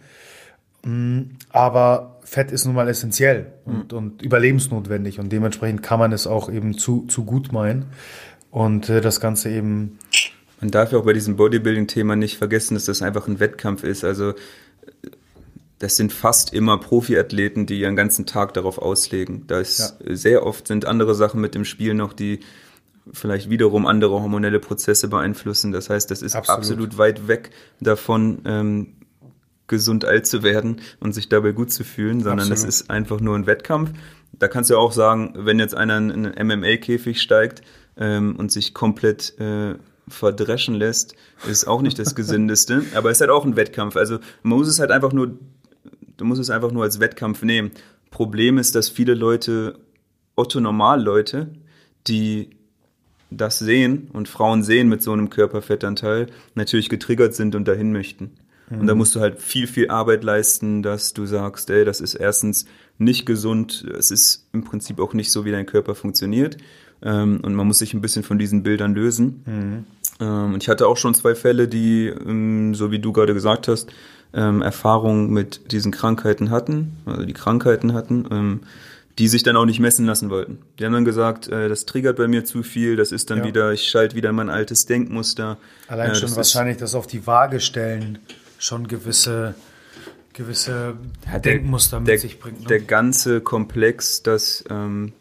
Mm, 0.85 1.23
aber 1.51 2.21
Fett 2.25 2.53
ist 2.53 2.65
nun 2.65 2.75
mal 2.75 2.89
essentiell 2.89 3.53
und, 3.65 3.93
mhm. 3.93 3.99
und 3.99 4.23
überlebensnotwendig 4.23 5.19
und 5.19 5.31
dementsprechend 5.31 5.83
kann 5.83 5.99
man 5.99 6.13
es 6.13 6.27
auch 6.27 6.51
eben 6.51 6.77
zu, 6.79 7.07
zu 7.07 7.25
gut 7.25 7.53
meinen 7.53 7.87
und 8.51 8.89
äh, 8.89 9.01
das 9.01 9.21
Ganze 9.21 9.51
eben. 9.51 9.99
Man 10.61 10.71
darf 10.71 10.93
ja 10.93 10.99
auch 10.99 11.05
bei 11.05 11.13
diesem 11.13 11.37
Bodybuilding-Thema 11.37 12.17
nicht 12.17 12.39
vergessen, 12.39 12.75
dass 12.75 12.87
das 12.87 13.03
einfach 13.03 13.29
ein 13.29 13.41
Wettkampf 13.41 13.85
ist. 13.85 14.05
Also 14.05 14.33
das 15.79 15.97
sind 15.97 16.13
fast 16.13 16.55
immer 16.55 16.79
Profiathleten, 16.79 17.67
die 17.67 17.81
ihren 17.81 17.97
ganzen 17.97 18.25
Tag 18.25 18.55
darauf 18.55 18.79
auslegen. 18.79 19.45
Da 19.47 19.61
ist 19.61 19.79
ja. 19.79 20.17
sehr 20.17 20.47
oft 20.47 20.69
sind 20.69 20.87
andere 20.87 21.15
Sachen 21.15 21.41
mit 21.41 21.55
dem 21.55 21.65
Spiel 21.65 21.93
noch, 21.93 22.15
die 22.15 22.41
vielleicht 23.13 23.51
wiederum 23.51 23.87
andere 23.87 24.21
hormonelle 24.21 24.61
Prozesse 24.61 25.09
beeinflussen. 25.09 25.73
Das 25.73 25.91
heißt, 25.91 26.11
das 26.11 26.23
ist 26.23 26.35
absolut, 26.35 26.59
absolut 26.59 26.99
weit 26.99 27.29
weg 27.29 27.51
davon, 27.81 28.41
ähm, 28.45 28.95
gesund 29.69 30.05
alt 30.05 30.27
zu 30.27 30.43
werden 30.43 30.81
und 31.01 31.13
sich 31.13 31.29
dabei 31.29 31.53
gut 31.53 31.73
zu 31.73 31.83
fühlen, 31.85 32.21
sondern 32.21 32.51
absolut. 32.51 32.59
das 32.59 32.65
ist 32.65 32.91
einfach 32.91 33.21
nur 33.21 33.35
ein 33.35 33.47
Wettkampf. 33.47 33.91
Da 34.33 34.49
kannst 34.49 34.71
du 34.71 34.75
ja 34.75 34.81
auch 34.81 34.93
sagen, 34.93 35.35
wenn 35.37 35.59
jetzt 35.59 35.75
einer 35.75 35.99
in 35.99 36.27
einen 36.27 36.49
MMA-Käfig 36.49 37.21
steigt 37.21 37.63
ähm, 37.97 38.37
und 38.37 38.53
sich 38.53 38.75
komplett 38.75 39.39
äh, 39.41 39.75
verdreschen 40.09 40.75
lässt, 40.75 41.17
ist 41.49 41.67
auch 41.67 41.83
nicht 41.83 41.99
das 41.99 42.15
Gesündeste. 42.15 42.85
aber 42.95 43.11
es 43.11 43.17
ist 43.17 43.23
halt 43.23 43.31
auch 43.31 43.45
ein 43.45 43.57
Wettkampf. 43.57 43.97
Also 43.97 44.19
man 44.43 44.59
muss 44.59 44.69
es 44.69 44.79
halt 44.79 44.93
einfach 44.93 45.13
nur 45.13 45.39
Du 46.17 46.25
musst 46.25 46.41
es 46.41 46.51
einfach 46.51 46.73
nur 46.73 46.83
als 46.83 47.01
Wettkampf 47.01 47.43
nehmen. 47.43 47.73
Problem 48.11 48.59
ist, 48.59 48.75
dass 48.75 48.89
viele 48.89 49.15
Leute, 49.15 49.79
Otto-Normal-Leute, 50.35 51.53
die 52.07 52.51
das 53.31 53.59
sehen 53.59 54.09
und 54.13 54.29
Frauen 54.29 54.63
sehen 54.63 54.89
mit 54.89 55.03
so 55.03 55.13
einem 55.13 55.31
Körperfettanteil, 55.31 56.27
natürlich 56.55 56.89
getriggert 56.89 57.35
sind 57.35 57.55
und 57.55 57.67
dahin 57.67 57.93
möchten. 57.93 58.31
Mhm. 58.71 58.81
Und 58.81 58.87
da 58.87 58.95
mhm. 58.95 58.99
musst 58.99 59.15
du 59.15 59.21
halt 59.21 59.41
viel, 59.41 59.67
viel 59.67 59.91
Arbeit 59.91 60.25
leisten, 60.25 60.83
dass 60.83 61.13
du 61.13 61.27
sagst, 61.27 61.71
ey, 61.71 61.85
das 61.85 62.01
ist 62.01 62.15
erstens 62.15 62.67
nicht 62.99 63.27
gesund, 63.27 63.85
es 63.99 64.11
ist 64.11 64.47
im 64.53 64.65
Prinzip 64.65 65.01
auch 65.01 65.13
nicht 65.13 65.31
so, 65.31 65.45
wie 65.45 65.51
dein 65.51 65.67
Körper 65.67 65.95
funktioniert. 65.95 66.57
Ähm, 67.03 67.41
und 67.43 67.55
man 67.55 67.67
muss 67.67 67.79
sich 67.79 67.93
ein 67.95 68.01
bisschen 68.01 68.23
von 68.23 68.39
diesen 68.39 68.63
Bildern 68.63 68.95
lösen. 68.95 69.43
Mhm. 69.45 69.85
Ähm, 70.21 70.55
und 70.55 70.63
ich 70.63 70.69
hatte 70.69 70.87
auch 70.87 70.97
schon 70.97 71.15
zwei 71.15 71.35
Fälle, 71.35 71.69
die, 71.69 72.07
ähm, 72.07 72.75
so 72.75 72.91
wie 72.91 72.99
du 72.99 73.13
gerade 73.13 73.35
gesagt 73.35 73.69
hast, 73.69 73.91
ähm, 74.33 74.63
Erfahrung 74.63 75.31
mit 75.31 75.73
diesen 75.73 75.93
Krankheiten 75.93 76.51
hatten, 76.51 76.97
also 77.07 77.25
die 77.25 77.33
Krankheiten 77.33 77.93
hatten, 77.93 78.27
ähm, 78.31 78.61
die 79.19 79.29
sich 79.29 79.43
dann 79.43 79.57
auch 79.57 79.65
nicht 79.65 79.81
messen 79.81 80.07
lassen 80.07 80.31
wollten. 80.31 80.59
Die 80.79 80.85
haben 80.85 80.93
dann 80.93 81.05
gesagt, 81.05 81.49
äh, 81.49 81.69
das 81.69 81.87
triggert 81.87 82.17
bei 82.17 82.29
mir 82.29 82.45
zu 82.45 82.63
viel, 82.63 82.97
das 82.97 83.13
ist 83.13 83.31
dann 83.31 83.39
ja. 83.39 83.45
wieder, 83.45 83.73
ich 83.73 83.89
schalte 83.89 84.15
wieder 84.15 84.33
mein 84.33 84.51
altes 84.51 84.87
Denkmuster. 84.87 85.57
Allein 85.89 86.11
äh, 86.11 86.15
schon 86.15 86.35
wahrscheinlich 86.37 86.77
das 86.77 86.95
auf 86.95 87.07
die 87.07 87.27
Waage 87.27 87.61
stellen 87.61 88.19
schon 88.59 88.89
gewisse 88.89 89.55
gewisse 90.33 90.95
ja, 91.31 91.39
Denkmuster 91.39 92.01
mit 92.01 92.09
der, 92.09 92.19
sich 92.19 92.39
bringt. 92.39 92.61
Ne? 92.61 92.67
Der 92.67 92.81
ganze 92.81 93.41
Komplex, 93.41 94.23
das 94.23 94.65
ähm, 94.69 95.13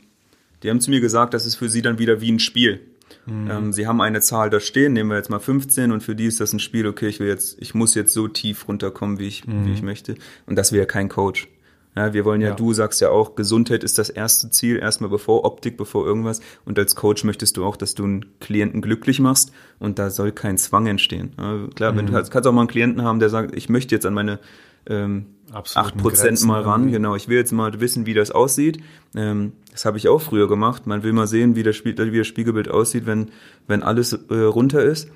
die 0.61 0.69
haben 0.69 0.81
zu 0.81 0.89
mir 0.89 0.99
gesagt, 0.99 1.33
das 1.33 1.45
ist 1.45 1.55
für 1.55 1.69
sie 1.69 1.81
dann 1.81 1.99
wieder 1.99 2.21
wie 2.21 2.31
ein 2.31 2.39
Spiel. 2.39 2.81
Mhm. 3.25 3.49
Ähm, 3.49 3.73
sie 3.73 3.87
haben 3.87 4.01
eine 4.01 4.19
Zahl 4.19 4.49
da 4.49 4.59
stehen, 4.59 4.93
nehmen 4.93 5.09
wir 5.09 5.17
jetzt 5.17 5.29
mal 5.29 5.39
15 5.39 5.91
und 5.91 6.01
für 6.01 6.15
die 6.15 6.25
ist 6.25 6.41
das 6.41 6.53
ein 6.53 6.59
Spiel, 6.59 6.85
okay, 6.85 7.07
ich 7.07 7.19
will 7.19 7.27
jetzt, 7.27 7.57
ich 7.61 7.73
muss 7.73 7.95
jetzt 7.95 8.13
so 8.13 8.27
tief 8.27 8.67
runterkommen, 8.67 9.19
wie 9.19 9.27
ich, 9.27 9.47
mhm. 9.47 9.65
wie 9.65 9.73
ich 9.73 9.81
möchte. 9.81 10.15
Und 10.45 10.57
das 10.57 10.71
wäre 10.71 10.85
kein 10.85 11.07
Coach. 11.07 11.47
Ja, 11.95 12.13
wir 12.13 12.25
wollen 12.25 12.41
ja, 12.41 12.49
ja, 12.49 12.55
du 12.55 12.73
sagst 12.73 12.99
ja 12.99 13.09
auch, 13.09 13.35
Gesundheit 13.35 13.83
ist 13.83 13.97
das 13.97 14.09
erste 14.09 14.49
Ziel, 14.49 14.77
erstmal 14.77 15.09
bevor 15.09 15.45
Optik, 15.45 15.77
bevor 15.77 16.05
irgendwas. 16.05 16.41
Und 16.65 16.77
als 16.77 16.95
Coach 16.95 17.23
möchtest 17.23 17.57
du 17.57 17.65
auch, 17.65 17.77
dass 17.77 17.95
du 17.95 18.03
einen 18.03 18.25
Klienten 18.39 18.81
glücklich 18.81 19.19
machst 19.19 19.51
und 19.79 19.97
da 19.97 20.09
soll 20.09 20.31
kein 20.31 20.57
Zwang 20.57 20.87
entstehen. 20.87 21.31
Ja, 21.37 21.67
klar, 21.73 21.93
mhm. 21.93 21.97
wenn 21.97 22.05
du 22.07 22.11
kannst, 22.13 22.31
kannst 22.31 22.47
auch 22.47 22.53
mal 22.53 22.61
einen 22.61 22.67
Klienten 22.67 23.03
haben, 23.03 23.19
der 23.19 23.29
sagt, 23.29 23.55
ich 23.55 23.69
möchte 23.69 23.95
jetzt 23.95 24.05
an 24.05 24.13
meine 24.13 24.39
ähm, 24.87 25.27
acht 25.53 25.97
Prozent 25.97 26.43
mal 26.45 26.61
ran. 26.61 26.81
Irgendwie. 26.81 26.93
Genau, 26.93 27.15
ich 27.15 27.27
will 27.27 27.37
jetzt 27.37 27.51
mal 27.51 27.79
wissen, 27.79 28.05
wie 28.05 28.13
das 28.13 28.31
aussieht. 28.31 28.79
Ähm, 29.15 29.53
das 29.71 29.85
habe 29.85 29.97
ich 29.97 30.07
auch 30.07 30.21
früher 30.21 30.47
gemacht. 30.47 30.87
Man 30.87 31.03
will 31.03 31.13
mal 31.13 31.27
sehen, 31.27 31.55
wie 31.55 31.63
das, 31.63 31.75
Spiel, 31.75 31.95
wie 31.97 32.17
das 32.17 32.27
Spiegelbild 32.27 32.69
aussieht, 32.69 33.05
wenn, 33.05 33.31
wenn 33.67 33.83
alles 33.83 34.13
äh, 34.13 34.35
runter 34.35 34.83
ist. 34.83 35.09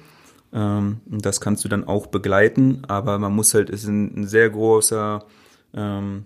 Ähm, 0.51 1.01
das 1.05 1.41
kannst 1.41 1.63
du 1.63 1.69
dann 1.69 1.83
auch 1.83 2.07
begleiten, 2.07 2.81
aber 2.87 3.19
man 3.19 3.33
muss 3.33 3.53
halt, 3.53 3.69
es 3.69 3.83
ist 3.83 3.89
ein, 3.89 4.21
ein 4.21 4.27
sehr 4.27 4.49
großer, 4.49 5.23
ähm, 5.73 6.25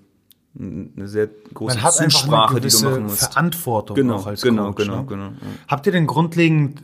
eine 0.59 1.07
sehr 1.07 1.29
große 1.53 1.75
Man 1.75 1.83
hat 1.83 1.93
Zusprache, 1.93 2.61
die 2.61 2.69
du 2.69 2.83
machen 2.83 3.03
musst. 3.03 3.19
Verantwortung 3.19 3.95
genau, 3.95 4.17
auch 4.17 4.27
als 4.27 4.41
genau, 4.41 4.71
Coach. 4.71 4.85
Genau, 4.85 5.01
ne? 5.01 5.05
genau, 5.07 5.25
ja. 5.25 5.33
Habt 5.67 5.85
ihr 5.87 5.91
denn 5.91 6.05
grundlegend 6.05 6.83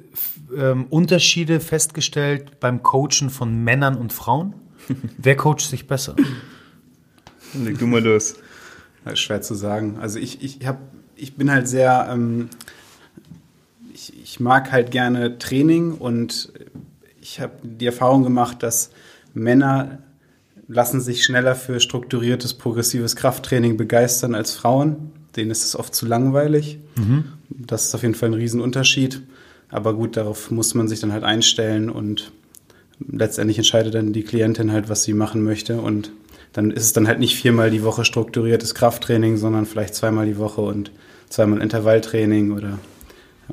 ähm, 0.56 0.88
Unterschiede 0.90 1.60
festgestellt 1.60 2.60
beim 2.60 2.82
Coachen 2.82 3.30
von 3.30 3.64
Männern 3.64 3.96
und 3.96 4.12
Frauen? 4.12 4.56
Wer 5.18 5.36
coacht 5.36 5.62
sich 5.62 5.88
besser? 5.88 6.16
Leg 7.54 7.78
du 7.78 7.86
mal 7.86 8.04
los. 8.04 8.36
schwer 9.14 9.42
zu 9.42 9.54
sagen. 9.54 9.98
Also 10.00 10.18
ich, 10.18 10.44
ich, 10.44 10.66
hab, 10.66 10.80
ich 11.16 11.36
bin 11.36 11.52
halt 11.52 11.68
sehr, 11.68 12.10
ähm, 12.12 12.50
ich, 13.94 14.20
ich 14.20 14.40
mag 14.40 14.72
halt 14.72 14.90
gerne 14.90 15.38
Training 15.38 15.94
und 15.94 16.52
ich 17.22 17.40
habe 17.40 17.54
die 17.62 17.86
Erfahrung 17.86 18.24
gemacht, 18.24 18.64
dass 18.64 18.90
Männer 19.36 20.00
lassen 20.70 21.02
sich 21.02 21.26
schneller 21.26 21.56
für 21.56 21.80
strukturiertes, 21.80 22.54
progressives 22.54 23.16
Krafttraining 23.16 23.76
begeistern 23.76 24.36
als 24.36 24.54
Frauen. 24.54 25.12
Denen 25.36 25.52
ist 25.52 25.66
es 25.66 25.76
oft 25.76 25.94
zu 25.94 26.06
langweilig. 26.06 26.80
Mhm. 26.96 27.26
Das 27.50 27.88
ist 27.88 27.96
auf 27.96 28.04
jeden 28.04 28.16
Fall 28.16 28.30
ein 28.30 28.36
Riesenunterschied. 28.36 29.22
Aber 29.70 29.94
gut, 29.96 30.16
darauf 30.16 30.52
muss 30.52 30.76
man 30.76 30.88
sich 30.88 31.00
dann 31.00 31.12
halt 31.12 31.24
einstellen 31.24 31.90
und 31.90 32.32
letztendlich 33.12 33.58
entscheidet 33.58 33.96
dann 33.96 34.14
die 34.14 34.24
Klientin 34.24 34.72
halt, 34.72 34.90
was 34.90 35.04
sie 35.04 35.14
machen 35.14 35.44
möchte. 35.44 35.82
Und 35.82 36.12
dann 36.54 36.72
ist 36.72 36.84
es 36.84 36.94
dann 36.94 37.08
halt 37.08 37.20
nicht 37.20 37.36
viermal 37.36 37.72
die 37.72 37.84
Woche 37.84 38.06
strukturiertes 38.06 38.76
Krafttraining, 38.76 39.38
sondern 39.38 39.66
vielleicht 39.66 39.96
zweimal 39.96 40.28
die 40.28 40.38
Woche 40.38 40.62
und 40.62 40.92
zweimal 41.30 41.62
Intervalltraining 41.62 42.52
oder 42.52 42.80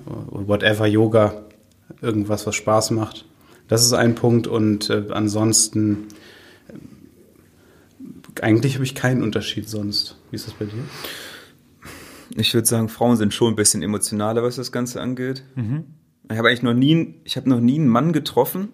whatever, 0.04 0.86
Yoga, 0.86 1.42
irgendwas, 2.02 2.46
was 2.46 2.54
Spaß 2.54 2.90
macht. 2.90 3.24
Das 3.68 3.84
ist 3.84 3.94
ein 3.94 4.14
Punkt 4.14 4.46
und 4.46 4.90
äh, 4.90 5.04
ansonsten 5.10 6.08
eigentlich 8.42 8.74
habe 8.74 8.84
ich 8.84 8.94
keinen 8.94 9.22
Unterschied 9.22 9.68
sonst. 9.68 10.16
Wie 10.30 10.36
ist 10.36 10.46
das 10.46 10.54
bei 10.54 10.64
dir? 10.64 10.82
Ich 12.36 12.52
würde 12.54 12.66
sagen, 12.66 12.88
Frauen 12.88 13.16
sind 13.16 13.32
schon 13.32 13.52
ein 13.52 13.56
bisschen 13.56 13.82
emotionaler, 13.82 14.42
was 14.42 14.56
das 14.56 14.72
Ganze 14.72 15.00
angeht. 15.00 15.44
Mhm. 15.54 15.84
Ich 16.30 16.36
habe 16.36 16.48
eigentlich 16.48 16.62
noch 16.62 16.74
nie, 16.74 17.14
ich 17.24 17.36
habe 17.36 17.48
noch 17.48 17.60
nie 17.60 17.78
einen 17.78 17.88
Mann 17.88 18.12
getroffen, 18.12 18.70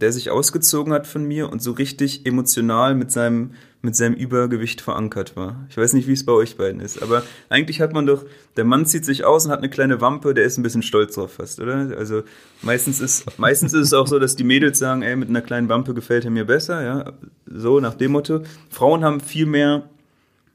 der 0.00 0.12
sich 0.12 0.30
ausgezogen 0.30 0.92
hat 0.92 1.06
von 1.06 1.24
mir 1.24 1.50
und 1.50 1.62
so 1.62 1.72
richtig 1.72 2.24
emotional 2.24 2.94
mit 2.94 3.10
seinem, 3.10 3.52
mit 3.82 3.94
seinem 3.94 4.14
Übergewicht 4.14 4.80
verankert 4.80 5.36
war. 5.36 5.66
Ich 5.68 5.76
weiß 5.76 5.92
nicht, 5.92 6.08
wie 6.08 6.12
es 6.12 6.24
bei 6.24 6.32
euch 6.32 6.56
beiden 6.56 6.80
ist, 6.80 7.02
aber 7.02 7.22
eigentlich 7.48 7.80
hat 7.80 7.92
man 7.92 8.06
doch, 8.06 8.24
der 8.56 8.64
Mann 8.64 8.86
zieht 8.86 9.04
sich 9.04 9.24
aus 9.24 9.44
und 9.44 9.52
hat 9.52 9.58
eine 9.58 9.68
kleine 9.68 10.00
Wampe, 10.00 10.32
der 10.32 10.44
ist 10.44 10.58
ein 10.58 10.62
bisschen 10.62 10.82
stolz 10.82 11.14
drauf 11.14 11.34
fast, 11.34 11.60
oder? 11.60 11.94
Also 11.96 12.22
meistens 12.62 13.00
ist, 13.00 13.38
meistens 13.38 13.74
ist 13.74 13.86
es 13.86 13.92
auch 13.92 14.06
so, 14.06 14.18
dass 14.18 14.36
die 14.36 14.44
Mädels 14.44 14.78
sagen, 14.78 15.02
ey, 15.02 15.16
mit 15.16 15.28
einer 15.28 15.42
kleinen 15.42 15.68
Wampe 15.68 15.92
gefällt 15.92 16.24
er 16.24 16.30
mir 16.30 16.46
besser, 16.46 16.82
ja, 16.82 17.12
so 17.46 17.80
nach 17.80 17.94
dem 17.94 18.12
Motto. 18.12 18.40
Frauen 18.70 19.04
haben 19.04 19.20
viel 19.20 19.46
mehr, 19.46 19.88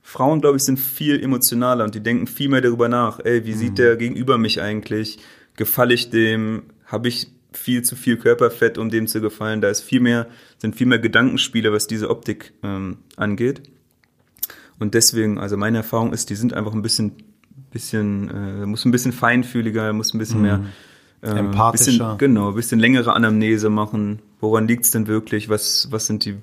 Frauen, 0.02 0.42
glaube 0.42 0.58
ich, 0.58 0.64
sind 0.64 0.80
viel 0.80 1.22
emotionaler 1.22 1.84
und 1.84 1.96
die 1.96 2.02
denken 2.02 2.28
viel 2.28 2.50
mehr 2.50 2.62
darüber 2.62 2.90
nach, 2.90 3.20
ey, 3.24 3.46
wie 3.46 3.54
sieht 3.54 3.72
mhm. 3.72 3.76
der 3.76 3.96
gegenüber 3.96 4.38
mich 4.38 4.62
eigentlich? 4.62 5.20
Gefalle 5.56 5.94
ich 5.94 6.10
dem? 6.10 6.64
Habe 6.86 7.08
ich 7.08 7.28
viel 7.58 7.84
zu 7.84 7.96
viel 7.96 8.18
Körperfett, 8.18 8.78
um 8.78 8.90
dem 8.90 9.08
zu 9.08 9.22
gefallen. 9.22 9.62
Da 9.62 9.70
ist 9.70 9.82
viel 9.82 10.00
mehr, 10.00 10.28
sind 10.58 10.76
viel 10.76 10.88
mehr 10.88 11.00
Gedankenspiele, 11.00 11.72
was 11.72 11.88
diese 11.88 12.10
Optik 12.10 12.54
ähm, 12.64 12.98
angeht. 13.16 13.64
Und 14.80 14.94
deswegen, 14.94 15.38
also 15.38 15.58
meine 15.58 15.78
Erfahrung 15.78 16.14
ist, 16.14 16.30
die 16.30 16.36
sind 16.36 16.54
einfach 16.54 16.74
ein 16.74 16.82
bisschen, 16.82 17.14
bisschen, 17.72 18.30
äh, 18.30 18.66
muss 18.66 18.86
ein 18.86 18.92
bisschen 18.92 19.14
feinfühliger, 19.14 19.94
muss 19.94 20.14
ein 20.14 20.20
bisschen 20.20 20.42
mehr 20.42 20.66
äh, 21.22 21.30
empathischer. 21.30 22.16
Bisschen, 22.16 22.18
genau, 22.18 22.50
ein 22.50 22.56
bisschen 22.56 22.80
längere 22.80 23.14
Anamnese 23.14 23.70
machen. 23.70 24.20
Woran 24.40 24.68
liegt 24.68 24.86
es 24.86 24.92
denn 24.92 25.08
wirklich? 25.08 25.50
Was, 25.50 25.88
was 25.92 26.08
sind 26.08 26.26
die 26.26 26.36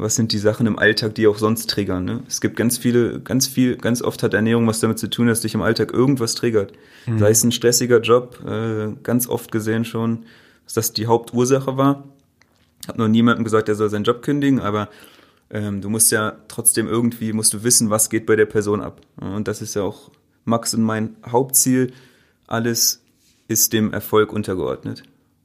was 0.00 0.16
sind 0.16 0.32
die 0.32 0.38
Sachen 0.38 0.66
im 0.66 0.78
Alltag, 0.78 1.14
die 1.14 1.26
auch 1.26 1.38
sonst 1.38 1.68
triggern. 1.70 2.04
Ne? 2.04 2.22
Es 2.26 2.40
gibt 2.40 2.56
ganz 2.56 2.78
viele, 2.78 3.20
ganz 3.20 3.46
viel, 3.46 3.76
ganz 3.76 4.02
oft 4.02 4.22
hat 4.22 4.34
Ernährung 4.34 4.66
was 4.66 4.80
damit 4.80 4.98
zu 4.98 5.08
tun, 5.08 5.26
dass 5.26 5.40
dich 5.40 5.54
im 5.54 5.62
Alltag 5.62 5.92
irgendwas 5.92 6.34
triggert. 6.34 6.72
Mhm. 7.06 7.18
Sei 7.18 7.30
es 7.30 7.44
ein 7.44 7.52
stressiger 7.52 8.00
Job, 8.00 8.40
äh, 8.46 8.88
ganz 9.02 9.28
oft 9.28 9.52
gesehen 9.52 9.84
schon, 9.84 10.24
dass 10.64 10.74
das 10.74 10.92
die 10.92 11.06
Hauptursache 11.06 11.76
war. 11.76 12.04
Hab 12.88 12.98
noch 12.98 13.08
niemandem 13.08 13.44
gesagt, 13.44 13.68
er 13.68 13.74
soll 13.74 13.90
seinen 13.90 14.04
Job 14.04 14.22
kündigen, 14.22 14.60
aber 14.60 14.88
ähm, 15.50 15.80
du 15.80 15.90
musst 15.90 16.10
ja 16.12 16.36
trotzdem 16.48 16.86
irgendwie, 16.86 17.32
musst 17.32 17.52
du 17.52 17.62
wissen, 17.62 17.90
was 17.90 18.08
geht 18.08 18.26
bei 18.26 18.36
der 18.36 18.46
Person 18.46 18.80
ab. 18.80 19.00
Und 19.20 19.48
das 19.48 19.60
ist 19.60 19.74
ja 19.74 19.82
auch 19.82 20.10
Max 20.44 20.74
und 20.74 20.82
mein 20.82 21.16
Hauptziel. 21.26 21.92
Alles 22.46 23.02
ist 23.48 23.72
dem 23.72 23.92
Erfolg 23.92 24.32
untergeordnet. 24.32 25.02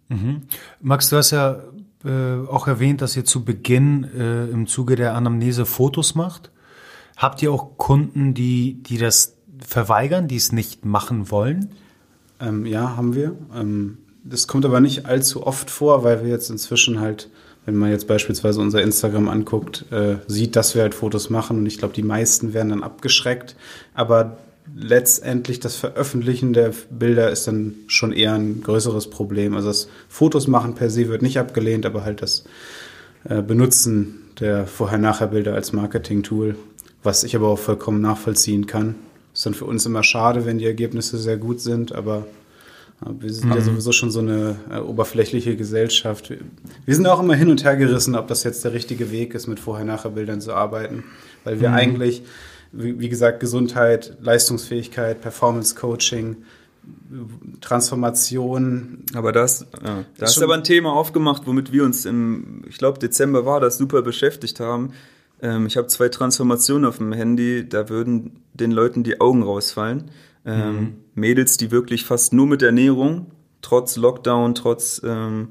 Mhm. 0.09 0.43
Max, 0.81 1.09
du 1.09 1.17
hast 1.17 1.31
ja 1.31 1.63
äh, 2.05 2.47
auch 2.47 2.67
erwähnt, 2.67 3.01
dass 3.01 3.15
ihr 3.17 3.25
zu 3.25 3.43
Beginn 3.43 4.03
äh, 4.03 4.45
im 4.45 4.67
Zuge 4.67 4.95
der 4.95 5.15
Anamnese 5.15 5.65
Fotos 5.65 6.15
macht. 6.15 6.51
Habt 7.17 7.41
ihr 7.41 7.51
auch 7.51 7.77
Kunden, 7.77 8.33
die, 8.33 8.81
die 8.83 8.97
das 8.97 9.37
verweigern, 9.59 10.27
die 10.27 10.35
es 10.35 10.51
nicht 10.51 10.85
machen 10.85 11.31
wollen? 11.31 11.69
Ähm, 12.39 12.65
ja, 12.65 12.95
haben 12.95 13.15
wir. 13.15 13.35
Ähm, 13.55 13.97
das 14.23 14.47
kommt 14.47 14.65
aber 14.65 14.81
nicht 14.81 15.05
allzu 15.05 15.45
oft 15.45 15.69
vor, 15.69 16.03
weil 16.03 16.23
wir 16.23 16.29
jetzt 16.29 16.49
inzwischen 16.49 16.99
halt, 16.99 17.29
wenn 17.65 17.75
man 17.75 17.91
jetzt 17.91 18.07
beispielsweise 18.07 18.59
unser 18.59 18.81
Instagram 18.81 19.29
anguckt, 19.29 19.85
äh, 19.91 20.17
sieht, 20.27 20.55
dass 20.55 20.75
wir 20.75 20.81
halt 20.81 20.95
Fotos 20.95 21.29
machen. 21.29 21.57
Und 21.57 21.65
ich 21.65 21.77
glaube, 21.77 21.93
die 21.93 22.03
meisten 22.03 22.53
werden 22.53 22.69
dann 22.69 22.83
abgeschreckt. 22.83 23.55
Aber 23.93 24.37
letztendlich 24.73 25.59
das 25.59 25.75
Veröffentlichen 25.75 26.53
der 26.53 26.71
Bilder 26.89 27.29
ist 27.29 27.47
dann 27.47 27.75
schon 27.87 28.11
eher 28.11 28.33
ein 28.33 28.61
größeres 28.61 29.09
Problem. 29.09 29.55
Also 29.55 29.67
das 29.67 29.89
Fotos 30.09 30.47
machen 30.47 30.75
per 30.75 30.89
se 30.89 31.07
wird 31.07 31.21
nicht 31.21 31.39
abgelehnt, 31.39 31.85
aber 31.85 32.03
halt 32.03 32.21
das 32.21 32.45
äh, 33.25 33.41
Benutzen 33.41 34.21
der 34.39 34.67
Vorher-Nachher-Bilder 34.67 35.53
als 35.53 35.71
Marketing-Tool, 35.73 36.55
was 37.03 37.23
ich 37.23 37.35
aber 37.35 37.47
auch 37.47 37.59
vollkommen 37.59 38.01
nachvollziehen 38.01 38.65
kann. 38.65 38.95
Ist 39.33 39.45
dann 39.45 39.53
für 39.53 39.65
uns 39.65 39.85
immer 39.85 40.03
schade, 40.03 40.45
wenn 40.45 40.57
die 40.57 40.65
Ergebnisse 40.65 41.17
sehr 41.17 41.37
gut 41.37 41.61
sind, 41.61 41.93
aber 41.93 42.25
wir 43.01 43.33
sind 43.33 43.49
mhm. 43.49 43.55
ja 43.55 43.61
sowieso 43.61 43.91
schon 43.91 44.09
so 44.09 44.19
eine 44.19 44.55
äh, 44.71 44.79
oberflächliche 44.79 45.55
Gesellschaft. 45.57 46.33
Wir 46.85 46.95
sind 46.95 47.05
auch 47.07 47.19
immer 47.19 47.35
hin 47.35 47.49
und 47.49 47.63
her 47.63 47.75
gerissen, 47.75 48.15
ob 48.15 48.27
das 48.27 48.43
jetzt 48.43 48.63
der 48.63 48.73
richtige 48.73 49.11
Weg 49.11 49.35
ist, 49.35 49.47
mit 49.47 49.59
Vorher-Nachher-Bildern 49.59 50.41
zu 50.41 50.53
arbeiten, 50.53 51.03
weil 51.43 51.59
wir 51.59 51.69
mhm. 51.69 51.75
eigentlich, 51.75 52.23
wie, 52.75 52.99
wie, 52.99 53.09
gesagt, 53.09 53.39
Gesundheit, 53.39 54.17
Leistungsfähigkeit, 54.21 55.21
Performance-Coaching, 55.21 56.37
Transformation. 57.61 59.03
Aber 59.13 59.31
das, 59.31 59.65
ja, 59.83 60.05
da 60.17 60.25
ist 60.25 60.41
aber 60.41 60.53
ein 60.53 60.63
Thema 60.63 60.93
aufgemacht, 60.93 61.43
womit 61.45 61.71
wir 61.71 61.83
uns 61.83 62.05
im, 62.05 62.63
ich 62.67 62.77
glaube, 62.77 62.99
Dezember 62.99 63.45
war 63.45 63.59
das, 63.59 63.77
super 63.77 64.01
beschäftigt 64.01 64.59
haben. 64.59 64.91
Ähm, 65.41 65.65
ich 65.65 65.77
habe 65.77 65.87
zwei 65.87 66.09
Transformationen 66.09 66.85
auf 66.85 66.97
dem 66.97 67.13
Handy, 67.13 67.67
da 67.67 67.89
würden 67.89 68.43
den 68.53 68.71
Leuten 68.71 69.03
die 69.03 69.19
Augen 69.19 69.43
rausfallen. 69.43 70.11
Ähm, 70.45 70.75
mhm. 70.75 70.93
Mädels, 71.15 71.57
die 71.57 71.71
wirklich 71.71 72.05
fast 72.05 72.33
nur 72.33 72.45
mit 72.45 72.61
Ernährung, 72.61 73.31
trotz 73.61 73.95
Lockdown, 73.95 74.53
trotz 74.53 75.01
ähm, 75.03 75.49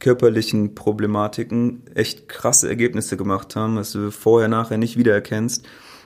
körperlichen 0.00 0.74
Problematiken, 0.74 1.82
echt 1.94 2.28
krasse 2.28 2.68
Ergebnisse 2.68 3.16
gemacht 3.16 3.54
haben, 3.54 3.76
was 3.76 3.92
du 3.92 4.10
vorher, 4.10 4.48
nachher 4.48 4.76
nicht 4.76 4.96
wiedererkennst. 4.98 5.64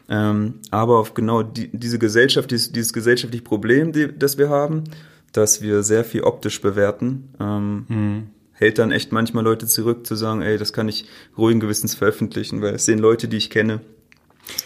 Ähm, 0.08 0.60
aber 0.70 0.98
auf 0.98 1.14
genau 1.14 1.42
die, 1.42 1.68
diese 1.72 1.98
Gesellschaft, 1.98 2.50
dieses, 2.50 2.72
dieses 2.72 2.92
gesellschaftliche 2.92 3.44
Problem, 3.44 3.92
die, 3.92 4.16
das 4.16 4.38
wir 4.38 4.48
haben, 4.48 4.84
dass 5.32 5.60
wir 5.60 5.82
sehr 5.82 6.04
viel 6.04 6.22
optisch 6.22 6.60
bewerten, 6.62 7.34
ähm, 7.38 7.86
mhm. 7.88 8.26
hält 8.52 8.78
dann 8.78 8.90
echt 8.90 9.12
manchmal 9.12 9.44
Leute 9.44 9.66
zurück 9.66 10.06
zu 10.06 10.14
sagen, 10.14 10.40
ey, 10.40 10.56
das 10.56 10.72
kann 10.72 10.88
ich 10.88 11.06
ruhigen 11.36 11.60
Gewissens 11.60 11.94
veröffentlichen, 11.94 12.62
weil 12.62 12.74
es 12.74 12.86
sehen 12.86 12.98
Leute, 12.98 13.28
die 13.28 13.36
ich 13.36 13.50
kenne, 13.50 13.80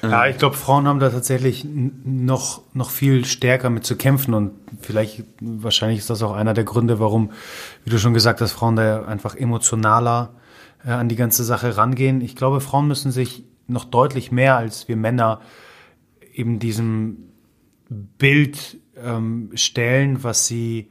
ja, 0.03 0.27
ich 0.27 0.39
glaube, 0.39 0.57
Frauen 0.57 0.87
haben 0.87 1.01
da 1.01 1.11
tatsächlich 1.11 1.65
noch, 1.65 2.63
noch 2.73 2.91
viel 2.91 3.25
stärker 3.25 3.71
mit 3.71 3.85
zu 3.85 3.97
kämpfen 3.97 4.35
und 4.35 4.53
vielleicht, 4.81 5.25
wahrscheinlich 5.41 5.99
ist 5.99 6.11
das 6.11 6.23
auch 6.23 6.33
einer 6.33 6.55
der 6.55 6.65
Gründe, 6.65 7.01
warum, 7.01 7.33
wie 7.85 7.91
du 7.91 7.99
schon 7.99 8.15
gesagt 8.15 8.41
hast, 8.41 8.53
Frauen 8.53 8.77
da 8.77 9.05
einfach 9.05 9.35
emotionaler 9.35 10.35
äh, 10.85 10.91
an 10.91 11.09
die 11.09 11.17
ganze 11.17 11.45
Sache 11.45 11.77
rangehen. 11.77 12.21
Ich 12.21 12.37
glaube, 12.37 12.61
Frauen 12.61 12.89
müssen 12.89 13.11
sich 13.11 13.45
noch 13.67 13.85
deutlich 13.85 14.33
mehr 14.33 14.57
als 14.57 14.89
wir 14.89 14.97
Männer 14.97 15.41
eben 16.33 16.59
diesem 16.59 17.29
Bild 17.89 18.79
ähm, 18.97 19.51
stellen, 19.55 20.23
was 20.23 20.47
sie 20.47 20.91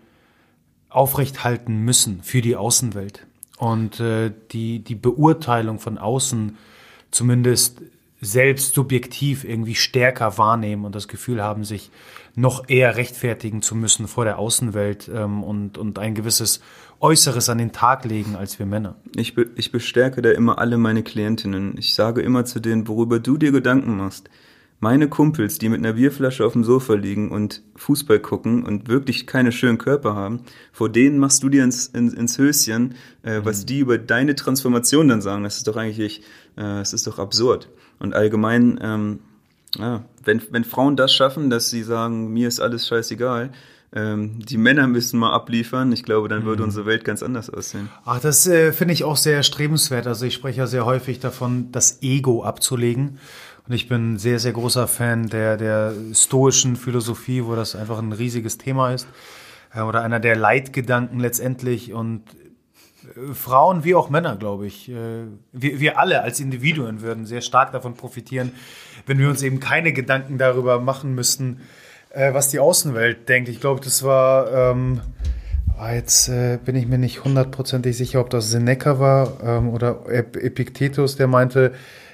aufrechthalten 0.89 1.77
müssen 1.79 2.21
für 2.23 2.41
die 2.41 2.55
Außenwelt. 2.55 3.25
Und 3.57 3.99
äh, 3.99 4.31
die, 4.51 4.79
die 4.79 4.95
Beurteilung 4.95 5.79
von 5.79 5.97
außen 5.97 6.57
zumindest 7.11 7.81
selbst 8.19 8.75
subjektiv 8.75 9.43
irgendwie 9.43 9.75
stärker 9.75 10.37
wahrnehmen 10.37 10.85
und 10.85 10.93
das 10.93 11.07
Gefühl 11.07 11.41
haben, 11.41 11.63
sich 11.63 11.91
noch 12.35 12.69
eher 12.69 12.95
rechtfertigen 12.95 13.61
zu 13.61 13.75
müssen 13.75 14.07
vor 14.07 14.25
der 14.25 14.37
Außenwelt 14.37 15.09
ähm, 15.13 15.43
und, 15.43 15.77
und 15.77 15.97
ein 15.97 16.13
gewisses 16.13 16.61
Äußeres 17.01 17.49
an 17.49 17.57
den 17.57 17.71
Tag 17.71 18.05
legen 18.05 18.35
als 18.35 18.59
wir 18.59 18.67
Männer. 18.67 18.95
Ich, 19.15 19.33
be 19.33 19.49
ich 19.55 19.71
bestärke 19.71 20.21
da 20.21 20.31
immer 20.31 20.59
alle 20.59 20.77
meine 20.77 21.01
Klientinnen. 21.01 21.75
Ich 21.77 21.95
sage 21.95 22.21
immer 22.21 22.45
zu 22.45 22.59
denen, 22.59 22.87
worüber 22.87 23.19
du 23.19 23.37
dir 23.37 23.51
Gedanken 23.51 23.97
machst. 23.97 24.29
Meine 24.79 25.09
Kumpels, 25.09 25.59
die 25.59 25.69
mit 25.69 25.79
einer 25.79 25.93
Bierflasche 25.93 26.45
auf 26.45 26.53
dem 26.53 26.63
Sofa 26.63 26.93
liegen 26.93 27.29
und 27.31 27.61
Fußball 27.75 28.19
gucken 28.19 28.63
und 28.63 28.87
wirklich 28.87 29.27
keine 29.27 29.51
schönen 29.51 29.77
Körper 29.77 30.15
haben, 30.15 30.41
vor 30.71 30.89
denen 30.89 31.19
machst 31.19 31.43
du 31.43 31.49
dir 31.49 31.63
ins, 31.63 31.87
ins, 31.87 32.13
ins 32.13 32.37
Höschen, 32.37 32.95
äh, 33.21 33.41
was 33.43 33.61
mhm. 33.61 33.65
die 33.67 33.79
über 33.79 33.97
deine 33.97 34.35
Transformation 34.35 35.07
dann 35.07 35.21
sagen. 35.21 35.43
Das 35.43 35.57
ist 35.57 35.67
doch 35.67 35.77
eigentlich, 35.77 36.21
äh, 36.55 36.61
das 36.61 36.93
ist 36.93 37.05
doch 37.05 37.19
absurd. 37.19 37.69
Und 37.99 38.15
allgemein, 38.15 38.79
ähm, 38.81 39.19
ja, 39.77 40.05
wenn, 40.23 40.41
wenn 40.49 40.63
Frauen 40.63 40.95
das 40.95 41.13
schaffen, 41.13 41.49
dass 41.49 41.69
sie 41.69 41.83
sagen, 41.83 42.33
mir 42.33 42.47
ist 42.47 42.59
alles 42.59 42.87
scheißegal, 42.87 43.51
ähm, 43.93 44.39
die 44.39 44.57
Männer 44.57 44.87
müssen 44.87 45.19
mal 45.19 45.33
abliefern, 45.33 45.91
ich 45.91 46.03
glaube, 46.03 46.29
dann 46.29 46.45
würde 46.45 46.63
mhm. 46.63 46.69
unsere 46.69 46.85
Welt 46.85 47.03
ganz 47.03 47.21
anders 47.21 47.49
aussehen. 47.49 47.89
Ach, 48.05 48.19
das 48.19 48.47
äh, 48.47 48.71
finde 48.71 48.93
ich 48.93 49.03
auch 49.03 49.17
sehr 49.17 49.43
strebenswert. 49.43 50.07
Also 50.07 50.25
ich 50.25 50.33
spreche 50.33 50.59
ja 50.59 50.67
sehr 50.67 50.85
häufig 50.85 51.19
davon, 51.19 51.71
das 51.71 52.01
Ego 52.01 52.43
abzulegen. 52.43 53.19
Und 53.67 53.73
ich 53.73 53.89
bin 53.89 54.17
sehr, 54.17 54.39
sehr 54.39 54.53
großer 54.53 54.87
Fan 54.87 55.27
der, 55.27 55.57
der 55.57 55.93
stoischen 56.13 56.77
Philosophie, 56.77 57.43
wo 57.45 57.55
das 57.55 57.75
einfach 57.75 57.99
ein 57.99 58.13
riesiges 58.13 58.57
Thema 58.57 58.93
ist. 58.93 59.07
Äh, 59.73 59.81
oder 59.81 60.03
einer 60.03 60.21
der 60.21 60.37
Leitgedanken 60.37 61.19
letztendlich. 61.19 61.91
Und 61.91 62.23
Frauen 63.33 63.83
wie 63.83 63.95
auch 63.95 64.09
Männer, 64.09 64.37
glaube 64.37 64.67
ich. 64.67 64.89
Äh, 64.89 65.25
wir, 65.51 65.79
wir 65.79 65.99
alle 65.99 66.21
als 66.21 66.39
Individuen 66.39 67.01
würden 67.01 67.25
sehr 67.25 67.41
stark 67.41 67.71
davon 67.71 67.95
profitieren, 67.95 68.51
wenn 69.05 69.17
wir 69.19 69.29
uns 69.29 69.41
eben 69.43 69.59
keine 69.59 69.91
Gedanken 69.91 70.37
darüber 70.37 70.79
machen 70.79 71.15
müssten, 71.15 71.59
äh, 72.13 72.33
was 72.33 72.49
die 72.49 72.59
Außenwelt 72.59 73.27
denkt. 73.29 73.49
Ich 73.49 73.59
glaube, 73.59 73.81
das 73.81 74.03
war, 74.03 74.51
ähm, 74.71 75.01
ah, 75.77 75.93
jetzt 75.93 76.29
äh, 76.29 76.59
bin 76.63 76.75
ich 76.75 76.87
mir 76.87 76.97
nicht 76.97 77.23
hundertprozentig 77.23 77.97
sicher, 77.97 78.21
ob 78.21 78.29
das 78.29 78.51
Seneca 78.51 78.99
war 78.99 79.37
ähm, 79.43 79.69
oder 79.69 80.05
Epiktetus, 80.09 81.15
der 81.15 81.27
meinte, 81.27 81.73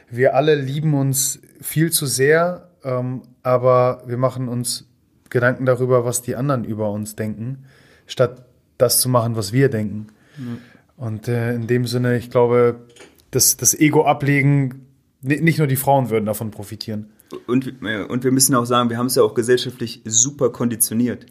wir 0.10 0.36
alle 0.36 0.56
lieben 0.56 0.94
uns 0.94 1.40
viel 1.62 1.92
zu 1.92 2.06
sehr, 2.06 2.70
ähm, 2.84 3.24
aber 3.44 4.04
wir 4.06 4.18
machen 4.18 4.48
uns 4.48 4.88
Gedanken 5.30 5.66
darüber, 5.66 6.06
was 6.06 6.22
die 6.22 6.36
anderen 6.36 6.64
über 6.64 6.90
uns 6.92 7.16
denken, 7.16 7.66
statt 8.06 8.46
das 8.78 9.02
zu 9.02 9.10
machen, 9.10 9.36
was 9.36 9.52
wir 9.52 9.70
denken. 9.70 10.08
Mhm. 10.38 10.58
Und 10.96 11.28
äh, 11.28 11.54
in 11.54 11.68
dem 11.68 11.86
Sinne, 11.86 12.18
ich 12.18 12.30
glaube, 12.30 12.88
das, 13.32 13.58
das 13.58 13.74
Ego 13.74 14.06
ablegen, 14.06 14.86
nicht 15.22 15.58
nur 15.58 15.68
die 15.68 15.76
Frauen 15.76 16.10
würden 16.10 16.26
davon 16.26 16.52
profitieren. 16.52 17.12
Und, 17.46 17.82
und 17.82 18.24
wir 18.24 18.32
müssen 18.32 18.56
auch 18.56 18.66
sagen, 18.66 18.90
wir 18.90 18.98
haben 18.98 19.08
es 19.08 19.16
ja 19.16 19.24
auch 19.24 19.34
gesellschaftlich 19.34 20.02
super 20.06 20.50
konditioniert 20.50 21.26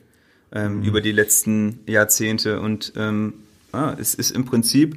ähm, 0.53 0.78
mhm. 0.78 0.82
über 0.84 1.01
die 1.01 1.12
letzten 1.12 1.80
Jahrzehnte. 1.86 2.61
Und 2.61 2.92
ähm, 2.97 3.34
ah, 3.72 3.94
es 3.99 4.14
ist 4.14 4.30
im 4.30 4.44
Prinzip, 4.44 4.97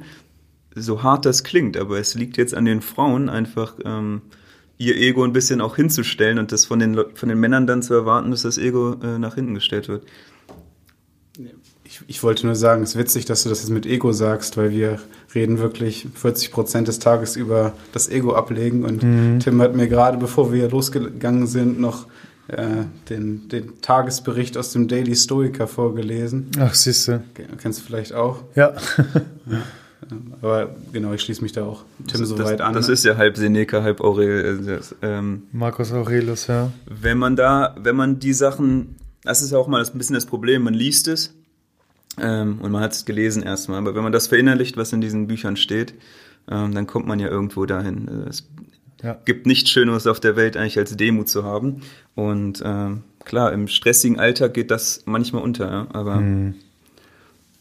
so 0.74 1.02
hart 1.02 1.26
das 1.26 1.42
klingt, 1.42 1.76
aber 1.76 1.98
es 1.98 2.14
liegt 2.14 2.36
jetzt 2.36 2.54
an 2.54 2.64
den 2.64 2.80
Frauen 2.80 3.28
einfach 3.28 3.74
ähm, 3.84 4.22
ihr 4.78 4.96
Ego 4.96 5.24
ein 5.24 5.32
bisschen 5.32 5.60
auch 5.60 5.76
hinzustellen 5.76 6.38
und 6.38 6.52
das 6.52 6.64
von 6.64 6.78
den, 6.78 6.98
von 7.14 7.28
den 7.28 7.38
Männern 7.38 7.66
dann 7.66 7.82
zu 7.82 7.92
erwarten, 7.92 8.30
dass 8.30 8.42
das 8.42 8.56
Ego 8.56 8.94
äh, 9.02 9.18
nach 9.18 9.34
hinten 9.34 9.54
gestellt 9.54 9.88
wird. 9.88 10.06
Ich, 12.02 12.16
ich, 12.16 12.22
wollte 12.22 12.46
nur 12.46 12.54
sagen, 12.54 12.82
es 12.82 12.90
ist 12.90 12.98
witzig, 12.98 13.24
dass 13.24 13.42
du 13.42 13.48
das 13.48 13.60
jetzt 13.60 13.70
mit 13.70 13.86
Ego 13.86 14.12
sagst, 14.12 14.56
weil 14.56 14.70
wir 14.70 14.98
reden 15.34 15.58
wirklich 15.58 16.06
40 16.14 16.50
Prozent 16.50 16.88
des 16.88 16.98
Tages 16.98 17.36
über 17.36 17.72
das 17.92 18.08
Ego 18.08 18.34
ablegen. 18.34 18.84
Und 18.84 19.02
mhm. 19.02 19.40
Tim 19.40 19.60
hat 19.60 19.74
mir 19.74 19.88
gerade, 19.88 20.18
bevor 20.18 20.52
wir 20.52 20.68
losgegangen 20.68 21.46
sind, 21.46 21.80
noch 21.80 22.06
äh, 22.48 22.84
den, 23.08 23.48
den 23.48 23.80
Tagesbericht 23.80 24.56
aus 24.56 24.72
dem 24.72 24.88
Daily 24.88 25.14
Stoiker 25.14 25.66
vorgelesen. 25.66 26.50
Ach, 26.58 26.74
siehste. 26.74 27.22
Kennst 27.58 27.80
du 27.80 27.84
vielleicht 27.84 28.12
auch? 28.12 28.42
Ja. 28.54 28.74
ja. 29.46 29.62
Aber 30.40 30.74
genau, 30.92 31.12
ich 31.12 31.20
schließe 31.20 31.42
mich 31.42 31.52
da 31.52 31.64
auch 31.64 31.84
Tim 32.06 32.24
so 32.24 32.38
weit 32.38 32.60
an. 32.60 32.74
Das 32.74 32.88
ist 32.88 33.04
ja 33.04 33.16
halb 33.16 33.36
Seneca, 33.36 33.82
halb 33.82 34.00
Aurelius. 34.00 34.94
Ähm, 35.02 35.44
Markus 35.52 35.92
Aurelius, 35.92 36.46
ja. 36.46 36.72
Wenn 36.86 37.18
man 37.18 37.36
da, 37.36 37.76
wenn 37.78 37.96
man 37.96 38.18
die 38.18 38.32
Sachen, 38.32 38.96
das 39.22 39.42
ist 39.42 39.52
ja 39.52 39.58
auch 39.58 39.68
mal 39.68 39.84
ein 39.84 39.98
bisschen 39.98 40.14
das 40.14 40.26
Problem, 40.26 40.62
man 40.62 40.74
liest 40.74 41.08
es 41.08 41.34
ähm, 42.18 42.58
und 42.60 42.72
man 42.72 42.82
hat 42.82 42.92
es 42.92 43.04
gelesen 43.04 43.42
erstmal. 43.42 43.78
Aber 43.78 43.94
wenn 43.94 44.02
man 44.02 44.12
das 44.12 44.26
verinnerlicht, 44.26 44.76
was 44.76 44.92
in 44.92 45.00
diesen 45.00 45.26
Büchern 45.26 45.56
steht, 45.56 45.94
ähm, 46.50 46.74
dann 46.74 46.86
kommt 46.86 47.06
man 47.06 47.20
ja 47.20 47.28
irgendwo 47.28 47.66
dahin. 47.66 48.08
Äh, 48.08 48.28
es 48.28 48.48
ja. 49.02 49.16
gibt 49.24 49.46
nichts 49.46 49.70
Schöneres 49.70 50.06
auf 50.06 50.20
der 50.20 50.36
Welt 50.36 50.56
eigentlich 50.56 50.78
als 50.78 50.96
Demut 50.96 51.28
zu 51.28 51.44
haben. 51.44 51.82
Und 52.14 52.62
ähm, 52.64 53.02
klar, 53.24 53.52
im 53.52 53.68
stressigen 53.68 54.18
Alltag 54.18 54.54
geht 54.54 54.70
das 54.70 55.02
manchmal 55.06 55.42
unter, 55.42 55.70
ja? 55.70 55.86
aber. 55.92 56.16
Mhm. 56.16 56.54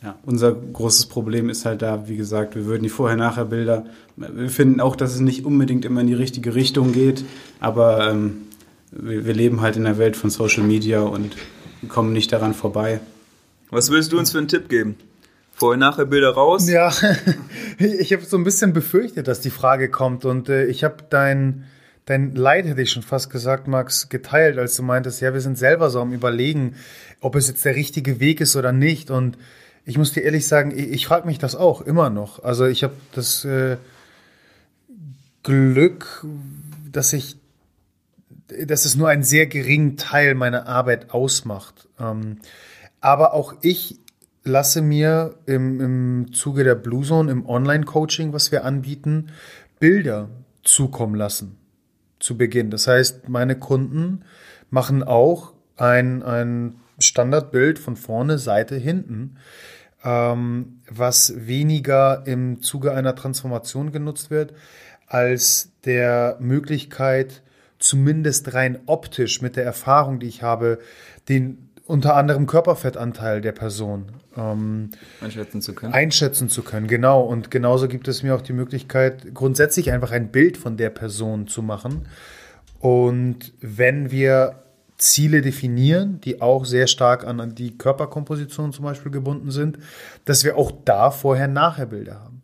Ja, 0.02 0.18
unser 0.26 0.54
großes 0.54 1.08
Problem 1.08 1.50
ist 1.50 1.66
halt 1.66 1.82
da, 1.82 2.08
wie 2.08 2.16
gesagt, 2.16 2.56
wir 2.56 2.66
würden 2.66 2.84
die 2.84 2.90
Vorher-Nachher-Bilder, 2.90 3.86
wir 4.16 4.50
finden 4.50 4.80
auch, 4.80 4.96
dass 4.96 5.14
es 5.14 5.20
nicht 5.20 5.44
unbedingt 5.44 5.84
immer 5.84 6.00
in 6.00 6.08
die 6.08 6.14
richtige 6.14 6.56
Richtung 6.56 6.94
geht, 6.94 7.26
aber 7.60 8.10
ähm, 8.10 8.44
wir, 8.92 9.26
wir 9.26 9.34
leben 9.34 9.60
halt 9.60 9.76
in 9.76 9.84
der 9.84 9.98
Welt 9.98 10.16
von 10.16 10.30
Social 10.30 10.64
Media 10.64 11.02
und 11.02 11.36
kommen 11.90 12.14
nicht 12.14 12.32
daran 12.32 12.54
vorbei. 12.54 13.02
Was 13.72 13.92
willst 13.92 14.12
du 14.12 14.18
uns 14.18 14.32
für 14.32 14.40
einen 14.40 14.48
Tipp 14.48 14.68
geben? 14.68 14.96
Vorher, 15.52 15.78
nachher 15.78 16.06
Bilder 16.06 16.32
raus? 16.32 16.68
Ja, 16.68 16.92
ich 17.78 18.14
habe 18.14 18.24
so 18.26 18.38
ein 18.38 18.44
bisschen 18.44 18.74
befürchtet, 18.74 19.28
dass 19.28 19.42
die 19.42 19.50
Frage 19.50 19.90
kommt 19.90 20.26
und 20.26 20.50
äh, 20.50 20.66
ich 20.66 20.84
habe 20.84 21.04
dein, 21.10 21.66
dein 22.06 22.34
Leid, 22.34 22.66
hätte 22.66 22.82
ich 22.82 22.92
schon 22.92 23.04
fast 23.04 23.30
gesagt, 23.30 23.68
Max, 23.68 24.10
geteilt, 24.10 24.58
als 24.58 24.76
du 24.76 24.84
meintest, 24.84 25.22
ja, 25.22 25.34
wir 25.34 25.42
sind 25.42 25.58
selber 25.58 25.90
so 25.90 26.02
am 26.02 26.14
Überlegen, 26.14 26.76
ob 27.20 27.36
es 27.36 27.48
jetzt 27.48 27.64
der 27.66 27.76
richtige 27.76 28.20
Weg 28.20 28.42
ist 28.42 28.56
oder 28.56 28.72
nicht 28.72 29.12
und 29.12 29.38
ich 29.86 29.98
muss 29.98 30.14
dir 30.14 30.22
ehrlich 30.22 30.48
sagen, 30.48 30.72
ich, 30.72 30.90
ich 30.90 31.08
frage 31.08 31.28
mich 31.28 31.40
das 31.40 31.56
auch 31.56 31.82
immer 31.82 32.10
noch. 32.10 32.44
Also 32.44 32.66
ich 32.66 32.84
habe 32.84 32.94
das 33.14 33.44
äh, 33.46 33.78
Glück, 35.44 36.26
dass 36.92 37.14
ich, 37.14 37.38
dass 38.48 38.86
es 38.86 38.96
nur 38.96 39.10
einen 39.10 39.24
sehr 39.24 39.48
geringen 39.48 39.98
Teil 39.98 40.36
meiner 40.36 40.68
Arbeit 40.68 41.12
ausmacht. 41.12 41.88
Ähm, 42.00 42.38
aber 43.02 43.34
auch 43.34 43.54
ich 43.62 44.00
lasse 44.44 44.82
mir 44.82 45.36
im, 45.46 45.80
im 45.80 46.34
Zuge 46.34 46.64
der 46.64 46.76
Blue 46.76 47.04
Zone, 47.04 47.32
im 47.32 47.46
Online-Coaching, 47.46 48.34
was 48.34 48.52
wir 48.52 48.66
anbieten, 48.66 49.32
Bilder 49.80 50.30
zukommen 50.64 51.16
lassen 51.16 51.58
zu 52.20 52.38
Beginn. 52.38 52.70
Das 52.70 52.88
heißt, 52.88 53.30
meine 53.30 53.58
Kunden 53.58 54.24
machen 54.70 55.04
auch 55.04 55.54
ein, 55.78 56.24
ein 56.24 56.76
Standardbild 57.00 57.80
von 57.80 57.96
vorne, 57.96 58.38
Seite, 58.38 58.76
hinten, 58.76 59.38
ähm, 60.04 60.82
was 60.90 61.34
weniger 61.48 62.24
im 62.26 62.62
Zuge 62.62 62.94
einer 62.94 63.16
Transformation 63.16 63.92
genutzt 63.92 64.30
wird, 64.30 64.54
als 65.08 65.72
der 65.86 66.38
Möglichkeit, 66.40 67.42
zumindest 67.80 68.54
rein 68.54 68.80
optisch 68.86 69.42
mit 69.42 69.56
der 69.56 69.64
Erfahrung, 69.64 70.20
die 70.20 70.28
ich 70.28 70.44
habe, 70.44 70.80
den 71.30 71.69
unter 71.90 72.16
anderem 72.16 72.46
Körperfettanteil 72.46 73.42
der 73.42 73.52
Person 73.52 74.12
ähm, 74.38 74.92
einschätzen 75.22 75.60
zu 75.60 75.74
können. 75.74 75.92
Einschätzen 75.92 76.48
zu 76.48 76.62
können, 76.62 76.86
genau. 76.88 77.22
Und 77.22 77.50
genauso 77.50 77.88
gibt 77.88 78.08
es 78.08 78.22
mir 78.22 78.36
auch 78.36 78.44
die 78.44 78.54
Möglichkeit, 78.54 79.34
grundsätzlich 79.34 79.92
einfach 79.92 80.12
ein 80.12 80.32
Bild 80.32 80.56
von 80.56 80.78
der 80.78 80.92
Person 80.92 81.48
zu 81.48 81.64
machen. 81.64 82.08
Und 82.80 83.54
wenn 83.60 84.12
wir 84.12 84.64
Ziele 85.00 85.42
definieren, 85.42 86.22
die 86.22 86.42
auch 86.42 86.66
sehr 86.66 86.86
stark 86.86 87.26
an 87.26 87.56
die 87.56 87.76
Körperkomposition 87.76 88.72
zum 88.72 88.86
Beispiel 88.86 89.12
gebunden 89.12 89.50
sind, 89.50 89.80
dass 90.26 90.44
wir 90.44 90.58
auch 90.58 90.72
da 90.86 91.10
vorher-nachher-Bilder 91.10 92.20
haben. 92.20 92.44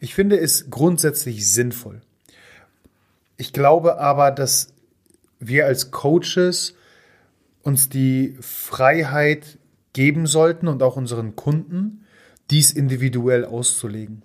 Ich 0.00 0.14
finde 0.14 0.38
es 0.38 0.68
grundsätzlich 0.68 1.48
sinnvoll. 1.50 2.02
Ich 3.38 3.54
glaube 3.54 3.98
aber, 3.98 4.32
dass 4.32 4.74
wir 5.40 5.64
als 5.64 5.90
Coaches 5.90 6.74
uns 7.62 7.88
die 7.88 8.36
Freiheit 8.40 9.58
geben 9.92 10.26
sollten 10.26 10.68
und 10.68 10.82
auch 10.82 10.96
unseren 10.96 11.36
Kunden, 11.36 12.04
dies 12.50 12.72
individuell 12.72 13.44
auszulegen. 13.44 14.22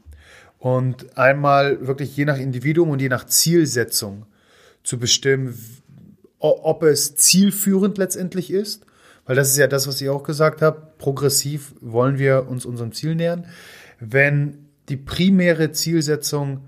Und 0.60 1.18
einmal 1.18 1.86
wirklich 1.86 2.16
je 2.18 2.26
nach 2.26 2.38
Individuum 2.38 2.90
und 2.90 3.02
je 3.02 3.10
nach 3.10 3.26
Zielsetzung 3.26 4.26
zu 4.84 4.98
bestimmen, 4.98 5.58
ob 6.40 6.84
es 6.84 7.16
zielführend 7.16 7.98
letztendlich 7.98 8.52
ist, 8.52 8.86
weil 9.26 9.36
das 9.36 9.50
ist 9.50 9.58
ja 9.58 9.68
das, 9.68 9.88
was 9.88 10.02
ich 10.02 10.10
auch 10.10 10.24
gesagt 10.24 10.62
habe, 10.62 10.94
progressiv 10.98 11.74
wollen 11.82 12.18
wir 12.18 12.48
uns 12.48 12.66
unserem 12.66 12.92
Ziel 12.94 13.16
nähern. 13.16 13.46
Wenn 14.00 14.70
die 14.90 14.98
primäre 14.98 15.72
Zielsetzung 15.72 16.62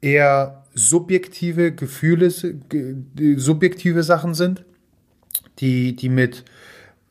eher 0.00 0.64
subjektive 0.74 1.72
Gefühle, 1.72 2.30
subjektive 2.30 4.02
Sachen 4.02 4.34
sind, 4.34 4.64
die, 5.58 5.94
die 5.96 6.08
mit 6.08 6.44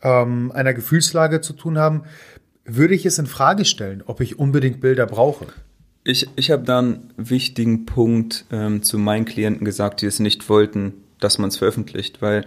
ähm, 0.02 0.52
einer 0.52 0.74
Gefühlslage 0.74 1.42
zu 1.42 1.54
tun 1.54 1.78
haben, 1.78 2.04
würde 2.66 2.94
ich 2.94 3.06
es 3.06 3.18
in 3.18 3.28
Frage 3.28 3.66
stellen, 3.66 4.04
ob 4.06 4.22
ich 4.22 4.40
unbedingt 4.40 4.82
Bilder 4.82 5.06
brauche. 5.06 5.48
Ich, 6.04 6.28
ich 6.36 6.50
habe 6.50 6.64
da 6.64 6.80
einen 6.80 7.14
wichtigen 7.18 7.86
Punkt 7.86 8.46
ähm, 8.52 8.82
zu 8.82 8.98
meinen 8.98 9.26
Klienten 9.26 9.66
gesagt, 9.66 10.02
die 10.02 10.08
es 10.08 10.20
nicht 10.20 10.50
wollten, 10.50 10.94
dass 11.20 11.38
man 11.38 11.50
es 11.50 11.58
veröffentlicht, 11.58 12.22
weil 12.22 12.46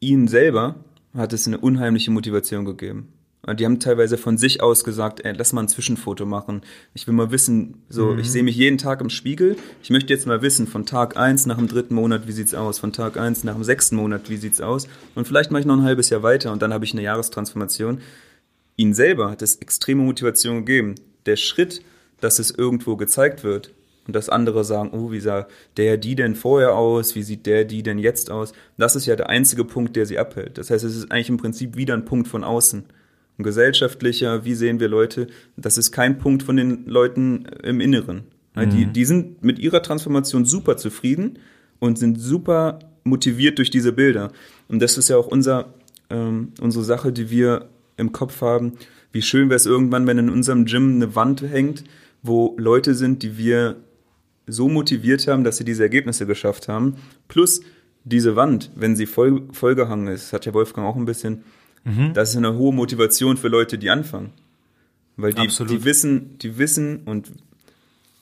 ihnen 0.00 0.28
selber 0.28 0.76
hat 1.14 1.32
es 1.32 1.46
eine 1.46 1.58
unheimliche 1.58 2.10
Motivation 2.10 2.64
gegeben. 2.64 3.12
Die 3.54 3.64
haben 3.64 3.78
teilweise 3.78 4.18
von 4.18 4.38
sich 4.38 4.60
aus 4.60 4.82
gesagt, 4.82 5.24
ey, 5.24 5.32
lass 5.32 5.52
mal 5.52 5.62
ein 5.62 5.68
Zwischenfoto 5.68 6.26
machen. 6.26 6.62
Ich 6.94 7.06
will 7.06 7.14
mal 7.14 7.30
wissen, 7.30 7.82
so, 7.88 8.06
mhm. 8.06 8.18
ich 8.18 8.30
sehe 8.30 8.42
mich 8.42 8.56
jeden 8.56 8.78
Tag 8.78 9.00
im 9.00 9.10
Spiegel. 9.10 9.56
Ich 9.82 9.90
möchte 9.90 10.12
jetzt 10.12 10.26
mal 10.26 10.42
wissen, 10.42 10.66
von 10.66 10.84
Tag 10.84 11.16
eins 11.16 11.46
nach 11.46 11.56
dem 11.56 11.68
dritten 11.68 11.94
Monat, 11.94 12.26
wie 12.26 12.32
sieht's 12.32 12.54
aus? 12.54 12.80
Von 12.80 12.92
Tag 12.92 13.16
eins 13.16 13.44
nach 13.44 13.54
dem 13.54 13.62
sechsten 13.62 13.96
Monat, 13.96 14.28
wie 14.28 14.36
sieht's 14.36 14.60
aus? 14.60 14.88
Und 15.14 15.28
vielleicht 15.28 15.52
mache 15.52 15.60
ich 15.60 15.66
noch 15.66 15.76
ein 15.76 15.84
halbes 15.84 16.10
Jahr 16.10 16.24
weiter 16.24 16.52
und 16.52 16.60
dann 16.60 16.72
habe 16.72 16.84
ich 16.84 16.92
eine 16.92 17.02
Jahrestransformation. 17.02 18.00
Ihnen 18.76 18.94
selber 18.94 19.30
hat 19.30 19.42
es 19.42 19.56
extreme 19.56 20.02
Motivation 20.02 20.64
gegeben. 20.64 20.96
Der 21.26 21.36
Schritt, 21.36 21.82
dass 22.20 22.40
es 22.40 22.50
irgendwo 22.50 22.96
gezeigt 22.96 23.44
wird 23.44 23.72
und 24.06 24.16
dass 24.16 24.28
andere 24.28 24.64
sagen, 24.64 24.90
oh, 24.92 25.12
wie 25.12 25.20
sah 25.20 25.46
der 25.76 25.96
die 25.98 26.16
denn 26.16 26.34
vorher 26.34 26.74
aus? 26.74 27.14
Wie 27.14 27.22
sieht 27.22 27.46
der 27.46 27.64
die 27.64 27.82
denn 27.82 27.98
jetzt 27.98 28.30
aus? 28.30 28.52
Das 28.76 28.96
ist 28.96 29.06
ja 29.06 29.14
der 29.14 29.28
einzige 29.28 29.64
Punkt, 29.64 29.94
der 29.94 30.06
sie 30.06 30.18
abhält. 30.18 30.58
Das 30.58 30.70
heißt, 30.70 30.84
es 30.84 30.96
ist 30.96 31.12
eigentlich 31.12 31.28
im 31.28 31.36
Prinzip 31.36 31.76
wieder 31.76 31.94
ein 31.94 32.04
Punkt 32.04 32.28
von 32.28 32.42
außen 32.42 32.84
ein 33.38 33.42
gesellschaftlicher, 33.42 34.44
wie 34.44 34.54
sehen 34.54 34.80
wir 34.80 34.88
Leute, 34.88 35.26
das 35.56 35.78
ist 35.78 35.92
kein 35.92 36.18
Punkt 36.18 36.42
von 36.42 36.56
den 36.56 36.86
Leuten 36.86 37.46
im 37.62 37.80
Inneren. 37.80 38.24
Mhm. 38.54 38.70
Die, 38.70 38.86
die 38.86 39.04
sind 39.04 39.44
mit 39.44 39.58
ihrer 39.58 39.82
Transformation 39.82 40.44
super 40.44 40.76
zufrieden 40.76 41.38
und 41.78 41.98
sind 41.98 42.18
super 42.20 42.78
motiviert 43.04 43.58
durch 43.58 43.70
diese 43.70 43.92
Bilder. 43.92 44.32
Und 44.68 44.80
das 44.80 44.98
ist 44.98 45.08
ja 45.08 45.16
auch 45.16 45.26
unser, 45.26 45.74
ähm, 46.10 46.52
unsere 46.60 46.84
Sache, 46.84 47.12
die 47.12 47.30
wir 47.30 47.68
im 47.96 48.12
Kopf 48.12 48.40
haben. 48.40 48.72
Wie 49.12 49.22
schön 49.22 49.48
wäre 49.48 49.56
es 49.56 49.66
irgendwann, 49.66 50.06
wenn 50.06 50.18
in 50.18 50.30
unserem 50.30 50.64
Gym 50.64 50.96
eine 50.96 51.14
Wand 51.14 51.42
hängt, 51.42 51.84
wo 52.22 52.56
Leute 52.58 52.94
sind, 52.94 53.22
die 53.22 53.38
wir 53.38 53.76
so 54.46 54.68
motiviert 54.68 55.26
haben, 55.26 55.44
dass 55.44 55.56
sie 55.56 55.64
diese 55.64 55.82
Ergebnisse 55.82 56.26
geschafft 56.26 56.68
haben. 56.68 56.96
Plus 57.28 57.60
diese 58.04 58.36
Wand, 58.36 58.70
wenn 58.76 58.94
sie 58.94 59.06
voll, 59.06 59.42
vollgehangen 59.52 60.08
ist, 60.08 60.32
hat 60.32 60.46
ja 60.46 60.54
Wolfgang 60.54 60.86
auch 60.86 60.96
ein 60.96 61.06
bisschen 61.06 61.42
Mhm. 61.86 62.12
Das 62.14 62.30
ist 62.30 62.36
eine 62.36 62.54
hohe 62.54 62.74
Motivation 62.74 63.36
für 63.36 63.48
Leute, 63.48 63.78
die 63.78 63.90
anfangen. 63.90 64.32
Weil 65.16 65.32
die, 65.32 65.46
die 65.46 65.84
wissen, 65.84 66.36
die 66.38 66.58
wissen 66.58 67.04
und 67.04 67.32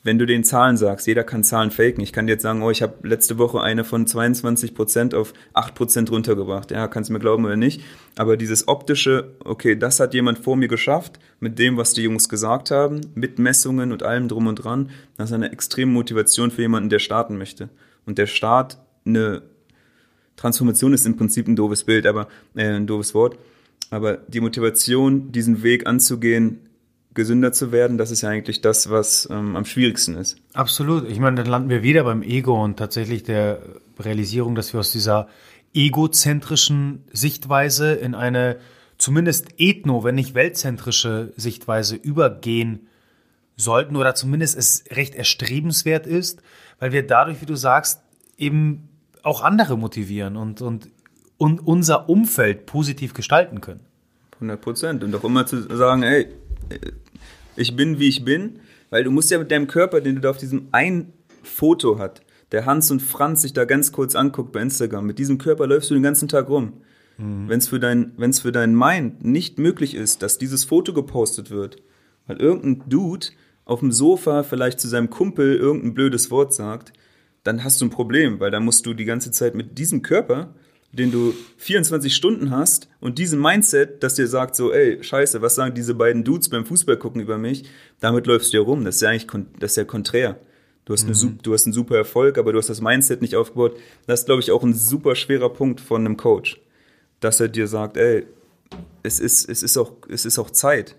wenn 0.03 0.19
du 0.19 0.27
den 0.27 0.43
Zahlen 0.43 0.77
sagst, 0.77 1.07
jeder 1.07 1.23
kann 1.23 1.43
Zahlen 1.43 1.71
faken. 1.71 2.03
Ich 2.03 2.13
kann 2.13 2.27
dir 2.27 2.33
jetzt 2.33 2.43
sagen, 2.43 2.61
oh, 2.61 2.69
ich 2.69 2.83
habe 2.83 2.95
letzte 3.01 3.39
Woche 3.39 3.61
eine 3.61 3.83
von 3.83 4.05
22 4.05 4.75
Prozent 4.75 5.15
auf 5.15 5.33
8 5.53 5.73
Prozent 5.73 6.11
runtergebracht. 6.11 6.69
Ja, 6.69 6.87
kannst 6.87 7.09
du 7.09 7.13
mir 7.13 7.19
glauben 7.19 7.43
oder 7.43 7.55
nicht. 7.55 7.81
Aber 8.15 8.37
dieses 8.37 8.67
optische, 8.67 9.31
okay, 9.43 9.75
das 9.75 9.99
hat 9.99 10.13
jemand 10.13 10.37
vor 10.37 10.57
mir 10.57 10.67
geschafft, 10.67 11.17
mit 11.39 11.57
dem, 11.57 11.75
was 11.75 11.93
die 11.93 12.03
Jungs 12.03 12.29
gesagt 12.29 12.69
haben, 12.69 13.01
mit 13.15 13.39
Messungen 13.39 13.91
und 13.91 14.03
allem 14.03 14.27
drum 14.27 14.45
und 14.45 14.57
dran, 14.57 14.91
das 15.17 15.31
ist 15.31 15.33
eine 15.33 15.51
extreme 15.51 15.91
Motivation 15.91 16.51
für 16.51 16.61
jemanden, 16.61 16.89
der 16.89 16.99
starten 16.99 17.39
möchte. 17.39 17.69
Und 18.05 18.19
der 18.19 18.27
Start, 18.27 18.77
eine 19.07 19.41
Transformation 20.35 20.93
ist 20.93 21.07
im 21.07 21.17
Prinzip 21.17 21.47
ein 21.47 21.55
doofes 21.55 21.83
Bild, 21.83 22.05
aber 22.05 22.27
äh, 22.55 22.67
ein 22.67 22.85
doofes 22.85 23.15
Wort. 23.15 23.39
Aber 23.91 24.17
die 24.17 24.41
Motivation, 24.41 25.31
diesen 25.31 25.63
Weg 25.63 25.87
anzugehen, 25.87 26.69
gesünder 27.13 27.53
zu 27.53 27.71
werden, 27.71 27.97
das 27.97 28.11
ist 28.11 28.21
ja 28.21 28.29
eigentlich 28.29 28.61
das, 28.61 28.89
was 28.89 29.27
ähm, 29.31 29.55
am 29.55 29.65
schwierigsten 29.65 30.15
ist. 30.15 30.37
Absolut. 30.53 31.09
Ich 31.09 31.19
meine, 31.19 31.37
dann 31.37 31.45
landen 31.45 31.69
wir 31.69 31.81
wieder 31.81 32.03
beim 32.03 32.21
Ego 32.21 32.61
und 32.61 32.77
tatsächlich 32.77 33.23
der 33.23 33.61
Realisierung, 33.97 34.53
dass 34.55 34.73
wir 34.73 34.81
aus 34.81 34.91
dieser 34.91 35.27
egozentrischen 35.73 37.05
Sichtweise 37.11 37.93
in 37.93 38.15
eine 38.15 38.57
zumindest 38.97 39.47
ethno, 39.57 40.03
wenn 40.03 40.15
nicht 40.15 40.35
weltzentrische 40.35 41.33
Sichtweise 41.35 41.95
übergehen 41.95 42.87
sollten 43.57 43.95
oder 43.95 44.15
zumindest 44.15 44.57
es 44.57 44.83
recht 44.91 45.15
erstrebenswert 45.15 46.07
ist, 46.07 46.41
weil 46.79 46.91
wir 46.91 47.05
dadurch, 47.05 47.41
wie 47.41 47.45
du 47.45 47.55
sagst, 47.55 48.01
eben 48.37 48.89
auch 49.23 49.41
andere 49.41 49.77
motivieren 49.77 50.35
und, 50.37 50.61
und 50.61 50.89
und 51.37 51.65
unser 51.65 52.09
Umfeld 52.09 52.65
positiv 52.65 53.13
gestalten 53.13 53.61
können. 53.61 53.81
100 54.35 54.61
Prozent. 54.61 55.03
Und 55.03 55.15
auch 55.15 55.23
immer 55.23 55.45
zu 55.45 55.61
sagen, 55.75 56.03
ey, 56.03 56.27
ich 57.55 57.75
bin 57.75 57.99
wie 57.99 58.07
ich 58.07 58.23
bin, 58.25 58.59
weil 58.89 59.03
du 59.03 59.11
musst 59.11 59.31
ja 59.31 59.39
mit 59.39 59.51
deinem 59.51 59.67
Körper, 59.67 60.01
den 60.01 60.15
du 60.15 60.21
da 60.21 60.29
auf 60.29 60.37
diesem 60.37 60.67
ein 60.71 61.13
Foto 61.43 61.99
hat, 61.99 62.21
der 62.51 62.65
Hans 62.65 62.91
und 62.91 63.01
Franz 63.01 63.41
sich 63.41 63.53
da 63.53 63.65
ganz 63.65 63.91
kurz 63.91 64.15
anguckt 64.15 64.51
bei 64.51 64.61
Instagram, 64.61 65.05
mit 65.05 65.19
diesem 65.19 65.37
Körper 65.37 65.67
läufst 65.67 65.89
du 65.89 65.93
den 65.93 66.03
ganzen 66.03 66.27
Tag 66.27 66.49
rum. 66.49 66.73
Mhm. 67.17 67.49
Wenn 67.49 67.59
es 67.59 67.67
für, 67.67 67.79
dein, 67.79 68.13
für 68.33 68.51
deinen 68.51 68.77
Mind 68.77 69.23
nicht 69.23 69.57
möglich 69.57 69.95
ist, 69.95 70.21
dass 70.21 70.37
dieses 70.37 70.63
Foto 70.63 70.93
gepostet 70.93 71.49
wird, 71.49 71.81
weil 72.27 72.37
irgendein 72.37 72.89
Dude 72.89 73.27
auf 73.65 73.79
dem 73.79 73.91
Sofa 73.91 74.43
vielleicht 74.43 74.79
zu 74.79 74.87
seinem 74.87 75.09
Kumpel 75.09 75.55
irgendein 75.55 75.93
blödes 75.93 76.29
Wort 76.29 76.53
sagt, 76.53 76.93
dann 77.43 77.63
hast 77.63 77.81
du 77.81 77.85
ein 77.85 77.91
Problem, 77.91 78.39
weil 78.39 78.51
dann 78.51 78.65
musst 78.65 78.85
du 78.85 78.93
die 78.93 79.05
ganze 79.05 79.31
Zeit 79.31 79.55
mit 79.55 79.77
diesem 79.77 80.01
Körper 80.01 80.53
den 80.95 81.11
du 81.11 81.33
24 81.57 82.15
Stunden 82.15 82.51
hast 82.51 82.87
und 82.99 83.17
diesen 83.17 83.41
Mindset, 83.41 84.01
das 84.01 84.15
dir 84.15 84.27
sagt 84.27 84.55
so, 84.55 84.71
ey, 84.71 85.03
scheiße, 85.03 85.41
was 85.41 85.55
sagen 85.55 85.75
diese 85.75 85.93
beiden 85.93 86.23
Dudes 86.23 86.49
beim 86.49 86.65
Fußball 86.65 86.97
gucken 86.97 87.21
über 87.21 87.37
mich? 87.37 87.65
Damit 87.99 88.27
läufst 88.27 88.53
du 88.53 88.57
ja 88.57 88.63
rum. 88.63 88.85
Das 88.85 88.95
ist 88.95 89.01
ja 89.01 89.09
eigentlich, 89.09 89.27
das 89.59 89.71
ist 89.71 89.77
ja 89.77 89.83
konträr. 89.83 90.39
Du 90.85 90.93
hast, 90.93 91.03
eine, 91.03 91.15
mhm. 91.15 91.39
du 91.41 91.53
hast 91.53 91.65
einen 91.65 91.73
super 91.73 91.97
Erfolg, 91.97 92.37
aber 92.37 92.51
du 92.51 92.59
hast 92.59 92.69
das 92.69 92.79
Mindset 92.79 93.21
nicht 93.21 93.35
aufgebaut. 93.35 93.77
Das 94.05 94.21
ist, 94.21 94.25
glaube 94.27 94.41
ich, 94.41 94.51
auch 94.51 94.63
ein 94.63 94.73
super 94.73 95.15
schwerer 95.15 95.49
Punkt 95.49 95.81
von 95.81 96.05
einem 96.05 96.15
Coach. 96.15 96.61
Dass 97.19 97.39
er 97.39 97.47
dir 97.47 97.67
sagt, 97.67 97.97
ey, 97.97 98.25
es 99.01 99.19
ist, 99.19 99.49
es 99.49 99.63
ist, 99.63 99.77
auch, 99.77 99.93
es 100.09 100.25
ist 100.25 100.37
auch 100.37 100.51
Zeit. 100.51 100.95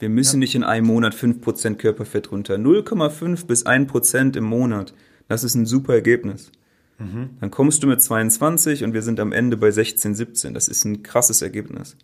Wir 0.00 0.08
müssen 0.08 0.36
ja. 0.36 0.40
nicht 0.40 0.54
in 0.56 0.64
einem 0.64 0.88
Monat 0.88 1.14
5% 1.14 1.76
Körperfett 1.76 2.32
runter. 2.32 2.56
0,5 2.56 3.46
bis 3.46 3.64
1% 3.64 4.36
im 4.36 4.44
Monat. 4.44 4.92
Das 5.28 5.44
ist 5.44 5.54
ein 5.54 5.66
super 5.66 5.94
Ergebnis. 5.94 6.50
Mhm. 6.98 7.30
Dann 7.40 7.50
kommst 7.50 7.82
du 7.82 7.86
mit 7.86 8.00
22 8.00 8.84
und 8.84 8.94
wir 8.94 9.02
sind 9.02 9.20
am 9.20 9.32
Ende 9.32 9.56
bei 9.56 9.70
16, 9.70 10.14
17. 10.14 10.54
Das 10.54 10.68
ist 10.68 10.84
ein 10.84 11.02
krasses 11.02 11.42
Ergebnis. 11.42 11.96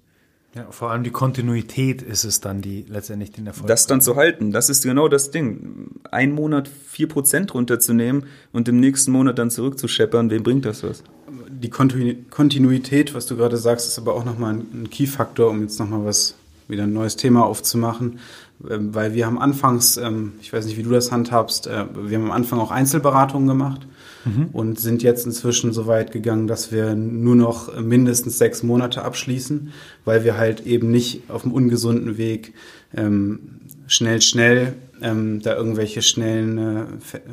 Ja, 0.55 0.66
vor 0.70 0.90
allem 0.90 1.05
die 1.05 1.10
Kontinuität 1.10 2.01
ist 2.01 2.24
es 2.24 2.40
dann, 2.40 2.62
die 2.62 2.86
letztendlich 2.89 3.32
den 3.32 3.47
Erfolg 3.47 3.69
Das 3.69 3.86
dann 3.86 4.01
zu 4.01 4.16
halten, 4.16 4.51
das 4.51 4.70
ist 4.70 4.82
genau 4.82 5.09
das 5.09 5.31
Ding. 5.31 6.01
Ein 6.10 6.32
Monat 6.32 6.70
4% 6.93 7.52
runterzunehmen 7.52 8.24
und 8.52 8.66
im 8.66 8.81
nächsten 8.81 9.12
Monat 9.12 9.39
dann 9.39 9.51
zurückzuscheppern, 9.51 10.31
wem 10.31 10.43
bringt 10.43 10.65
das 10.65 10.82
was? 10.82 11.05
Die 11.51 11.69
Kontinuität, 11.69 13.15
was 13.15 13.27
du 13.27 13.36
gerade 13.36 13.59
sagst, 13.59 13.86
ist 13.89 13.98
aber 13.98 14.15
auch 14.15 14.24
nochmal 14.24 14.55
ein 14.55 14.89
Key-Faktor, 14.90 15.51
um 15.51 15.60
jetzt 15.62 15.78
nochmal 15.78 16.05
was 16.05 16.35
wieder 16.66 16.85
ein 16.85 16.93
neues 16.93 17.16
Thema 17.16 17.44
aufzumachen, 17.44 18.19
weil 18.60 19.14
wir 19.14 19.26
haben 19.26 19.39
anfangs, 19.39 19.97
ähm, 19.97 20.32
ich 20.40 20.52
weiß 20.52 20.66
nicht, 20.66 20.76
wie 20.76 20.82
du 20.82 20.90
das 20.90 21.12
handhabst, 21.12 21.66
äh, 21.66 21.85
wir 21.94 22.18
haben 22.18 22.26
am 22.26 22.30
Anfang 22.32 22.59
auch 22.59 22.70
Einzelberatungen 22.70 23.47
gemacht 23.47 23.86
mhm. 24.24 24.48
und 24.52 24.80
sind 24.80 25.02
jetzt 25.02 25.26
inzwischen 25.26 25.72
so 25.72 25.86
weit 25.86 26.12
gegangen, 26.12 26.47
dass 26.47 26.72
wir 26.72 26.94
nur 26.94 27.36
noch 27.36 27.78
mindestens 27.80 28.39
sechs 28.39 28.62
Monate 28.62 29.02
abschließen, 29.02 29.72
weil 30.05 30.24
wir 30.24 30.36
halt 30.36 30.66
eben 30.66 30.90
nicht 30.90 31.30
auf 31.30 31.43
dem 31.43 31.52
ungesunden 31.52 32.18
Weg 32.18 32.55
ähm, 32.97 33.60
schnell, 33.86 34.20
schnell 34.22 34.74
ähm, 35.01 35.40
da 35.40 35.55
irgendwelche 35.55 36.02
schnellen 36.02 36.59
äh, 36.59 36.85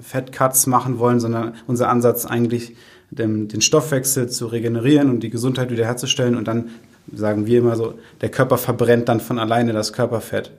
Fettcuts 0.02 0.68
machen 0.68 0.99
wollen, 0.99 1.19
sondern 1.19 1.56
unser 1.68 1.89
Ansatz 1.89 2.26
eigentlich 2.26 2.76
den, 3.11 3.47
den 3.47 3.61
Stoffwechsel 3.61 4.30
zu 4.30 4.47
regenerieren 4.47 5.10
und 5.10 5.22
die 5.22 5.30
Gesundheit 5.30 5.72
wiederherzustellen 5.72 6.35
und 6.35 6.47
dann 6.47 6.69
sagen 7.14 7.45
wir 7.45 7.60
immer 7.60 7.76
so, 7.76 7.95
der 8.22 8.30
Körper 8.30 8.57
verbrennt 8.57 9.10
dann 9.10 9.19
von 9.19 9.39
alleine 9.39 9.73
das 9.73 9.93
Körperfett. 9.93 10.52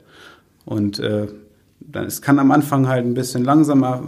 Und 0.67 0.99
äh, 0.99 1.27
dann, 1.79 2.05
es 2.05 2.21
kann 2.21 2.39
am 2.39 2.51
Anfang 2.51 2.89
halt 2.89 3.05
ein 3.05 3.13
bisschen 3.13 3.45
langsamer 3.45 4.03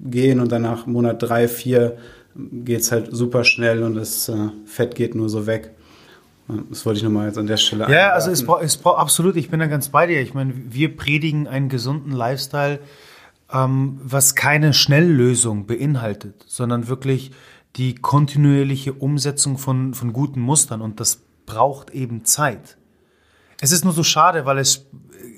gehen 0.00 0.38
und 0.38 0.52
danach 0.52 0.86
Monat 0.86 1.20
drei, 1.20 1.48
vier 1.48 1.98
geht's 2.36 2.92
halt 2.92 3.08
super 3.10 3.42
schnell 3.42 3.82
und 3.82 3.96
das 3.96 4.28
äh, 4.28 4.36
Fett 4.66 4.94
geht 4.94 5.16
nur 5.16 5.28
so 5.28 5.46
weg. 5.46 5.72
Das 6.70 6.86
wollte 6.86 6.98
ich 6.98 7.02
nochmal 7.02 7.26
jetzt 7.26 7.38
an 7.38 7.48
der 7.48 7.56
Stelle 7.56 7.90
Ja, 7.90 8.10
also 8.10 8.30
es 8.30 8.46
braucht 8.46 8.62
es 8.62 8.76
brauch, 8.76 8.98
absolut, 8.98 9.34
ich 9.34 9.50
bin 9.50 9.58
da 9.58 9.66
ganz 9.66 9.88
bei 9.88 10.06
dir. 10.06 10.20
Ich 10.20 10.32
meine, 10.32 10.54
wir 10.54 10.96
predigen 10.96 11.48
einen 11.48 11.68
gesunden 11.68 12.12
Lifestyle, 12.12 12.78
ähm, 13.52 13.98
was 14.00 14.36
keine 14.36 14.72
Schnelllösung 14.72 15.66
beinhaltet, 15.66 16.44
sondern 16.46 16.86
wirklich 16.86 17.32
die 17.74 17.96
kontinuierliche 17.96 18.92
Umsetzung 18.92 19.58
von, 19.58 19.92
von 19.92 20.12
guten 20.12 20.40
Mustern 20.40 20.82
und 20.82 21.00
das 21.00 21.22
braucht 21.46 21.90
eben 21.90 22.24
Zeit. 22.24 22.76
Es 23.60 23.72
ist 23.72 23.84
nur 23.84 23.92
so 23.92 24.02
schade, 24.02 24.44
weil 24.44 24.58
es, 24.58 24.86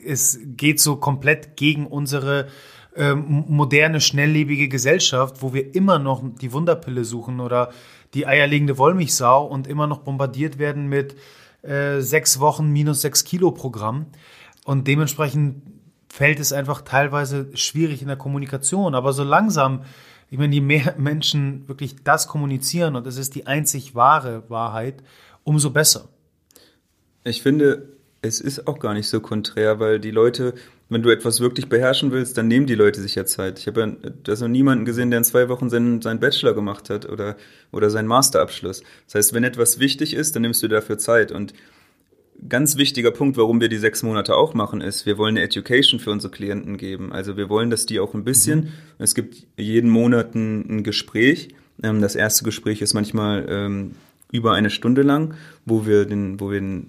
es 0.04 0.38
geht 0.56 0.80
so 0.80 0.96
komplett 0.96 1.56
gegen 1.56 1.86
unsere 1.86 2.48
ähm, 2.96 3.44
moderne, 3.48 4.00
schnelllebige 4.00 4.68
Gesellschaft, 4.68 5.42
wo 5.42 5.54
wir 5.54 5.74
immer 5.74 5.98
noch 5.98 6.22
die 6.40 6.52
Wunderpille 6.52 7.04
suchen 7.04 7.40
oder 7.40 7.70
die 8.14 8.26
eierlegende 8.26 8.78
Wollmilchsau 8.78 9.46
und 9.46 9.66
immer 9.66 9.86
noch 9.86 9.98
bombardiert 9.98 10.58
werden 10.58 10.88
mit 10.88 11.16
äh, 11.62 12.00
sechs 12.00 12.40
Wochen 12.40 12.70
minus 12.70 13.02
sechs 13.02 13.24
Kilo 13.24 13.50
Programm. 13.50 14.06
Und 14.64 14.86
dementsprechend 14.86 15.62
fällt 16.08 16.40
es 16.40 16.52
einfach 16.52 16.82
teilweise 16.82 17.50
schwierig 17.54 18.02
in 18.02 18.08
der 18.08 18.16
Kommunikation. 18.16 18.94
Aber 18.94 19.12
so 19.12 19.24
langsam, 19.24 19.84
ich 20.30 20.38
meine, 20.38 20.54
je 20.54 20.60
mehr 20.60 20.94
Menschen 20.98 21.68
wirklich 21.68 21.96
das 22.02 22.26
kommunizieren 22.28 22.96
und 22.96 23.06
es 23.06 23.16
ist 23.16 23.34
die 23.34 23.46
einzig 23.46 23.94
wahre 23.94 24.48
Wahrheit, 24.48 25.02
umso 25.44 25.70
besser. 25.70 26.08
Ich 27.24 27.42
finde, 27.42 27.97
es 28.22 28.40
ist 28.40 28.66
auch 28.66 28.78
gar 28.78 28.94
nicht 28.94 29.08
so 29.08 29.20
konträr, 29.20 29.80
weil 29.80 30.00
die 30.00 30.10
Leute 30.10 30.54
wenn 30.90 31.02
du 31.02 31.10
etwas 31.10 31.40
wirklich 31.40 31.68
beherrschen 31.68 32.10
willst, 32.12 32.38
dann 32.38 32.48
nehmen 32.48 32.66
die 32.66 32.74
Leute 32.74 33.00
sich 33.00 33.14
ja 33.14 33.26
Zeit. 33.26 33.58
Ich 33.58 33.66
habe 33.66 33.80
ja 33.80 34.10
da 34.22 34.32
ist 34.32 34.40
noch 34.40 34.48
niemanden 34.48 34.84
gesehen, 34.84 35.10
der 35.10 35.18
in 35.18 35.24
zwei 35.24 35.48
Wochen 35.48 35.68
seinen, 35.68 36.00
seinen 36.00 36.20
Bachelor 36.20 36.54
gemacht 36.54 36.88
hat 36.88 37.08
oder, 37.08 37.36
oder 37.72 37.90
seinen 37.90 38.08
Masterabschluss. 38.08 38.82
Das 39.06 39.14
heißt, 39.14 39.34
wenn 39.34 39.44
etwas 39.44 39.78
wichtig 39.78 40.14
ist, 40.14 40.34
dann 40.34 40.42
nimmst 40.42 40.62
du 40.62 40.68
dafür 40.68 40.96
Zeit. 40.96 41.30
Und 41.30 41.52
ganz 42.48 42.76
wichtiger 42.76 43.10
Punkt, 43.10 43.36
warum 43.36 43.60
wir 43.60 43.68
die 43.68 43.76
sechs 43.76 44.02
Monate 44.02 44.34
auch 44.34 44.54
machen, 44.54 44.80
ist, 44.80 45.04
wir 45.04 45.18
wollen 45.18 45.36
eine 45.36 45.44
Education 45.44 46.00
für 46.00 46.10
unsere 46.10 46.32
Klienten 46.32 46.78
geben. 46.78 47.12
Also 47.12 47.36
wir 47.36 47.50
wollen, 47.50 47.68
dass 47.68 47.84
die 47.84 48.00
auch 48.00 48.14
ein 48.14 48.24
bisschen, 48.24 48.60
mhm. 48.60 48.68
es 48.98 49.14
gibt 49.14 49.46
jeden 49.58 49.90
Monat 49.90 50.34
ein, 50.34 50.78
ein 50.78 50.84
Gespräch. 50.84 51.48
Ähm, 51.82 52.00
das 52.00 52.16
erste 52.16 52.44
Gespräch 52.44 52.80
ist 52.80 52.94
manchmal 52.94 53.44
ähm, 53.50 53.94
über 54.32 54.54
eine 54.54 54.70
Stunde 54.70 55.02
lang, 55.02 55.34
wo 55.66 55.84
wir 55.84 56.06
den, 56.06 56.40
wo 56.40 56.50
wir 56.50 56.60
den 56.60 56.88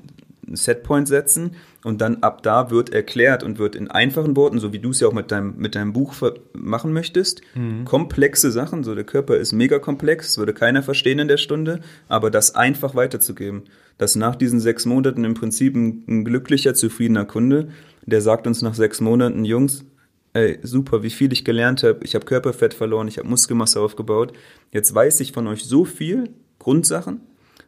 einen 0.49 0.55
Setpoint 0.57 1.07
setzen 1.07 1.55
und 1.83 2.01
dann 2.01 2.17
ab 2.17 2.43
da 2.43 2.71
wird 2.71 2.89
erklärt 2.89 3.43
und 3.43 3.59
wird 3.59 3.75
in 3.75 3.89
einfachen 3.89 4.35
Worten, 4.35 4.59
so 4.59 4.73
wie 4.73 4.79
du 4.79 4.89
es 4.89 4.99
ja 4.99 5.07
auch 5.07 5.13
mit 5.13 5.31
deinem, 5.31 5.55
mit 5.57 5.75
deinem 5.75 5.93
Buch 5.93 6.13
machen 6.53 6.91
möchtest, 6.91 7.41
mhm. 7.55 7.85
komplexe 7.85 8.51
Sachen, 8.51 8.83
so 8.83 8.95
der 8.95 9.03
Körper 9.05 9.37
ist 9.37 9.53
mega 9.53 9.79
komplex, 9.79 10.37
würde 10.37 10.53
keiner 10.53 10.83
verstehen 10.83 11.19
in 11.19 11.27
der 11.27 11.37
Stunde, 11.37 11.79
aber 12.07 12.31
das 12.31 12.55
einfach 12.55 12.95
weiterzugeben, 12.95 13.63
dass 13.97 14.15
nach 14.15 14.35
diesen 14.35 14.59
sechs 14.59 14.85
Monaten 14.85 15.23
im 15.23 15.35
Prinzip 15.35 15.75
ein, 15.75 16.03
ein 16.07 16.25
glücklicher, 16.25 16.73
zufriedener 16.73 17.25
Kunde, 17.25 17.69
der 18.05 18.21
sagt 18.21 18.47
uns 18.47 18.61
nach 18.61 18.73
sechs 18.73 18.99
Monaten, 18.99 19.45
Jungs, 19.45 19.85
ey, 20.33 20.59
super, 20.63 21.03
wie 21.03 21.09
viel 21.09 21.31
ich 21.31 21.45
gelernt 21.45 21.83
habe, 21.83 21.99
ich 22.03 22.15
habe 22.15 22.25
Körperfett 22.25 22.73
verloren, 22.73 23.07
ich 23.07 23.17
habe 23.17 23.27
Muskelmasse 23.27 23.79
aufgebaut, 23.79 24.33
jetzt 24.71 24.93
weiß 24.93 25.19
ich 25.21 25.31
von 25.31 25.47
euch 25.47 25.63
so 25.63 25.85
viel, 25.85 26.29
Grundsachen, 26.59 27.21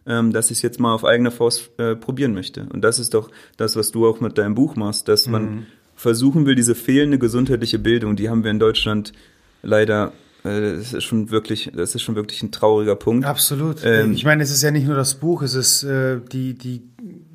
ähm, 0.06 0.34
dass 0.34 0.52
ich 0.52 0.58
es 0.58 0.62
jetzt 0.62 0.80
mal 0.80 0.94
auf 0.94 1.06
eigene 1.06 1.32
Faust 1.32 1.72
äh, 1.78 1.96
probieren 1.96 2.34
möchte. 2.34 2.68
Und 2.72 2.82
das 2.82 3.00
ist 3.00 3.14
doch 3.14 3.30
das, 3.58 3.76
was 3.76 3.92
du 3.92 4.08
auch 4.08 4.20
mit 4.20 4.38
deinem 4.38 4.56
Buch 4.56 4.76
machst, 4.76 5.08
dass 5.08 5.28
man 5.28 5.44
mhm. 5.44 5.66
versuchen 5.96 6.46
will, 6.46 6.56
diese 6.56 6.76
fehlende 6.76 7.20
gesundheitliche 7.20 7.80
Bildung, 7.80 8.16
die 8.16 8.30
haben 8.30 8.44
wir 8.44 8.52
in 8.52 8.60
Deutschland 8.60 9.14
leider 9.62 10.14
äh, 10.44 10.78
das 10.78 10.94
ist 10.94 11.04
schon 11.04 11.30
wirklich, 11.30 11.72
das 11.76 11.96
ist 11.96 12.02
schon 12.02 12.16
wirklich 12.16 12.42
ein 12.42 12.52
trauriger 12.52 12.96
Punkt. 12.96 13.26
Absolut. 13.26 13.84
Ähm, 13.84 14.14
ich 14.14 14.26
meine, 14.26 14.44
es 14.44 14.52
ist 14.52 14.64
ja 14.64 14.72
nicht 14.72 14.88
nur 14.88 14.96
das 14.96 15.16
Buch, 15.16 15.42
es 15.44 15.54
ist 15.54 15.84
äh, 15.84 16.20
die, 16.32 16.56
die 16.56 16.84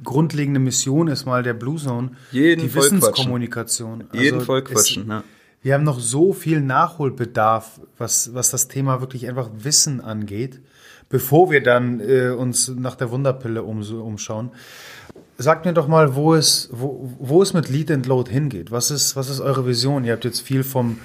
grundlegende 0.03 0.61
Mission 0.61 1.09
ist 1.09 1.25
mal 1.25 1.43
der 1.43 1.55
Blue 1.55 1.77
Zone, 1.77 2.13
jeden 2.33 2.63
die 2.63 2.75
Wissenskommunikation. 2.75 4.05
Also 4.11 4.23
jeden 4.23 4.41
voll 4.41 4.63
quatschen. 4.63 5.05
Es, 5.05 5.09
ja. 5.09 5.25
Wir 5.63 5.75
haben 5.75 5.85
noch 5.85 6.01
so 6.01 6.33
viel 6.33 6.61
Nachholbedarf, 6.61 7.81
was, 7.99 8.35
was 8.35 8.51
das 8.51 8.69
Thema 8.69 9.01
wirklich 9.01 9.29
einfach 9.29 9.51
Wissen 9.57 10.01
angeht 10.01 10.61
bevor 11.09 11.51
wir 11.51 11.63
dann 11.63 12.01
äh, 12.01 12.31
uns 12.31 12.69
nach 12.69 12.97
der 12.97 13.11
Wunderpille 13.11 13.63
um, 13.63 13.83
umschauen. 13.83 14.51
Sagt 15.39 15.67
mir 15.67 15.75
doch 15.75 15.87
mal, 15.87 16.15
wo 16.15 16.35
es, 16.35 16.69
wo, 16.73 17.11
wo 17.19 17.43
es 17.43 17.53
mit 17.53 17.69
Lead 17.69 17.91
and 17.91 18.07
Load 18.07 18.31
hingeht. 18.31 18.71
Was 18.71 18.91
ist, 18.91 19.17
was 19.17 19.29
ist 19.29 19.41
eure 19.41 19.67
Vision? 19.67 20.05
Ihr 20.05 20.13
habt 20.13 20.25
jetzt 20.25 20.41
viel 20.41 20.65
vom, 20.65 20.99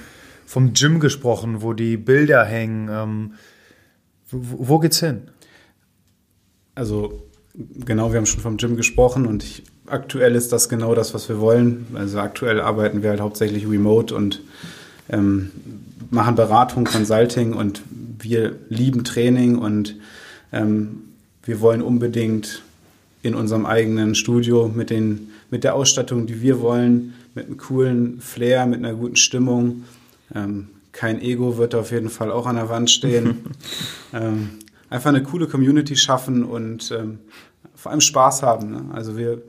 vom 0.46 0.72
Gym 0.72 1.00
gesprochen, 1.00 1.62
wo 1.62 1.74
die 1.74 1.96
Bilder 1.96 2.44
hängen. 2.44 2.88
Ähm, 2.90 3.34
wo, 4.30 4.68
wo 4.68 4.78
geht's 4.78 5.00
hin? 5.00 5.22
Also 6.74 7.22
genau, 7.54 8.12
wir 8.12 8.18
haben 8.18 8.26
schon 8.26 8.40
vom 8.40 8.56
Gym 8.56 8.76
gesprochen 8.76 9.26
und 9.26 9.44
ich, 9.44 9.64
aktuell 9.86 10.34
ist 10.34 10.52
das 10.52 10.68
genau 10.68 10.94
das, 10.94 11.12
was 11.12 11.28
wir 11.28 11.38
wollen. 11.38 11.86
Also 11.94 12.18
aktuell 12.18 12.60
arbeiten 12.60 13.02
wir 13.02 13.10
halt 13.10 13.20
hauptsächlich 13.20 13.68
remote 13.68 14.14
und 14.14 14.40
ähm, 15.10 15.50
machen 16.10 16.34
Beratung, 16.34 16.84
Consulting 16.84 17.52
und 17.52 17.82
wir 18.22 18.56
lieben 18.68 19.04
Training 19.04 19.58
und 19.58 19.96
ähm, 20.52 21.02
wir 21.44 21.60
wollen 21.60 21.82
unbedingt 21.82 22.62
in 23.22 23.34
unserem 23.34 23.66
eigenen 23.66 24.14
Studio 24.14 24.70
mit, 24.72 24.90
den, 24.90 25.30
mit 25.50 25.64
der 25.64 25.74
Ausstattung, 25.74 26.26
die 26.26 26.40
wir 26.40 26.60
wollen, 26.60 27.14
mit 27.34 27.46
einem 27.46 27.56
coolen 27.56 28.20
Flair, 28.20 28.66
mit 28.66 28.78
einer 28.78 28.94
guten 28.94 29.16
Stimmung. 29.16 29.84
Ähm, 30.34 30.68
kein 30.92 31.20
Ego 31.20 31.56
wird 31.56 31.74
auf 31.74 31.90
jeden 31.90 32.10
Fall 32.10 32.30
auch 32.30 32.46
an 32.46 32.56
der 32.56 32.68
Wand 32.68 32.90
stehen. 32.90 33.44
ähm, 34.12 34.50
einfach 34.90 35.10
eine 35.10 35.22
coole 35.22 35.46
Community 35.46 35.96
schaffen 35.96 36.44
und 36.44 36.90
ähm, 36.90 37.18
vor 37.74 37.90
allem 37.90 38.00
Spaß 38.00 38.42
haben. 38.42 38.70
Ne? 38.70 38.84
Also 38.92 39.16
wir 39.16 39.42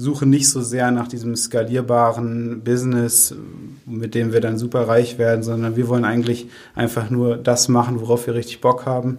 suchen 0.00 0.30
nicht 0.30 0.48
so 0.48 0.62
sehr 0.62 0.90
nach 0.90 1.08
diesem 1.08 1.36
skalierbaren 1.36 2.62
Business, 2.64 3.34
mit 3.84 4.14
dem 4.14 4.32
wir 4.32 4.40
dann 4.40 4.56
super 4.56 4.88
reich 4.88 5.18
werden, 5.18 5.42
sondern 5.42 5.76
wir 5.76 5.88
wollen 5.88 6.06
eigentlich 6.06 6.48
einfach 6.74 7.10
nur 7.10 7.36
das 7.36 7.68
machen, 7.68 8.00
worauf 8.00 8.26
wir 8.26 8.34
richtig 8.34 8.62
Bock 8.62 8.86
haben. 8.86 9.18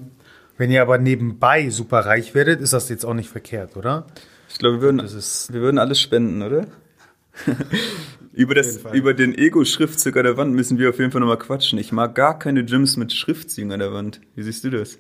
Wenn 0.58 0.72
ihr 0.72 0.82
aber 0.82 0.98
nebenbei 0.98 1.70
super 1.70 2.00
reich 2.00 2.34
werdet, 2.34 2.62
ist 2.62 2.74
das 2.74 2.90
jetzt 2.90 3.06
auch 3.06 3.14
nicht 3.14 3.30
verkehrt, 3.30 3.78
oder? 3.78 4.08
Ich 4.50 4.58
glaube, 4.58 4.78
wir 4.78 4.82
würden, 4.82 5.00
wir 5.00 5.62
würden 5.62 5.78
alles 5.78 6.02
spenden, 6.02 6.42
oder? 6.42 6.66
über, 8.34 8.56
das, 8.56 8.80
über 8.92 9.14
den 9.14 9.38
Ego-Schriftzug 9.38 10.18
an 10.18 10.24
der 10.24 10.38
Wand 10.38 10.54
müssen 10.54 10.80
wir 10.80 10.90
auf 10.90 10.98
jeden 10.98 11.12
Fall 11.12 11.22
nochmal 11.22 11.38
quatschen. 11.38 11.78
Ich 11.78 11.92
mag 11.92 12.16
gar 12.16 12.40
keine 12.40 12.66
Gyms 12.66 12.98
mit 12.98 13.14
Schriftzügen 13.14 13.72
an 13.72 13.80
der 13.80 13.94
Wand. 13.94 14.20
Wie 14.36 14.42
siehst 14.42 14.64
du 14.64 14.72
das? 14.72 14.98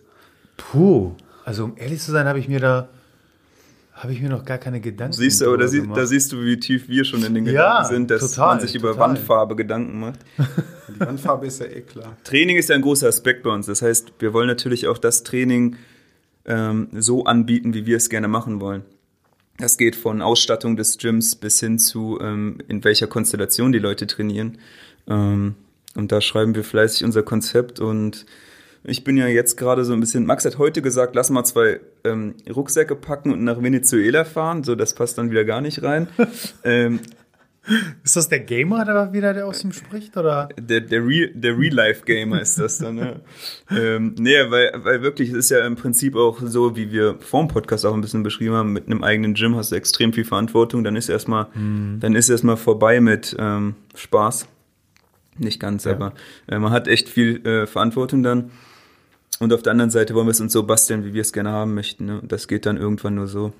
Puh, 0.57 1.15
also 1.43 1.65
um 1.65 1.73
ehrlich 1.75 2.01
zu 2.01 2.11
sein, 2.11 2.27
habe 2.27 2.39
ich 2.39 2.47
mir 2.47 2.59
da 2.59 2.87
habe 4.01 4.13
ich 4.13 4.21
mir 4.21 4.29
noch 4.29 4.45
gar 4.45 4.57
keine 4.57 4.81
Gedanken 4.81 5.13
Siehst 5.13 5.41
du, 5.41 5.45
aber 5.45 5.59
da, 5.59 5.67
sie, 5.67 5.87
da, 5.87 6.07
siehst 6.07 6.31
du, 6.31 6.41
wie 6.41 6.59
tief 6.59 6.89
wir 6.89 7.05
schon 7.05 7.23
in 7.23 7.35
den 7.35 7.45
Gedanken 7.45 7.83
ja, 7.83 7.83
sind, 7.83 8.09
dass 8.09 8.21
total, 8.21 8.55
man 8.55 8.59
sich 8.65 8.73
über 8.73 8.93
total. 8.93 9.09
Wandfarbe 9.09 9.55
Gedanken 9.55 9.99
macht. 9.99 10.19
Die 10.89 10.99
Wandfarbe 10.99 11.45
ist 11.45 11.59
ja 11.59 11.67
eh 11.67 11.81
klar. 11.81 12.17
Training 12.23 12.57
ist 12.57 12.69
ja 12.69 12.75
ein 12.75 12.81
großer 12.81 13.07
Aspekt 13.07 13.43
bei 13.43 13.51
uns. 13.51 13.67
Das 13.67 13.83
heißt, 13.83 14.13
wir 14.17 14.33
wollen 14.33 14.47
natürlich 14.47 14.87
auch 14.87 14.97
das 14.97 15.21
Training 15.21 15.75
ähm, 16.45 16.87
so 16.97 17.25
anbieten, 17.25 17.75
wie 17.75 17.85
wir 17.85 17.97
es 17.97 18.09
gerne 18.09 18.27
machen 18.27 18.59
wollen. 18.59 18.81
Das 19.59 19.77
geht 19.77 19.95
von 19.95 20.23
Ausstattung 20.23 20.75
des 20.75 20.97
Gyms 20.97 21.35
bis 21.35 21.59
hin 21.59 21.77
zu, 21.77 22.17
ähm, 22.19 22.57
in 22.67 22.83
welcher 22.83 23.05
Konstellation 23.05 23.71
die 23.71 23.77
Leute 23.77 24.07
trainieren. 24.07 24.57
Ähm, 25.07 25.53
und 25.93 26.11
da 26.11 26.21
schreiben 26.21 26.55
wir 26.55 26.63
fleißig 26.63 27.03
unser 27.03 27.21
Konzept 27.21 27.79
und 27.79 28.25
ich 28.83 29.03
bin 29.03 29.15
ja 29.15 29.27
jetzt 29.27 29.57
gerade 29.57 29.85
so 29.85 29.93
ein 29.93 29.99
bisschen. 29.99 30.25
Max 30.25 30.43
hat 30.43 30.57
heute 30.57 30.81
gesagt, 30.81 31.15
lass 31.15 31.29
mal 31.29 31.43
zwei 31.43 31.79
ähm, 32.03 32.35
Rucksäcke 32.53 32.95
packen 32.95 33.31
und 33.31 33.43
nach 33.43 33.61
Venezuela 33.61 34.25
fahren. 34.25 34.63
So, 34.63 34.75
das 34.75 34.93
passt 34.93 35.17
dann 35.17 35.31
wieder 35.31 35.45
gar 35.45 35.61
nicht 35.61 35.83
rein. 35.83 36.07
ähm, 36.63 36.99
Ist 38.03 38.15
das 38.15 38.27
der 38.27 38.39
Gamer, 38.39 38.85
der 38.85 39.13
wieder 39.13 39.33
der 39.33 39.45
aus 39.45 39.63
ihm 39.63 39.71
spricht? 39.71 40.17
Oder? 40.17 40.49
Der, 40.59 40.81
der, 40.81 41.05
Real, 41.05 41.29
der 41.33 41.57
Real-Life-Gamer 41.57 42.41
ist 42.41 42.59
das 42.59 42.79
dann, 42.79 42.95
ne? 42.95 43.21
ähm, 43.69 44.15
nee, 44.17 44.35
weil, 44.49 44.71
weil 44.77 45.01
wirklich, 45.03 45.29
es 45.29 45.37
ist 45.37 45.51
ja 45.51 45.65
im 45.65 45.75
Prinzip 45.75 46.15
auch 46.15 46.39
so, 46.43 46.75
wie 46.75 46.91
wir 46.91 47.17
vor 47.19 47.41
dem 47.41 47.49
Podcast 47.49 47.85
auch 47.85 47.93
ein 47.93 48.01
bisschen 48.01 48.23
beschrieben 48.23 48.55
haben, 48.55 48.73
mit 48.73 48.87
einem 48.87 49.03
eigenen 49.03 49.35
Gym 49.35 49.55
hast 49.55 49.71
du 49.71 49.75
extrem 49.75 50.11
viel 50.11 50.25
Verantwortung, 50.25 50.83
dann 50.83 50.95
ist 50.95 51.07
erstmal, 51.07 51.47
mhm. 51.53 51.99
dann 51.99 52.15
ist 52.15 52.29
erstmal 52.29 52.57
vorbei 52.57 52.99
mit 52.99 53.35
ähm, 53.37 53.75
Spaß. 53.95 54.47
Nicht 55.37 55.59
ganz, 55.59 55.85
ja. 55.85 55.93
aber 55.93 56.13
äh, 56.47 56.57
man 56.57 56.71
hat 56.71 56.87
echt 56.87 57.09
viel 57.09 57.45
äh, 57.45 57.67
Verantwortung 57.67 58.23
dann. 58.23 58.51
Und 59.41 59.51
auf 59.53 59.63
der 59.63 59.71
anderen 59.71 59.89
Seite 59.89 60.13
wollen 60.13 60.27
wir 60.27 60.31
es 60.33 60.39
uns 60.39 60.53
so 60.53 60.61
basteln, 60.61 61.03
wie 61.03 61.15
wir 61.15 61.21
es 61.21 61.33
gerne 61.33 61.49
haben 61.49 61.73
möchten. 61.73 62.05
Ne? 62.05 62.21
Das 62.21 62.47
geht 62.47 62.67
dann 62.67 62.77
irgendwann 62.77 63.15
nur 63.15 63.25
so. 63.25 63.53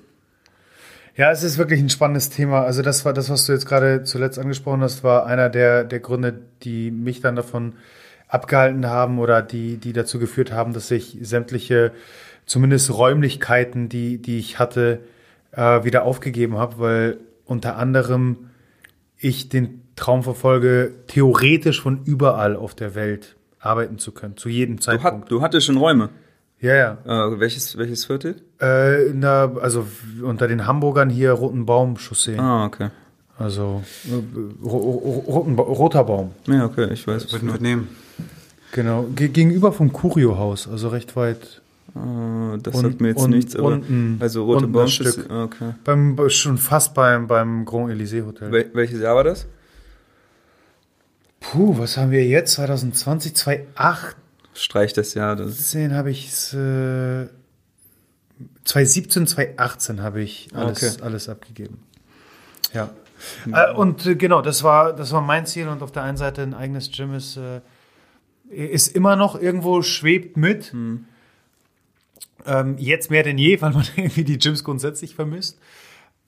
Ja, 1.16 1.32
es 1.32 1.42
ist 1.42 1.58
wirklich 1.58 1.80
ein 1.80 1.90
spannendes 1.90 2.30
Thema. 2.30 2.62
Also 2.62 2.82
das 2.82 3.04
war 3.04 3.12
das, 3.12 3.30
was 3.30 3.46
du 3.46 3.52
jetzt 3.52 3.66
gerade 3.66 4.04
zuletzt 4.04 4.38
angesprochen 4.38 4.80
hast, 4.82 5.02
war 5.02 5.26
einer 5.26 5.50
der, 5.50 5.82
der 5.82 5.98
Gründe, 5.98 6.38
die 6.62 6.92
mich 6.92 7.20
dann 7.20 7.34
davon 7.34 7.72
abgehalten 8.28 8.86
haben 8.86 9.18
oder 9.18 9.42
die, 9.42 9.76
die 9.76 9.92
dazu 9.92 10.20
geführt 10.20 10.52
haben, 10.52 10.72
dass 10.72 10.88
ich 10.92 11.18
sämtliche, 11.20 11.90
zumindest 12.46 12.96
Räumlichkeiten, 12.96 13.88
die, 13.88 14.22
die 14.22 14.38
ich 14.38 14.60
hatte, 14.60 15.00
äh, 15.50 15.82
wieder 15.82 16.04
aufgegeben 16.04 16.58
habe, 16.58 16.78
weil 16.78 17.16
unter 17.44 17.76
anderem 17.76 18.50
ich 19.18 19.48
den 19.48 19.82
Traum 19.96 20.22
verfolge, 20.22 20.94
theoretisch 21.08 21.82
von 21.82 22.04
überall 22.04 22.54
auf 22.54 22.76
der 22.76 22.94
Welt 22.94 23.34
arbeiten 23.62 23.98
zu 23.98 24.12
können, 24.12 24.36
zu 24.36 24.48
jedem 24.48 24.80
Zeitpunkt. 24.80 25.14
Du, 25.14 25.22
hat, 25.22 25.30
du 25.30 25.42
hattest 25.42 25.66
schon 25.66 25.76
Räume? 25.76 26.10
Ja, 26.60 26.74
ja. 26.74 26.98
Äh, 27.04 27.40
welches, 27.40 27.76
welches 27.78 28.04
Viertel? 28.04 28.36
Äh, 28.60 29.06
in 29.08 29.20
der, 29.20 29.52
also 29.60 29.86
unter 30.22 30.46
den 30.48 30.66
Hamburgern 30.66 31.10
hier 31.10 31.32
Roten 31.32 31.66
Baum 31.66 31.96
Chaussee. 31.96 32.38
Ah, 32.38 32.66
okay. 32.66 32.90
Also 33.38 33.82
äh, 34.04 34.64
roten, 34.64 35.58
roter 35.58 36.04
Baum. 36.04 36.32
Ja, 36.46 36.66
okay, 36.66 36.92
ich 36.92 37.06
weiß. 37.06 37.32
Würden 37.32 37.52
wir 37.52 37.60
nehmen. 37.60 37.88
Genau, 38.72 39.06
gegenüber 39.14 39.72
vom 39.72 39.92
Curio-Haus, 39.92 40.68
also 40.68 40.88
recht 40.88 41.16
weit. 41.16 41.60
Ah, 41.94 42.56
das 42.62 42.76
und, 42.76 42.82
sagt 42.82 43.00
mir 43.00 43.08
jetzt 43.08 43.22
und, 43.22 43.30
nichts, 43.30 43.56
aber 43.56 43.68
unten, 43.68 44.16
also 44.20 44.44
rote 44.44 44.66
Baum 44.66 44.86
Stück. 44.88 45.28
okay. 45.30 45.74
Beim, 45.84 46.16
schon 46.28 46.56
fast 46.56 46.94
beim, 46.94 47.26
beim 47.26 47.64
Grand 47.64 47.90
Elysée 47.90 48.24
Hotel. 48.24 48.50
Wel 48.50 48.70
welches 48.72 49.00
Jahr 49.00 49.16
war 49.16 49.24
das? 49.24 49.46
Puh, 51.52 51.76
was 51.76 51.98
haben 51.98 52.10
wir 52.10 52.24
jetzt? 52.24 52.54
2020, 52.54 53.36
2008? 53.36 54.16
Streich 54.54 54.94
das 54.94 55.12
Jahr. 55.12 55.36
Das 55.36 55.68
10 55.68 55.92
habe 55.92 56.10
ich 56.10 56.28
äh, 56.54 57.28
2017, 58.64 59.26
2018 59.26 60.02
habe 60.02 60.22
ich 60.22 60.48
alles, 60.54 60.82
okay. 60.82 61.02
alles 61.04 61.28
abgegeben. 61.28 61.82
Ja. 62.72 62.88
ja. 63.44 63.70
Äh, 63.70 63.74
und 63.74 64.06
äh, 64.06 64.14
genau, 64.14 64.40
das 64.40 64.62
war, 64.62 64.94
das 64.94 65.12
war 65.12 65.20
mein 65.20 65.44
Ziel 65.44 65.68
und 65.68 65.82
auf 65.82 65.92
der 65.92 66.04
einen 66.04 66.16
Seite 66.16 66.40
ein 66.40 66.54
eigenes 66.54 66.90
Gym 66.90 67.12
ist, 67.12 67.36
äh, 67.36 67.60
ist 68.48 68.88
immer 68.88 69.16
noch 69.16 69.38
irgendwo 69.38 69.82
schwebt 69.82 70.38
mit. 70.38 70.72
Hm. 70.72 71.04
Ähm, 72.46 72.78
jetzt 72.78 73.10
mehr 73.10 73.24
denn 73.24 73.36
je, 73.36 73.60
weil 73.60 73.72
man 73.72 73.84
irgendwie 73.94 74.24
die 74.24 74.38
Gyms 74.38 74.64
grundsätzlich 74.64 75.14
vermisst. 75.14 75.58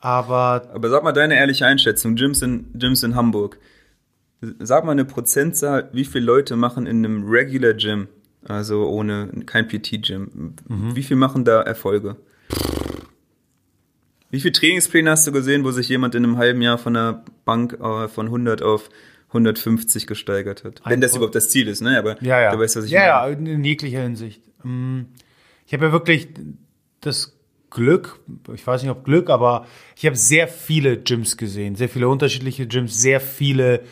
Aber, 0.00 0.68
Aber 0.74 0.90
sag 0.90 1.02
mal 1.02 1.12
deine 1.12 1.36
ehrliche 1.36 1.64
Einschätzung, 1.64 2.14
Gyms 2.14 2.42
in, 2.42 2.66
Gyms 2.74 3.02
in 3.02 3.14
Hamburg. 3.14 3.58
Sag 4.58 4.84
mal 4.84 4.92
eine 4.92 5.04
Prozentzahl, 5.04 5.88
wie 5.92 6.04
viele 6.04 6.24
Leute 6.24 6.56
machen 6.56 6.86
in 6.86 7.04
einem 7.04 7.28
Regular 7.28 7.74
Gym, 7.74 8.08
also 8.44 8.86
ohne 8.88 9.28
kein 9.46 9.68
PT-Gym, 9.68 10.54
mhm. 10.68 10.96
wie 10.96 11.02
viel 11.02 11.16
machen 11.16 11.44
da 11.44 11.62
Erfolge? 11.62 12.16
Wie 14.34 14.40
viele 14.40 14.52
Trainingspläne 14.52 15.10
hast 15.12 15.26
du 15.28 15.32
gesehen, 15.32 15.62
wo 15.62 15.70
sich 15.70 15.88
jemand 15.88 16.16
in 16.16 16.24
einem 16.24 16.38
halben 16.38 16.60
Jahr 16.60 16.76
von 16.76 16.94
der 16.94 17.24
Bank 17.44 17.74
äh, 17.74 18.08
von 18.08 18.26
100 18.26 18.62
auf 18.62 18.90
150 19.28 20.08
gesteigert 20.08 20.64
hat? 20.64 20.82
Wenn 20.84 21.00
das 21.00 21.14
überhaupt 21.14 21.36
das 21.36 21.50
Ziel 21.50 21.68
ist, 21.68 21.80
ne? 21.80 21.96
Aber 21.96 22.20
ja, 22.20 22.40
ja. 22.40 22.52
du 22.52 22.58
weißt, 22.58 22.74
was 22.74 22.86
ich 22.86 22.90
ja, 22.90 23.20
meine. 23.28 23.48
Ja, 23.48 23.54
in 23.54 23.62
jeglicher 23.64 24.02
Hinsicht. 24.02 24.42
Mm, 24.64 25.02
ich 25.66 25.72
habe 25.72 25.86
ja 25.86 25.92
wirklich 25.92 26.28
das 27.00 27.38
Glück, 27.70 28.18
ich 28.52 28.66
weiß 28.66 28.82
nicht 28.82 28.90
ob 28.90 29.04
Glück, 29.04 29.30
aber 29.30 29.66
ich 29.96 30.04
habe 30.04 30.16
sehr 30.16 30.48
viele 30.48 30.98
Gyms 30.98 31.36
gesehen, 31.36 31.76
sehr 31.76 31.88
viele 31.88 32.08
unterschiedliche 32.08 32.66
Gyms, 32.66 33.00
sehr 33.00 33.20
viele 33.20 33.82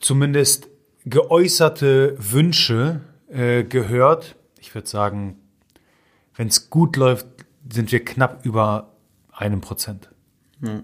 zumindest 0.00 0.68
geäußerte 1.04 2.16
Wünsche 2.18 3.00
äh, 3.28 3.64
gehört. 3.64 4.36
Ich 4.58 4.74
würde 4.74 4.88
sagen, 4.88 5.38
wenn 6.34 6.48
es 6.48 6.70
gut 6.70 6.96
läuft, 6.96 7.26
sind 7.70 7.92
wir 7.92 8.04
knapp 8.04 8.44
über 8.44 8.94
einem 9.32 9.60
Prozent. 9.60 10.10
Hm. 10.62 10.82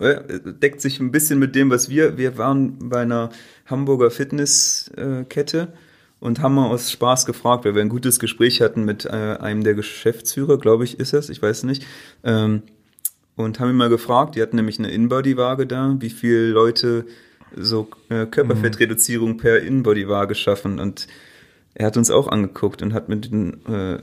Deckt 0.00 0.80
sich 0.80 0.98
ein 0.98 1.12
bisschen 1.12 1.38
mit 1.38 1.54
dem, 1.54 1.70
was 1.70 1.90
wir, 1.90 2.16
wir 2.16 2.38
waren 2.38 2.88
bei 2.88 3.02
einer 3.02 3.28
Hamburger 3.66 4.10
Fitnesskette 4.10 5.74
und 6.20 6.40
haben 6.40 6.54
mal 6.54 6.68
aus 6.68 6.90
Spaß 6.90 7.26
gefragt, 7.26 7.64
weil 7.64 7.74
wir 7.74 7.82
ein 7.82 7.90
gutes 7.90 8.18
Gespräch 8.18 8.62
hatten 8.62 8.84
mit 8.84 9.04
äh, 9.04 9.36
einem 9.38 9.62
der 9.62 9.74
Geschäftsführer, 9.74 10.58
glaube 10.58 10.84
ich, 10.84 10.98
ist 10.98 11.12
es, 11.12 11.28
ich 11.28 11.42
weiß 11.42 11.64
nicht. 11.64 11.84
Ähm, 12.24 12.62
und 13.36 13.60
haben 13.60 13.70
ihn 13.70 13.76
mal 13.76 13.90
gefragt, 13.90 14.36
die 14.36 14.42
hatten 14.42 14.56
nämlich 14.56 14.78
eine 14.78 14.90
Inbody-Waage 14.90 15.66
da, 15.66 15.96
wie 15.98 16.10
viele 16.10 16.48
Leute 16.50 17.06
so 17.56 17.88
äh, 18.08 18.26
Körperfettreduzierung 18.26 19.36
per 19.36 19.62
Inbody-Waage 19.62 20.34
schaffen. 20.34 20.78
Und 20.78 21.06
er 21.74 21.86
hat 21.86 21.96
uns 21.96 22.10
auch 22.10 22.28
angeguckt 22.28 22.82
und 22.82 22.92
hat 22.92 23.08
mit 23.08 23.30
den 23.30 23.64
äh, 23.66 23.98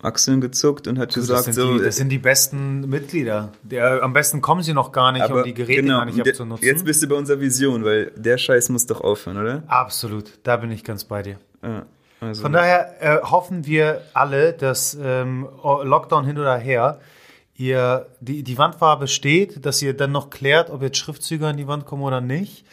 Achseln 0.00 0.40
gezuckt 0.40 0.86
und 0.86 0.98
hat 0.98 1.14
du, 1.14 1.20
gesagt, 1.20 1.48
das 1.48 1.56
so. 1.56 1.78
Die, 1.78 1.84
das 1.84 1.96
sind 1.96 2.10
die 2.10 2.18
besten 2.18 2.88
Mitglieder. 2.88 3.52
Der, 3.62 4.02
am 4.02 4.12
besten 4.12 4.40
kommen 4.40 4.62
sie 4.62 4.72
noch 4.72 4.92
gar 4.92 5.10
nicht, 5.10 5.22
aber, 5.22 5.38
um 5.38 5.44
die 5.44 5.54
Geräte 5.54 5.82
genau, 5.82 5.98
gar 5.98 6.04
nicht 6.04 6.20
abzunutzen. 6.20 6.64
Jetzt 6.64 6.84
bist 6.84 7.02
du 7.02 7.08
bei 7.08 7.16
unserer 7.16 7.40
Vision, 7.40 7.84
weil 7.84 8.12
der 8.16 8.38
Scheiß 8.38 8.68
muss 8.68 8.86
doch 8.86 9.00
aufhören, 9.00 9.38
oder? 9.38 9.62
Absolut, 9.66 10.38
da 10.44 10.56
bin 10.56 10.70
ich 10.70 10.84
ganz 10.84 11.04
bei 11.04 11.22
dir. 11.22 11.38
Ja, 11.62 11.86
also. 12.20 12.42
Von 12.42 12.52
daher 12.52 12.94
äh, 13.00 13.22
hoffen 13.22 13.66
wir 13.66 14.02
alle, 14.14 14.52
dass 14.52 14.96
ähm, 15.00 15.48
Lockdown 15.64 16.24
hin 16.24 16.38
oder 16.38 16.56
her, 16.56 17.00
ihr 17.58 18.06
die, 18.20 18.42
die 18.42 18.56
Wandfarbe 18.56 19.08
steht, 19.08 19.66
dass 19.66 19.82
ihr 19.82 19.94
dann 19.94 20.12
noch 20.12 20.30
klärt, 20.30 20.70
ob 20.70 20.80
jetzt 20.80 20.96
Schriftzüge 20.96 21.46
an 21.46 21.56
die 21.56 21.66
Wand 21.66 21.84
kommen 21.84 22.02
oder 22.02 22.20
nicht. 22.20 22.64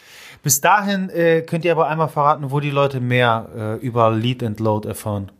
Bis 0.42 0.60
dahin 0.60 1.10
äh, 1.10 1.42
könnt 1.42 1.64
ihr 1.64 1.72
aber 1.72 1.88
einmal 1.88 2.08
verraten, 2.08 2.50
wo 2.50 2.60
die 2.60 2.70
Leute 2.70 3.00
mehr 3.00 3.78
äh, 3.82 3.84
über 3.84 4.10
Lead 4.12 4.42
and 4.42 4.60
Load 4.60 4.88
erfahren. 4.88 5.30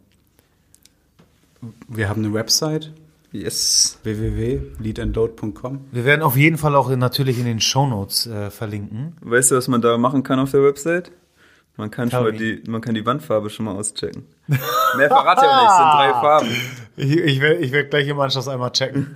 Wir 1.88 2.08
haben 2.08 2.24
eine 2.24 2.34
Website. 2.34 2.92
Yes. 3.32 3.98
www.leadandload.com. 4.02 5.80
Wir 5.92 6.04
werden 6.04 6.22
auf 6.22 6.36
jeden 6.36 6.58
Fall 6.58 6.74
auch 6.74 6.88
natürlich 6.96 7.38
in 7.38 7.44
den 7.44 7.60
Shownotes 7.60 8.26
äh, 8.26 8.50
verlinken. 8.50 9.16
Weißt 9.20 9.50
du, 9.50 9.56
was 9.56 9.68
man 9.68 9.80
da 9.80 9.98
machen 9.98 10.22
kann 10.22 10.38
auf 10.38 10.50
der 10.52 10.62
Website? 10.62 11.12
Man 11.76 11.90
kann, 11.90 12.10
schon 12.10 12.22
mal 12.22 12.32
die, 12.32 12.62
man 12.66 12.80
kann 12.80 12.94
die 12.94 13.04
Wandfarbe 13.04 13.50
schon 13.50 13.66
mal 13.66 13.76
auschecken. 13.76 14.24
Mehr 14.96 15.08
verrate 15.08 15.44
ich 15.44 15.52
nicht, 15.52 15.70
es 15.70 15.76
sind 15.76 15.86
drei 15.86 16.10
Farben. 16.20 16.56
Ich, 16.96 17.16
ich 17.16 17.40
werde 17.40 17.56
ich 17.56 17.72
werd 17.72 17.90
gleich 17.90 18.08
im 18.08 18.20
Anschluss 18.20 18.48
einmal 18.48 18.72
checken. 18.72 19.14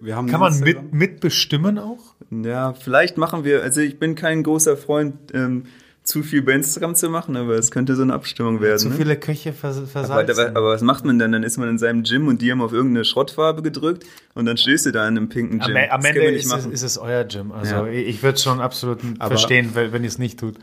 Wir 0.00 0.16
haben 0.16 0.28
Kann 0.28 0.40
man 0.40 0.58
mit, 0.60 0.92
mitbestimmen 0.92 1.78
auch? 1.78 1.98
Ja, 2.30 2.72
vielleicht 2.72 3.18
machen 3.18 3.44
wir, 3.44 3.62
also 3.62 3.80
ich 3.80 3.98
bin 3.98 4.14
kein 4.14 4.42
großer 4.42 4.76
Freund, 4.76 5.14
ähm, 5.34 5.64
zu 6.06 6.22
viel 6.22 6.40
bei 6.40 6.52
Instagram 6.52 6.94
zu 6.94 7.10
machen, 7.10 7.36
aber 7.36 7.54
es 7.54 7.72
könnte 7.72 7.96
so 7.96 8.02
eine 8.02 8.14
Abstimmung 8.14 8.60
werden. 8.60 8.78
Zu 8.78 8.90
ne? 8.90 8.94
viele 8.94 9.16
Köche 9.16 9.52
vers 9.52 9.80
versalzen. 9.90 10.38
Aber, 10.38 10.56
aber, 10.56 10.70
was 10.70 10.80
macht 10.80 11.04
man 11.04 11.18
denn? 11.18 11.32
Dann 11.32 11.42
ist 11.42 11.58
man 11.58 11.68
in 11.68 11.78
seinem 11.78 12.04
Gym 12.04 12.28
und 12.28 12.40
die 12.40 12.52
haben 12.52 12.62
auf 12.62 12.72
irgendeine 12.72 13.04
Schrottfarbe 13.04 13.60
gedrückt 13.60 14.06
und 14.34 14.46
dann 14.46 14.56
stehst 14.56 14.86
du 14.86 14.92
da 14.92 15.02
in 15.08 15.16
einem 15.16 15.28
pinken 15.28 15.58
Gym. 15.58 15.76
Am, 15.76 15.98
am 15.98 16.04
Ende 16.04 16.26
ist 16.26 16.52
es, 16.52 16.66
ist 16.66 16.82
es, 16.82 16.96
euer 16.96 17.24
Gym. 17.24 17.50
Also 17.50 17.74
ja. 17.74 17.86
ich 17.88 18.22
würde 18.22 18.38
schon 18.38 18.60
absolut 18.60 19.00
aber 19.18 19.30
verstehen, 19.30 19.72
wenn 19.74 20.04
ihr 20.04 20.08
es 20.08 20.18
nicht 20.18 20.38
tut. 20.38 20.54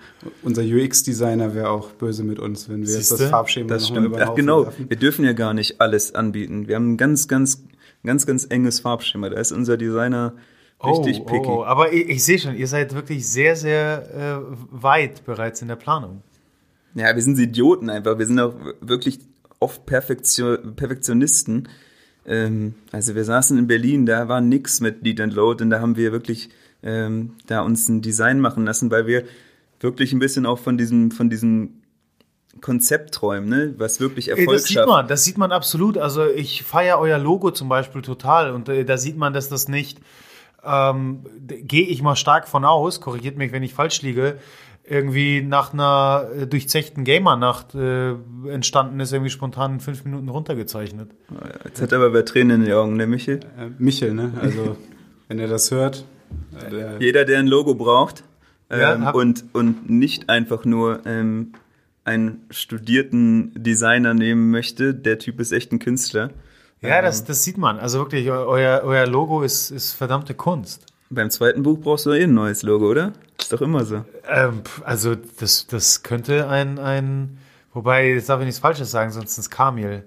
Unser 0.44 0.64
UX-Designer 0.64 1.53
wäre 1.53 1.70
auch 1.70 1.90
böse 1.91 2.24
mit 2.24 2.40
uns, 2.40 2.70
wenn 2.70 2.88
wir 2.88 2.94
jetzt 2.94 3.11
das 3.11 3.24
Farbschema 3.24 3.68
das 3.68 3.90
stimmt. 3.90 4.15
Ach, 4.18 4.36
genau. 4.36 4.64
Werfen. 4.64 4.90
Wir 4.90 4.98
dürfen 4.98 5.26
ja 5.26 5.34
gar 5.34 5.53
nicht 5.53 5.82
alles 5.82 6.15
anbieten. 6.15 6.70
Wir 6.70 6.78
haben 6.78 6.94
ein 6.94 6.98
ganz, 6.98 7.28
ganz, 7.28 7.65
ganz, 8.06 8.26
ganz 8.26 8.48
enges 8.49 8.80
Farbschema. 8.80 9.30
Da 9.30 9.41
ist 9.41 9.52
unser 9.52 9.76
Designer 9.76 10.36
Richtig 10.84 11.22
oh, 11.22 11.26
picky. 11.26 11.47
Oh, 11.47 11.64
aber 11.64 11.93
ich, 11.93 12.10
ich 12.10 12.23
sehe 12.23 12.39
schon, 12.39 12.55
ihr 12.55 12.68
seid 12.68 12.93
wirklich 12.93 13.27
sehr, 13.27 13.55
sehr 13.55 14.43
äh, 14.43 14.55
weit 14.72 15.26
bereits 15.26 15.61
in 15.61 15.68
der 15.68 15.76
Planung. 15.76 16.22
Ja, 16.95 17.15
wir 17.15 17.22
sind 17.22 17.39
Idioten 17.39 17.89
einfach. 17.89 18.19
Wir 18.19 18.26
sind 18.26 18.39
auch 18.39 18.53
wirklich 18.81 19.19
oft 19.60 19.85
Perfektion, 19.85 20.76
Perfektionisten. 20.76 21.69
Ähm, 22.26 22.76
also 22.91 23.15
wir 23.15 23.23
saßen 23.23 23.57
in 23.57 23.68
Berlin, 23.68 24.05
da 24.05 24.27
war 24.27 24.41
nix 24.41 24.80
mit 24.80 25.03
Lead 25.03 25.22
and 25.22 25.34
Load 25.34 25.64
und 25.64 25.69
da 25.69 25.80
haben 25.80 25.95
wir 25.95 26.11
wirklich 26.11 26.49
ähm, 26.84 27.31
da 27.47 27.61
uns 27.61 27.88
ein 27.89 28.01
Design 28.01 28.39
machen 28.39 28.65
lassen, 28.65 28.91
weil 28.91 29.07
wir 29.07 29.23
wirklich 29.80 30.14
ein 30.14 30.19
bisschen 30.19 30.45
auch 30.45 30.60
von 30.60 30.77
diesem, 30.77 31.11
von 31.11 31.30
diesem 31.30 31.81
Konzept 32.61 33.14
träumen, 33.14 33.49
ne? 33.49 33.73
was 33.77 33.99
wirklich 33.99 34.30
Erfolg 34.30 34.51
Das 34.51 34.65
sieht 34.65 34.85
man, 34.85 35.07
das 35.07 35.23
sieht 35.23 35.38
man 35.38 35.51
absolut. 35.51 35.97
Also 35.97 36.26
ich 36.27 36.64
feiere 36.64 36.99
euer 36.99 37.18
Logo 37.18 37.51
zum 37.51 37.68
Beispiel 37.68 38.01
total 38.01 38.51
und 38.51 38.69
äh, 38.69 38.85
da 38.85 38.97
sieht 38.97 39.18
man, 39.18 39.34
dass 39.34 39.49
das 39.49 39.68
nicht 39.68 39.99
ähm, 40.65 41.23
gehe 41.48 41.85
ich 41.85 42.02
mal 42.02 42.15
stark 42.15 42.48
von 42.48 42.65
aus, 42.65 43.02
korrigiert 43.02 43.38
mich, 43.38 43.52
wenn 43.52 43.64
ich 43.64 43.73
falsch 43.73 44.02
liege, 44.02 44.38
irgendwie 44.85 45.41
nach 45.41 45.73
einer 45.73 46.27
äh, 46.38 46.48
durchzechten 46.48 47.03
Gamer-Nacht 47.06 47.73
äh, 47.76 48.15
entstanden 48.49 48.99
ist, 48.99 49.14
irgendwie 49.14 49.30
spontan 49.30 49.76
in 49.76 49.80
fünf 49.80 50.03
Minuten 50.03 50.27
runtergezeichnet. 50.30 51.11
Jetzt 51.64 51.81
hat 51.81 51.91
er 51.94 51.99
aber 51.99 52.14
wer 52.14 52.26
Tränen 52.26 52.61
in 52.61 52.65
den 52.65 52.73
Augen, 52.76 52.98
ne 52.98 53.07
Michel? 53.07 53.40
Äh, 53.57 53.69
Michel, 53.77 54.14
ne? 54.14 54.34
Also, 54.41 54.76
wenn 55.30 55.40
er 55.40 55.48
das 55.48 55.72
hört, 55.72 56.06
Der, 56.69 56.98
Jeder, 56.99 57.26
der 57.26 57.40
ein 57.40 57.48
Logo 57.48 57.76
braucht 57.76 58.23
Ja, 58.69 58.94
ähm, 58.94 59.06
hab- 59.06 59.15
und, 59.15 59.45
und 59.53 59.90
nicht 59.90 60.30
einfach 60.30 60.65
nur 60.65 61.06
ähm, 61.06 61.53
einen 62.03 62.45
studierten 62.49 63.53
Designer 63.56 64.14
nehmen 64.14 64.52
möchte, 64.52 64.94
der 64.94 65.19
Typ 65.19 65.40
ist 65.40 65.52
echt 65.52 65.72
ein 65.72 65.80
Künstler. 65.80 66.31
Ja, 66.84 67.01
das, 67.01 67.23
das 67.23 67.43
sieht 67.43 67.57
man. 67.57 67.80
Also 67.80 67.99
wirklich, 67.99 68.30
eu- 68.30 68.45
euer, 68.45 68.81
euer 68.84 69.07
Logo 69.07 69.41
ist, 69.43 69.72
ist 69.72 69.93
verdammte 69.93 70.34
Kunst. 70.34 70.85
Beim 71.10 71.30
zweiten 71.30 71.64
Buch 71.64 71.80
brauchst 71.80 72.05
du 72.05 72.11
eh 72.11 72.23
ein 72.23 72.34
neues 72.34 72.64
Logo, 72.64 72.89
oder? 72.89 73.14
Ist 73.39 73.53
doch 73.53 73.61
immer 73.61 73.85
so. 73.85 74.03
Ähm, 74.27 74.61
also 74.84 75.15
das, 75.39 75.68
das 75.68 76.03
könnte 76.03 76.47
ein, 76.49 76.80
ein, 76.80 77.38
wobei, 77.73 78.10
jetzt 78.10 78.30
darf 78.30 78.39
ich 78.39 78.45
nichts 78.45 78.60
Falsches 78.60 78.89
sagen, 78.91 79.11
sonst 79.11 79.38
ist 79.38 79.49
Kamil. 79.49 80.03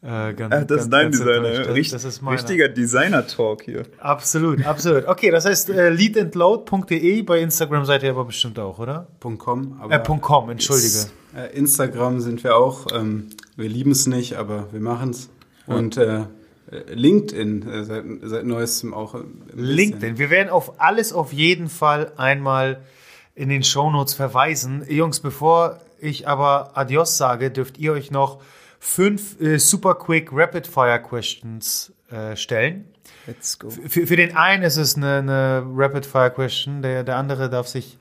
Äh, 0.00 0.32
ganz, 0.34 0.54
Ach, 0.54 0.64
das 0.64 0.82
ist 0.84 0.90
ganz- 0.90 0.90
dein 0.90 1.10
ganz 1.10 1.18
Designer. 1.18 1.74
Richt, 1.74 1.92
das 1.92 2.04
ist 2.04 2.22
meiner. 2.22 2.36
richtiger 2.38 2.68
Designer-Talk 2.68 3.62
hier. 3.62 3.82
Absolut, 3.98 4.64
absolut. 4.64 5.06
Okay, 5.08 5.30
das 5.30 5.44
heißt 5.44 5.70
äh, 5.70 5.90
leadandload.de, 5.90 7.22
bei 7.22 7.40
Instagram 7.40 7.84
seid 7.84 8.02
ihr 8.04 8.10
aber 8.10 8.24
bestimmt 8.24 8.58
auch, 8.58 8.78
oder? 8.78 9.08
.com, 9.20 9.76
aber 9.80 9.94
Äh, 9.94 10.18
.com, 10.20 10.50
entschuldige. 10.50 11.06
Äh, 11.36 11.56
Instagram 11.58 12.20
sind 12.20 12.42
wir 12.44 12.56
auch. 12.56 12.86
Ähm, 12.94 13.26
wir 13.56 13.68
lieben 13.68 13.90
es 13.90 14.06
nicht, 14.06 14.36
aber 14.36 14.72
wir 14.72 14.80
machen 14.80 15.10
es. 15.10 15.28
Und 15.68 15.96
äh, 15.96 16.24
LinkedIn 16.70 17.68
äh, 17.68 17.84
seit, 17.84 18.04
seit 18.22 18.44
neuestem 18.44 18.94
auch. 18.94 19.14
LinkedIn. 19.54 20.18
Wir 20.18 20.30
werden 20.30 20.50
auf 20.50 20.80
alles 20.80 21.12
auf 21.12 21.32
jeden 21.32 21.68
Fall 21.68 22.12
einmal 22.16 22.80
in 23.34 23.48
den 23.48 23.62
Shownotes 23.62 24.14
verweisen. 24.14 24.84
Jungs, 24.88 25.20
bevor 25.20 25.80
ich 26.00 26.28
aber 26.28 26.76
Adios 26.76 27.16
sage, 27.16 27.50
dürft 27.50 27.78
ihr 27.78 27.92
euch 27.92 28.10
noch 28.10 28.40
fünf 28.80 29.40
äh, 29.40 29.58
super 29.58 29.94
quick 29.94 30.30
Rapid 30.32 30.66
Fire 30.66 31.00
Questions 31.00 31.92
äh, 32.10 32.36
stellen. 32.36 32.84
Let's 33.26 33.58
go. 33.58 33.70
Für, 33.70 34.06
für 34.06 34.16
den 34.16 34.36
einen 34.36 34.62
ist 34.62 34.76
es 34.76 34.96
eine, 34.96 35.18
eine 35.18 35.66
Rapid 35.74 36.06
Fire 36.06 36.30
Question, 36.30 36.82
der, 36.82 37.04
der 37.04 37.16
andere 37.16 37.50
darf 37.50 37.68
sich 37.68 37.98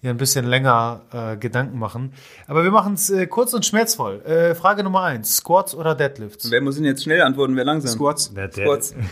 hier 0.00 0.10
ein 0.10 0.16
bisschen 0.16 0.46
länger 0.46 1.02
äh, 1.12 1.36
Gedanken 1.36 1.78
machen. 1.78 2.12
Aber 2.46 2.64
wir 2.64 2.70
machen 2.70 2.94
es 2.94 3.10
äh, 3.10 3.26
kurz 3.26 3.52
und 3.52 3.66
schmerzvoll. 3.66 4.22
Äh, 4.24 4.54
Frage 4.54 4.82
Nummer 4.82 5.02
eins: 5.02 5.36
Squats 5.36 5.74
oder 5.74 5.94
Deadlifts? 5.94 6.50
Wer 6.50 6.60
muss 6.60 6.76
denn 6.76 6.84
jetzt 6.84 7.02
schnell 7.02 7.20
antworten, 7.22 7.56
wer 7.56 7.64
langsam? 7.64 7.90
Squats. 7.90 8.32
Squats. 8.52 8.94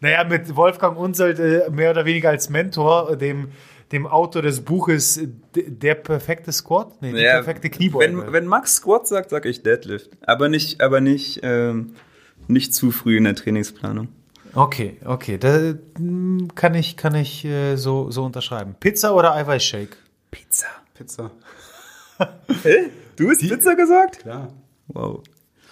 Naja, 0.00 0.24
mit 0.24 0.54
Wolfgang 0.56 0.98
Unselt 0.98 1.38
äh, 1.38 1.70
mehr 1.70 1.92
oder 1.92 2.04
weniger 2.04 2.30
als 2.30 2.50
Mentor, 2.50 3.16
dem, 3.16 3.48
dem 3.92 4.06
Autor 4.06 4.42
des 4.42 4.60
Buches 4.60 5.16
äh, 5.16 5.28
Der 5.54 5.94
perfekte 5.94 6.52
Squat? 6.52 7.00
Nee, 7.00 7.12
die 7.12 7.20
Ja, 7.20 7.34
perfekte 7.34 7.70
Kniebeuge. 7.70 8.18
Wenn, 8.18 8.32
wenn 8.32 8.46
Max 8.46 8.76
Squat 8.76 9.06
sagt, 9.06 9.30
sag 9.30 9.46
ich 9.46 9.62
Deadlift. 9.62 10.10
Aber 10.22 10.48
nicht, 10.48 10.80
aber 10.80 11.00
nicht, 11.00 11.40
ähm, 11.42 11.94
nicht 12.48 12.74
zu 12.74 12.90
früh 12.90 13.16
in 13.16 13.24
der 13.24 13.34
Trainingsplanung. 13.34 14.08
Okay, 14.54 14.98
okay. 15.04 15.38
Da 15.38 15.74
mm, 15.98 16.48
kann 16.54 16.74
ich, 16.74 16.96
kann 16.96 17.14
ich 17.14 17.44
äh, 17.44 17.76
so, 17.76 18.10
so 18.10 18.24
unterschreiben. 18.24 18.74
Pizza 18.78 19.14
oder 19.14 19.34
Eiweißshake? 19.34 19.96
Pizza. 20.30 20.66
Pizza. 20.94 21.30
Hä? 22.62 22.90
Du 23.16 23.30
hast 23.30 23.40
Pizza 23.40 23.74
gesagt? 23.74 24.20
Klar. 24.20 24.48
Wow. 24.88 25.22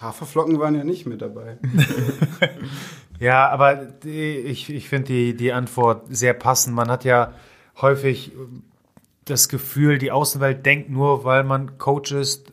Haferflocken 0.01 0.59
waren 0.59 0.75
ja 0.75 0.85
nicht 0.85 1.07
mit 1.07 1.21
dabei. 1.21 1.59
Ja, 3.21 3.51
aber 3.51 3.75
die, 3.75 4.39
ich, 4.39 4.71
ich 4.73 4.89
finde 4.89 5.09
die, 5.09 5.37
die 5.37 5.53
Antwort 5.53 6.07
sehr 6.09 6.33
passend. 6.33 6.75
Man 6.75 6.91
hat 6.91 7.05
ja 7.05 7.35
häufig 7.81 8.33
das 9.27 9.51
Gefühl, 9.51 9.99
die 9.99 10.11
Außenwelt 10.11 10.65
denkt 10.65 10.89
nur, 10.89 11.23
weil 11.23 11.45
man 11.45 11.77
Coach 11.77 12.13
ist, 12.13 12.51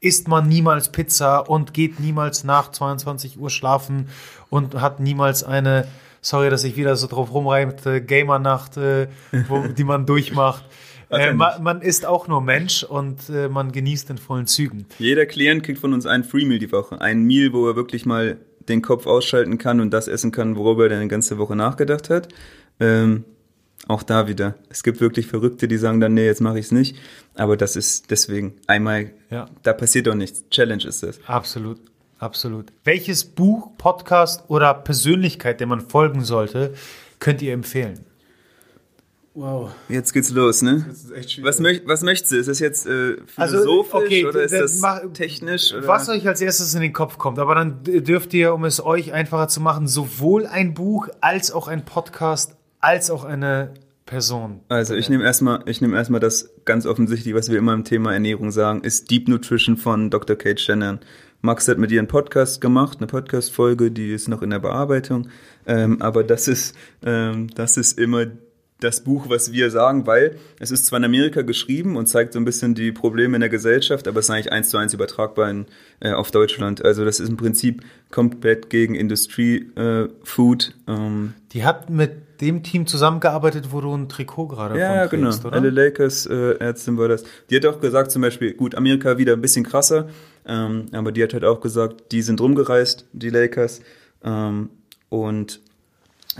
isst 0.00 0.28
man 0.28 0.48
niemals 0.48 0.90
Pizza 0.90 1.48
und 1.48 1.74
geht 1.74 2.00
niemals 2.00 2.44
nach 2.44 2.70
22 2.70 3.38
Uhr 3.38 3.50
schlafen 3.50 4.08
und 4.48 4.80
hat 4.80 5.00
niemals 5.00 5.44
eine, 5.44 5.86
sorry, 6.22 6.50
dass 6.50 6.64
ich 6.64 6.76
wieder 6.76 6.96
so 6.96 7.06
drauf 7.06 7.32
rumreimte, 7.32 8.00
Gamer-Nacht, 8.02 8.76
äh, 8.76 9.08
wo, 9.48 9.66
die 9.76 9.84
man 9.84 10.06
durchmacht. 10.06 10.64
Äh, 11.10 11.34
man, 11.34 11.62
man 11.62 11.82
ist 11.82 12.06
auch 12.06 12.28
nur 12.28 12.40
Mensch 12.40 12.84
und 12.84 13.28
äh, 13.28 13.48
man 13.48 13.72
genießt 13.72 14.10
in 14.10 14.18
vollen 14.18 14.46
Zügen. 14.46 14.86
Jeder 14.98 15.26
Klient 15.26 15.64
kriegt 15.64 15.80
von 15.80 15.92
uns 15.92 16.06
ein 16.06 16.24
Free 16.24 16.44
Meal 16.44 16.60
die 16.60 16.70
Woche. 16.70 17.00
Ein 17.00 17.24
Meal, 17.24 17.52
wo 17.52 17.68
er 17.68 17.76
wirklich 17.76 18.06
mal 18.06 18.38
den 18.68 18.80
Kopf 18.80 19.06
ausschalten 19.06 19.58
kann 19.58 19.80
und 19.80 19.90
das 19.90 20.06
essen 20.06 20.30
kann, 20.30 20.56
worüber 20.56 20.88
er 20.88 20.96
eine 20.96 21.08
ganze 21.08 21.38
Woche 21.38 21.56
nachgedacht 21.56 22.10
hat. 22.10 22.28
Ähm, 22.78 23.24
auch 23.88 24.02
da 24.02 24.28
wieder. 24.28 24.54
Es 24.68 24.82
gibt 24.82 25.00
wirklich 25.00 25.26
Verrückte, 25.26 25.66
die 25.68 25.76
sagen 25.78 26.00
dann, 26.00 26.14
nee, 26.14 26.26
jetzt 26.26 26.40
mache 26.40 26.58
ich 26.58 26.66
es 26.66 26.72
nicht. 26.72 26.96
Aber 27.34 27.56
das 27.56 27.76
ist 27.76 28.10
deswegen 28.10 28.54
einmal, 28.66 29.10
Ja. 29.30 29.48
da 29.62 29.72
passiert 29.72 30.06
doch 30.06 30.14
nichts. 30.14 30.44
Challenge 30.50 30.84
ist 30.84 31.02
das. 31.02 31.18
Absolut, 31.26 31.78
absolut. 32.18 32.66
Welches 32.84 33.24
Buch, 33.24 33.76
Podcast 33.78 34.44
oder 34.48 34.74
Persönlichkeit, 34.74 35.60
der 35.60 35.66
man 35.66 35.80
folgen 35.80 36.24
sollte, 36.24 36.74
könnt 37.18 37.42
ihr 37.42 37.52
empfehlen? 37.52 38.04
Wow. 39.32 39.70
Jetzt 39.88 40.12
geht's 40.12 40.30
los, 40.30 40.60
ne? 40.60 40.84
Das 40.88 41.04
ist 41.04 41.12
echt 41.12 41.30
schwierig. 41.32 41.48
Was, 41.48 41.60
möcht, 41.60 41.82
was 41.86 42.02
möchtest 42.02 42.32
du? 42.32 42.36
Ist 42.36 42.48
das 42.48 42.58
jetzt 42.58 42.86
äh, 42.86 43.16
Also, 43.36 43.58
philosophisch 43.58 43.94
okay, 43.94 44.26
oder 44.26 44.42
ist 44.42 44.52
das 44.52 44.80
mach- 44.80 45.02
technisch? 45.14 45.72
Oder? 45.72 45.86
Was 45.86 46.08
euch 46.08 46.26
als 46.26 46.40
erstes 46.40 46.74
in 46.74 46.80
den 46.82 46.92
Kopf 46.92 47.16
kommt, 47.16 47.38
aber 47.38 47.54
dann 47.54 47.82
dürft 47.84 48.34
ihr, 48.34 48.52
um 48.52 48.64
es 48.64 48.84
euch 48.84 49.12
einfacher 49.12 49.46
zu 49.46 49.60
machen, 49.60 49.86
sowohl 49.86 50.46
ein 50.46 50.74
Buch 50.74 51.08
als 51.20 51.52
auch 51.52 51.68
ein 51.68 51.84
Podcast 51.84 52.56
als 52.80 53.10
auch 53.10 53.24
eine 53.24 53.74
Person. 54.06 54.60
Also 54.68 54.94
ich 54.96 55.08
nehme 55.08 55.24
erstmal, 55.24 55.62
ich 55.66 55.80
nehme 55.80 55.96
erstmal 55.96 56.20
das 56.20 56.50
ganz 56.64 56.84
offensichtlich, 56.84 57.34
was 57.34 57.48
wir 57.48 57.58
immer 57.58 57.74
im 57.74 57.84
Thema 57.84 58.12
Ernährung 58.12 58.50
sagen, 58.50 58.82
ist 58.82 59.10
Deep 59.10 59.28
Nutrition 59.28 59.76
von 59.76 60.10
Dr. 60.10 60.36
Kate 60.36 60.60
Shannon. 60.60 60.98
Max 61.42 61.68
hat 61.68 61.78
mit 61.78 61.90
ihr 61.90 62.00
einen 62.00 62.08
Podcast 62.08 62.60
gemacht, 62.60 62.98
eine 62.98 63.06
Podcast-Folge, 63.06 63.90
die 63.90 64.12
ist 64.12 64.28
noch 64.28 64.42
in 64.42 64.50
der 64.50 64.58
Bearbeitung. 64.58 65.28
Ähm, 65.64 66.02
aber 66.02 66.24
das 66.24 66.48
ist, 66.48 66.74
ähm, 67.02 67.48
das 67.54 67.76
ist 67.76 67.98
immer 67.98 68.26
das 68.80 69.04
Buch, 69.04 69.28
was 69.28 69.52
wir 69.52 69.70
sagen, 69.70 70.06
weil 70.06 70.36
es 70.58 70.70
ist 70.70 70.86
zwar 70.86 70.98
in 70.98 71.04
Amerika 71.04 71.42
geschrieben 71.42 71.96
und 71.96 72.06
zeigt 72.06 72.32
so 72.32 72.38
ein 72.38 72.44
bisschen 72.44 72.74
die 72.74 72.92
Probleme 72.92 73.36
in 73.36 73.40
der 73.40 73.50
Gesellschaft, 73.50 74.08
aber 74.08 74.18
es 74.20 74.26
ist 74.26 74.30
eigentlich 74.30 74.52
eins 74.52 74.70
zu 74.70 74.78
eins 74.78 74.92
übertragbar 74.92 75.50
in, 75.50 75.66
äh, 76.00 76.12
auf 76.12 76.30
Deutschland. 76.30 76.84
Also 76.84 77.04
das 77.04 77.20
ist 77.20 77.28
im 77.28 77.36
Prinzip 77.36 77.84
komplett 78.10 78.70
gegen 78.70 78.94
Industrie-Food. 78.94 80.74
ähm, 80.88 81.34
Die 81.52 81.64
hat 81.64 81.90
mit 81.90 82.12
dem 82.40 82.62
Team 82.62 82.86
zusammengearbeitet, 82.86 83.72
wo 83.72 83.80
du 83.80 83.94
ein 83.94 84.08
Trikot 84.08 84.48
gerade 84.48 84.78
Ja, 84.78 84.94
ja, 84.94 85.08
von 85.08 85.18
genau. 85.18 85.30
trägst, 85.30 85.46
Alle 85.46 85.58
oder? 85.68 85.70
Lakers 85.70 86.26
äh, 86.26 86.52
Ärztin 86.58 86.96
war 86.98 87.08
das. 87.08 87.24
Die 87.50 87.56
hat 87.56 87.66
auch 87.66 87.80
gesagt, 87.80 88.10
zum 88.10 88.22
Beispiel, 88.22 88.54
gut, 88.54 88.74
Amerika 88.74 89.18
wieder 89.18 89.34
ein 89.34 89.40
bisschen 89.40 89.64
krasser, 89.64 90.08
ähm, 90.46 90.86
aber 90.92 91.12
die 91.12 91.22
hat 91.22 91.32
halt 91.34 91.44
auch 91.44 91.60
gesagt, 91.60 92.12
die 92.12 92.22
sind 92.22 92.40
rumgereist, 92.40 93.06
die 93.12 93.30
Lakers, 93.30 93.80
ähm, 94.24 94.70
und 95.08 95.60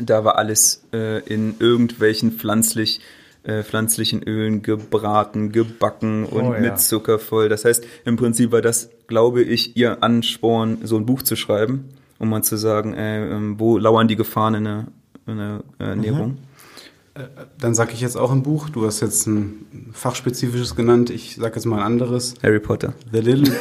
da 0.00 0.24
war 0.24 0.38
alles 0.38 0.84
äh, 0.92 1.18
in 1.24 1.54
irgendwelchen 1.58 2.32
pflanzlich 2.32 3.00
äh, 3.42 3.62
pflanzlichen 3.62 4.22
Ölen 4.22 4.62
gebraten, 4.62 5.50
gebacken 5.50 6.26
und 6.26 6.44
Oh, 6.44 6.52
ja. 6.54 6.60
mit 6.60 6.78
Zucker 6.78 7.18
voll. 7.18 7.48
Das 7.48 7.64
heißt, 7.64 7.84
im 8.04 8.16
Prinzip 8.16 8.52
war 8.52 8.60
das, 8.60 8.90
glaube 9.06 9.42
ich, 9.42 9.76
ihr 9.78 10.02
Ansporn, 10.02 10.78
so 10.84 10.96
ein 10.98 11.06
Buch 11.06 11.22
zu 11.22 11.36
schreiben, 11.36 11.88
um 12.18 12.28
mal 12.28 12.42
zu 12.42 12.56
sagen, 12.56 12.92
äh, 12.92 13.26
ähm, 13.30 13.58
wo 13.58 13.78
lauern 13.78 14.08
die 14.08 14.16
Gefahren 14.16 14.54
in 14.56 14.64
der, 14.64 14.86
in 15.30 15.38
der 15.38 15.62
äh, 15.78 15.84
Ernährung. 15.90 16.38
Dann 17.58 17.74
sage 17.74 17.92
ich 17.92 18.00
jetzt 18.00 18.16
auch 18.16 18.30
ein 18.30 18.42
Buch. 18.42 18.70
Du 18.70 18.86
hast 18.86 19.00
jetzt 19.00 19.26
ein 19.26 19.90
fachspezifisches 19.92 20.76
genannt. 20.76 21.10
Ich 21.10 21.36
sage 21.36 21.56
jetzt 21.56 21.64
mal 21.66 21.78
ein 21.78 21.84
anderes. 21.84 22.34
Harry 22.42 22.60
Potter. 22.60 22.94
The 23.12 23.18
Little. 23.18 23.52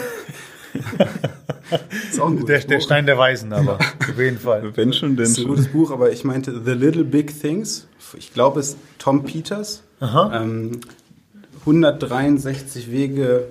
ist 2.12 2.20
auch 2.20 2.28
ein 2.28 2.38
Der, 2.46 2.58
gutes 2.58 2.68
der 2.68 2.76
Buch. 2.78 2.84
Stein 2.84 3.06
der 3.06 3.18
Weisen, 3.18 3.52
aber 3.52 3.76
auf 3.78 4.18
jeden 4.18 4.38
Fall. 4.40 4.76
Wenn 4.76 4.94
schon, 4.94 5.16
denn 5.16 5.26
Das 5.26 5.30
ist 5.32 5.38
ein 5.40 5.41
schon. 5.44 5.52
gutes 5.52 5.68
Buch, 5.68 5.91
aber 5.91 6.12
ich 6.12 6.24
meinte 6.24 6.62
The 6.64 6.72
Little 6.72 7.04
Big 7.04 7.38
Things. 7.40 7.88
Ich 8.18 8.34
glaube, 8.34 8.60
es 8.60 8.70
ist 8.70 8.78
Tom 8.98 9.24
Peters. 9.24 9.84
Aha. 10.00 10.41
Ähm, 10.41 10.80
163 11.62 12.91
Wege 12.91 13.46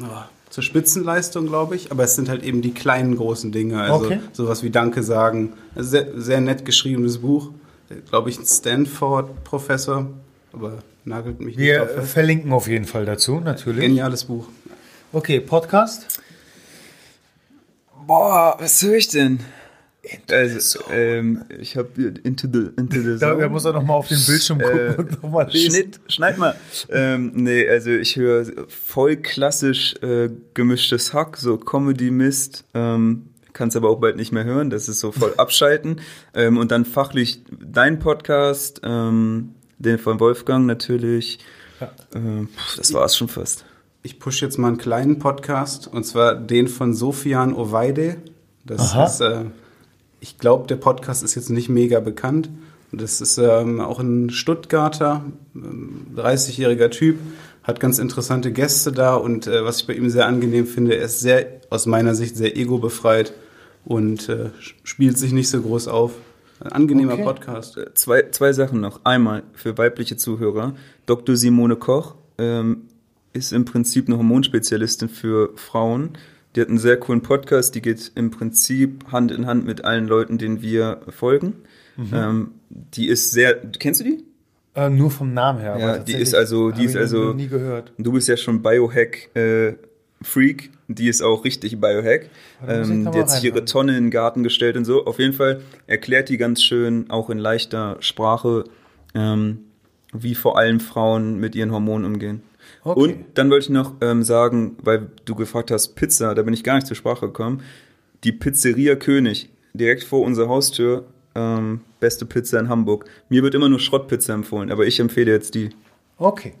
oh, 0.00 0.04
zur 0.54 0.62
Spitzenleistung, 0.62 1.46
glaube 1.48 1.74
ich. 1.74 1.90
Aber 1.90 2.04
es 2.04 2.14
sind 2.14 2.28
halt 2.28 2.44
eben 2.44 2.62
die 2.62 2.72
kleinen 2.72 3.16
großen 3.16 3.50
Dinge. 3.50 3.82
Also 3.82 4.06
Okay. 4.06 4.20
sowas 4.32 4.62
wie 4.62 4.70
Danke 4.70 5.02
sagen. 5.02 5.54
Sehr, 5.74 6.06
sehr 6.20 6.40
nett 6.40 6.64
geschriebenes 6.64 7.18
Buch. 7.18 7.50
Glaube 8.08 8.30
ich, 8.30 8.38
ein 8.38 8.46
Stanford-Professor. 8.46 10.06
Aber 10.52 10.78
nagelt 11.04 11.40
mich 11.40 11.58
Wir 11.58 11.80
nicht 11.82 11.90
fest. 11.94 12.12
verlinken 12.12 12.52
auf 12.52 12.68
jeden 12.68 12.84
Fall 12.84 13.04
dazu, 13.04 13.40
natürlich. 13.40 13.80
Geniales 13.82 14.24
Buch. 14.24 14.46
Okay, 15.12 15.40
Podcast? 15.40 16.06
Boah, 18.06 18.56
was 18.60 18.80
höre 18.80 18.94
ich 18.96 19.08
denn? 19.08 19.40
Also, 20.30 20.80
ähm, 20.90 21.44
ich 21.60 21.76
habe 21.76 21.88
Into 22.24 22.46
the, 22.52 22.70
into 22.76 23.00
the 23.00 23.16
Da, 23.20 23.30
Zone. 23.30 23.40
da 23.42 23.48
muss 23.48 23.64
er 23.64 23.72
nochmal 23.72 23.96
auf 23.96 24.08
den 24.08 24.18
Bildschirm 24.24 24.58
gucken 24.60 24.78
Äh, 24.78 24.94
und 24.98 25.22
nochmal 25.22 25.48
lesen. 25.50 25.70
Schnitt, 25.70 26.00
schneid 26.08 26.38
mal. 26.38 26.54
ähm, 26.90 27.32
nee, 27.34 27.68
also 27.68 27.90
ich 27.90 28.16
höre 28.16 28.44
voll 28.68 29.16
klassisch 29.16 29.94
äh, 30.02 30.30
gemischtes 30.54 31.12
Hack, 31.14 31.36
so 31.36 31.56
Comedy-Mist. 31.56 32.64
Ähm, 32.74 33.26
Kannst 33.52 33.76
aber 33.76 33.88
auch 33.88 34.00
bald 34.00 34.16
nicht 34.16 34.32
mehr 34.32 34.42
hören, 34.42 34.68
das 34.68 34.88
ist 34.88 34.98
so 34.98 35.12
voll 35.12 35.32
abschalten. 35.38 36.00
ähm, 36.34 36.56
und 36.58 36.72
dann 36.72 36.84
fachlich 36.84 37.40
dein 37.50 38.00
Podcast, 38.00 38.80
ähm, 38.84 39.54
den 39.78 39.98
von 39.98 40.18
Wolfgang 40.20 40.66
natürlich. 40.66 41.38
Ähm, 42.14 42.48
pff, 42.56 42.76
das 42.76 42.92
war's 42.94 43.16
schon 43.16 43.28
fast. 43.28 43.64
Ich 44.02 44.18
push 44.18 44.42
jetzt 44.42 44.58
mal 44.58 44.68
einen 44.68 44.76
kleinen 44.78 45.18
Podcast 45.18 45.86
und 45.86 46.04
zwar 46.04 46.34
den 46.34 46.66
von 46.68 46.94
Sofian 46.94 47.54
Oweide. 47.54 48.16
Das 48.64 48.92
Aha. 48.92 49.04
ist, 49.06 49.20
äh, 49.20 49.44
ich 50.24 50.38
glaube, 50.38 50.66
der 50.66 50.76
Podcast 50.76 51.22
ist 51.22 51.34
jetzt 51.34 51.50
nicht 51.50 51.68
mega 51.68 52.00
bekannt. 52.00 52.48
Das 52.92 53.20
ist 53.20 53.36
ähm, 53.36 53.78
auch 53.78 54.00
ein 54.00 54.30
Stuttgarter, 54.30 55.22
30-jähriger 55.54 56.84
ähm, 56.84 56.90
Typ, 56.90 57.18
hat 57.62 57.78
ganz 57.78 57.98
interessante 57.98 58.50
Gäste 58.50 58.90
da 58.90 59.16
und 59.16 59.46
äh, 59.46 59.66
was 59.66 59.82
ich 59.82 59.86
bei 59.86 59.92
ihm 59.92 60.08
sehr 60.08 60.24
angenehm 60.24 60.66
finde, 60.66 60.96
er 60.96 61.04
ist 61.04 61.20
sehr, 61.20 61.60
aus 61.68 61.84
meiner 61.84 62.14
Sicht, 62.14 62.38
sehr 62.38 62.56
ego-befreit 62.56 63.34
und 63.84 64.30
äh, 64.30 64.48
spielt 64.82 65.18
sich 65.18 65.32
nicht 65.32 65.50
so 65.50 65.60
groß 65.60 65.88
auf. 65.88 66.12
Ein 66.60 66.72
angenehmer 66.72 67.14
okay. 67.14 67.24
Podcast. 67.24 67.76
Äh, 67.76 67.92
zwei, 67.92 68.30
zwei 68.30 68.54
Sachen 68.54 68.80
noch. 68.80 69.04
Einmal 69.04 69.42
für 69.52 69.76
weibliche 69.76 70.16
Zuhörer. 70.16 70.74
Dr. 71.04 71.36
Simone 71.36 71.76
Koch 71.76 72.14
ähm, 72.38 72.88
ist 73.34 73.52
im 73.52 73.66
Prinzip 73.66 74.08
eine 74.08 74.16
Hormonspezialistin 74.16 75.10
für 75.10 75.50
Frauen. 75.56 76.16
Die 76.54 76.60
hat 76.60 76.68
einen 76.68 76.78
sehr 76.78 76.98
coolen 76.98 77.20
Podcast, 77.20 77.74
die 77.74 77.82
geht 77.82 78.12
im 78.14 78.30
Prinzip 78.30 79.10
Hand 79.10 79.32
in 79.32 79.46
Hand 79.46 79.66
mit 79.66 79.84
allen 79.84 80.06
Leuten, 80.06 80.38
denen 80.38 80.62
wir 80.62 81.00
folgen. 81.08 81.54
Mhm. 81.96 82.10
Ähm, 82.12 82.50
die 82.70 83.08
ist 83.08 83.32
sehr. 83.32 83.56
Kennst 83.78 84.00
du 84.00 84.04
die? 84.04 84.24
Äh, 84.74 84.90
nur 84.90 85.10
vom 85.10 85.32
Namen 85.34 85.60
her. 85.60 85.76
Ja, 85.78 85.98
die 85.98 86.14
ist 86.14 86.34
also, 86.34 86.70
die 86.70 86.84
ist 86.84 86.96
also. 86.96 87.32
Nie 87.32 87.48
gehört. 87.48 87.92
Du 87.98 88.12
bist 88.12 88.28
ja 88.28 88.36
schon 88.36 88.62
Biohack 88.62 89.34
äh, 89.36 89.74
Freak. 90.22 90.70
Die 90.88 91.08
ist 91.08 91.22
auch 91.22 91.44
richtig 91.44 91.80
Biohack. 91.80 92.28
Ähm, 92.66 93.10
die 93.10 93.18
hat 93.18 93.30
sich 93.30 93.44
ihre 93.44 93.64
Tonne 93.64 93.96
in 93.96 94.04
den 94.04 94.10
Garten 94.10 94.42
gestellt 94.42 94.76
und 94.76 94.84
so. 94.84 95.06
Auf 95.06 95.18
jeden 95.18 95.32
Fall 95.32 95.60
erklärt 95.86 96.28
die 96.28 96.36
ganz 96.36 96.62
schön, 96.62 97.10
auch 97.10 97.30
in 97.30 97.38
leichter 97.38 97.96
Sprache, 98.00 98.64
ähm, 99.14 99.60
wie 100.12 100.34
vor 100.34 100.58
allem 100.58 100.80
Frauen 100.80 101.38
mit 101.38 101.54
ihren 101.54 101.72
Hormonen 101.72 102.04
umgehen. 102.04 102.42
Okay. 102.84 103.00
Und 103.00 103.24
dann 103.34 103.50
wollte 103.50 103.64
ich 103.64 103.70
noch 103.70 103.94
ähm, 104.02 104.22
sagen, 104.22 104.76
weil 104.82 105.08
du 105.24 105.34
gefragt 105.34 105.70
hast, 105.70 105.94
Pizza, 105.94 106.34
da 106.34 106.42
bin 106.42 106.52
ich 106.52 106.62
gar 106.62 106.74
nicht 106.74 106.86
zur 106.86 106.96
Sprache 106.96 107.26
gekommen. 107.26 107.62
Die 108.24 108.32
Pizzeria 108.32 108.94
König, 108.94 109.48
direkt 109.72 110.04
vor 110.04 110.20
unserer 110.20 110.48
Haustür, 110.48 111.06
ähm, 111.34 111.80
beste 111.98 112.26
Pizza 112.26 112.60
in 112.60 112.68
Hamburg. 112.68 113.06
Mir 113.30 113.42
wird 113.42 113.54
immer 113.54 113.70
nur 113.70 113.80
Schrottpizza 113.80 114.34
empfohlen, 114.34 114.70
aber 114.70 114.86
ich 114.86 115.00
empfehle 115.00 115.32
jetzt 115.32 115.54
die. 115.54 115.70
Okay, 116.18 116.52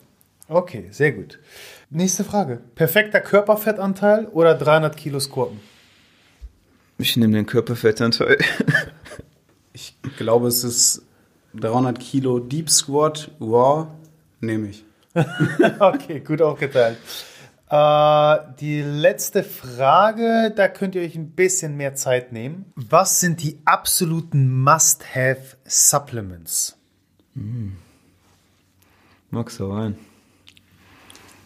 okay, 0.48 0.86
sehr 0.90 1.12
gut. 1.12 1.38
Nächste 1.90 2.24
Frage. 2.24 2.60
Perfekter 2.74 3.20
Körperfettanteil 3.20 4.26
oder 4.32 4.54
300 4.54 4.96
Kilo 4.96 5.20
Squatten? 5.20 5.60
Ich 6.98 7.16
nehme 7.16 7.34
den 7.34 7.46
Körperfettanteil. 7.46 8.38
ich 9.72 9.94
glaube, 10.16 10.48
es 10.48 10.64
ist 10.64 11.02
300 11.54 12.00
Kilo 12.00 12.38
Deep 12.38 12.70
Squat 12.70 13.30
Raw, 13.40 13.88
nehme 14.40 14.68
ich. 14.68 14.83
okay, 15.78 16.20
gut 16.20 16.42
aufgeteilt. 16.42 16.98
Äh, 17.70 18.36
die 18.60 18.82
letzte 18.82 19.42
Frage, 19.42 20.52
da 20.54 20.68
könnt 20.68 20.94
ihr 20.94 21.00
euch 21.02 21.16
ein 21.16 21.30
bisschen 21.30 21.76
mehr 21.76 21.94
Zeit 21.94 22.32
nehmen. 22.32 22.66
Was 22.76 23.20
sind 23.20 23.42
die 23.42 23.58
absoluten 23.64 24.62
Must-Have-Supplements? 24.62 26.76
Hm. 27.34 27.78
Magst 29.30 29.58
du 29.58 29.72
rein? 29.72 29.96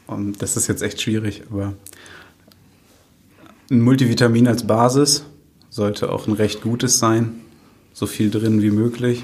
Und 0.06 0.42
das 0.42 0.56
ist 0.56 0.66
jetzt 0.68 0.82
echt 0.82 1.00
schwierig, 1.00 1.44
aber 1.50 1.74
ein 3.70 3.80
Multivitamin 3.82 4.48
als 4.48 4.66
Basis 4.66 5.24
sollte 5.70 6.10
auch 6.10 6.26
ein 6.26 6.32
recht 6.32 6.62
gutes 6.62 6.98
sein. 6.98 7.42
So 7.92 8.06
viel 8.06 8.30
drin 8.30 8.62
wie 8.62 8.70
möglich. 8.70 9.22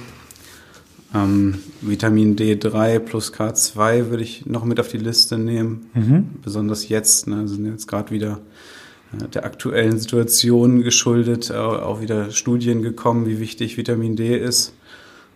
Ähm, 1.14 1.60
Vitamin 1.80 2.34
D3 2.34 2.98
plus 2.98 3.32
K2 3.32 4.10
würde 4.10 4.24
ich 4.24 4.46
noch 4.46 4.64
mit 4.64 4.80
auf 4.80 4.88
die 4.88 4.98
Liste 4.98 5.38
nehmen. 5.38 5.86
Mhm. 5.94 6.30
Besonders 6.42 6.88
jetzt, 6.88 7.28
ne, 7.28 7.46
sind 7.46 7.66
jetzt 7.66 7.86
gerade 7.86 8.10
wieder 8.10 8.40
äh, 9.12 9.28
der 9.28 9.44
aktuellen 9.44 9.98
Situation 9.98 10.82
geschuldet, 10.82 11.50
äh, 11.50 11.54
auch 11.54 12.00
wieder 12.00 12.32
Studien 12.32 12.82
gekommen, 12.82 13.26
wie 13.26 13.38
wichtig 13.38 13.76
Vitamin 13.76 14.16
D 14.16 14.36
ist. 14.36 14.74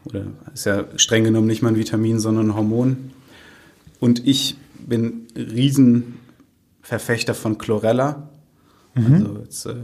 Oder 0.04 0.24
ist 0.52 0.66
ja 0.66 0.84
streng 0.96 1.24
genommen 1.24 1.46
nicht 1.46 1.62
mal 1.62 1.68
ein 1.68 1.76
Vitamin, 1.76 2.18
sondern 2.18 2.48
ein 2.48 2.56
Hormon. 2.56 3.12
Und 4.00 4.26
ich 4.26 4.56
bin 4.84 5.26
Riesenverfechter 5.36 7.34
von 7.34 7.56
Chlorella. 7.56 8.28
Mhm. 8.94 9.12
Also 9.12 9.38
jetzt, 9.44 9.66
äh, 9.66 9.74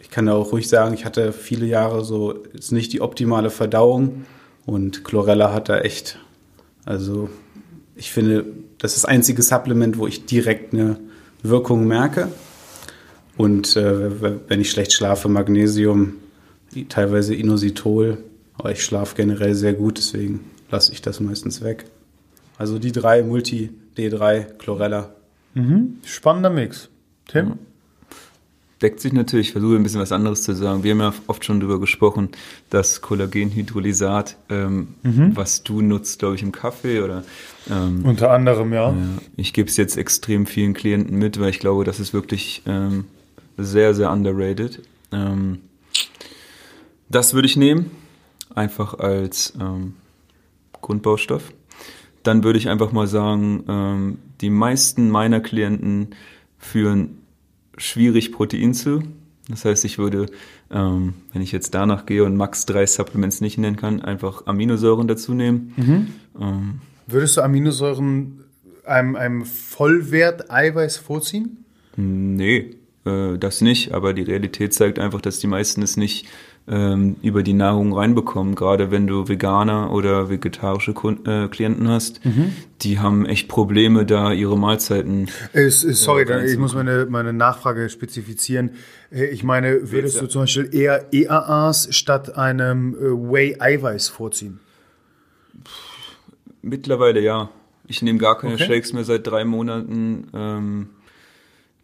ich 0.00 0.08
kann 0.08 0.24
da 0.24 0.32
auch 0.32 0.52
ruhig 0.52 0.66
sagen, 0.66 0.94
ich 0.94 1.04
hatte 1.04 1.32
viele 1.34 1.66
Jahre 1.66 2.06
so 2.06 2.42
jetzt 2.54 2.72
nicht 2.72 2.94
die 2.94 3.02
optimale 3.02 3.50
Verdauung 3.50 4.24
und 4.68 5.02
Chlorella 5.02 5.54
hat 5.54 5.70
da 5.70 5.78
echt, 5.78 6.18
also 6.84 7.30
ich 7.96 8.12
finde, 8.12 8.44
das 8.76 8.96
ist 8.96 9.04
das 9.04 9.10
einzige 9.10 9.40
Supplement, 9.40 9.96
wo 9.96 10.06
ich 10.06 10.26
direkt 10.26 10.74
eine 10.74 11.00
Wirkung 11.42 11.86
merke. 11.86 12.28
Und 13.38 13.76
äh, 13.76 14.20
wenn 14.46 14.60
ich 14.60 14.70
schlecht 14.70 14.92
schlafe, 14.92 15.30
Magnesium, 15.30 16.16
teilweise 16.90 17.34
Inositol, 17.34 18.18
aber 18.58 18.70
ich 18.70 18.84
schlafe 18.84 19.16
generell 19.16 19.54
sehr 19.54 19.72
gut, 19.72 19.96
deswegen 19.96 20.40
lasse 20.70 20.92
ich 20.92 21.00
das 21.00 21.18
meistens 21.18 21.62
weg. 21.62 21.86
Also 22.58 22.78
die 22.78 22.92
drei 22.92 23.22
Multi 23.22 23.70
D3, 23.96 24.58
Chlorella. 24.58 25.14
Mhm. 25.54 25.96
Spannender 26.04 26.50
Mix. 26.50 26.90
Tim? 27.26 27.54
Deckt 28.80 29.00
sich 29.00 29.12
natürlich, 29.12 29.48
ich 29.48 29.52
versuche 29.52 29.76
ein 29.76 29.82
bisschen 29.82 30.00
was 30.00 30.12
anderes 30.12 30.42
zu 30.42 30.54
sagen. 30.54 30.84
Wir 30.84 30.92
haben 30.92 31.00
ja 31.00 31.12
oft 31.26 31.44
schon 31.44 31.58
darüber 31.58 31.80
gesprochen, 31.80 32.28
dass 32.70 33.00
Kollagenhydrolysat, 33.00 34.36
ähm, 34.50 34.94
mhm. 35.02 35.36
was 35.36 35.64
du 35.64 35.80
nutzt, 35.80 36.20
glaube 36.20 36.36
ich, 36.36 36.42
im 36.42 36.52
Kaffee 36.52 37.00
oder. 37.00 37.24
Ähm, 37.68 38.04
Unter 38.04 38.30
anderem, 38.30 38.72
ja. 38.72 38.90
ja 38.90 38.96
ich 39.36 39.52
gebe 39.52 39.68
es 39.68 39.76
jetzt 39.76 39.96
extrem 39.96 40.46
vielen 40.46 40.74
Klienten 40.74 41.18
mit, 41.18 41.40
weil 41.40 41.50
ich 41.50 41.58
glaube, 41.58 41.84
das 41.84 41.98
ist 41.98 42.14
wirklich 42.14 42.62
ähm, 42.66 43.04
sehr, 43.56 43.94
sehr 43.94 44.12
underrated. 44.12 44.82
Ähm, 45.10 45.58
das 47.08 47.34
würde 47.34 47.46
ich 47.46 47.56
nehmen, 47.56 47.90
einfach 48.54 48.98
als 48.98 49.54
ähm, 49.60 49.94
Grundbaustoff 50.80 51.52
dann 52.22 52.44
würde 52.44 52.58
ich 52.58 52.68
einfach 52.68 52.92
mal 52.92 53.06
sagen, 53.06 53.64
ähm, 53.68 54.18
die 54.40 54.50
meisten 54.50 55.10
meiner 55.10 55.40
Klienten 55.40 56.08
führen 56.58 57.18
schwierig 57.78 58.32
Protein 58.32 58.74
zu. 58.74 59.02
Das 59.48 59.64
heißt, 59.64 59.84
ich 59.84 59.98
würde, 59.98 60.26
ähm, 60.70 61.14
wenn 61.32 61.42
ich 61.42 61.52
jetzt 61.52 61.74
danach 61.74 62.04
gehe 62.04 62.24
und 62.24 62.36
max 62.36 62.66
drei 62.66 62.86
Supplements 62.86 63.40
nicht 63.40 63.56
nennen 63.56 63.76
kann, 63.76 64.02
einfach 64.02 64.46
Aminosäuren 64.46 65.08
dazu 65.08 65.32
nehmen. 65.32 65.72
Mhm. 65.76 66.06
Ähm, 66.40 66.80
Würdest 67.06 67.38
du 67.38 67.40
Aminosäuren 67.40 68.44
einem, 68.84 69.16
einem 69.16 69.44
Vollwert 69.46 70.50
Eiweiß 70.50 70.98
vorziehen? 70.98 71.64
Nee, 71.96 72.76
äh, 73.04 73.38
das 73.38 73.60
nicht. 73.60 73.92
Aber 73.92 74.12
die 74.12 74.22
Realität 74.22 74.74
zeigt 74.74 74.98
einfach, 74.98 75.20
dass 75.20 75.38
die 75.38 75.46
meisten 75.46 75.82
es 75.82 75.96
nicht 75.96 76.26
ähm, 76.70 77.16
über 77.22 77.42
die 77.42 77.52
Nahrung 77.52 77.92
reinbekommen. 77.92 78.54
Gerade 78.54 78.90
wenn 78.90 79.06
du 79.06 79.28
Veganer 79.28 79.90
oder 79.92 80.28
vegetarische 80.28 80.92
Kunden, 80.92 81.28
äh, 81.28 81.48
Klienten 81.48 81.88
hast, 81.88 82.24
mhm. 82.24 82.52
die 82.82 82.98
haben 82.98 83.26
echt 83.26 83.48
Probleme, 83.48 84.04
da 84.04 84.32
ihre 84.32 84.58
Mahlzeiten. 84.58 85.28
Ist, 85.52 85.84
ist, 85.84 86.02
sorry, 86.02 86.24
äh, 86.24 86.50
ich 86.50 86.58
muss 86.58 86.74
meine, 86.74 87.06
meine 87.08 87.32
Nachfrage 87.32 87.88
spezifizieren. 87.88 88.70
Äh, 89.10 89.26
ich 89.26 89.44
meine, 89.44 89.90
würdest 89.90 90.20
du 90.20 90.26
zum 90.26 90.42
Beispiel 90.42 90.68
eher 90.72 91.12
EAAs 91.12 91.94
statt 91.94 92.36
einem 92.36 92.94
äh, 92.94 93.32
Whey-Eiweiß 93.32 94.08
vorziehen? 94.08 94.60
Mittlerweile 96.62 97.20
ja. 97.20 97.50
Ich 97.86 98.02
nehme 98.02 98.18
gar 98.18 98.36
keine 98.38 98.54
okay. 98.54 98.66
Shakes 98.66 98.92
mehr 98.92 99.04
seit 99.04 99.26
drei 99.26 99.46
Monaten. 99.46 100.28
Ähm, 100.34 100.88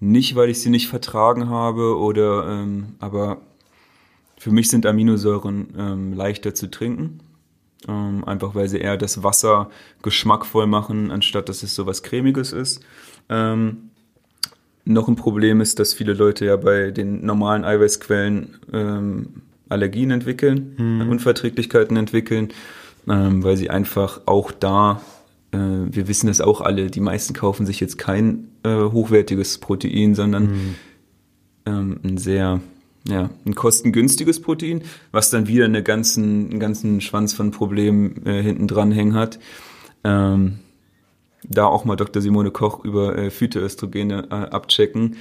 nicht, 0.01 0.37
weil 0.37 0.51
ich 0.51 0.61
sie 0.61 0.69
nicht 0.69 0.89
vertragen 0.89 1.49
habe 1.49 1.97
oder 1.97 2.47
ähm, 2.47 2.97
aber 2.99 3.39
für 4.45 4.51
mich 4.51 4.69
sind 4.69 4.85
Aminosäuren 4.85 5.69
ähm, 5.79 6.13
leichter 6.13 6.55
zu 6.55 6.71
trinken. 6.71 7.21
Ähm, 7.89 8.25
einfach 8.27 8.55
weil 8.55 8.69
sie 8.69 8.77
eher 8.77 8.99
das 8.99 9.23
Wasser 9.23 9.71
geschmackvoll 10.03 10.67
machen, 10.67 11.11
anstatt 11.11 11.49
dass 11.49 11.63
es 11.63 11.75
so 11.75 11.87
was 11.87 12.03
Cremiges 12.03 12.53
ist. 12.53 12.83
Ähm, 13.31 13.89
noch 14.85 15.09
ein 15.09 15.17
Problem 15.17 15.63
ist, 15.63 15.79
dass 15.79 15.95
viele 15.95 16.13
Leute 16.13 16.45
ja 16.45 16.57
bei 16.57 16.91
den 16.91 17.25
normalen 17.25 17.65
Eiweißquellen 17.65 18.59
ähm, 18.71 19.29
Allergien 19.71 20.11
entwickeln, 20.11 20.75
mhm. 20.77 21.09
Unverträglichkeiten 21.09 21.97
entwickeln, 21.97 22.49
ähm, 23.09 23.43
weil 23.43 23.57
sie 23.57 23.71
einfach 23.71 24.21
auch 24.27 24.53
da, 24.53 25.01
äh, 25.53 25.57
wir 25.59 26.07
wissen 26.07 26.27
das 26.27 26.43
auch 26.43 26.61
alle, 26.61 26.91
die 26.91 27.01
meisten 27.01 27.33
kaufen 27.33 27.65
sich 27.65 27.81
jetzt 27.81 27.97
kein 27.97 28.49
äh, 28.63 28.77
hochwertiges 28.77 29.57
Protein, 29.57 30.15
sondern 30.15 30.43
mhm. 30.43 30.75
ähm, 31.65 32.01
ein 32.05 32.19
sehr 32.19 32.61
ja, 33.07 33.31
ein 33.45 33.55
kostengünstiges 33.55 34.41
Protein, 34.41 34.83
was 35.13 35.31
dann 35.31 35.47
wieder 35.47 35.67
eine 35.67 35.83
ganzen, 35.83 36.51
einen 36.51 36.61
ganzen 36.61 37.01
Schwanz 37.01 37.35
von 37.35 37.51
Problemen 37.51 38.25
äh, 38.27 38.43
hinten 38.43 38.67
dran 38.67 38.93
hängen 38.93 39.15
hat. 39.15 39.39
Ähm, 40.05 40.61
da 41.47 41.67
auch 41.67 41.85
mal 41.85 41.97
Dr. 41.97 42.23
Simone 42.23 42.51
Koch 42.51 42.85
über 42.85 43.17
äh, 43.19 43.31
Phytoöstrogene 43.31 44.29
äh, 44.31 44.35
abchecken. 44.35 45.17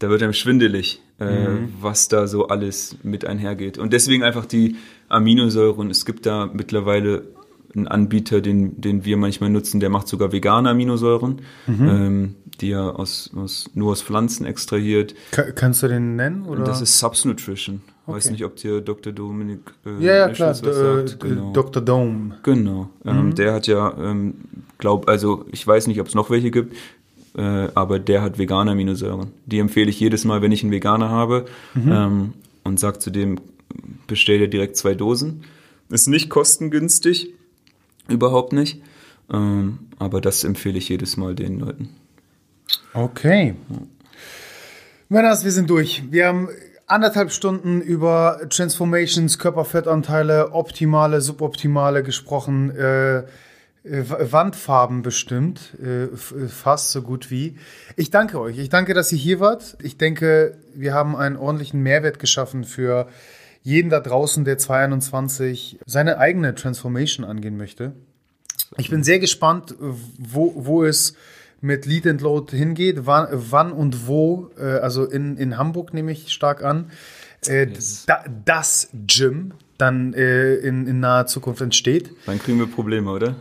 Da 0.00 0.10
wird 0.10 0.22
einem 0.22 0.32
schwindelig, 0.32 1.00
äh, 1.20 1.48
mhm. 1.48 1.74
was 1.80 2.08
da 2.08 2.26
so 2.26 2.48
alles 2.48 2.96
mit 3.04 3.24
einhergeht. 3.24 3.78
Und 3.78 3.92
deswegen 3.92 4.24
einfach 4.24 4.46
die 4.46 4.76
Aminosäuren. 5.08 5.90
Es 5.90 6.04
gibt 6.04 6.26
da 6.26 6.50
mittlerweile 6.52 7.28
einen 7.74 7.86
Anbieter, 7.86 8.40
den, 8.40 8.80
den 8.80 9.04
wir 9.04 9.16
manchmal 9.16 9.50
nutzen, 9.50 9.78
der 9.78 9.90
macht 9.90 10.08
sogar 10.08 10.32
vegane 10.32 10.70
Aminosäuren. 10.70 11.42
Mhm. 11.68 11.88
Ähm, 11.88 12.34
die 12.60 12.72
er 12.72 12.98
aus, 12.98 13.30
aus, 13.34 13.70
nur 13.74 13.92
aus 13.92 14.02
Pflanzen 14.02 14.46
extrahiert. 14.46 15.14
Kann, 15.30 15.54
kannst 15.54 15.82
du 15.82 15.88
den 15.88 16.16
nennen? 16.16 16.46
Oder? 16.46 16.64
Das 16.64 16.80
ist 16.80 16.98
Subsnutrition. 16.98 17.82
Weiß 18.06 18.30
nicht, 18.30 18.44
ob 18.44 18.56
dir 18.56 18.80
Dr. 18.80 19.12
Dominik 19.12 19.60
äh, 19.86 20.04
ja, 20.04 20.14
ja, 20.14 20.28
klar, 20.28 20.50
was 20.50 20.60
sagt. 20.60 21.20
Genau. 21.20 21.52
Dr. 21.52 21.80
Dome. 21.80 22.36
Genau. 22.42 22.90
Ähm, 23.04 23.26
mhm. 23.26 23.34
Der 23.36 23.54
hat 23.54 23.68
ja, 23.68 23.96
ähm, 23.96 24.34
glaub, 24.78 25.08
also 25.08 25.46
ich 25.52 25.64
weiß 25.64 25.86
nicht, 25.86 26.00
ob 26.00 26.08
es 26.08 26.14
noch 26.14 26.28
welche 26.28 26.50
gibt, 26.50 26.76
äh, 27.36 27.68
aber 27.74 28.00
der 28.00 28.22
hat 28.22 28.38
vegane 28.38 28.72
Aminosäuren. 28.72 29.30
Die 29.46 29.60
empfehle 29.60 29.88
ich 29.88 30.00
jedes 30.00 30.24
Mal, 30.24 30.42
wenn 30.42 30.50
ich 30.50 30.64
einen 30.64 30.72
Veganer 30.72 31.10
habe 31.10 31.46
mhm. 31.74 31.92
ähm, 31.92 32.32
und 32.64 32.80
sage 32.80 32.98
zu 32.98 33.10
dem, 33.10 33.38
bestell 34.08 34.38
dir 34.38 34.48
direkt 34.48 34.76
zwei 34.76 34.94
Dosen. 34.94 35.44
Ist 35.88 36.08
nicht 36.08 36.28
kostengünstig, 36.28 37.32
überhaupt 38.08 38.52
nicht. 38.52 38.82
Ähm, 39.32 39.78
aber 39.98 40.20
das 40.20 40.42
empfehle 40.42 40.78
ich 40.78 40.88
jedes 40.88 41.16
Mal 41.16 41.36
den 41.36 41.60
Leuten. 41.60 41.90
Okay. 42.94 43.54
Männers, 45.08 45.44
wir 45.44 45.50
sind 45.50 45.68
durch. 45.70 46.02
Wir 46.10 46.26
haben 46.26 46.48
anderthalb 46.86 47.32
Stunden 47.32 47.80
über 47.80 48.40
Transformations, 48.50 49.38
Körperfettanteile, 49.38 50.52
optimale, 50.52 51.20
suboptimale 51.20 52.02
gesprochen, 52.02 52.70
äh, 52.70 53.18
äh 53.18 53.24
Wandfarben 53.84 55.02
bestimmt, 55.02 55.76
äh, 55.82 56.04
äh, 56.04 56.08
fast 56.48 56.92
so 56.92 57.02
gut 57.02 57.30
wie. 57.30 57.56
Ich 57.96 58.10
danke 58.10 58.40
euch. 58.40 58.58
Ich 58.58 58.68
danke, 58.68 58.94
dass 58.94 59.10
ihr 59.12 59.18
hier 59.18 59.40
wart. 59.40 59.76
Ich 59.82 59.96
denke, 59.96 60.58
wir 60.74 60.94
haben 60.94 61.16
einen 61.16 61.36
ordentlichen 61.36 61.82
Mehrwert 61.82 62.18
geschaffen 62.18 62.64
für 62.64 63.08
jeden 63.62 63.90
da 63.90 64.00
draußen, 64.00 64.44
der 64.44 64.58
2021 64.58 65.78
seine 65.86 66.18
eigene 66.18 66.54
Transformation 66.54 67.24
angehen 67.24 67.56
möchte. 67.56 67.92
Ich 68.76 68.90
bin 68.90 69.04
sehr 69.04 69.18
gespannt, 69.18 69.74
wo, 69.78 70.52
wo 70.56 70.84
es 70.84 71.14
mit 71.62 71.86
Lead 71.86 72.06
and 72.06 72.20
Load 72.20 72.54
hingeht, 72.54 73.06
wann, 73.06 73.28
wann 73.30 73.72
und 73.72 74.06
wo, 74.06 74.50
äh, 74.58 74.64
also 74.64 75.04
in, 75.04 75.36
in 75.38 75.56
Hamburg 75.56 75.94
nehme 75.94 76.12
ich 76.12 76.30
stark 76.32 76.62
an, 76.62 76.90
äh, 77.46 77.68
yes. 77.68 78.04
da, 78.06 78.24
das 78.44 78.90
Gym 79.06 79.54
dann 79.78 80.12
äh, 80.12 80.56
in, 80.56 80.86
in 80.86 81.00
naher 81.00 81.26
Zukunft 81.26 81.62
entsteht. 81.62 82.10
Dann 82.26 82.38
kriegen 82.38 82.58
wir 82.58 82.66
Probleme, 82.66 83.10
oder? 83.10 83.36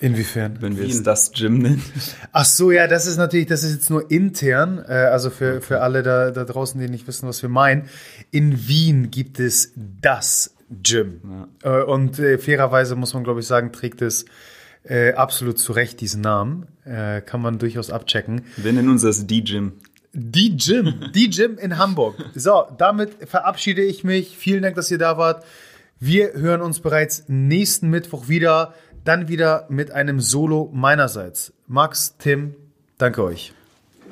Inwiefern? 0.00 0.58
Wenn 0.60 0.76
wir 0.76 0.84
es 0.84 1.04
das 1.04 1.30
Gym 1.30 1.58
nennen. 1.58 1.82
Ach 2.32 2.44
so, 2.44 2.72
ja, 2.72 2.88
das 2.88 3.06
ist 3.06 3.18
natürlich, 3.18 3.46
das 3.46 3.62
ist 3.62 3.72
jetzt 3.72 3.90
nur 3.90 4.10
intern, 4.10 4.84
äh, 4.88 4.92
also 4.92 5.30
für, 5.30 5.60
für 5.60 5.80
alle 5.80 6.02
da, 6.02 6.32
da 6.32 6.44
draußen, 6.44 6.80
die 6.80 6.88
nicht 6.88 7.06
wissen, 7.06 7.28
was 7.28 7.40
wir 7.42 7.48
meinen. 7.48 7.84
In 8.32 8.66
Wien 8.66 9.12
gibt 9.12 9.38
es 9.38 9.72
das 9.76 10.56
Gym. 10.82 11.20
Ja. 11.62 11.80
Äh, 11.80 11.84
und 11.84 12.18
äh, 12.18 12.38
fairerweise 12.38 12.96
muss 12.96 13.14
man, 13.14 13.22
glaube 13.22 13.38
ich, 13.38 13.46
sagen, 13.46 13.70
trägt 13.70 14.02
es 14.02 14.24
äh, 14.84 15.12
absolut 15.12 15.58
zu 15.58 15.72
Recht 15.72 16.00
diesen 16.00 16.20
Namen. 16.20 16.66
Äh, 16.84 17.20
kann 17.20 17.40
man 17.40 17.58
durchaus 17.58 17.90
abchecken. 17.90 18.42
Wir 18.56 18.72
nennen 18.72 18.90
uns 18.90 19.02
das 19.02 19.26
D-Gym. 19.26 19.72
Die 20.14 20.56
Gym, 20.56 21.10
die 21.14 21.30
Gym 21.30 21.56
in 21.56 21.78
Hamburg. 21.78 22.16
So, 22.34 22.64
damit 22.76 23.28
verabschiede 23.28 23.82
ich 23.82 24.04
mich. 24.04 24.36
Vielen 24.36 24.62
Dank, 24.62 24.76
dass 24.76 24.90
ihr 24.90 24.98
da 24.98 25.16
wart. 25.16 25.44
Wir 26.00 26.34
hören 26.34 26.60
uns 26.60 26.80
bereits 26.80 27.24
nächsten 27.28 27.88
Mittwoch 27.88 28.28
wieder. 28.28 28.74
Dann 29.04 29.28
wieder 29.28 29.66
mit 29.70 29.90
einem 29.90 30.20
Solo 30.20 30.70
meinerseits. 30.72 31.52
Max, 31.66 32.16
Tim, 32.18 32.54
danke 32.98 33.24
euch. 33.24 33.52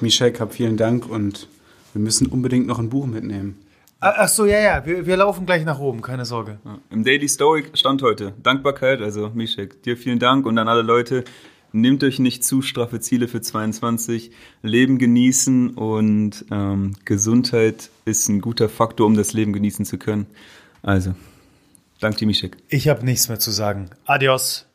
Michel, 0.01 0.33
hab 0.41 0.55
vielen 0.55 0.77
Dank 0.77 1.09
und 1.09 1.49
wir 1.93 2.01
müssen 2.01 2.27
unbedingt 2.29 2.67
noch 2.67 2.79
ein 2.79 2.89
Buch 2.89 3.07
mitnehmen. 3.07 3.60
Ach 4.03 4.29
so, 4.29 4.47
ja, 4.47 4.59
ja, 4.59 4.87
wir, 4.87 5.05
wir 5.05 5.17
laufen 5.19 5.45
gleich 5.45 5.67
nach 5.67 5.79
oben, 5.79 6.01
keine 6.01 6.25
Sorge. 6.25 6.59
Ja. 6.65 6.79
Im 6.89 7.05
Daily 7.05 7.29
Story 7.29 7.65
stand 7.75 8.01
heute 8.01 8.33
Dankbarkeit, 8.43 9.03
also 9.03 9.31
Mischek, 9.35 9.83
dir 9.83 9.99
vielen 9.99 10.19
Dank 10.19 10.47
und 10.47 10.57
an 10.57 10.69
alle 10.69 10.81
Leute, 10.81 11.23
nehmt 11.73 12.03
euch 12.03 12.19
nicht 12.19 12.43
zu 12.43 12.63
straffe 12.63 13.01
Ziele 13.01 13.29
für 13.29 13.43
22, 13.43 14.31
Leben 14.63 14.97
genießen 14.97 15.75
und 15.75 16.47
ähm, 16.51 16.95
Gesundheit 17.05 17.91
ist 18.07 18.27
ein 18.31 18.41
guter 18.41 18.71
Faktor, 18.71 19.07
um 19.07 19.17
das 19.17 19.35
Leben 19.35 19.53
genießen 19.53 19.85
zu 19.85 19.99
können. 19.99 20.27
Also, 20.83 21.15
danke 22.01 22.21
dir, 22.21 22.27
Mischek. 22.27 22.57
Ich 22.69 22.89
habe 22.89 23.05
nichts 23.05 23.29
mehr 23.29 23.39
zu 23.39 23.51
sagen. 23.51 23.91
Adios. 24.07 24.67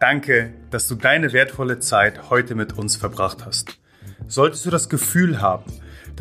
Danke, 0.00 0.52
dass 0.72 0.88
du 0.88 0.96
deine 0.96 1.32
wertvolle 1.32 1.78
Zeit 1.78 2.28
heute 2.28 2.56
mit 2.56 2.76
uns 2.76 2.96
verbracht 2.96 3.46
hast. 3.46 3.78
Solltest 4.26 4.66
du 4.66 4.70
das 4.70 4.88
Gefühl 4.88 5.40
haben, 5.40 5.62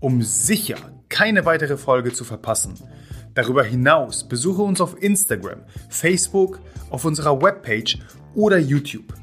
um 0.00 0.22
sicher 0.22 0.76
keine 1.08 1.44
weitere 1.44 1.76
Folge 1.76 2.12
zu 2.12 2.24
verpassen. 2.24 2.74
Darüber 3.34 3.64
hinaus 3.64 4.28
besuche 4.28 4.62
uns 4.62 4.80
auf 4.80 5.00
Instagram, 5.02 5.60
Facebook, 5.88 6.60
auf 6.90 7.04
unserer 7.04 7.40
Webpage 7.40 7.98
oder 8.34 8.58
YouTube. 8.58 9.14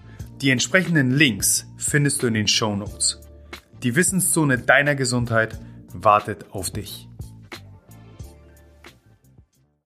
Die 0.41 0.49
entsprechenden 0.49 1.11
Links 1.11 1.65
findest 1.77 2.21
du 2.21 2.27
in 2.27 2.33
den 2.35 2.47
Show 2.47 2.75
Notes. 2.75 3.21
Die 3.81 3.95
Wissenszone 3.95 4.59
deiner 4.59 4.95
Gesundheit 4.95 5.57
wartet 5.93 6.45
auf 6.51 6.69
dich. 6.69 7.07